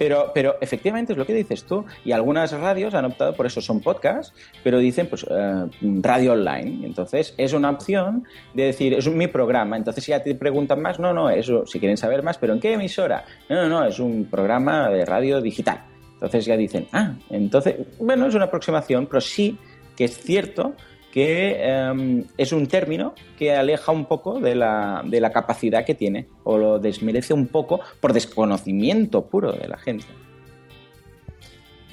Pero, 0.00 0.30
pero 0.32 0.56
efectivamente 0.62 1.12
es 1.12 1.18
lo 1.18 1.26
que 1.26 1.34
dices 1.34 1.64
tú. 1.64 1.84
Y 2.06 2.12
algunas 2.12 2.52
radios 2.52 2.94
han 2.94 3.04
optado 3.04 3.34
por 3.34 3.44
eso, 3.44 3.60
son 3.60 3.80
podcasts, 3.80 4.32
pero 4.64 4.78
dicen 4.78 5.06
pues 5.08 5.26
eh, 5.28 5.66
radio 6.00 6.32
online. 6.32 6.86
Entonces 6.86 7.34
es 7.36 7.52
una 7.52 7.68
opción 7.68 8.24
de 8.54 8.62
decir, 8.62 8.94
es 8.94 9.06
mi 9.08 9.26
programa. 9.26 9.76
Entonces 9.76 10.02
si 10.02 10.12
ya 10.12 10.22
te 10.22 10.34
preguntan 10.34 10.80
más, 10.80 10.98
no, 10.98 11.12
no, 11.12 11.28
eso, 11.28 11.66
si 11.66 11.78
quieren 11.78 11.98
saber 11.98 12.22
más, 12.22 12.38
pero 12.38 12.54
¿en 12.54 12.60
qué 12.60 12.72
emisora? 12.72 13.26
No, 13.50 13.56
no, 13.56 13.68
no, 13.68 13.84
es 13.84 13.98
un 13.98 14.24
programa 14.24 14.88
de 14.88 15.04
radio 15.04 15.42
digital. 15.42 15.82
Entonces 16.14 16.46
ya 16.46 16.56
dicen, 16.56 16.86
ah, 16.92 17.12
entonces, 17.28 17.76
bueno, 17.98 18.26
es 18.26 18.34
una 18.34 18.46
aproximación, 18.46 19.06
pero 19.06 19.20
sí 19.20 19.58
que 19.96 20.04
es 20.04 20.16
cierto 20.16 20.76
que 21.12 21.56
eh, 21.58 22.24
es 22.36 22.52
un 22.52 22.66
término 22.66 23.14
que 23.38 23.54
aleja 23.54 23.92
un 23.92 24.06
poco 24.06 24.40
de 24.40 24.54
la, 24.54 25.02
de 25.04 25.20
la 25.20 25.30
capacidad 25.30 25.84
que 25.84 25.94
tiene 25.94 26.26
o 26.44 26.58
lo 26.58 26.78
desmerece 26.78 27.34
un 27.34 27.48
poco 27.48 27.80
por 28.00 28.12
desconocimiento 28.12 29.26
puro 29.26 29.52
de 29.52 29.68
la 29.68 29.78
gente. 29.78 30.06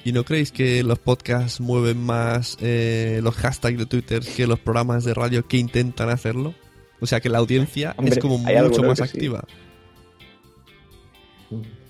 ¿Y 0.04 0.14
no 0.14 0.24
creéis 0.24 0.52
que 0.52 0.84
los 0.84 1.00
podcasts 1.00 1.60
mueven 1.60 1.98
más 1.98 2.58
eh, 2.62 3.20
los 3.22 3.36
hashtags 3.36 3.78
de 3.78 3.86
Twitter 3.86 4.22
que 4.24 4.48
los 4.48 4.60
programas 4.60 5.04
de 5.04 5.14
radio 5.14 5.46
que 5.46 5.58
intentan 5.58 6.10
hacerlo? 6.10 6.54
O 7.02 7.06
sea 7.06 7.20
que 7.20 7.30
la 7.30 7.40
audiencia 7.40 7.94
Hombre, 7.98 8.14
es 8.14 8.20
como 8.20 8.38
mucho 8.38 8.84
más 8.84 9.00
sí. 9.10 9.30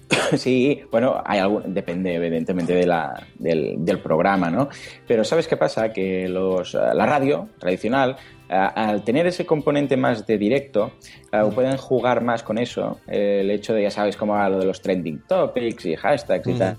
Sí, 0.37 0.81
bueno, 0.91 1.21
hay 1.25 1.39
algún, 1.39 1.73
depende 1.73 2.15
evidentemente 2.15 2.73
de 2.73 2.85
la, 2.85 3.27
del, 3.35 3.75
del 3.79 3.99
programa, 3.99 4.49
¿no? 4.49 4.69
Pero 5.07 5.23
¿sabes 5.23 5.47
qué 5.47 5.57
pasa? 5.57 5.91
Que 5.91 6.27
los, 6.27 6.75
eh, 6.75 6.79
la 6.93 7.05
radio 7.05 7.49
tradicional, 7.59 8.17
eh, 8.49 8.53
al 8.53 9.03
tener 9.03 9.27
ese 9.27 9.45
componente 9.45 9.97
más 9.97 10.25
de 10.25 10.37
directo, 10.37 10.93
eh, 11.31 11.41
pueden 11.53 11.77
jugar 11.77 12.21
más 12.21 12.43
con 12.43 12.57
eso. 12.57 12.99
El 13.07 13.51
hecho 13.51 13.73
de, 13.73 13.83
ya 13.83 13.91
sabes, 13.91 14.17
cómo 14.17 14.33
va 14.33 14.49
lo 14.49 14.59
de 14.59 14.65
los 14.65 14.81
trending 14.81 15.23
topics 15.27 15.85
y 15.85 15.95
hashtags 15.95 16.47
y 16.47 16.53
tal. 16.53 16.77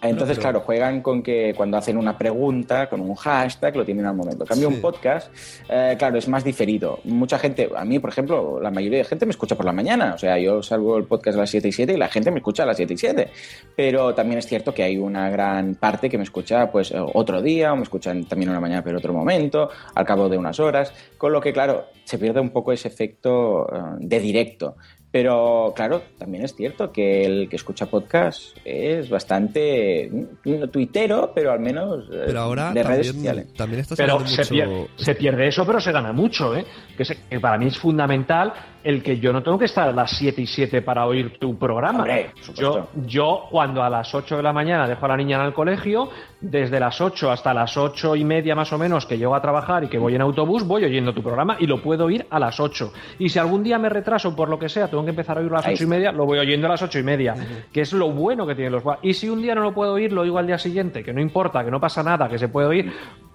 Entonces, 0.00 0.36
pero- 0.36 0.42
claro, 0.42 0.60
juegan 0.60 1.02
con 1.02 1.22
que 1.22 1.54
cuando 1.56 1.76
hacen 1.76 1.96
una 1.96 2.16
pregunta, 2.16 2.88
con 2.88 3.00
un 3.00 3.14
hashtag, 3.16 3.76
lo 3.76 3.84
tienen 3.84 4.06
al 4.06 4.14
momento. 4.14 4.44
En 4.44 4.48
cambio, 4.48 4.68
Sí. 4.68 4.74
un 4.76 4.80
podcast, 4.80 5.32
eh, 5.68 5.96
claro, 5.98 6.18
es 6.18 6.28
más 6.28 6.44
diferido. 6.44 7.00
Mucha 7.04 7.38
gente, 7.38 7.68
a 7.74 7.84
mí, 7.84 7.98
por 7.98 8.10
ejemplo, 8.10 8.60
la 8.60 8.70
mayoría 8.70 8.98
de 8.98 9.04
gente 9.04 9.26
me 9.26 9.30
escucha 9.30 9.56
por 9.56 9.66
la 9.66 9.72
mañana. 9.72 10.12
O 10.14 10.18
sea, 10.18 10.38
yo 10.38 10.62
salgo 10.62 10.96
el 10.98 11.04
podcast 11.04 11.36
a 11.36 11.40
las 11.40 11.50
7 11.50 11.68
y 11.68 11.72
7 11.72 11.94
y 11.94 11.96
la 11.96 12.08
gente 12.08 12.30
me 12.30 12.38
escucha 12.38 12.62
a 12.62 12.66
las 12.66 12.76
7 12.76 12.94
y 12.94 12.96
7. 12.96 13.28
Pero 13.74 14.14
también 14.14 14.38
es 14.38 14.46
cierto 14.46 14.72
que 14.72 14.82
hay 14.84 14.98
una 14.98 15.30
gran 15.30 15.74
parte 15.74 16.08
que 16.08 16.16
me 16.16 16.24
escucha 16.24 16.70
pues 16.70 16.92
eh, 16.92 16.96
otro 17.14 17.42
día, 17.42 17.72
o 17.72 17.76
me 17.76 17.82
escuchan 17.82 18.24
también 18.24 18.50
una 18.50 18.60
mañana, 18.60 18.82
pero 18.84 18.98
otro 18.98 19.12
momento, 19.12 19.68
al 19.94 20.04
cabo 20.04 20.28
de 20.28 20.38
unas 20.38 20.60
horas. 20.60 20.92
Con 21.16 21.32
lo 21.32 21.40
que, 21.40 21.52
claro, 21.52 21.86
se 22.04 22.18
pierde 22.18 22.40
un 22.40 22.50
poco 22.50 22.72
ese 22.72 22.88
efecto 22.88 23.66
eh, 23.72 23.80
de 23.98 24.20
directo. 24.20 24.76
Pero 25.10 25.72
claro, 25.74 26.02
también 26.18 26.44
es 26.44 26.54
cierto 26.54 26.92
que 26.92 27.24
el 27.24 27.48
que 27.48 27.56
escucha 27.56 27.86
podcast 27.86 28.56
es 28.64 29.08
bastante 29.08 30.10
mm, 30.44 30.68
tuitero, 30.70 31.32
pero 31.34 31.50
al 31.52 31.60
menos 31.60 32.04
eh, 32.12 32.24
Pero 32.26 32.40
ahora 32.40 32.72
de 32.74 32.82
redes 32.82 33.06
también, 33.06 33.14
sociales. 33.34 33.54
también 33.54 33.80
está 33.80 33.96
Pero 33.96 34.26
se, 34.26 34.36
mucho... 34.42 34.50
pierde, 34.50 34.86
se 34.96 35.14
pierde 35.14 35.48
eso, 35.48 35.64
pero 35.66 35.80
se 35.80 35.92
gana 35.92 36.12
mucho, 36.12 36.54
¿eh? 36.54 36.64
Que, 36.96 37.04
se- 37.06 37.16
que 37.28 37.40
para 37.40 37.56
mí 37.56 37.68
es 37.68 37.78
fundamental 37.78 38.52
el 38.84 39.02
que 39.02 39.18
yo 39.18 39.32
no 39.32 39.42
tengo 39.42 39.58
que 39.58 39.64
estar 39.64 39.88
a 39.88 39.92
las 39.92 40.12
7 40.12 40.40
y 40.40 40.46
7 40.46 40.82
para 40.82 41.06
oír 41.06 41.38
tu 41.38 41.58
programa. 41.58 42.00
Hombre, 42.00 42.30
yo, 42.54 42.88
yo, 43.06 43.44
cuando 43.50 43.82
a 43.82 43.90
las 43.90 44.14
8 44.14 44.36
de 44.36 44.42
la 44.42 44.52
mañana 44.52 44.86
dejo 44.86 45.04
a 45.06 45.08
la 45.08 45.16
niña 45.16 45.38
en 45.40 45.46
el 45.46 45.52
colegio, 45.52 46.10
desde 46.40 46.78
las 46.78 47.00
8 47.00 47.30
hasta 47.30 47.52
las 47.52 47.76
8 47.76 48.16
y 48.16 48.24
media 48.24 48.54
más 48.54 48.72
o 48.72 48.78
menos 48.78 49.06
que 49.06 49.18
llego 49.18 49.34
a 49.34 49.42
trabajar 49.42 49.84
y 49.84 49.88
que 49.88 49.98
voy 49.98 50.14
en 50.14 50.20
autobús, 50.20 50.64
voy 50.64 50.84
oyendo 50.84 51.12
tu 51.12 51.22
programa 51.22 51.56
y 51.58 51.66
lo 51.66 51.82
puedo 51.82 52.04
oír 52.04 52.26
a 52.30 52.38
las 52.38 52.60
8. 52.60 52.92
Y 53.18 53.28
si 53.28 53.38
algún 53.38 53.62
día 53.62 53.78
me 53.78 53.88
retraso 53.88 54.34
por 54.34 54.48
lo 54.48 54.58
que 54.58 54.68
sea, 54.68 54.88
tengo 54.88 55.04
que 55.04 55.10
empezar 55.10 55.36
a 55.38 55.40
oírlo 55.40 55.56
a 55.56 55.60
las 55.60 55.66
Ahí 55.66 55.74
8 55.74 55.84
y 55.84 55.86
media, 55.86 56.12
lo 56.12 56.26
voy 56.26 56.38
oyendo 56.38 56.66
a 56.66 56.70
las 56.70 56.82
8 56.82 56.98
y 56.98 57.02
media, 57.02 57.34
que 57.72 57.80
es 57.80 57.92
lo 57.92 58.10
bueno 58.10 58.46
que 58.46 58.54
tienen 58.54 58.72
los 58.72 58.82
Y 59.02 59.14
si 59.14 59.28
un 59.28 59.42
día 59.42 59.54
no 59.54 59.62
lo 59.62 59.74
puedo 59.74 59.94
oír, 59.94 60.12
lo 60.12 60.22
oigo 60.22 60.38
al 60.38 60.46
día 60.46 60.58
siguiente, 60.58 61.02
que 61.02 61.12
no 61.12 61.20
importa, 61.20 61.64
que 61.64 61.70
no 61.70 61.80
pasa 61.80 62.02
nada, 62.02 62.28
que 62.28 62.38
se 62.38 62.48
puede 62.48 62.68
oír 62.68 62.92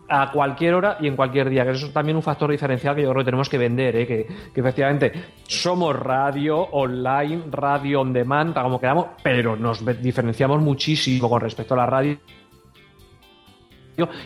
a 0.09 0.31
cualquier 0.31 0.73
hora 0.75 0.97
y 0.99 1.07
en 1.07 1.15
cualquier 1.15 1.49
día, 1.49 1.63
que 1.63 1.71
eso 1.71 1.87
es 1.87 1.93
también 1.93 2.15
un 2.17 2.23
factor 2.23 2.51
diferencial 2.51 2.95
que 2.95 3.01
yo 3.03 3.09
creo 3.11 3.21
que 3.21 3.25
tenemos 3.25 3.49
que 3.49 3.57
vender, 3.57 3.95
¿eh? 3.95 4.05
que, 4.07 4.27
que 4.53 4.59
efectivamente 4.59 5.11
somos 5.47 5.95
radio 5.97 6.57
online, 6.59 7.43
radio 7.49 8.01
on 8.01 8.13
demand, 8.13 8.53
como 8.53 8.79
queramos, 8.79 9.07
pero 9.23 9.55
nos 9.55 9.83
diferenciamos 10.01 10.61
muchísimo 10.61 11.29
con 11.29 11.41
respecto 11.41 11.73
a 11.73 11.77
la 11.77 11.85
radio 11.85 12.17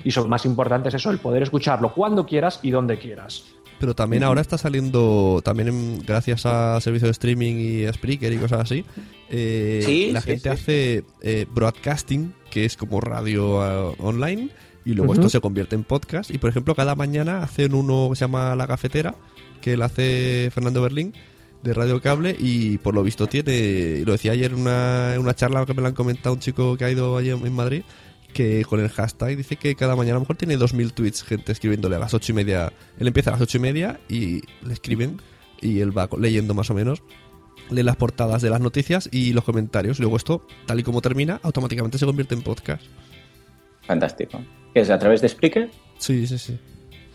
y 0.04 0.12
lo 0.12 0.28
más 0.28 0.46
importante 0.46 0.88
es 0.90 0.96
eso, 0.96 1.12
el 1.12 1.20
poder 1.20 1.44
escucharlo 1.44 1.94
cuando 1.94 2.26
quieras 2.26 2.60
y 2.64 2.72
donde 2.72 2.98
quieras. 2.98 3.46
Pero 3.80 3.94
también 3.94 4.24
ahora 4.24 4.42
está 4.42 4.58
saliendo, 4.58 5.42
también 5.44 5.68
en- 5.68 6.00
gracias 6.00 6.46
a 6.48 6.80
servicios 6.82 7.10
de 7.10 7.12
streaming 7.12 7.56
y 7.56 7.86
a 7.86 7.94
Spreaker 7.94 8.34
y 8.34 8.38
cosas 8.38 8.62
así, 8.62 8.84
eh, 9.30 9.82
Sí, 9.86 10.12
la 10.12 10.22
sí, 10.22 10.28
gente 10.32 10.44
sí. 10.44 10.50
hace 10.50 11.04
eh, 11.22 11.46
broadcasting, 11.52 12.34
que 12.50 12.66
es 12.66 12.76
como 12.78 13.02
radio 13.02 13.92
eh, 13.92 13.96
online, 14.00 14.50
y 14.88 14.94
luego 14.94 15.14
esto 15.14 15.28
se 15.28 15.42
convierte 15.42 15.76
en 15.76 15.84
podcast. 15.84 16.32
Y 16.32 16.38
por 16.38 16.50
ejemplo, 16.50 16.74
cada 16.74 16.96
mañana 16.96 17.44
hacen 17.44 17.74
uno 17.74 18.08
que 18.10 18.16
se 18.16 18.22
llama 18.22 18.56
La 18.56 18.68
Cafetera, 18.68 19.16
que 19.60 19.76
lo 19.76 19.84
hace 19.84 20.50
Fernando 20.54 20.82
Berlín, 20.82 21.14
de 21.62 21.74
Radio 21.74 22.02
Cable, 22.02 22.34
y 22.40 22.78
por 22.78 22.96
lo 22.96 23.04
visto 23.04 23.28
tiene, 23.28 24.04
lo 24.06 24.14
decía 24.14 24.32
ayer 24.32 24.54
en 24.54 24.62
una, 24.62 25.16
una 25.20 25.36
charla 25.36 25.66
que 25.66 25.74
me 25.74 25.82
lo 25.82 25.90
han 25.90 25.94
comentado 25.94 26.36
un 26.36 26.40
chico 26.40 26.78
que 26.78 26.86
ha 26.86 26.90
ido 26.90 27.18
allí 27.18 27.32
en 27.32 27.54
Madrid, 27.54 27.84
que 28.32 28.64
con 28.64 28.80
el 28.80 28.88
hashtag 28.88 29.36
dice 29.36 29.58
que 29.58 29.76
cada 29.76 29.98
mañana 29.98 30.14
a 30.14 30.20
lo 30.20 30.22
mejor 30.22 30.38
tiene 30.38 30.58
2.000 30.58 30.94
tweets, 30.94 31.24
gente 31.24 31.52
escribiéndole 31.52 31.98
a 31.98 32.00
las 32.00 32.14
ocho 32.14 32.32
y 32.32 32.36
media. 32.36 32.72
Él 32.98 33.08
empieza 33.08 33.32
a 33.32 33.34
las 33.34 33.42
ocho 33.42 33.58
y 33.58 33.62
media 33.62 34.00
y 34.08 34.42
le 34.66 34.72
escriben 34.72 35.20
y 35.60 35.82
él 35.82 35.98
va 35.98 36.08
leyendo 36.18 36.54
más 36.54 36.70
o 36.70 36.74
menos. 36.74 37.04
Lee 37.72 37.84
las 37.84 37.98
portadas 37.98 38.42
de 38.42 38.50
las 38.50 38.62
noticias 38.62 39.10
y 39.12 39.34
los 39.34 39.44
comentarios. 39.44 40.00
Luego 40.00 40.16
esto, 40.16 40.48
tal 40.66 40.80
y 40.80 40.84
como 40.84 41.02
termina, 41.02 41.42
automáticamente 41.44 41.98
se 41.98 42.06
convierte 42.06 42.36
en 42.36 42.42
podcast. 42.42 42.84
Fantástico. 43.88 44.40
¿Qué 44.78 44.82
es 44.82 44.92
a 44.92 45.00
través 45.00 45.22
de 45.22 45.30
Spreaker? 45.30 45.72
Sí, 45.98 46.28
sí, 46.28 46.38
sí. 46.38 46.60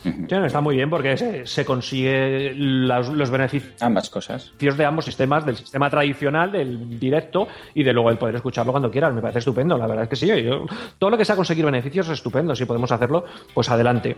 Sí, 0.03 0.11
está 0.45 0.61
muy 0.61 0.75
bien 0.75 0.91
porque 0.91 1.17
se, 1.17 1.47
se 1.47 1.65
consigue 1.65 2.53
los, 2.57 3.09
los 3.11 3.31
beneficios 3.31 3.81
Ambas 3.81 4.11
cosas. 4.11 4.53
de 4.59 4.85
ambos 4.85 5.05
sistemas, 5.05 5.47
del 5.47 5.57
sistema 5.57 5.89
tradicional, 5.89 6.51
del 6.51 6.99
directo 6.99 7.47
y 7.73 7.85
de 7.85 7.93
luego 7.93 8.11
el 8.11 8.19
poder 8.19 8.35
escucharlo 8.35 8.73
cuando 8.73 8.91
quieras. 8.91 9.15
Me 9.15 9.21
parece 9.21 9.39
estupendo, 9.39 9.79
la 9.79 9.87
verdad 9.87 10.03
es 10.03 10.11
que 10.11 10.17
sí. 10.17 10.27
Yo, 10.27 10.67
todo 10.99 11.11
lo 11.11 11.17
que 11.17 11.25
sea 11.25 11.37
conseguir 11.37 11.65
beneficios 11.65 12.09
es 12.09 12.15
estupendo. 12.15 12.57
Si 12.57 12.65
podemos 12.65 12.91
hacerlo, 12.91 13.27
pues 13.55 13.69
adelante. 13.71 14.17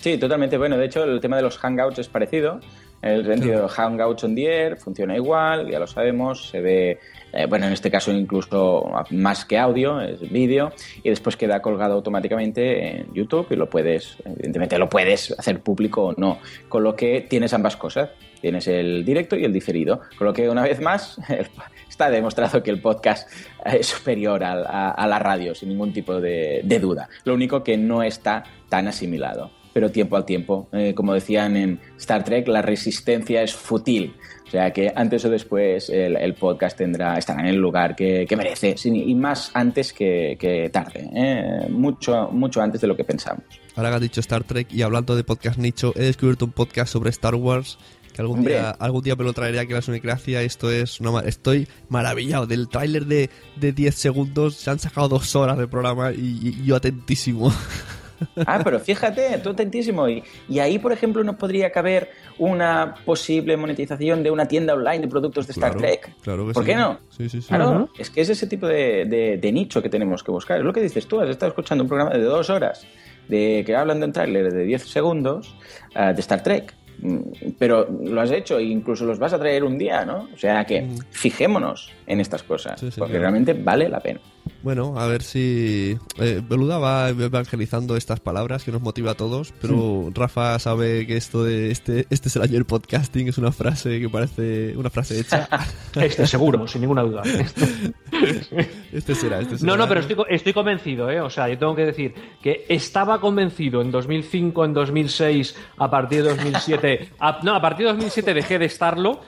Sí, 0.00 0.16
totalmente. 0.16 0.56
Bueno, 0.56 0.78
de 0.78 0.86
hecho, 0.86 1.04
el 1.04 1.20
tema 1.20 1.36
de 1.36 1.42
los 1.42 1.58
hangouts 1.58 1.98
es 1.98 2.08
parecido. 2.08 2.58
En 3.02 3.12
el 3.12 3.26
sentido 3.26 3.62
de 3.62 3.68
Hangouts 3.68 4.24
on 4.24 4.34
the 4.34 4.46
Air 4.46 4.76
funciona 4.78 5.14
igual, 5.14 5.70
ya 5.70 5.78
lo 5.78 5.86
sabemos, 5.86 6.48
se 6.48 6.60
ve, 6.62 6.98
eh, 7.36 7.46
bueno, 7.46 7.66
en 7.66 7.72
este 7.72 7.90
caso 7.90 8.12
incluso 8.12 8.90
más 9.10 9.44
que 9.44 9.58
audio, 9.58 10.00
es 10.00 10.20
vídeo, 10.30 10.72
y 11.02 11.10
después 11.10 11.36
queda 11.36 11.60
colgado 11.60 11.94
automáticamente 11.94 13.00
en 13.00 13.12
YouTube 13.12 13.46
y 13.50 13.56
lo 13.56 13.68
puedes, 13.68 14.16
evidentemente 14.24 14.78
lo 14.78 14.88
puedes 14.88 15.32
hacer 15.38 15.60
público 15.60 16.06
o 16.06 16.14
no, 16.16 16.38
con 16.68 16.82
lo 16.82 16.96
que 16.96 17.26
tienes 17.28 17.52
ambas 17.52 17.76
cosas, 17.76 18.10
tienes 18.40 18.66
el 18.68 19.04
directo 19.04 19.36
y 19.36 19.44
el 19.44 19.52
diferido, 19.52 20.00
con 20.16 20.26
lo 20.26 20.32
que 20.32 20.48
una 20.48 20.62
vez 20.62 20.80
más 20.80 21.20
está 21.88 22.10
demostrado 22.10 22.62
que 22.62 22.70
el 22.70 22.80
podcast 22.80 23.30
es 23.64 23.86
superior 23.86 24.42
a, 24.42 25.06
la 25.06 25.18
radio, 25.18 25.54
sin 25.54 25.68
ningún 25.68 25.92
tipo 25.92 26.20
de 26.20 26.78
duda. 26.80 27.08
Lo 27.24 27.34
único 27.34 27.62
que 27.62 27.76
no 27.76 28.02
está 28.02 28.44
tan 28.68 28.88
asimilado 28.88 29.50
pero 29.76 29.90
tiempo 29.90 30.16
al 30.16 30.24
tiempo. 30.24 30.70
Eh, 30.72 30.94
como 30.94 31.12
decían 31.12 31.54
en 31.54 31.78
Star 31.98 32.24
Trek, 32.24 32.48
la 32.48 32.62
resistencia 32.62 33.42
es 33.42 33.54
fútil. 33.54 34.14
O 34.46 34.50
sea 34.50 34.72
que 34.72 34.90
antes 34.96 35.22
o 35.26 35.28
después 35.28 35.90
el, 35.90 36.16
el 36.16 36.32
podcast 36.32 36.78
tendrá, 36.78 37.18
estará 37.18 37.42
en 37.42 37.48
el 37.48 37.56
lugar 37.56 37.94
que, 37.94 38.24
que 38.26 38.36
merece, 38.36 38.74
y 38.82 39.14
más 39.14 39.50
antes 39.52 39.92
que, 39.92 40.38
que 40.40 40.70
tarde. 40.70 41.10
¿eh? 41.12 41.66
Mucho, 41.68 42.30
mucho 42.32 42.62
antes 42.62 42.80
de 42.80 42.86
lo 42.86 42.96
que 42.96 43.04
pensamos. 43.04 43.42
Ahora 43.74 43.90
que 43.90 43.94
has 43.96 44.00
dicho 44.00 44.20
Star 44.20 44.44
Trek 44.44 44.72
y 44.72 44.80
hablando 44.80 45.14
de 45.14 45.24
podcast 45.24 45.58
nicho, 45.58 45.92
he 45.94 46.04
descubierto 46.04 46.46
un 46.46 46.52
podcast 46.52 46.90
sobre 46.90 47.10
Star 47.10 47.34
Wars 47.34 47.76
que 48.14 48.22
algún 48.22 48.38
Hombre. 48.38 48.54
día 48.54 48.70
algún 48.70 49.02
día 49.02 49.14
me 49.14 49.24
lo 49.24 49.34
traeré 49.34 49.60
aquí 49.60 49.72
a 49.72 49.76
la 49.76 49.82
Sunecracia. 49.82 50.40
Esto 50.40 50.70
es 50.70 51.00
una 51.00 51.20
estoy 51.20 51.68
maravillado 51.90 52.46
del 52.46 52.70
tráiler 52.70 53.04
de, 53.04 53.28
de 53.56 53.72
10 53.72 53.94
segundos. 53.94 54.54
Se 54.54 54.70
han 54.70 54.78
sacado 54.78 55.10
dos 55.10 55.36
horas 55.36 55.58
de 55.58 55.68
programa 55.68 56.12
y, 56.12 56.56
y 56.62 56.64
yo 56.64 56.76
atentísimo. 56.76 57.52
Ah, 58.46 58.60
pero 58.62 58.78
fíjate, 58.80 59.38
tú 59.42 59.50
atentísimo. 59.50 60.08
Y, 60.08 60.22
y 60.48 60.58
ahí, 60.58 60.78
por 60.78 60.92
ejemplo, 60.92 61.22
no 61.24 61.36
podría 61.36 61.70
caber 61.70 62.10
una 62.38 62.94
posible 63.04 63.56
monetización 63.56 64.22
de 64.22 64.30
una 64.30 64.46
tienda 64.46 64.74
online 64.74 65.00
de 65.00 65.08
productos 65.08 65.46
de 65.46 65.52
Star 65.52 65.72
Claro, 65.72 65.86
Trek. 65.86 66.12
claro 66.22 66.46
que 66.46 66.52
¿Por 66.52 66.64
sí. 66.64 66.70
qué 66.70 66.76
no? 66.76 66.98
Sí, 67.10 67.28
sí, 67.28 67.40
sí. 67.42 67.48
Claro, 67.48 67.88
es 67.98 68.10
que 68.10 68.20
es 68.20 68.28
ese 68.30 68.46
tipo 68.46 68.66
de, 68.66 69.04
de- 69.06 69.36
de 69.38 69.52
nicho 69.52 69.82
que 69.82 69.88
tenemos 69.88 70.22
que 70.22 70.30
buscar. 70.30 70.58
Es 70.58 70.64
lo 70.64 70.72
que 70.72 70.80
dices 70.80 71.06
tú, 71.06 71.20
has 71.20 71.28
estado 71.28 71.50
escuchando 71.50 71.84
un 71.84 71.88
programa 71.88 72.12
de 72.12 72.22
dos 72.22 72.50
horas 72.50 72.86
de 73.28 73.62
que 73.66 73.74
hablan 73.74 73.98
de 74.00 74.06
un 74.06 74.12
tráiler 74.12 74.52
de 74.52 74.64
10 74.64 74.88
segundos 74.88 75.54
ah, 75.94 76.12
de 76.12 76.20
Star 76.20 76.42
Trek. 76.42 76.74
Mm, 77.00 77.18
Pero 77.58 77.86
lo 78.04 78.20
has 78.20 78.30
hecho 78.30 78.58
e 78.58 78.64
incluso 78.64 79.04
los 79.04 79.18
vas 79.18 79.32
a 79.32 79.38
traer 79.38 79.64
un 79.64 79.76
día, 79.78 80.04
¿no? 80.04 80.28
O 80.32 80.38
sea 80.38 80.64
que 80.64 80.86
fijémonos 81.10 81.90
en 82.06 82.20
estas 82.20 82.42
cosas, 82.42 82.78
Sí, 82.80 82.90
sí, 82.90 82.98
porque 82.98 83.12
claro. 83.14 83.22
realmente 83.30 83.52
vale 83.52 83.88
la 83.88 84.00
pena. 84.00 84.20
Bueno, 84.62 84.98
a 84.98 85.06
ver 85.08 85.22
si 85.22 85.96
eh, 86.18 86.40
Beluda 86.48 86.78
va 86.78 87.08
evangelizando 87.08 87.96
estas 87.96 88.20
palabras 88.20 88.62
que 88.64 88.70
nos 88.72 88.80
motiva 88.80 89.12
a 89.12 89.14
todos, 89.14 89.52
pero 89.60 90.10
Rafa 90.14 90.58
sabe 90.60 91.06
que 91.06 91.16
esto 91.16 91.42
de 91.44 91.70
este 91.72 92.06
este 92.10 92.28
es 92.28 92.36
el 92.36 92.42
año 92.42 92.52
del 92.52 92.64
podcasting 92.64 93.28
es 93.28 93.38
una 93.38 93.50
frase 93.52 93.98
que 94.00 94.08
parece 94.08 94.76
una 94.76 94.90
frase 94.90 95.20
hecha. 95.20 95.48
Este 95.96 96.26
seguro, 96.26 96.66
sin 96.68 96.82
ninguna 96.82 97.02
duda. 97.02 97.22
este 98.92 99.14
será, 99.14 99.40
este 99.40 99.58
será. 99.58 99.72
No, 99.72 99.76
no, 99.76 99.88
pero 99.88 100.00
estoy, 100.00 100.16
estoy 100.28 100.52
convencido, 100.52 101.10
¿eh? 101.10 101.20
O 101.20 101.30
sea, 101.30 101.48
yo 101.48 101.58
tengo 101.58 101.74
que 101.74 101.86
decir 101.86 102.14
que 102.42 102.64
estaba 102.68 103.20
convencido 103.20 103.80
en 103.82 103.90
2005, 103.90 104.64
en 104.64 104.72
2006, 104.74 105.56
a 105.78 105.90
partir 105.90 106.22
de 106.22 106.30
2007. 106.30 107.10
a- 107.18 107.40
no, 107.42 107.54
a 107.54 107.60
partir 107.60 107.86
de 107.86 107.92
2007 107.92 108.34
dejé 108.34 108.58
de 108.58 108.66
estarlo. 108.66 109.20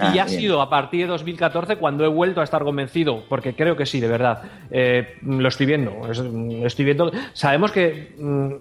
Ah, 0.00 0.12
y 0.14 0.18
ha 0.18 0.24
bien. 0.24 0.40
sido 0.40 0.62
a 0.62 0.70
partir 0.70 1.02
de 1.02 1.06
2014 1.08 1.76
cuando 1.76 2.04
he 2.04 2.08
vuelto 2.08 2.40
a 2.40 2.44
estar 2.44 2.62
convencido, 2.64 3.24
porque 3.28 3.54
creo 3.54 3.76
que 3.76 3.86
sí, 3.86 4.00
de 4.00 4.08
verdad. 4.08 4.42
Eh, 4.70 5.16
lo 5.22 5.48
estoy 5.48 5.66
viendo, 5.66 6.10
es- 6.10 6.22
estoy 6.64 6.84
viendo. 6.86 7.10
Sabemos 7.34 7.70
que 7.72 8.14
mm, 8.18 8.54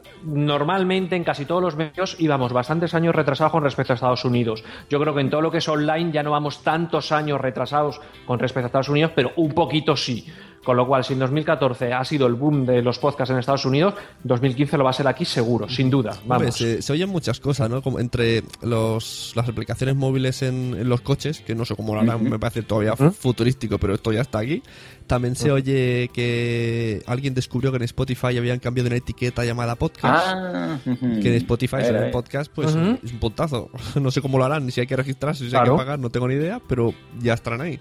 normalmente 0.46 1.16
en 1.16 1.24
casi 1.24 1.46
todos 1.46 1.62
los 1.62 1.76
medios 1.76 2.16
íbamos 2.20 2.54
bastantes 2.54 2.94
años 2.94 3.16
retrasados 3.16 3.52
con 3.52 3.64
respecto 3.64 3.94
a 3.94 3.96
Estados 3.96 4.26
Unidos. 4.26 4.64
Yo 4.90 5.00
creo 5.00 5.14
que 5.16 5.22
en 5.22 5.30
todo 5.30 5.42
lo 5.42 5.52
que 5.52 5.60
es 5.60 5.68
online 5.68 6.12
ya 6.12 6.24
no 6.24 6.32
vamos 6.32 6.64
tantos 6.64 7.12
años 7.12 7.40
retrasados 7.42 8.02
con 8.26 8.40
respecto 8.40 8.66
a 8.66 8.68
Estados 8.68 8.90
Unidos, 8.90 9.12
pero 9.16 9.32
un 9.38 9.52
poquito 9.54 9.96
sí. 9.96 10.26
Con 10.64 10.76
lo 10.78 10.86
cual, 10.86 11.04
si 11.04 11.14
en 11.14 11.20
2014 11.20 11.94
ha 11.94 12.04
sido 12.04 12.28
el 12.28 12.34
boom 12.34 12.66
de 12.66 12.82
los 12.82 13.00
podcasts 13.00 13.32
en 13.32 13.40
Estados 13.40 13.66
Unidos, 13.66 13.94
2015 14.24 14.78
lo 14.78 14.84
va 14.84 14.90
a 14.90 14.94
ser 14.94 15.08
aquí 15.08 15.26
seguro, 15.26 15.68
sin 15.70 15.90
duda. 15.90 16.12
Hombre, 16.12 16.28
Vamos. 16.28 16.56
se, 16.56 16.82
se 16.82 16.94
oyen 16.94 17.10
muchas 17.10 17.40
cosas, 17.40 17.70
¿no? 17.70 17.82
Como 17.82 18.00
entre 18.00 18.44
los, 18.62 19.32
las 19.36 19.48
aplicaciones 19.48 19.96
móviles 19.96 20.42
en, 20.42 20.76
en 20.78 20.90
los 20.90 21.02
coches, 21.02 21.40
que 21.42 21.56
no 21.56 21.66
sé 21.66 21.76
cómo 21.76 21.96
lo 21.96 22.02
harán, 22.02 22.24
me 22.24 22.38
parece 22.38 22.62
todavía 22.62 22.96
futurístico, 22.96 23.78
pero 23.80 23.96
esto 23.96 24.12
ya 24.12 24.22
está 24.22 24.40
aquí. 24.40 24.62
También 25.08 25.36
se 25.36 25.52
oye 25.52 26.10
que 26.14 27.02
alguien 27.08 27.34
descubrió 27.34 27.72
que 27.72 27.78
en 27.78 27.84
Spotify 27.84 28.38
habían 28.38 28.60
cambiado 28.60 28.88
una 28.88 28.98
etiqueta 28.98 29.44
llamada 29.44 29.76
podcast. 29.76 30.28
Ah. 30.28 30.78
Que 30.86 31.30
en 31.30 31.34
Spotify, 31.36 31.78
a 31.78 31.92
ver. 31.92 32.12
podcast, 32.12 32.52
pues 32.54 32.70
es 32.70 32.76
un 32.76 33.20
pontazo. 33.20 33.70
No 34.00 34.12
sé 34.12 34.22
cómo 34.22 34.38
lo 34.38 34.46
harán, 34.46 34.66
ni 34.66 34.72
si 34.72 34.82
hay 34.82 34.88
que 34.88 34.96
registrarse, 34.96 35.40
si 35.40 35.46
hay 35.48 35.52
Claro. 35.52 35.74
que 35.74 35.78
pagar, 35.80 36.00
no 36.00 36.10
tengo 36.12 36.28
ni 36.28 36.36
idea, 36.36 36.62
pero 36.68 36.94
ya 37.20 37.34
estarán 37.34 37.62
ahí. 37.62 37.80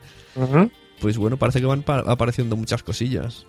Pues 1.00 1.16
bueno, 1.18 1.36
parece 1.36 1.60
que 1.60 1.66
van 1.66 1.82
pa- 1.82 2.04
apareciendo 2.06 2.56
muchas 2.56 2.82
cosillas. 2.82 3.46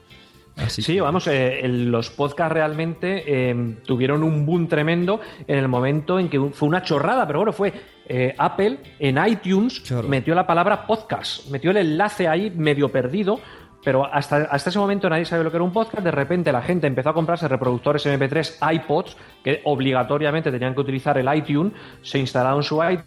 Así 0.56 0.82
Sí, 0.82 1.00
vamos, 1.00 1.26
eh, 1.28 1.62
los 1.68 2.10
podcasts 2.10 2.52
realmente 2.54 3.24
eh, 3.26 3.76
tuvieron 3.86 4.24
un 4.24 4.46
boom 4.46 4.68
tremendo 4.68 5.22
en 5.48 5.58
el 5.58 5.68
momento 5.70 6.20
en 6.20 6.28
que 6.28 6.40
fue 6.52 6.68
una 6.68 6.82
chorrada, 6.84 7.26
pero 7.26 7.40
bueno, 7.40 7.54
fue 7.54 7.72
eh, 8.08 8.36
Apple 8.38 8.80
en 9.00 9.18
iTunes 9.26 9.82
metió 10.10 10.36
la 10.36 10.46
palabra 10.46 10.86
podcast, 10.86 11.50
metió 11.50 11.72
el 11.72 11.78
enlace 11.78 12.28
ahí 12.28 12.52
medio 12.52 12.90
perdido. 12.92 13.40
Pero 13.82 14.06
hasta, 14.14 14.36
hasta 14.52 14.72
ese 14.72 14.78
momento 14.78 15.10
nadie 15.10 15.24
sabía 15.24 15.46
lo 15.46 15.52
que 15.52 15.56
era 15.56 15.64
un 15.64 15.72
podcast. 15.72 16.04
De 16.04 16.12
repente 16.12 16.52
la 16.52 16.62
gente 16.62 16.86
empezó 16.86 17.12
a 17.12 17.14
comprarse 17.14 17.48
reproductores 17.48 18.06
MP3 18.06 18.74
iPods, 18.76 19.16
que 19.42 19.62
obligatoriamente 19.64 20.52
tenían 20.52 20.76
que 20.76 20.82
utilizar 20.82 21.18
el 21.18 21.34
iTunes, 21.34 21.72
se 22.02 22.20
instalaron 22.20 22.62
su 22.62 22.84
iTunes, 22.84 23.06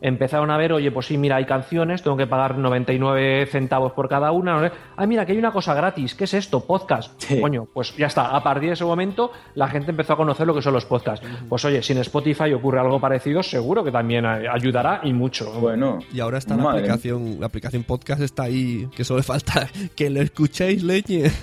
empezaron 0.00 0.50
a 0.50 0.56
ver, 0.56 0.72
oye, 0.72 0.90
pues 0.90 1.06
sí, 1.06 1.18
mira, 1.18 1.36
hay 1.36 1.44
canciones, 1.44 2.02
tengo 2.02 2.16
que 2.16 2.26
pagar 2.26 2.58
99 2.58 3.46
centavos 3.46 3.92
por 3.92 4.08
cada 4.08 4.32
una. 4.32 4.60
no. 4.60 4.70
Ah, 4.96 5.06
mira, 5.06 5.24
que 5.26 5.32
hay 5.32 5.38
una 5.38 5.52
cosa 5.52 5.74
gratis, 5.74 6.14
¿qué 6.14 6.24
es 6.24 6.34
esto? 6.34 6.60
Podcast. 6.64 7.22
Coño, 7.40 7.66
pues 7.72 7.96
ya 7.96 8.06
está. 8.06 8.34
A 8.36 8.42
partir 8.42 8.68
de 8.68 8.74
ese 8.74 8.84
momento 8.84 9.32
la 9.54 9.68
gente 9.68 9.90
empezó 9.90 10.14
a 10.14 10.16
conocer 10.16 10.46
lo 10.46 10.54
que 10.54 10.62
son 10.62 10.72
los 10.72 10.84
podcasts. 10.84 11.26
Pues 11.48 11.64
oye, 11.64 11.82
si 11.82 11.92
en 11.92 11.98
Spotify 11.98 12.52
ocurre 12.52 12.80
algo 12.80 13.00
parecido, 13.00 13.42
seguro 13.42 13.84
que 13.84 13.90
también 13.90 14.24
ayudará 14.26 15.00
y 15.02 15.12
mucho. 15.12 15.52
Bueno. 15.60 15.98
Y 16.12 16.20
ahora 16.20 16.38
está 16.38 16.56
la 16.56 16.70
aplicación, 16.70 17.38
la 17.40 17.46
aplicación 17.46 17.84
podcast 17.84 18.22
está 18.22 18.44
ahí, 18.44 18.88
que 18.94 19.04
solo 19.04 19.18
le 19.18 19.22
falta 19.24 19.68
que 19.94 20.10
lo 20.10 20.20
escuchéis, 20.20 20.82
leñe. 20.82 21.30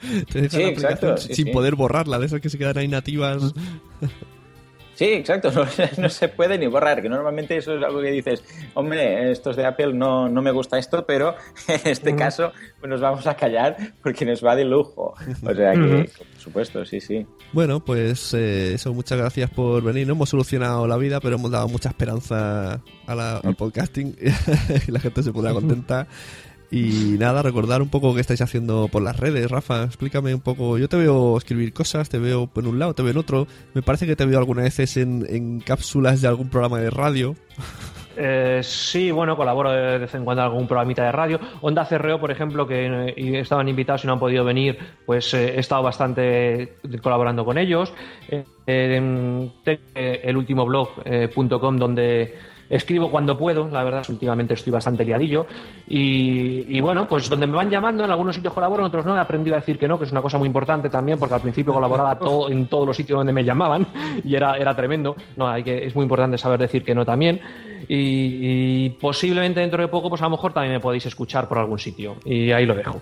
Sí, 0.00 0.38
exacto, 0.38 0.68
aplicación 0.68 1.18
sí, 1.18 1.34
sin 1.34 1.46
sí. 1.46 1.50
poder 1.50 1.74
borrarla, 1.74 2.20
de 2.20 2.26
esas 2.26 2.40
que 2.40 2.48
se 2.48 2.56
quedan 2.56 2.78
ahí 2.78 2.86
nativas. 2.86 3.52
Sí, 4.98 5.04
exacto, 5.12 5.52
no, 5.54 5.64
no 5.96 6.08
se 6.08 6.26
puede 6.26 6.58
ni 6.58 6.66
borrar, 6.66 7.00
que 7.00 7.08
normalmente 7.08 7.56
eso 7.56 7.76
es 7.76 7.84
algo 7.84 8.00
que 8.00 8.10
dices, 8.10 8.42
hombre, 8.74 9.30
estos 9.30 9.54
de 9.54 9.64
Apple 9.64 9.92
no, 9.94 10.28
no 10.28 10.42
me 10.42 10.50
gusta 10.50 10.76
esto, 10.76 11.06
pero 11.06 11.36
en 11.68 11.80
este 11.84 12.16
caso 12.16 12.50
pues 12.80 12.90
nos 12.90 13.00
vamos 13.00 13.24
a 13.28 13.36
callar 13.36 13.76
porque 14.02 14.24
nos 14.24 14.44
va 14.44 14.56
de 14.56 14.64
lujo. 14.64 15.14
O 15.44 15.54
sea 15.54 15.72
que, 15.74 16.10
por 16.18 16.38
supuesto, 16.40 16.84
sí, 16.84 17.00
sí. 17.00 17.24
Bueno, 17.52 17.78
pues 17.84 18.34
eh, 18.34 18.74
eso, 18.74 18.92
muchas 18.92 19.18
gracias 19.18 19.50
por 19.50 19.84
venir. 19.84 20.04
No 20.08 20.14
hemos 20.14 20.30
solucionado 20.30 20.84
la 20.88 20.96
vida, 20.96 21.20
pero 21.20 21.36
hemos 21.36 21.52
dado 21.52 21.68
mucha 21.68 21.90
esperanza 21.90 22.82
a 23.06 23.14
la- 23.14 23.36
al 23.38 23.54
podcasting 23.54 24.16
y 24.88 24.90
la 24.90 24.98
gente 24.98 25.22
se 25.22 25.32
pone 25.32 25.52
contenta. 25.52 26.08
Y 26.70 27.16
nada, 27.18 27.42
recordar 27.42 27.80
un 27.80 27.88
poco 27.88 28.14
qué 28.14 28.20
estáis 28.20 28.42
haciendo 28.42 28.88
por 28.88 29.02
las 29.02 29.18
redes, 29.18 29.50
Rafa. 29.50 29.84
Explícame 29.84 30.34
un 30.34 30.40
poco. 30.40 30.76
Yo 30.76 30.88
te 30.88 30.96
veo 30.96 31.38
escribir 31.38 31.72
cosas, 31.72 32.08
te 32.08 32.18
veo 32.18 32.50
en 32.54 32.66
un 32.66 32.78
lado, 32.78 32.94
te 32.94 33.02
veo 33.02 33.12
en 33.12 33.18
otro. 33.18 33.46
Me 33.74 33.82
parece 33.82 34.06
que 34.06 34.16
te 34.16 34.26
veo 34.26 34.38
algunas 34.38 34.64
veces 34.64 34.96
en, 34.98 35.24
en 35.28 35.60
cápsulas 35.60 36.20
de 36.20 36.28
algún 36.28 36.50
programa 36.50 36.78
de 36.78 36.90
radio. 36.90 37.34
Eh, 38.20 38.60
sí, 38.64 39.12
bueno, 39.12 39.36
colaboro 39.36 39.70
de 39.70 39.98
vez 39.98 40.14
en 40.14 40.24
cuando 40.24 40.42
en 40.42 40.48
algún 40.48 40.66
programita 40.66 41.04
de 41.04 41.12
radio. 41.12 41.38
Onda 41.60 41.84
Cerreo, 41.84 42.18
por 42.18 42.32
ejemplo, 42.32 42.66
que 42.66 42.86
eh, 42.86 43.40
estaban 43.40 43.68
invitados 43.68 44.02
y 44.02 44.08
no 44.08 44.14
han 44.14 44.18
podido 44.18 44.44
venir, 44.44 44.76
pues 45.06 45.32
eh, 45.34 45.54
he 45.54 45.60
estado 45.60 45.84
bastante 45.84 46.74
colaborando 47.00 47.44
con 47.44 47.58
ellos. 47.58 47.92
Eh, 48.28 48.44
eh, 48.66 50.20
el 50.24 50.36
último 50.36 50.66
blog.com 50.66 51.76
donde 51.76 52.34
escribo 52.68 53.10
cuando 53.10 53.36
puedo, 53.36 53.68
la 53.68 53.84
verdad, 53.84 54.04
últimamente 54.08 54.54
estoy 54.54 54.72
bastante 54.72 55.04
liadillo. 55.04 55.46
Y, 55.86 56.64
y 56.68 56.80
bueno, 56.80 57.06
pues 57.08 57.28
donde 57.28 57.46
me 57.46 57.54
van 57.54 57.70
llamando, 57.70 58.04
en 58.04 58.10
algunos 58.10 58.34
sitios 58.34 58.52
colaboro, 58.52 58.82
en 58.82 58.86
otros 58.86 59.06
no, 59.06 59.16
he 59.16 59.20
aprendido 59.20 59.56
a 59.56 59.60
decir 59.60 59.78
que 59.78 59.88
no, 59.88 59.98
que 59.98 60.04
es 60.04 60.12
una 60.12 60.22
cosa 60.22 60.38
muy 60.38 60.46
importante 60.46 60.88
también, 60.88 61.18
porque 61.18 61.34
al 61.34 61.40
principio 61.40 61.72
colaboraba 61.72 62.18
todo, 62.18 62.50
en 62.50 62.66
todos 62.66 62.86
los 62.86 62.96
sitios 62.96 63.18
donde 63.18 63.32
me 63.32 63.44
llamaban 63.44 63.86
y 64.24 64.34
era, 64.34 64.56
era 64.56 64.74
tremendo. 64.74 65.16
No, 65.36 65.48
hay 65.48 65.62
que, 65.62 65.86
es 65.86 65.94
muy 65.94 66.04
importante 66.04 66.38
saber 66.38 66.60
decir 66.60 66.84
que 66.84 66.94
no 66.94 67.04
también. 67.04 67.40
Y, 67.88 68.84
y 68.86 68.90
posiblemente 68.90 69.60
dentro 69.60 69.82
de 69.82 69.88
poco, 69.88 70.10
pues 70.10 70.20
a 70.20 70.24
lo 70.24 70.30
mejor 70.30 70.52
también 70.52 70.74
me 70.74 70.80
podéis 70.80 71.06
escuchar 71.06 71.48
por 71.48 71.58
algún 71.58 71.78
sitio. 71.78 72.16
Y 72.24 72.50
ahí 72.50 72.66
lo 72.66 72.74
dejo. 72.74 73.00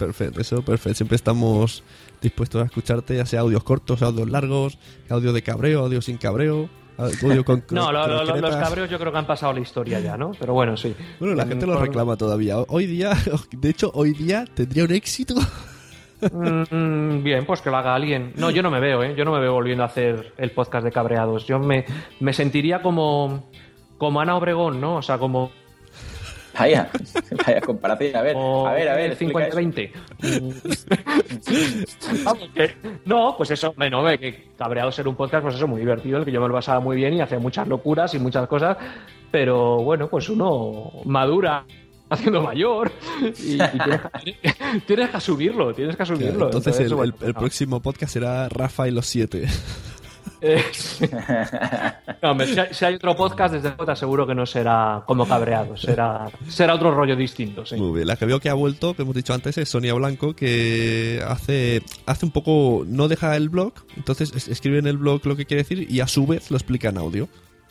Perfecto, 0.00 0.40
eso, 0.40 0.62
perfecto. 0.62 0.96
Siempre 0.96 1.16
estamos 1.16 1.82
dispuestos 2.22 2.62
a 2.62 2.64
escucharte, 2.64 3.16
ya 3.16 3.26
sea 3.26 3.40
audios 3.40 3.62
cortos, 3.62 4.02
audios 4.02 4.30
largos, 4.30 4.78
audio 5.10 5.32
de 5.32 5.42
cabreo, 5.42 5.80
audio 5.80 6.00
sin 6.00 6.16
cabreo, 6.16 6.70
con 7.44 7.64
No, 7.70 7.90
lo- 7.92 8.06
lo- 8.06 8.24
lo- 8.24 8.36
los 8.36 8.56
cabreos 8.56 8.88
yo 8.90 8.98
creo 8.98 9.12
que 9.12 9.18
han 9.18 9.26
pasado 9.26 9.52
la 9.52 9.60
historia 9.60 10.00
ya, 10.00 10.16
¿no? 10.16 10.32
Pero 10.38 10.52
bueno, 10.54 10.76
sí. 10.76 10.94
Bueno, 11.18 11.34
la 11.34 11.46
gente 11.46 11.66
lo 11.66 11.76
reclama 11.78 12.16
todavía. 12.16 12.58
Hoy 12.68 12.86
día, 12.86 13.12
de 13.52 13.68
hecho, 13.70 13.90
hoy 13.94 14.12
día 14.12 14.44
tendría 14.54 14.84
un 14.84 14.92
éxito. 14.92 15.34
Mm, 16.20 17.22
bien, 17.22 17.46
pues 17.46 17.62
que 17.62 17.70
lo 17.70 17.76
haga 17.78 17.94
alguien. 17.94 18.32
No, 18.36 18.50
yo 18.50 18.62
no 18.62 18.70
me 18.70 18.80
veo, 18.80 19.02
¿eh? 19.02 19.14
Yo 19.16 19.24
no 19.24 19.32
me 19.32 19.40
veo 19.40 19.52
volviendo 19.54 19.82
a 19.84 19.86
hacer 19.86 20.34
el 20.36 20.50
podcast 20.50 20.84
de 20.84 20.92
cabreados. 20.92 21.46
Yo 21.46 21.58
me, 21.58 21.84
me 22.20 22.32
sentiría 22.32 22.82
como, 22.82 23.48
como 23.98 24.20
Ana 24.20 24.36
Obregón, 24.36 24.80
¿no? 24.80 24.96
O 24.96 25.02
sea, 25.02 25.18
como... 25.18 25.50
Vaya, 26.58 26.90
vaya 27.46 27.60
comparación. 27.60 28.16
A 28.16 28.22
ver, 28.22 28.34
o 28.36 28.66
a 28.66 28.72
ver, 28.72 28.88
a 28.88 28.94
ver. 28.96 29.04
el 29.06 29.12
explica 29.12 29.46
eso. 29.46 29.58
50-20. 29.58 29.90
Vamos, 32.24 32.48
que- 32.54 32.74
no, 33.04 33.34
pues 33.36 33.50
eso, 33.52 33.72
bueno, 33.76 34.02
que 34.18 34.48
cabreados 34.58 34.94
ser 34.94 35.08
un 35.08 35.14
podcast, 35.16 35.42
pues 35.44 35.54
eso, 35.56 35.66
muy 35.66 35.80
divertido, 35.80 36.18
el 36.18 36.24
que 36.24 36.32
yo 36.32 36.40
me 36.40 36.48
lo 36.48 36.54
pasaba 36.54 36.80
muy 36.80 36.96
bien 36.96 37.14
y 37.14 37.20
hacía 37.20 37.38
muchas 37.38 37.66
locuras 37.68 38.14
y 38.14 38.18
muchas 38.18 38.46
cosas, 38.48 38.76
pero 39.30 39.76
bueno, 39.78 40.08
pues 40.08 40.28
uno 40.28 40.90
madura 41.04 41.64
haciendo 42.10 42.42
mayor 42.42 42.90
y, 43.22 43.54
y 43.54 43.58
tienes, 43.58 44.00
que, 44.24 44.80
tienes 44.86 45.10
que 45.10 45.16
asumirlo, 45.16 45.72
tienes 45.72 45.96
que 45.96 46.02
asumirlo. 46.02 46.46
Entonces, 46.46 46.78
el, 46.80 46.94
bueno, 46.94 47.14
el- 47.20 47.26
el 47.28 47.34
próximo 47.34 47.80
podcast 47.80 48.12
será 48.12 48.48
Rafa 48.48 48.88
y 48.88 48.90
los 48.90 49.06
siete. 49.06 49.46
Eh, 50.42 50.62
si, 52.72 52.84
hay, 52.84 52.94
otro 52.94 53.16
podcast, 53.16 53.54
desde 53.54 53.70
te 53.70 53.90
aseguro 53.90 54.26
que 54.26 54.34
no 54.34 54.46
será 54.46 55.02
como 55.06 55.26
cabreado, 55.26 55.76
será, 55.76 56.30
será 56.48 56.74
otro 56.74 56.92
rollo 56.92 57.16
distinto. 57.16 57.64
Sí. 57.66 57.76
Muy 57.76 57.96
bien, 57.96 58.06
la 58.06 58.16
que 58.16 58.26
veo 58.26 58.40
que 58.40 58.48
ha 58.48 58.54
vuelto, 58.54 58.94
que 58.94 59.02
hemos 59.02 59.14
dicho 59.14 59.34
antes, 59.34 59.58
es 59.58 59.68
Sonia 59.68 59.94
Blanco, 59.94 60.34
que 60.34 61.22
hace, 61.26 61.82
hace 62.06 62.26
un 62.26 62.32
poco, 62.32 62.84
no 62.86 63.08
deja 63.08 63.36
el 63.36 63.48
blog, 63.48 63.72
entonces 63.96 64.32
es- 64.34 64.48
escribe 64.48 64.78
en 64.78 64.86
el 64.86 64.98
blog 64.98 65.24
lo 65.26 65.36
que 65.36 65.46
quiere 65.46 65.62
decir 65.62 65.90
y 65.90 66.00
a 66.00 66.06
su 66.06 66.26
vez 66.26 66.50
lo 66.50 66.56
explica 66.56 66.88
en 66.88 66.98
audio. 66.98 67.28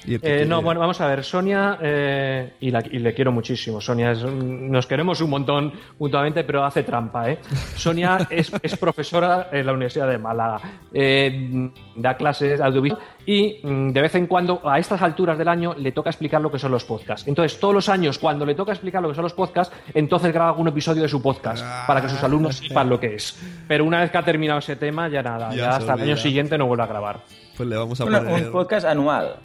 Eh, 0.07 0.45
no, 0.47 0.61
bueno, 0.61 0.79
vamos 0.79 0.99
a 1.01 1.07
ver, 1.07 1.23
Sonia, 1.25 1.77
eh, 1.81 2.53
y, 2.61 2.71
la- 2.71 2.83
y 2.89 2.99
le 2.99 3.13
quiero 3.13 3.31
muchísimo. 3.33 3.81
Sonia, 3.81 4.11
es- 4.11 4.23
nos 4.23 4.87
queremos 4.87 5.19
un 5.19 5.29
montón 5.29 5.73
mutuamente, 5.99 6.43
pero 6.45 6.63
hace 6.63 6.83
trampa, 6.83 7.29
¿eh? 7.29 7.39
Sonia 7.75 8.17
es, 8.29 8.51
es 8.61 8.77
profesora 8.77 9.49
en 9.51 9.65
la 9.65 9.73
Universidad 9.73 10.07
de 10.07 10.17
Málaga, 10.17 10.61
eh, 10.93 11.69
da 11.97 12.15
clases 12.15 12.59
de 12.59 12.63
audiovisual 12.65 13.01
y 13.25 13.59
mm, 13.61 13.89
de 13.91 14.01
vez 14.01 14.15
en 14.15 14.27
cuando, 14.27 14.61
a 14.63 14.79
estas 14.79 15.01
alturas 15.01 15.37
del 15.37 15.49
año, 15.49 15.75
le 15.77 15.91
toca 15.91 16.09
explicar 16.09 16.39
lo 16.39 16.49
que 16.49 16.59
son 16.59 16.71
los 16.71 16.85
podcasts. 16.85 17.27
Entonces, 17.27 17.59
todos 17.59 17.73
los 17.73 17.89
años, 17.89 18.17
cuando 18.19 18.45
le 18.45 18.55
toca 18.55 18.71
explicar 18.71 19.01
lo 19.01 19.09
que 19.09 19.15
son 19.15 19.23
los 19.23 19.33
podcasts, 19.33 19.75
entonces 19.93 20.31
graba 20.33 20.51
algún 20.51 20.69
episodio 20.69 21.01
de 21.03 21.09
su 21.09 21.21
podcast 21.21 21.63
para 21.85 22.01
que 22.01 22.07
sus 22.09 22.23
alumnos 22.23 22.55
sepan 22.55 22.87
lo 22.89 22.99
que 22.99 23.15
es. 23.15 23.37
Pero 23.67 23.83
una 23.83 23.99
vez 23.99 24.11
que 24.11 24.17
ha 24.17 24.23
terminado 24.23 24.59
ese 24.59 24.77
tema, 24.77 25.09
ya 25.09 25.21
nada, 25.21 25.53
Ya 25.53 25.75
hasta 25.75 25.93
el 25.95 26.01
año 26.01 26.17
siguiente 26.17 26.57
no 26.57 26.67
vuelve 26.67 26.83
a 26.83 26.87
grabar. 26.87 27.19
Pues 27.57 27.67
le 27.67 27.75
vamos 27.75 27.99
a 27.99 28.05
Bueno, 28.05 28.19
poner... 28.19 28.45
un 28.45 28.51
podcast 28.53 28.85
anual. 28.87 29.35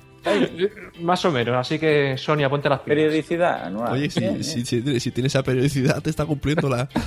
Más 1.00 1.24
o 1.24 1.30
menos, 1.30 1.54
así 1.56 1.78
que 1.78 2.16
Sonia, 2.16 2.48
ponte 2.48 2.68
las 2.68 2.80
pilas. 2.80 2.96
Periodicidad 2.96 3.64
anual. 3.64 3.92
Oye, 3.92 4.10
si, 4.10 4.20
Bien, 4.20 4.42
si, 4.44 4.64
si, 4.64 5.00
si 5.00 5.10
tiene 5.10 5.26
esa 5.28 5.42
periodicidad, 5.42 6.02
te 6.02 6.10
está 6.10 6.24
cumpliéndola. 6.26 6.88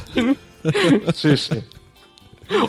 Sí, 1.14 1.38
sí. 1.38 1.64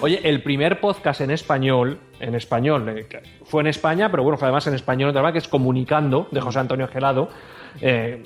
Oye, 0.01 0.21
el 0.25 0.43
primer 0.43 0.81
podcast 0.81 1.21
en 1.21 1.31
español, 1.31 1.99
en 2.21 2.35
español, 2.35 2.89
eh, 2.89 3.07
fue 3.45 3.63
en 3.63 3.69
España, 3.69 4.11
pero 4.11 4.23
bueno, 4.23 4.37
fue 4.37 4.47
además 4.47 4.67
en 4.67 4.75
español, 4.75 5.13
de 5.13 5.19
verdad, 5.21 5.33
que 5.33 5.39
es 5.39 5.49
Comunicando, 5.49 6.29
de 6.31 6.41
José 6.41 6.59
Antonio 6.59 6.89
Gelado. 6.89 7.29
Eh, 7.81 8.23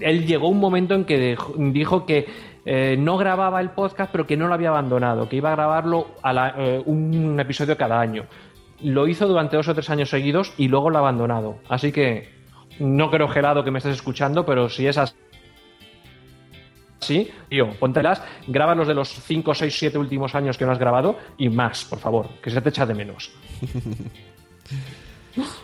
él 0.00 0.26
llegó 0.26 0.48
un 0.48 0.58
momento 0.58 0.94
en 0.94 1.04
que 1.04 1.18
dejó- 1.18 1.54
dijo 1.58 2.06
que 2.06 2.26
eh, 2.66 2.96
no 2.98 3.18
grababa 3.18 3.60
el 3.60 3.70
podcast, 3.70 4.10
pero 4.10 4.26
que 4.26 4.36
no 4.36 4.48
lo 4.48 4.54
había 4.54 4.70
abandonado, 4.70 5.28
que 5.28 5.36
iba 5.36 5.50
a 5.52 5.56
grabarlo 5.56 6.08
a 6.22 6.32
la- 6.32 6.54
eh, 6.56 6.82
un 6.86 7.38
episodio 7.38 7.76
cada 7.76 8.00
año. 8.00 8.24
Lo 8.80 9.08
hizo 9.08 9.26
durante 9.26 9.56
dos 9.56 9.68
o 9.68 9.74
tres 9.74 9.88
años 9.90 10.10
seguidos 10.10 10.52
y 10.58 10.68
luego 10.68 10.90
lo 10.90 10.96
ha 10.96 11.00
abandonado. 11.00 11.58
Así 11.68 11.92
que 11.92 12.28
no 12.78 13.10
creo, 13.10 13.28
Gelado, 13.28 13.64
que 13.64 13.70
me 13.70 13.78
estés 13.78 13.94
escuchando, 13.94 14.44
pero 14.44 14.68
si 14.68 14.86
es 14.86 14.98
así, 14.98 15.14
Sí, 17.04 17.28
tío, 17.50 17.70
póntelas, 17.78 18.22
graba 18.46 18.74
los 18.74 18.88
de 18.88 18.94
los 18.94 19.10
5, 19.10 19.54
6, 19.54 19.76
7 19.78 19.98
últimos 19.98 20.34
años 20.34 20.56
que 20.56 20.64
no 20.64 20.72
has 20.72 20.78
grabado 20.78 21.18
y 21.36 21.50
más, 21.50 21.84
por 21.84 21.98
favor, 21.98 22.28
que 22.42 22.50
se 22.50 22.62
te 22.62 22.70
echa 22.70 22.86
de 22.86 22.94
menos. 22.94 23.30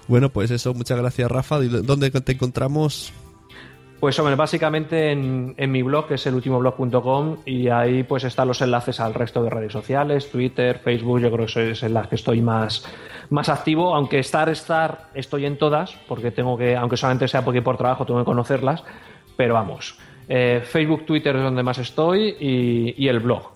bueno, 0.08 0.28
pues 0.28 0.50
eso, 0.50 0.74
muchas 0.74 0.98
gracias, 0.98 1.30
Rafa. 1.30 1.64
¿Y 1.64 1.68
¿Dónde 1.68 2.10
te 2.10 2.32
encontramos? 2.32 3.14
Pues 4.00 4.18
hombre, 4.18 4.34
básicamente 4.34 5.12
en, 5.12 5.54
mi 5.70 5.82
blog, 5.82 6.08
que 6.08 6.14
es 6.14 6.26
el 6.26 6.34
ultimoblog.com, 6.34 7.36
y 7.44 7.68
ahí 7.68 8.02
pues 8.02 8.24
están 8.24 8.48
los 8.48 8.62
enlaces 8.62 8.98
al 8.98 9.12
resto 9.12 9.42
de 9.42 9.50
redes 9.50 9.72
sociales, 9.72 10.30
Twitter, 10.30 10.80
Facebook, 10.82 11.20
yo 11.20 11.30
creo 11.30 11.46
que 11.46 11.72
es 11.72 11.82
en 11.82 11.92
las 11.92 12.08
que 12.08 12.14
estoy 12.14 12.40
más, 12.40 12.82
más 13.28 13.50
activo, 13.50 13.94
aunque 13.94 14.18
estar, 14.18 14.48
estar, 14.48 15.10
estoy 15.12 15.44
en 15.44 15.58
todas, 15.58 15.92
porque 16.08 16.30
tengo 16.30 16.56
que, 16.56 16.76
aunque 16.76 16.96
solamente 16.96 17.28
sea 17.28 17.44
porque 17.44 17.60
por 17.60 17.76
trabajo 17.76 18.06
tengo 18.06 18.20
que 18.20 18.24
conocerlas, 18.24 18.82
pero 19.36 19.52
vamos, 19.52 19.98
eh, 20.30 20.62
Facebook, 20.64 21.04
Twitter 21.04 21.36
es 21.36 21.42
donde 21.42 21.62
más 21.62 21.76
estoy 21.76 22.36
y, 22.40 22.94
y 22.96 23.08
el 23.08 23.20
blog. 23.20 23.52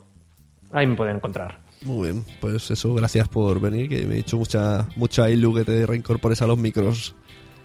Ahí 0.72 0.86
me 0.86 0.94
pueden 0.94 1.16
encontrar. 1.16 1.60
Muy 1.84 2.10
bien, 2.10 2.24
pues 2.40 2.70
eso, 2.70 2.92
gracias 2.92 3.28
por 3.28 3.60
venir, 3.60 3.88
que 3.88 4.04
me 4.04 4.16
he 4.16 4.18
hecho 4.18 4.36
mucha, 4.36 4.88
mucha 4.96 5.30
ilu 5.30 5.54
que 5.54 5.64
te 5.64 5.86
reincorpores 5.86 6.42
a 6.42 6.46
los 6.46 6.58
micros 6.58 7.14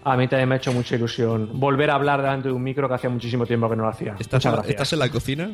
A 0.04 0.16
mí 0.16 0.28
también 0.28 0.48
me 0.48 0.54
ha 0.54 0.58
hecho 0.58 0.72
mucha 0.72 0.96
ilusión 0.96 1.50
volver 1.60 1.90
a 1.90 1.94
hablar 1.94 2.22
delante 2.22 2.48
de 2.48 2.54
un 2.54 2.62
micro 2.62 2.88
que 2.88 2.94
hacía 2.94 3.10
muchísimo 3.10 3.44
tiempo 3.46 3.68
que 3.68 3.76
no 3.76 3.82
lo 3.84 3.88
hacía. 3.90 4.16
¿Estás, 4.18 4.38
Muchas 4.38 4.44
en, 4.46 4.52
gracias. 4.52 4.70
¿Estás 4.72 4.92
en 4.94 4.98
la 4.98 5.08
cocina? 5.10 5.50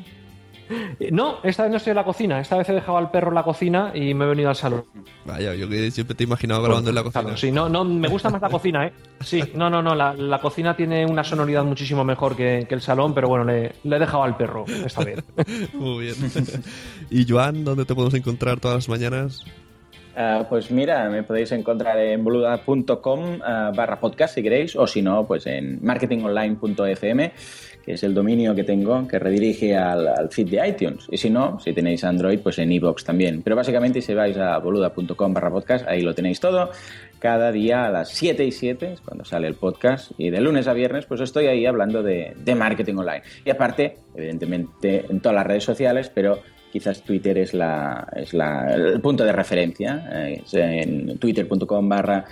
Eh, 0.98 1.10
No, 1.12 1.38
esta 1.44 1.62
vez 1.64 1.70
no 1.70 1.76
estoy 1.76 1.90
en 1.90 1.96
la 1.96 2.04
cocina. 2.04 2.40
Esta 2.40 2.56
vez 2.56 2.68
he 2.68 2.72
dejado 2.72 2.98
al 2.98 3.10
perro 3.10 3.28
en 3.28 3.34
la 3.34 3.42
cocina 3.44 3.92
y 3.94 4.14
me 4.14 4.24
he 4.24 4.28
venido 4.28 4.48
al 4.48 4.56
salón. 4.56 4.84
Vaya, 5.24 5.54
yo 5.54 5.68
que 5.68 5.90
siempre 5.90 6.14
te 6.14 6.24
he 6.24 6.26
imaginado 6.26 6.62
grabando 6.62 6.90
en 6.90 6.94
la 6.96 7.02
cocina. 7.02 7.22
Claro, 7.22 7.36
sí, 7.36 7.50
no, 7.52 7.68
no, 7.68 7.84
me 7.84 8.08
gusta 8.08 8.30
más 8.30 8.40
la 8.42 8.48
cocina, 8.50 8.86
¿eh? 8.86 8.92
Sí, 9.20 9.42
no, 9.54 9.68
no, 9.70 9.82
no, 9.82 9.94
la, 9.94 10.14
la 10.14 10.40
cocina 10.40 10.76
tiene 10.76 11.04
una 11.06 11.24
sonoridad 11.24 11.64
muchísimo 11.64 12.04
mejor 12.04 12.36
que, 12.36 12.66
que 12.68 12.74
el 12.74 12.80
salón, 12.80 13.14
pero 13.14 13.28
bueno, 13.28 13.44
le, 13.44 13.74
le 13.82 13.96
he 13.96 13.98
dejado 13.98 14.22
al 14.22 14.36
perro 14.36 14.64
esta 14.66 15.04
vez. 15.04 15.24
Muy 15.74 16.04
bien. 16.06 16.16
¿Y 17.10 17.26
Joan, 17.28 17.64
dónde 17.64 17.84
te 17.84 17.94
podemos 17.94 18.14
encontrar 18.14 18.58
todas 18.60 18.76
las 18.76 18.88
mañanas? 18.88 19.44
Ah, 20.18 20.46
pues 20.48 20.70
mira, 20.70 21.10
me 21.10 21.22
podéis 21.24 21.52
encontrar 21.52 21.98
en 21.98 22.24
boluda.com 22.24 23.38
ah, 23.44 23.70
barra 23.76 24.00
podcast 24.00 24.34
si 24.34 24.42
queréis, 24.42 24.74
o 24.74 24.86
si 24.86 25.02
no, 25.02 25.26
pues 25.26 25.46
en 25.46 25.78
marketingonline.fm, 25.84 27.32
que 27.84 27.92
es 27.92 28.02
el 28.02 28.14
dominio 28.14 28.54
que 28.54 28.64
tengo 28.64 29.06
que 29.06 29.18
redirige 29.18 29.76
al, 29.76 30.30
feed 30.30 30.48
de 30.48 30.68
iTunes. 30.68 31.06
Y 31.10 31.18
si 31.18 31.28
no, 31.28 31.60
si 31.60 31.74
tenéis 31.74 32.02
Android, 32.02 32.38
pues 32.38 32.58
en 32.58 32.72
iVoox 32.72 33.04
también. 33.04 33.42
Pero 33.42 33.56
básicamente 33.56 34.00
si 34.00 34.14
vais 34.14 34.38
a 34.38 34.56
boluda.com 34.56 35.34
barra 35.34 35.50
podcast, 35.50 35.86
ahí 35.86 36.00
lo 36.00 36.14
tenéis 36.14 36.40
todo. 36.40 36.70
Cada 37.18 37.52
día 37.52 37.84
a 37.84 37.90
las 37.90 38.08
7 38.08 38.42
y 38.42 38.52
7 38.52 38.94
es 38.94 39.02
cuando 39.02 39.22
sale 39.26 39.48
el 39.48 39.54
podcast. 39.54 40.12
Y 40.16 40.30
de 40.30 40.40
lunes 40.40 40.66
a 40.66 40.72
viernes, 40.72 41.04
pues 41.04 41.20
estoy 41.20 41.46
ahí 41.48 41.66
hablando 41.66 42.02
de, 42.02 42.34
de 42.42 42.54
marketing 42.54 42.94
online. 42.94 43.22
Y 43.44 43.50
aparte, 43.50 43.98
evidentemente, 44.14 45.04
en 45.10 45.20
todas 45.20 45.36
las 45.36 45.46
redes 45.46 45.64
sociales, 45.64 46.10
pero 46.14 46.40
quizás 46.76 47.00
Twitter 47.02 47.38
es, 47.38 47.54
la, 47.54 48.06
es 48.14 48.34
la, 48.34 48.74
el 48.74 49.00
punto 49.00 49.24
de 49.24 49.32
referencia. 49.32 50.06
eh, 50.12 50.42
es 50.44 50.52
en 50.52 51.16
twitter.com 51.18 51.88
barra 51.88 52.26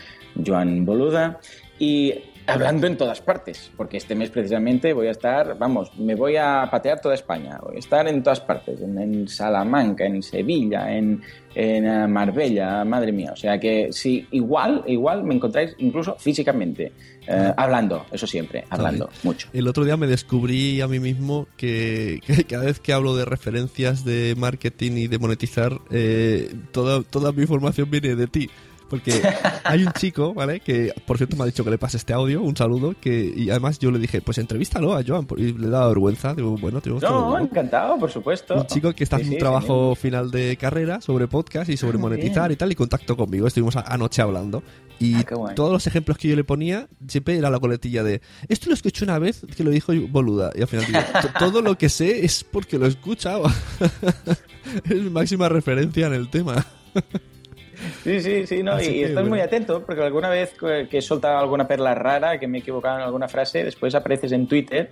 Joan 0.47 0.85
Boluda. 0.85 1.41
Y 1.79 2.13
hablando 2.47 2.87
en 2.87 2.97
todas 2.97 3.21
partes, 3.21 3.71
porque 3.77 3.97
este 3.97 4.15
mes 4.15 4.31
precisamente 4.31 4.93
voy 4.93 5.07
a 5.09 5.13
estar, 5.13 5.57
vamos, 5.59 5.91
me 5.99 6.15
voy 6.15 6.37
a 6.37 6.69
patear 6.71 7.01
toda 7.01 7.15
España. 7.15 7.59
Voy 7.63 7.77
a 7.77 7.79
estar 7.79 8.07
en 8.07 8.23
todas 8.23 8.41
partes, 8.41 8.81
en, 8.81 8.99
en 8.99 9.29
Salamanca, 9.29 10.05
en 10.05 10.23
Sevilla, 10.23 10.95
en, 10.95 11.23
en 11.55 11.87
eh, 11.87 12.07
Marbella, 12.07 12.85
madre 12.85 13.13
mía. 13.13 13.33
O 13.33 13.37
sea 13.37 13.59
que 13.59 13.89
sí, 13.93 14.27
igual, 14.33 14.83
igual 14.87 15.25
me 15.25 15.35
encontráis 15.35 15.75
incluso 15.79 16.17
físicamente, 16.19 16.93
eh, 17.27 17.53
hablando, 17.57 18.05
eso 18.13 18.27
siempre, 18.27 18.65
hablando 18.69 19.09
mucho. 19.23 19.49
El 19.53 19.67
otro 19.69 19.85
día 19.85 19.97
me 19.97 20.07
descubrí 20.07 20.81
a 20.81 20.89
mí 20.89 21.01
mismo 21.01 21.47
que, 21.57 22.21
que 22.27 22.45
cada 22.45 22.65
vez 22.65 22.81
que 22.81 22.93
hablo 22.93 23.17
de 23.17 23.25
referencias 23.25 24.05
de 24.05 24.35
marketing 24.37 24.93
y 24.93 25.09
de 25.09 25.19
monetizar, 25.19 25.81
eh, 25.91 26.55
toda, 26.73 27.03
toda 27.03 27.33
mi 27.33 27.43
información 27.43 27.91
viene 27.91 28.15
de 28.17 28.27
ti. 28.27 28.51
Porque 28.95 29.23
hay 29.65 29.85
un 29.85 29.93
chico, 29.93 30.35
¿vale? 30.35 30.61
Que 30.61 30.93
por 31.07 31.17
cierto 31.17 31.37
me 31.37 31.43
ha 31.43 31.47
dicho 31.47 31.65
que 31.65 31.71
le 31.71 31.79
pase 31.79 31.97
este 31.97 32.13
audio, 32.13 32.43
un 32.43 32.57
saludo, 32.57 32.95
que 33.01 33.33
y 33.37 33.51
además 33.51 33.79
yo 33.79 33.91
le 33.91 33.99
dije, 33.99 34.21
pues 34.21 34.39
entrevístalo 34.39 34.95
a 34.95 35.03
Joan, 35.07 35.27
y 35.37 35.53
le 35.53 35.69
da 35.69 35.89
vergüenza, 35.89 36.35
digo, 36.35 36.57
bueno, 36.59 36.81
que 36.81 36.91
No, 36.91 37.39
encantado, 37.39 37.99
por 37.99 38.11
supuesto. 38.11 38.55
un 38.55 38.67
chico 38.67 38.93
que 38.93 39.05
está 39.05 39.17
Sí, 39.17 39.23
haciendo 39.23 39.35
un 39.35 39.39
sí, 39.39 39.41
trabajo 39.41 39.95
final 39.95 40.31
de 40.31 40.57
carrera 40.57 41.01
sobre 41.01 41.27
podcast 41.29 41.69
y 41.71 41.77
sobre 41.77 41.99
Ah, 41.99 42.01
monetizar 42.01 42.53
y 42.53 42.57
tal, 42.57 42.71
y 42.71 42.75
contacto 42.75 43.17
conmigo. 43.17 43.47
Estuvimos 43.47 43.77
a- 43.77 43.81
anoche 43.93 44.23
hablando. 44.23 44.63
Y 45.01 45.17
Ah, 45.17 45.25
todos 45.57 45.73
los 45.73 45.87
ejemplos 45.89 46.17
que 46.19 46.29
yo 46.29 46.37
le 46.37 46.45
ponía 46.45 46.89
siempre 47.09 47.37
era 47.37 47.51
la 47.51 47.59
coletilla 47.59 48.05
de 48.05 48.21
esto 48.49 48.69
lo 48.69 48.75
escuché 48.75 49.05
una 49.05 49.19
vez 49.19 49.43
que 49.57 49.65
lo 49.65 49.71
dijo 49.71 49.93
boluda. 50.09 50.53
Y 50.55 50.61
al 50.63 50.69
final 50.69 50.87
digo, 50.87 51.01
"To- 51.21 51.29
todo 51.39 51.63
lo 51.63 51.77
que 51.77 51.89
sé 51.89 52.25
es 52.25 52.45
porque 52.45 52.79
lo 52.79 52.87
he 52.87 52.91
escuchado. 52.91 53.43
es 54.85 55.03
mi 55.03 55.11
máxima 55.11 55.49
referencia 55.49 56.07
en 56.07 56.13
el 56.15 56.29
tema. 56.31 56.65
Sí, 58.03 58.21
sí, 58.21 58.47
sí, 58.47 58.63
no, 58.63 58.73
Así 58.73 58.91
y 58.91 58.95
que, 58.95 59.01
estás 59.03 59.15
bueno. 59.23 59.31
muy 59.31 59.41
atento 59.41 59.83
porque 59.85 60.03
alguna 60.03 60.29
vez 60.29 60.55
que 60.59 60.87
que 60.91 60.99
he 60.99 61.03
soltado 61.03 61.39
alguna 61.39 61.67
perla 61.67 61.95
rara, 61.95 62.39
que 62.39 62.47
me 62.47 62.59
he 62.59 62.61
equivocado 62.61 62.97
en 62.99 63.03
alguna 63.05 63.29
frase, 63.29 63.65
después 63.65 63.95
apareces 63.95 64.33
en 64.33 64.47
Twitter, 64.47 64.91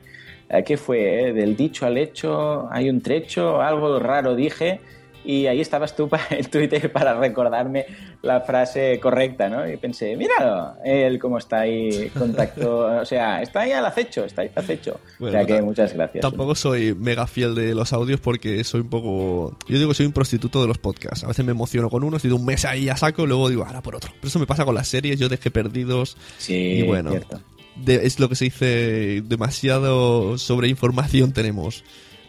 eh, 0.49 0.63
¿qué 0.65 0.77
fue? 0.77 1.29
eh? 1.29 1.33
Del 1.33 1.57
dicho 1.57 1.87
al 1.87 1.97
hecho 1.99 2.69
hay 2.71 2.89
un 2.91 3.01
trecho, 3.01 3.61
algo 3.61 3.99
raro 3.99 4.35
dije, 4.35 4.81
y 5.25 5.47
ahí 5.47 5.61
estabas 5.61 5.95
tú 5.95 6.09
en 6.31 6.45
Twitter 6.47 6.91
para 6.93 7.15
recordarme 7.19 7.87
la 8.23 8.41
frase 8.41 8.99
correcta, 9.01 9.49
¿no? 9.49 9.69
Y 9.69 9.77
pensé, 9.77 10.17
míralo, 10.17 10.75
él 10.85 11.19
cómo 11.19 11.39
está 11.39 11.61
ahí, 11.61 12.11
contacto, 12.17 12.79
o 13.01 13.05
sea, 13.05 13.41
está 13.43 13.61
ahí 13.61 13.73
al 13.73 13.85
acecho, 13.87 14.25
está 14.25 14.43
ahí 14.43 14.51
al 14.55 14.63
acecho. 14.65 15.01
Bueno, 15.19 15.37
o 15.37 15.39
sea 15.39 15.47
que 15.47 15.63
muchas 15.63 15.93
gracias. 15.95 16.23
Tampoco 16.23 16.55
soy 16.55 16.95
mega 16.95 17.27
fiel 17.27 17.55
de 17.55 17.75
los 17.75 17.93
audios 17.93 18.21
porque 18.21 18.63
soy 18.65 18.81
un 18.81 18.91
poco. 18.91 19.57
Yo 19.69 19.77
digo 19.79 19.89
que 19.91 19.95
soy 19.95 20.07
un 20.07 20.13
prostituto 20.13 20.61
de 20.63 20.69
los 20.69 20.79
podcasts. 20.79 21.25
A 21.25 21.29
veces 21.29 21.45
me 21.45 21.53
emociono 21.53 21.89
con 21.91 22.03
uno, 22.05 22.17
estoy 22.17 22.31
de 22.31 22.37
un 22.37 22.45
mes 22.45 22.65
ahí 22.65 22.89
a 22.89 22.97
saco 22.97 23.25
y 23.25 23.27
luego 23.27 23.49
digo, 23.49 23.65
ahora 23.65 23.83
por 23.83 23.97
otro. 23.97 24.11
Pero 24.17 24.29
eso 24.29 24.39
me 24.39 24.47
pasa 24.47 24.65
con 24.65 24.75
las 24.75 24.89
series, 24.89 25.19
yo 25.19 25.29
dejé 25.29 25.51
perdidos. 25.51 26.17
Sí, 26.39 26.55
y 26.55 26.83
bueno, 26.83 27.11
cierto. 27.11 27.41
de- 27.77 28.07
es 28.07 28.19
lo 28.21 28.29
que 28.29 28.35
se 28.37 28.45
dice, 28.47 29.23
demasiado 29.25 30.37
sobreinformación 30.39 31.33
tenemos. 31.33 31.85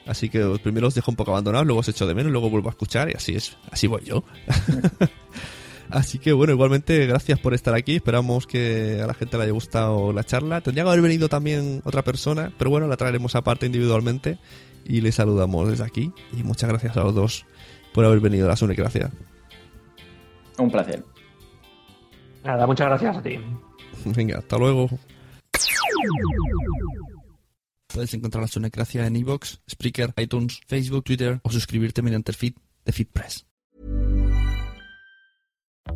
Así 0.06 0.30
que 0.30 0.44
primero 0.62 0.88
os 0.88 0.96
dejo 0.96 1.12
un 1.12 1.16
poco 1.16 1.32
abandonados, 1.32 1.66
luego 1.66 1.80
os 1.80 1.88
echo 1.88 2.06
de 2.06 2.14
menos, 2.14 2.32
luego 2.32 2.50
vuelvo 2.50 2.70
a 2.70 2.72
escuchar 2.72 3.10
y 3.10 3.14
así 3.14 3.36
es, 3.36 3.58
así 3.72 3.88
voy 3.88 4.04
yo. 4.04 4.24
Así 5.90 6.18
que 6.18 6.34
bueno, 6.34 6.54
igualmente 6.54 7.06
gracias 7.06 7.40
por 7.40 7.54
estar 7.54 7.76
aquí. 7.76 7.98
Esperamos 7.98 8.48
que 8.48 9.00
a 9.04 9.06
la 9.06 9.14
gente 9.14 9.38
le 9.38 9.44
haya 9.44 9.52
gustado 9.52 10.12
la 10.12 10.24
charla. 10.24 10.62
Tendría 10.62 10.84
que 10.86 10.90
haber 10.90 11.04
venido 11.04 11.30
también 11.30 11.82
otra 11.84 12.02
persona, 12.02 12.52
pero 12.58 12.72
bueno, 12.72 12.88
la 12.88 12.98
traeremos 12.98 13.36
aparte 13.36 13.68
individualmente 13.68 14.40
y 14.86 15.02
le 15.02 15.12
saludamos 15.12 15.70
desde 15.70 15.84
aquí. 15.84 16.12
Y 16.36 16.42
muchas 16.42 16.70
gracias 16.70 16.98
a 16.98 17.04
los 17.04 17.14
dos 17.14 17.46
por 17.94 18.06
haber 18.06 18.22
venido. 18.22 18.48
La 18.48 18.56
Sune, 18.56 18.74
gracias. 18.74 19.12
Un 20.58 20.72
placer. 20.72 21.04
Nada, 22.44 22.66
muchas 22.66 22.88
gracias 22.88 23.18
a 23.18 23.22
ti. 23.22 23.40
Venga, 24.06 24.40
hasta 24.40 24.58
luego. 24.58 24.90
Puedes 27.94 28.14
encontrar 28.16 28.42
la 28.42 28.48
Sunecracia 28.48 29.06
en 29.06 29.16
iVoox, 29.16 29.58
Spreaker, 29.70 30.14
iTunes, 30.18 30.60
Facebook, 30.68 31.04
Twitter 31.06 31.40
o 31.44 31.52
suscribirte 31.52 32.02
mediante 32.02 32.32
el 32.32 32.36
feed 32.36 32.56
de 32.86 32.92
FeedPress. 32.92 33.46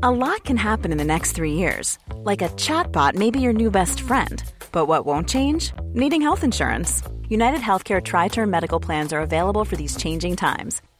A 0.03 0.11
lot 0.11 0.43
can 0.43 0.57
happen 0.57 0.91
in 0.91 0.99
the 0.99 1.03
next 1.03 1.31
three 1.31 1.53
years. 1.53 1.97
Like 2.23 2.43
a 2.43 2.49
chatbot 2.49 3.15
may 3.15 3.31
be 3.31 3.39
your 3.39 3.53
new 3.53 3.71
best 3.71 3.99
friend. 3.99 4.43
But 4.71 4.87
what 4.87 5.07
won't 5.07 5.27
change? 5.27 5.71
Needing 5.93 6.21
health 6.21 6.43
insurance. 6.43 7.01
United 7.29 7.61
Healthcare 7.61 8.03
Tri 8.03 8.27
Term 8.27 8.51
Medical 8.51 8.79
Plans 8.79 9.11
are 9.11 9.21
available 9.21 9.65
for 9.65 9.75
these 9.75 9.97
changing 9.97 10.35
times. 10.35 10.81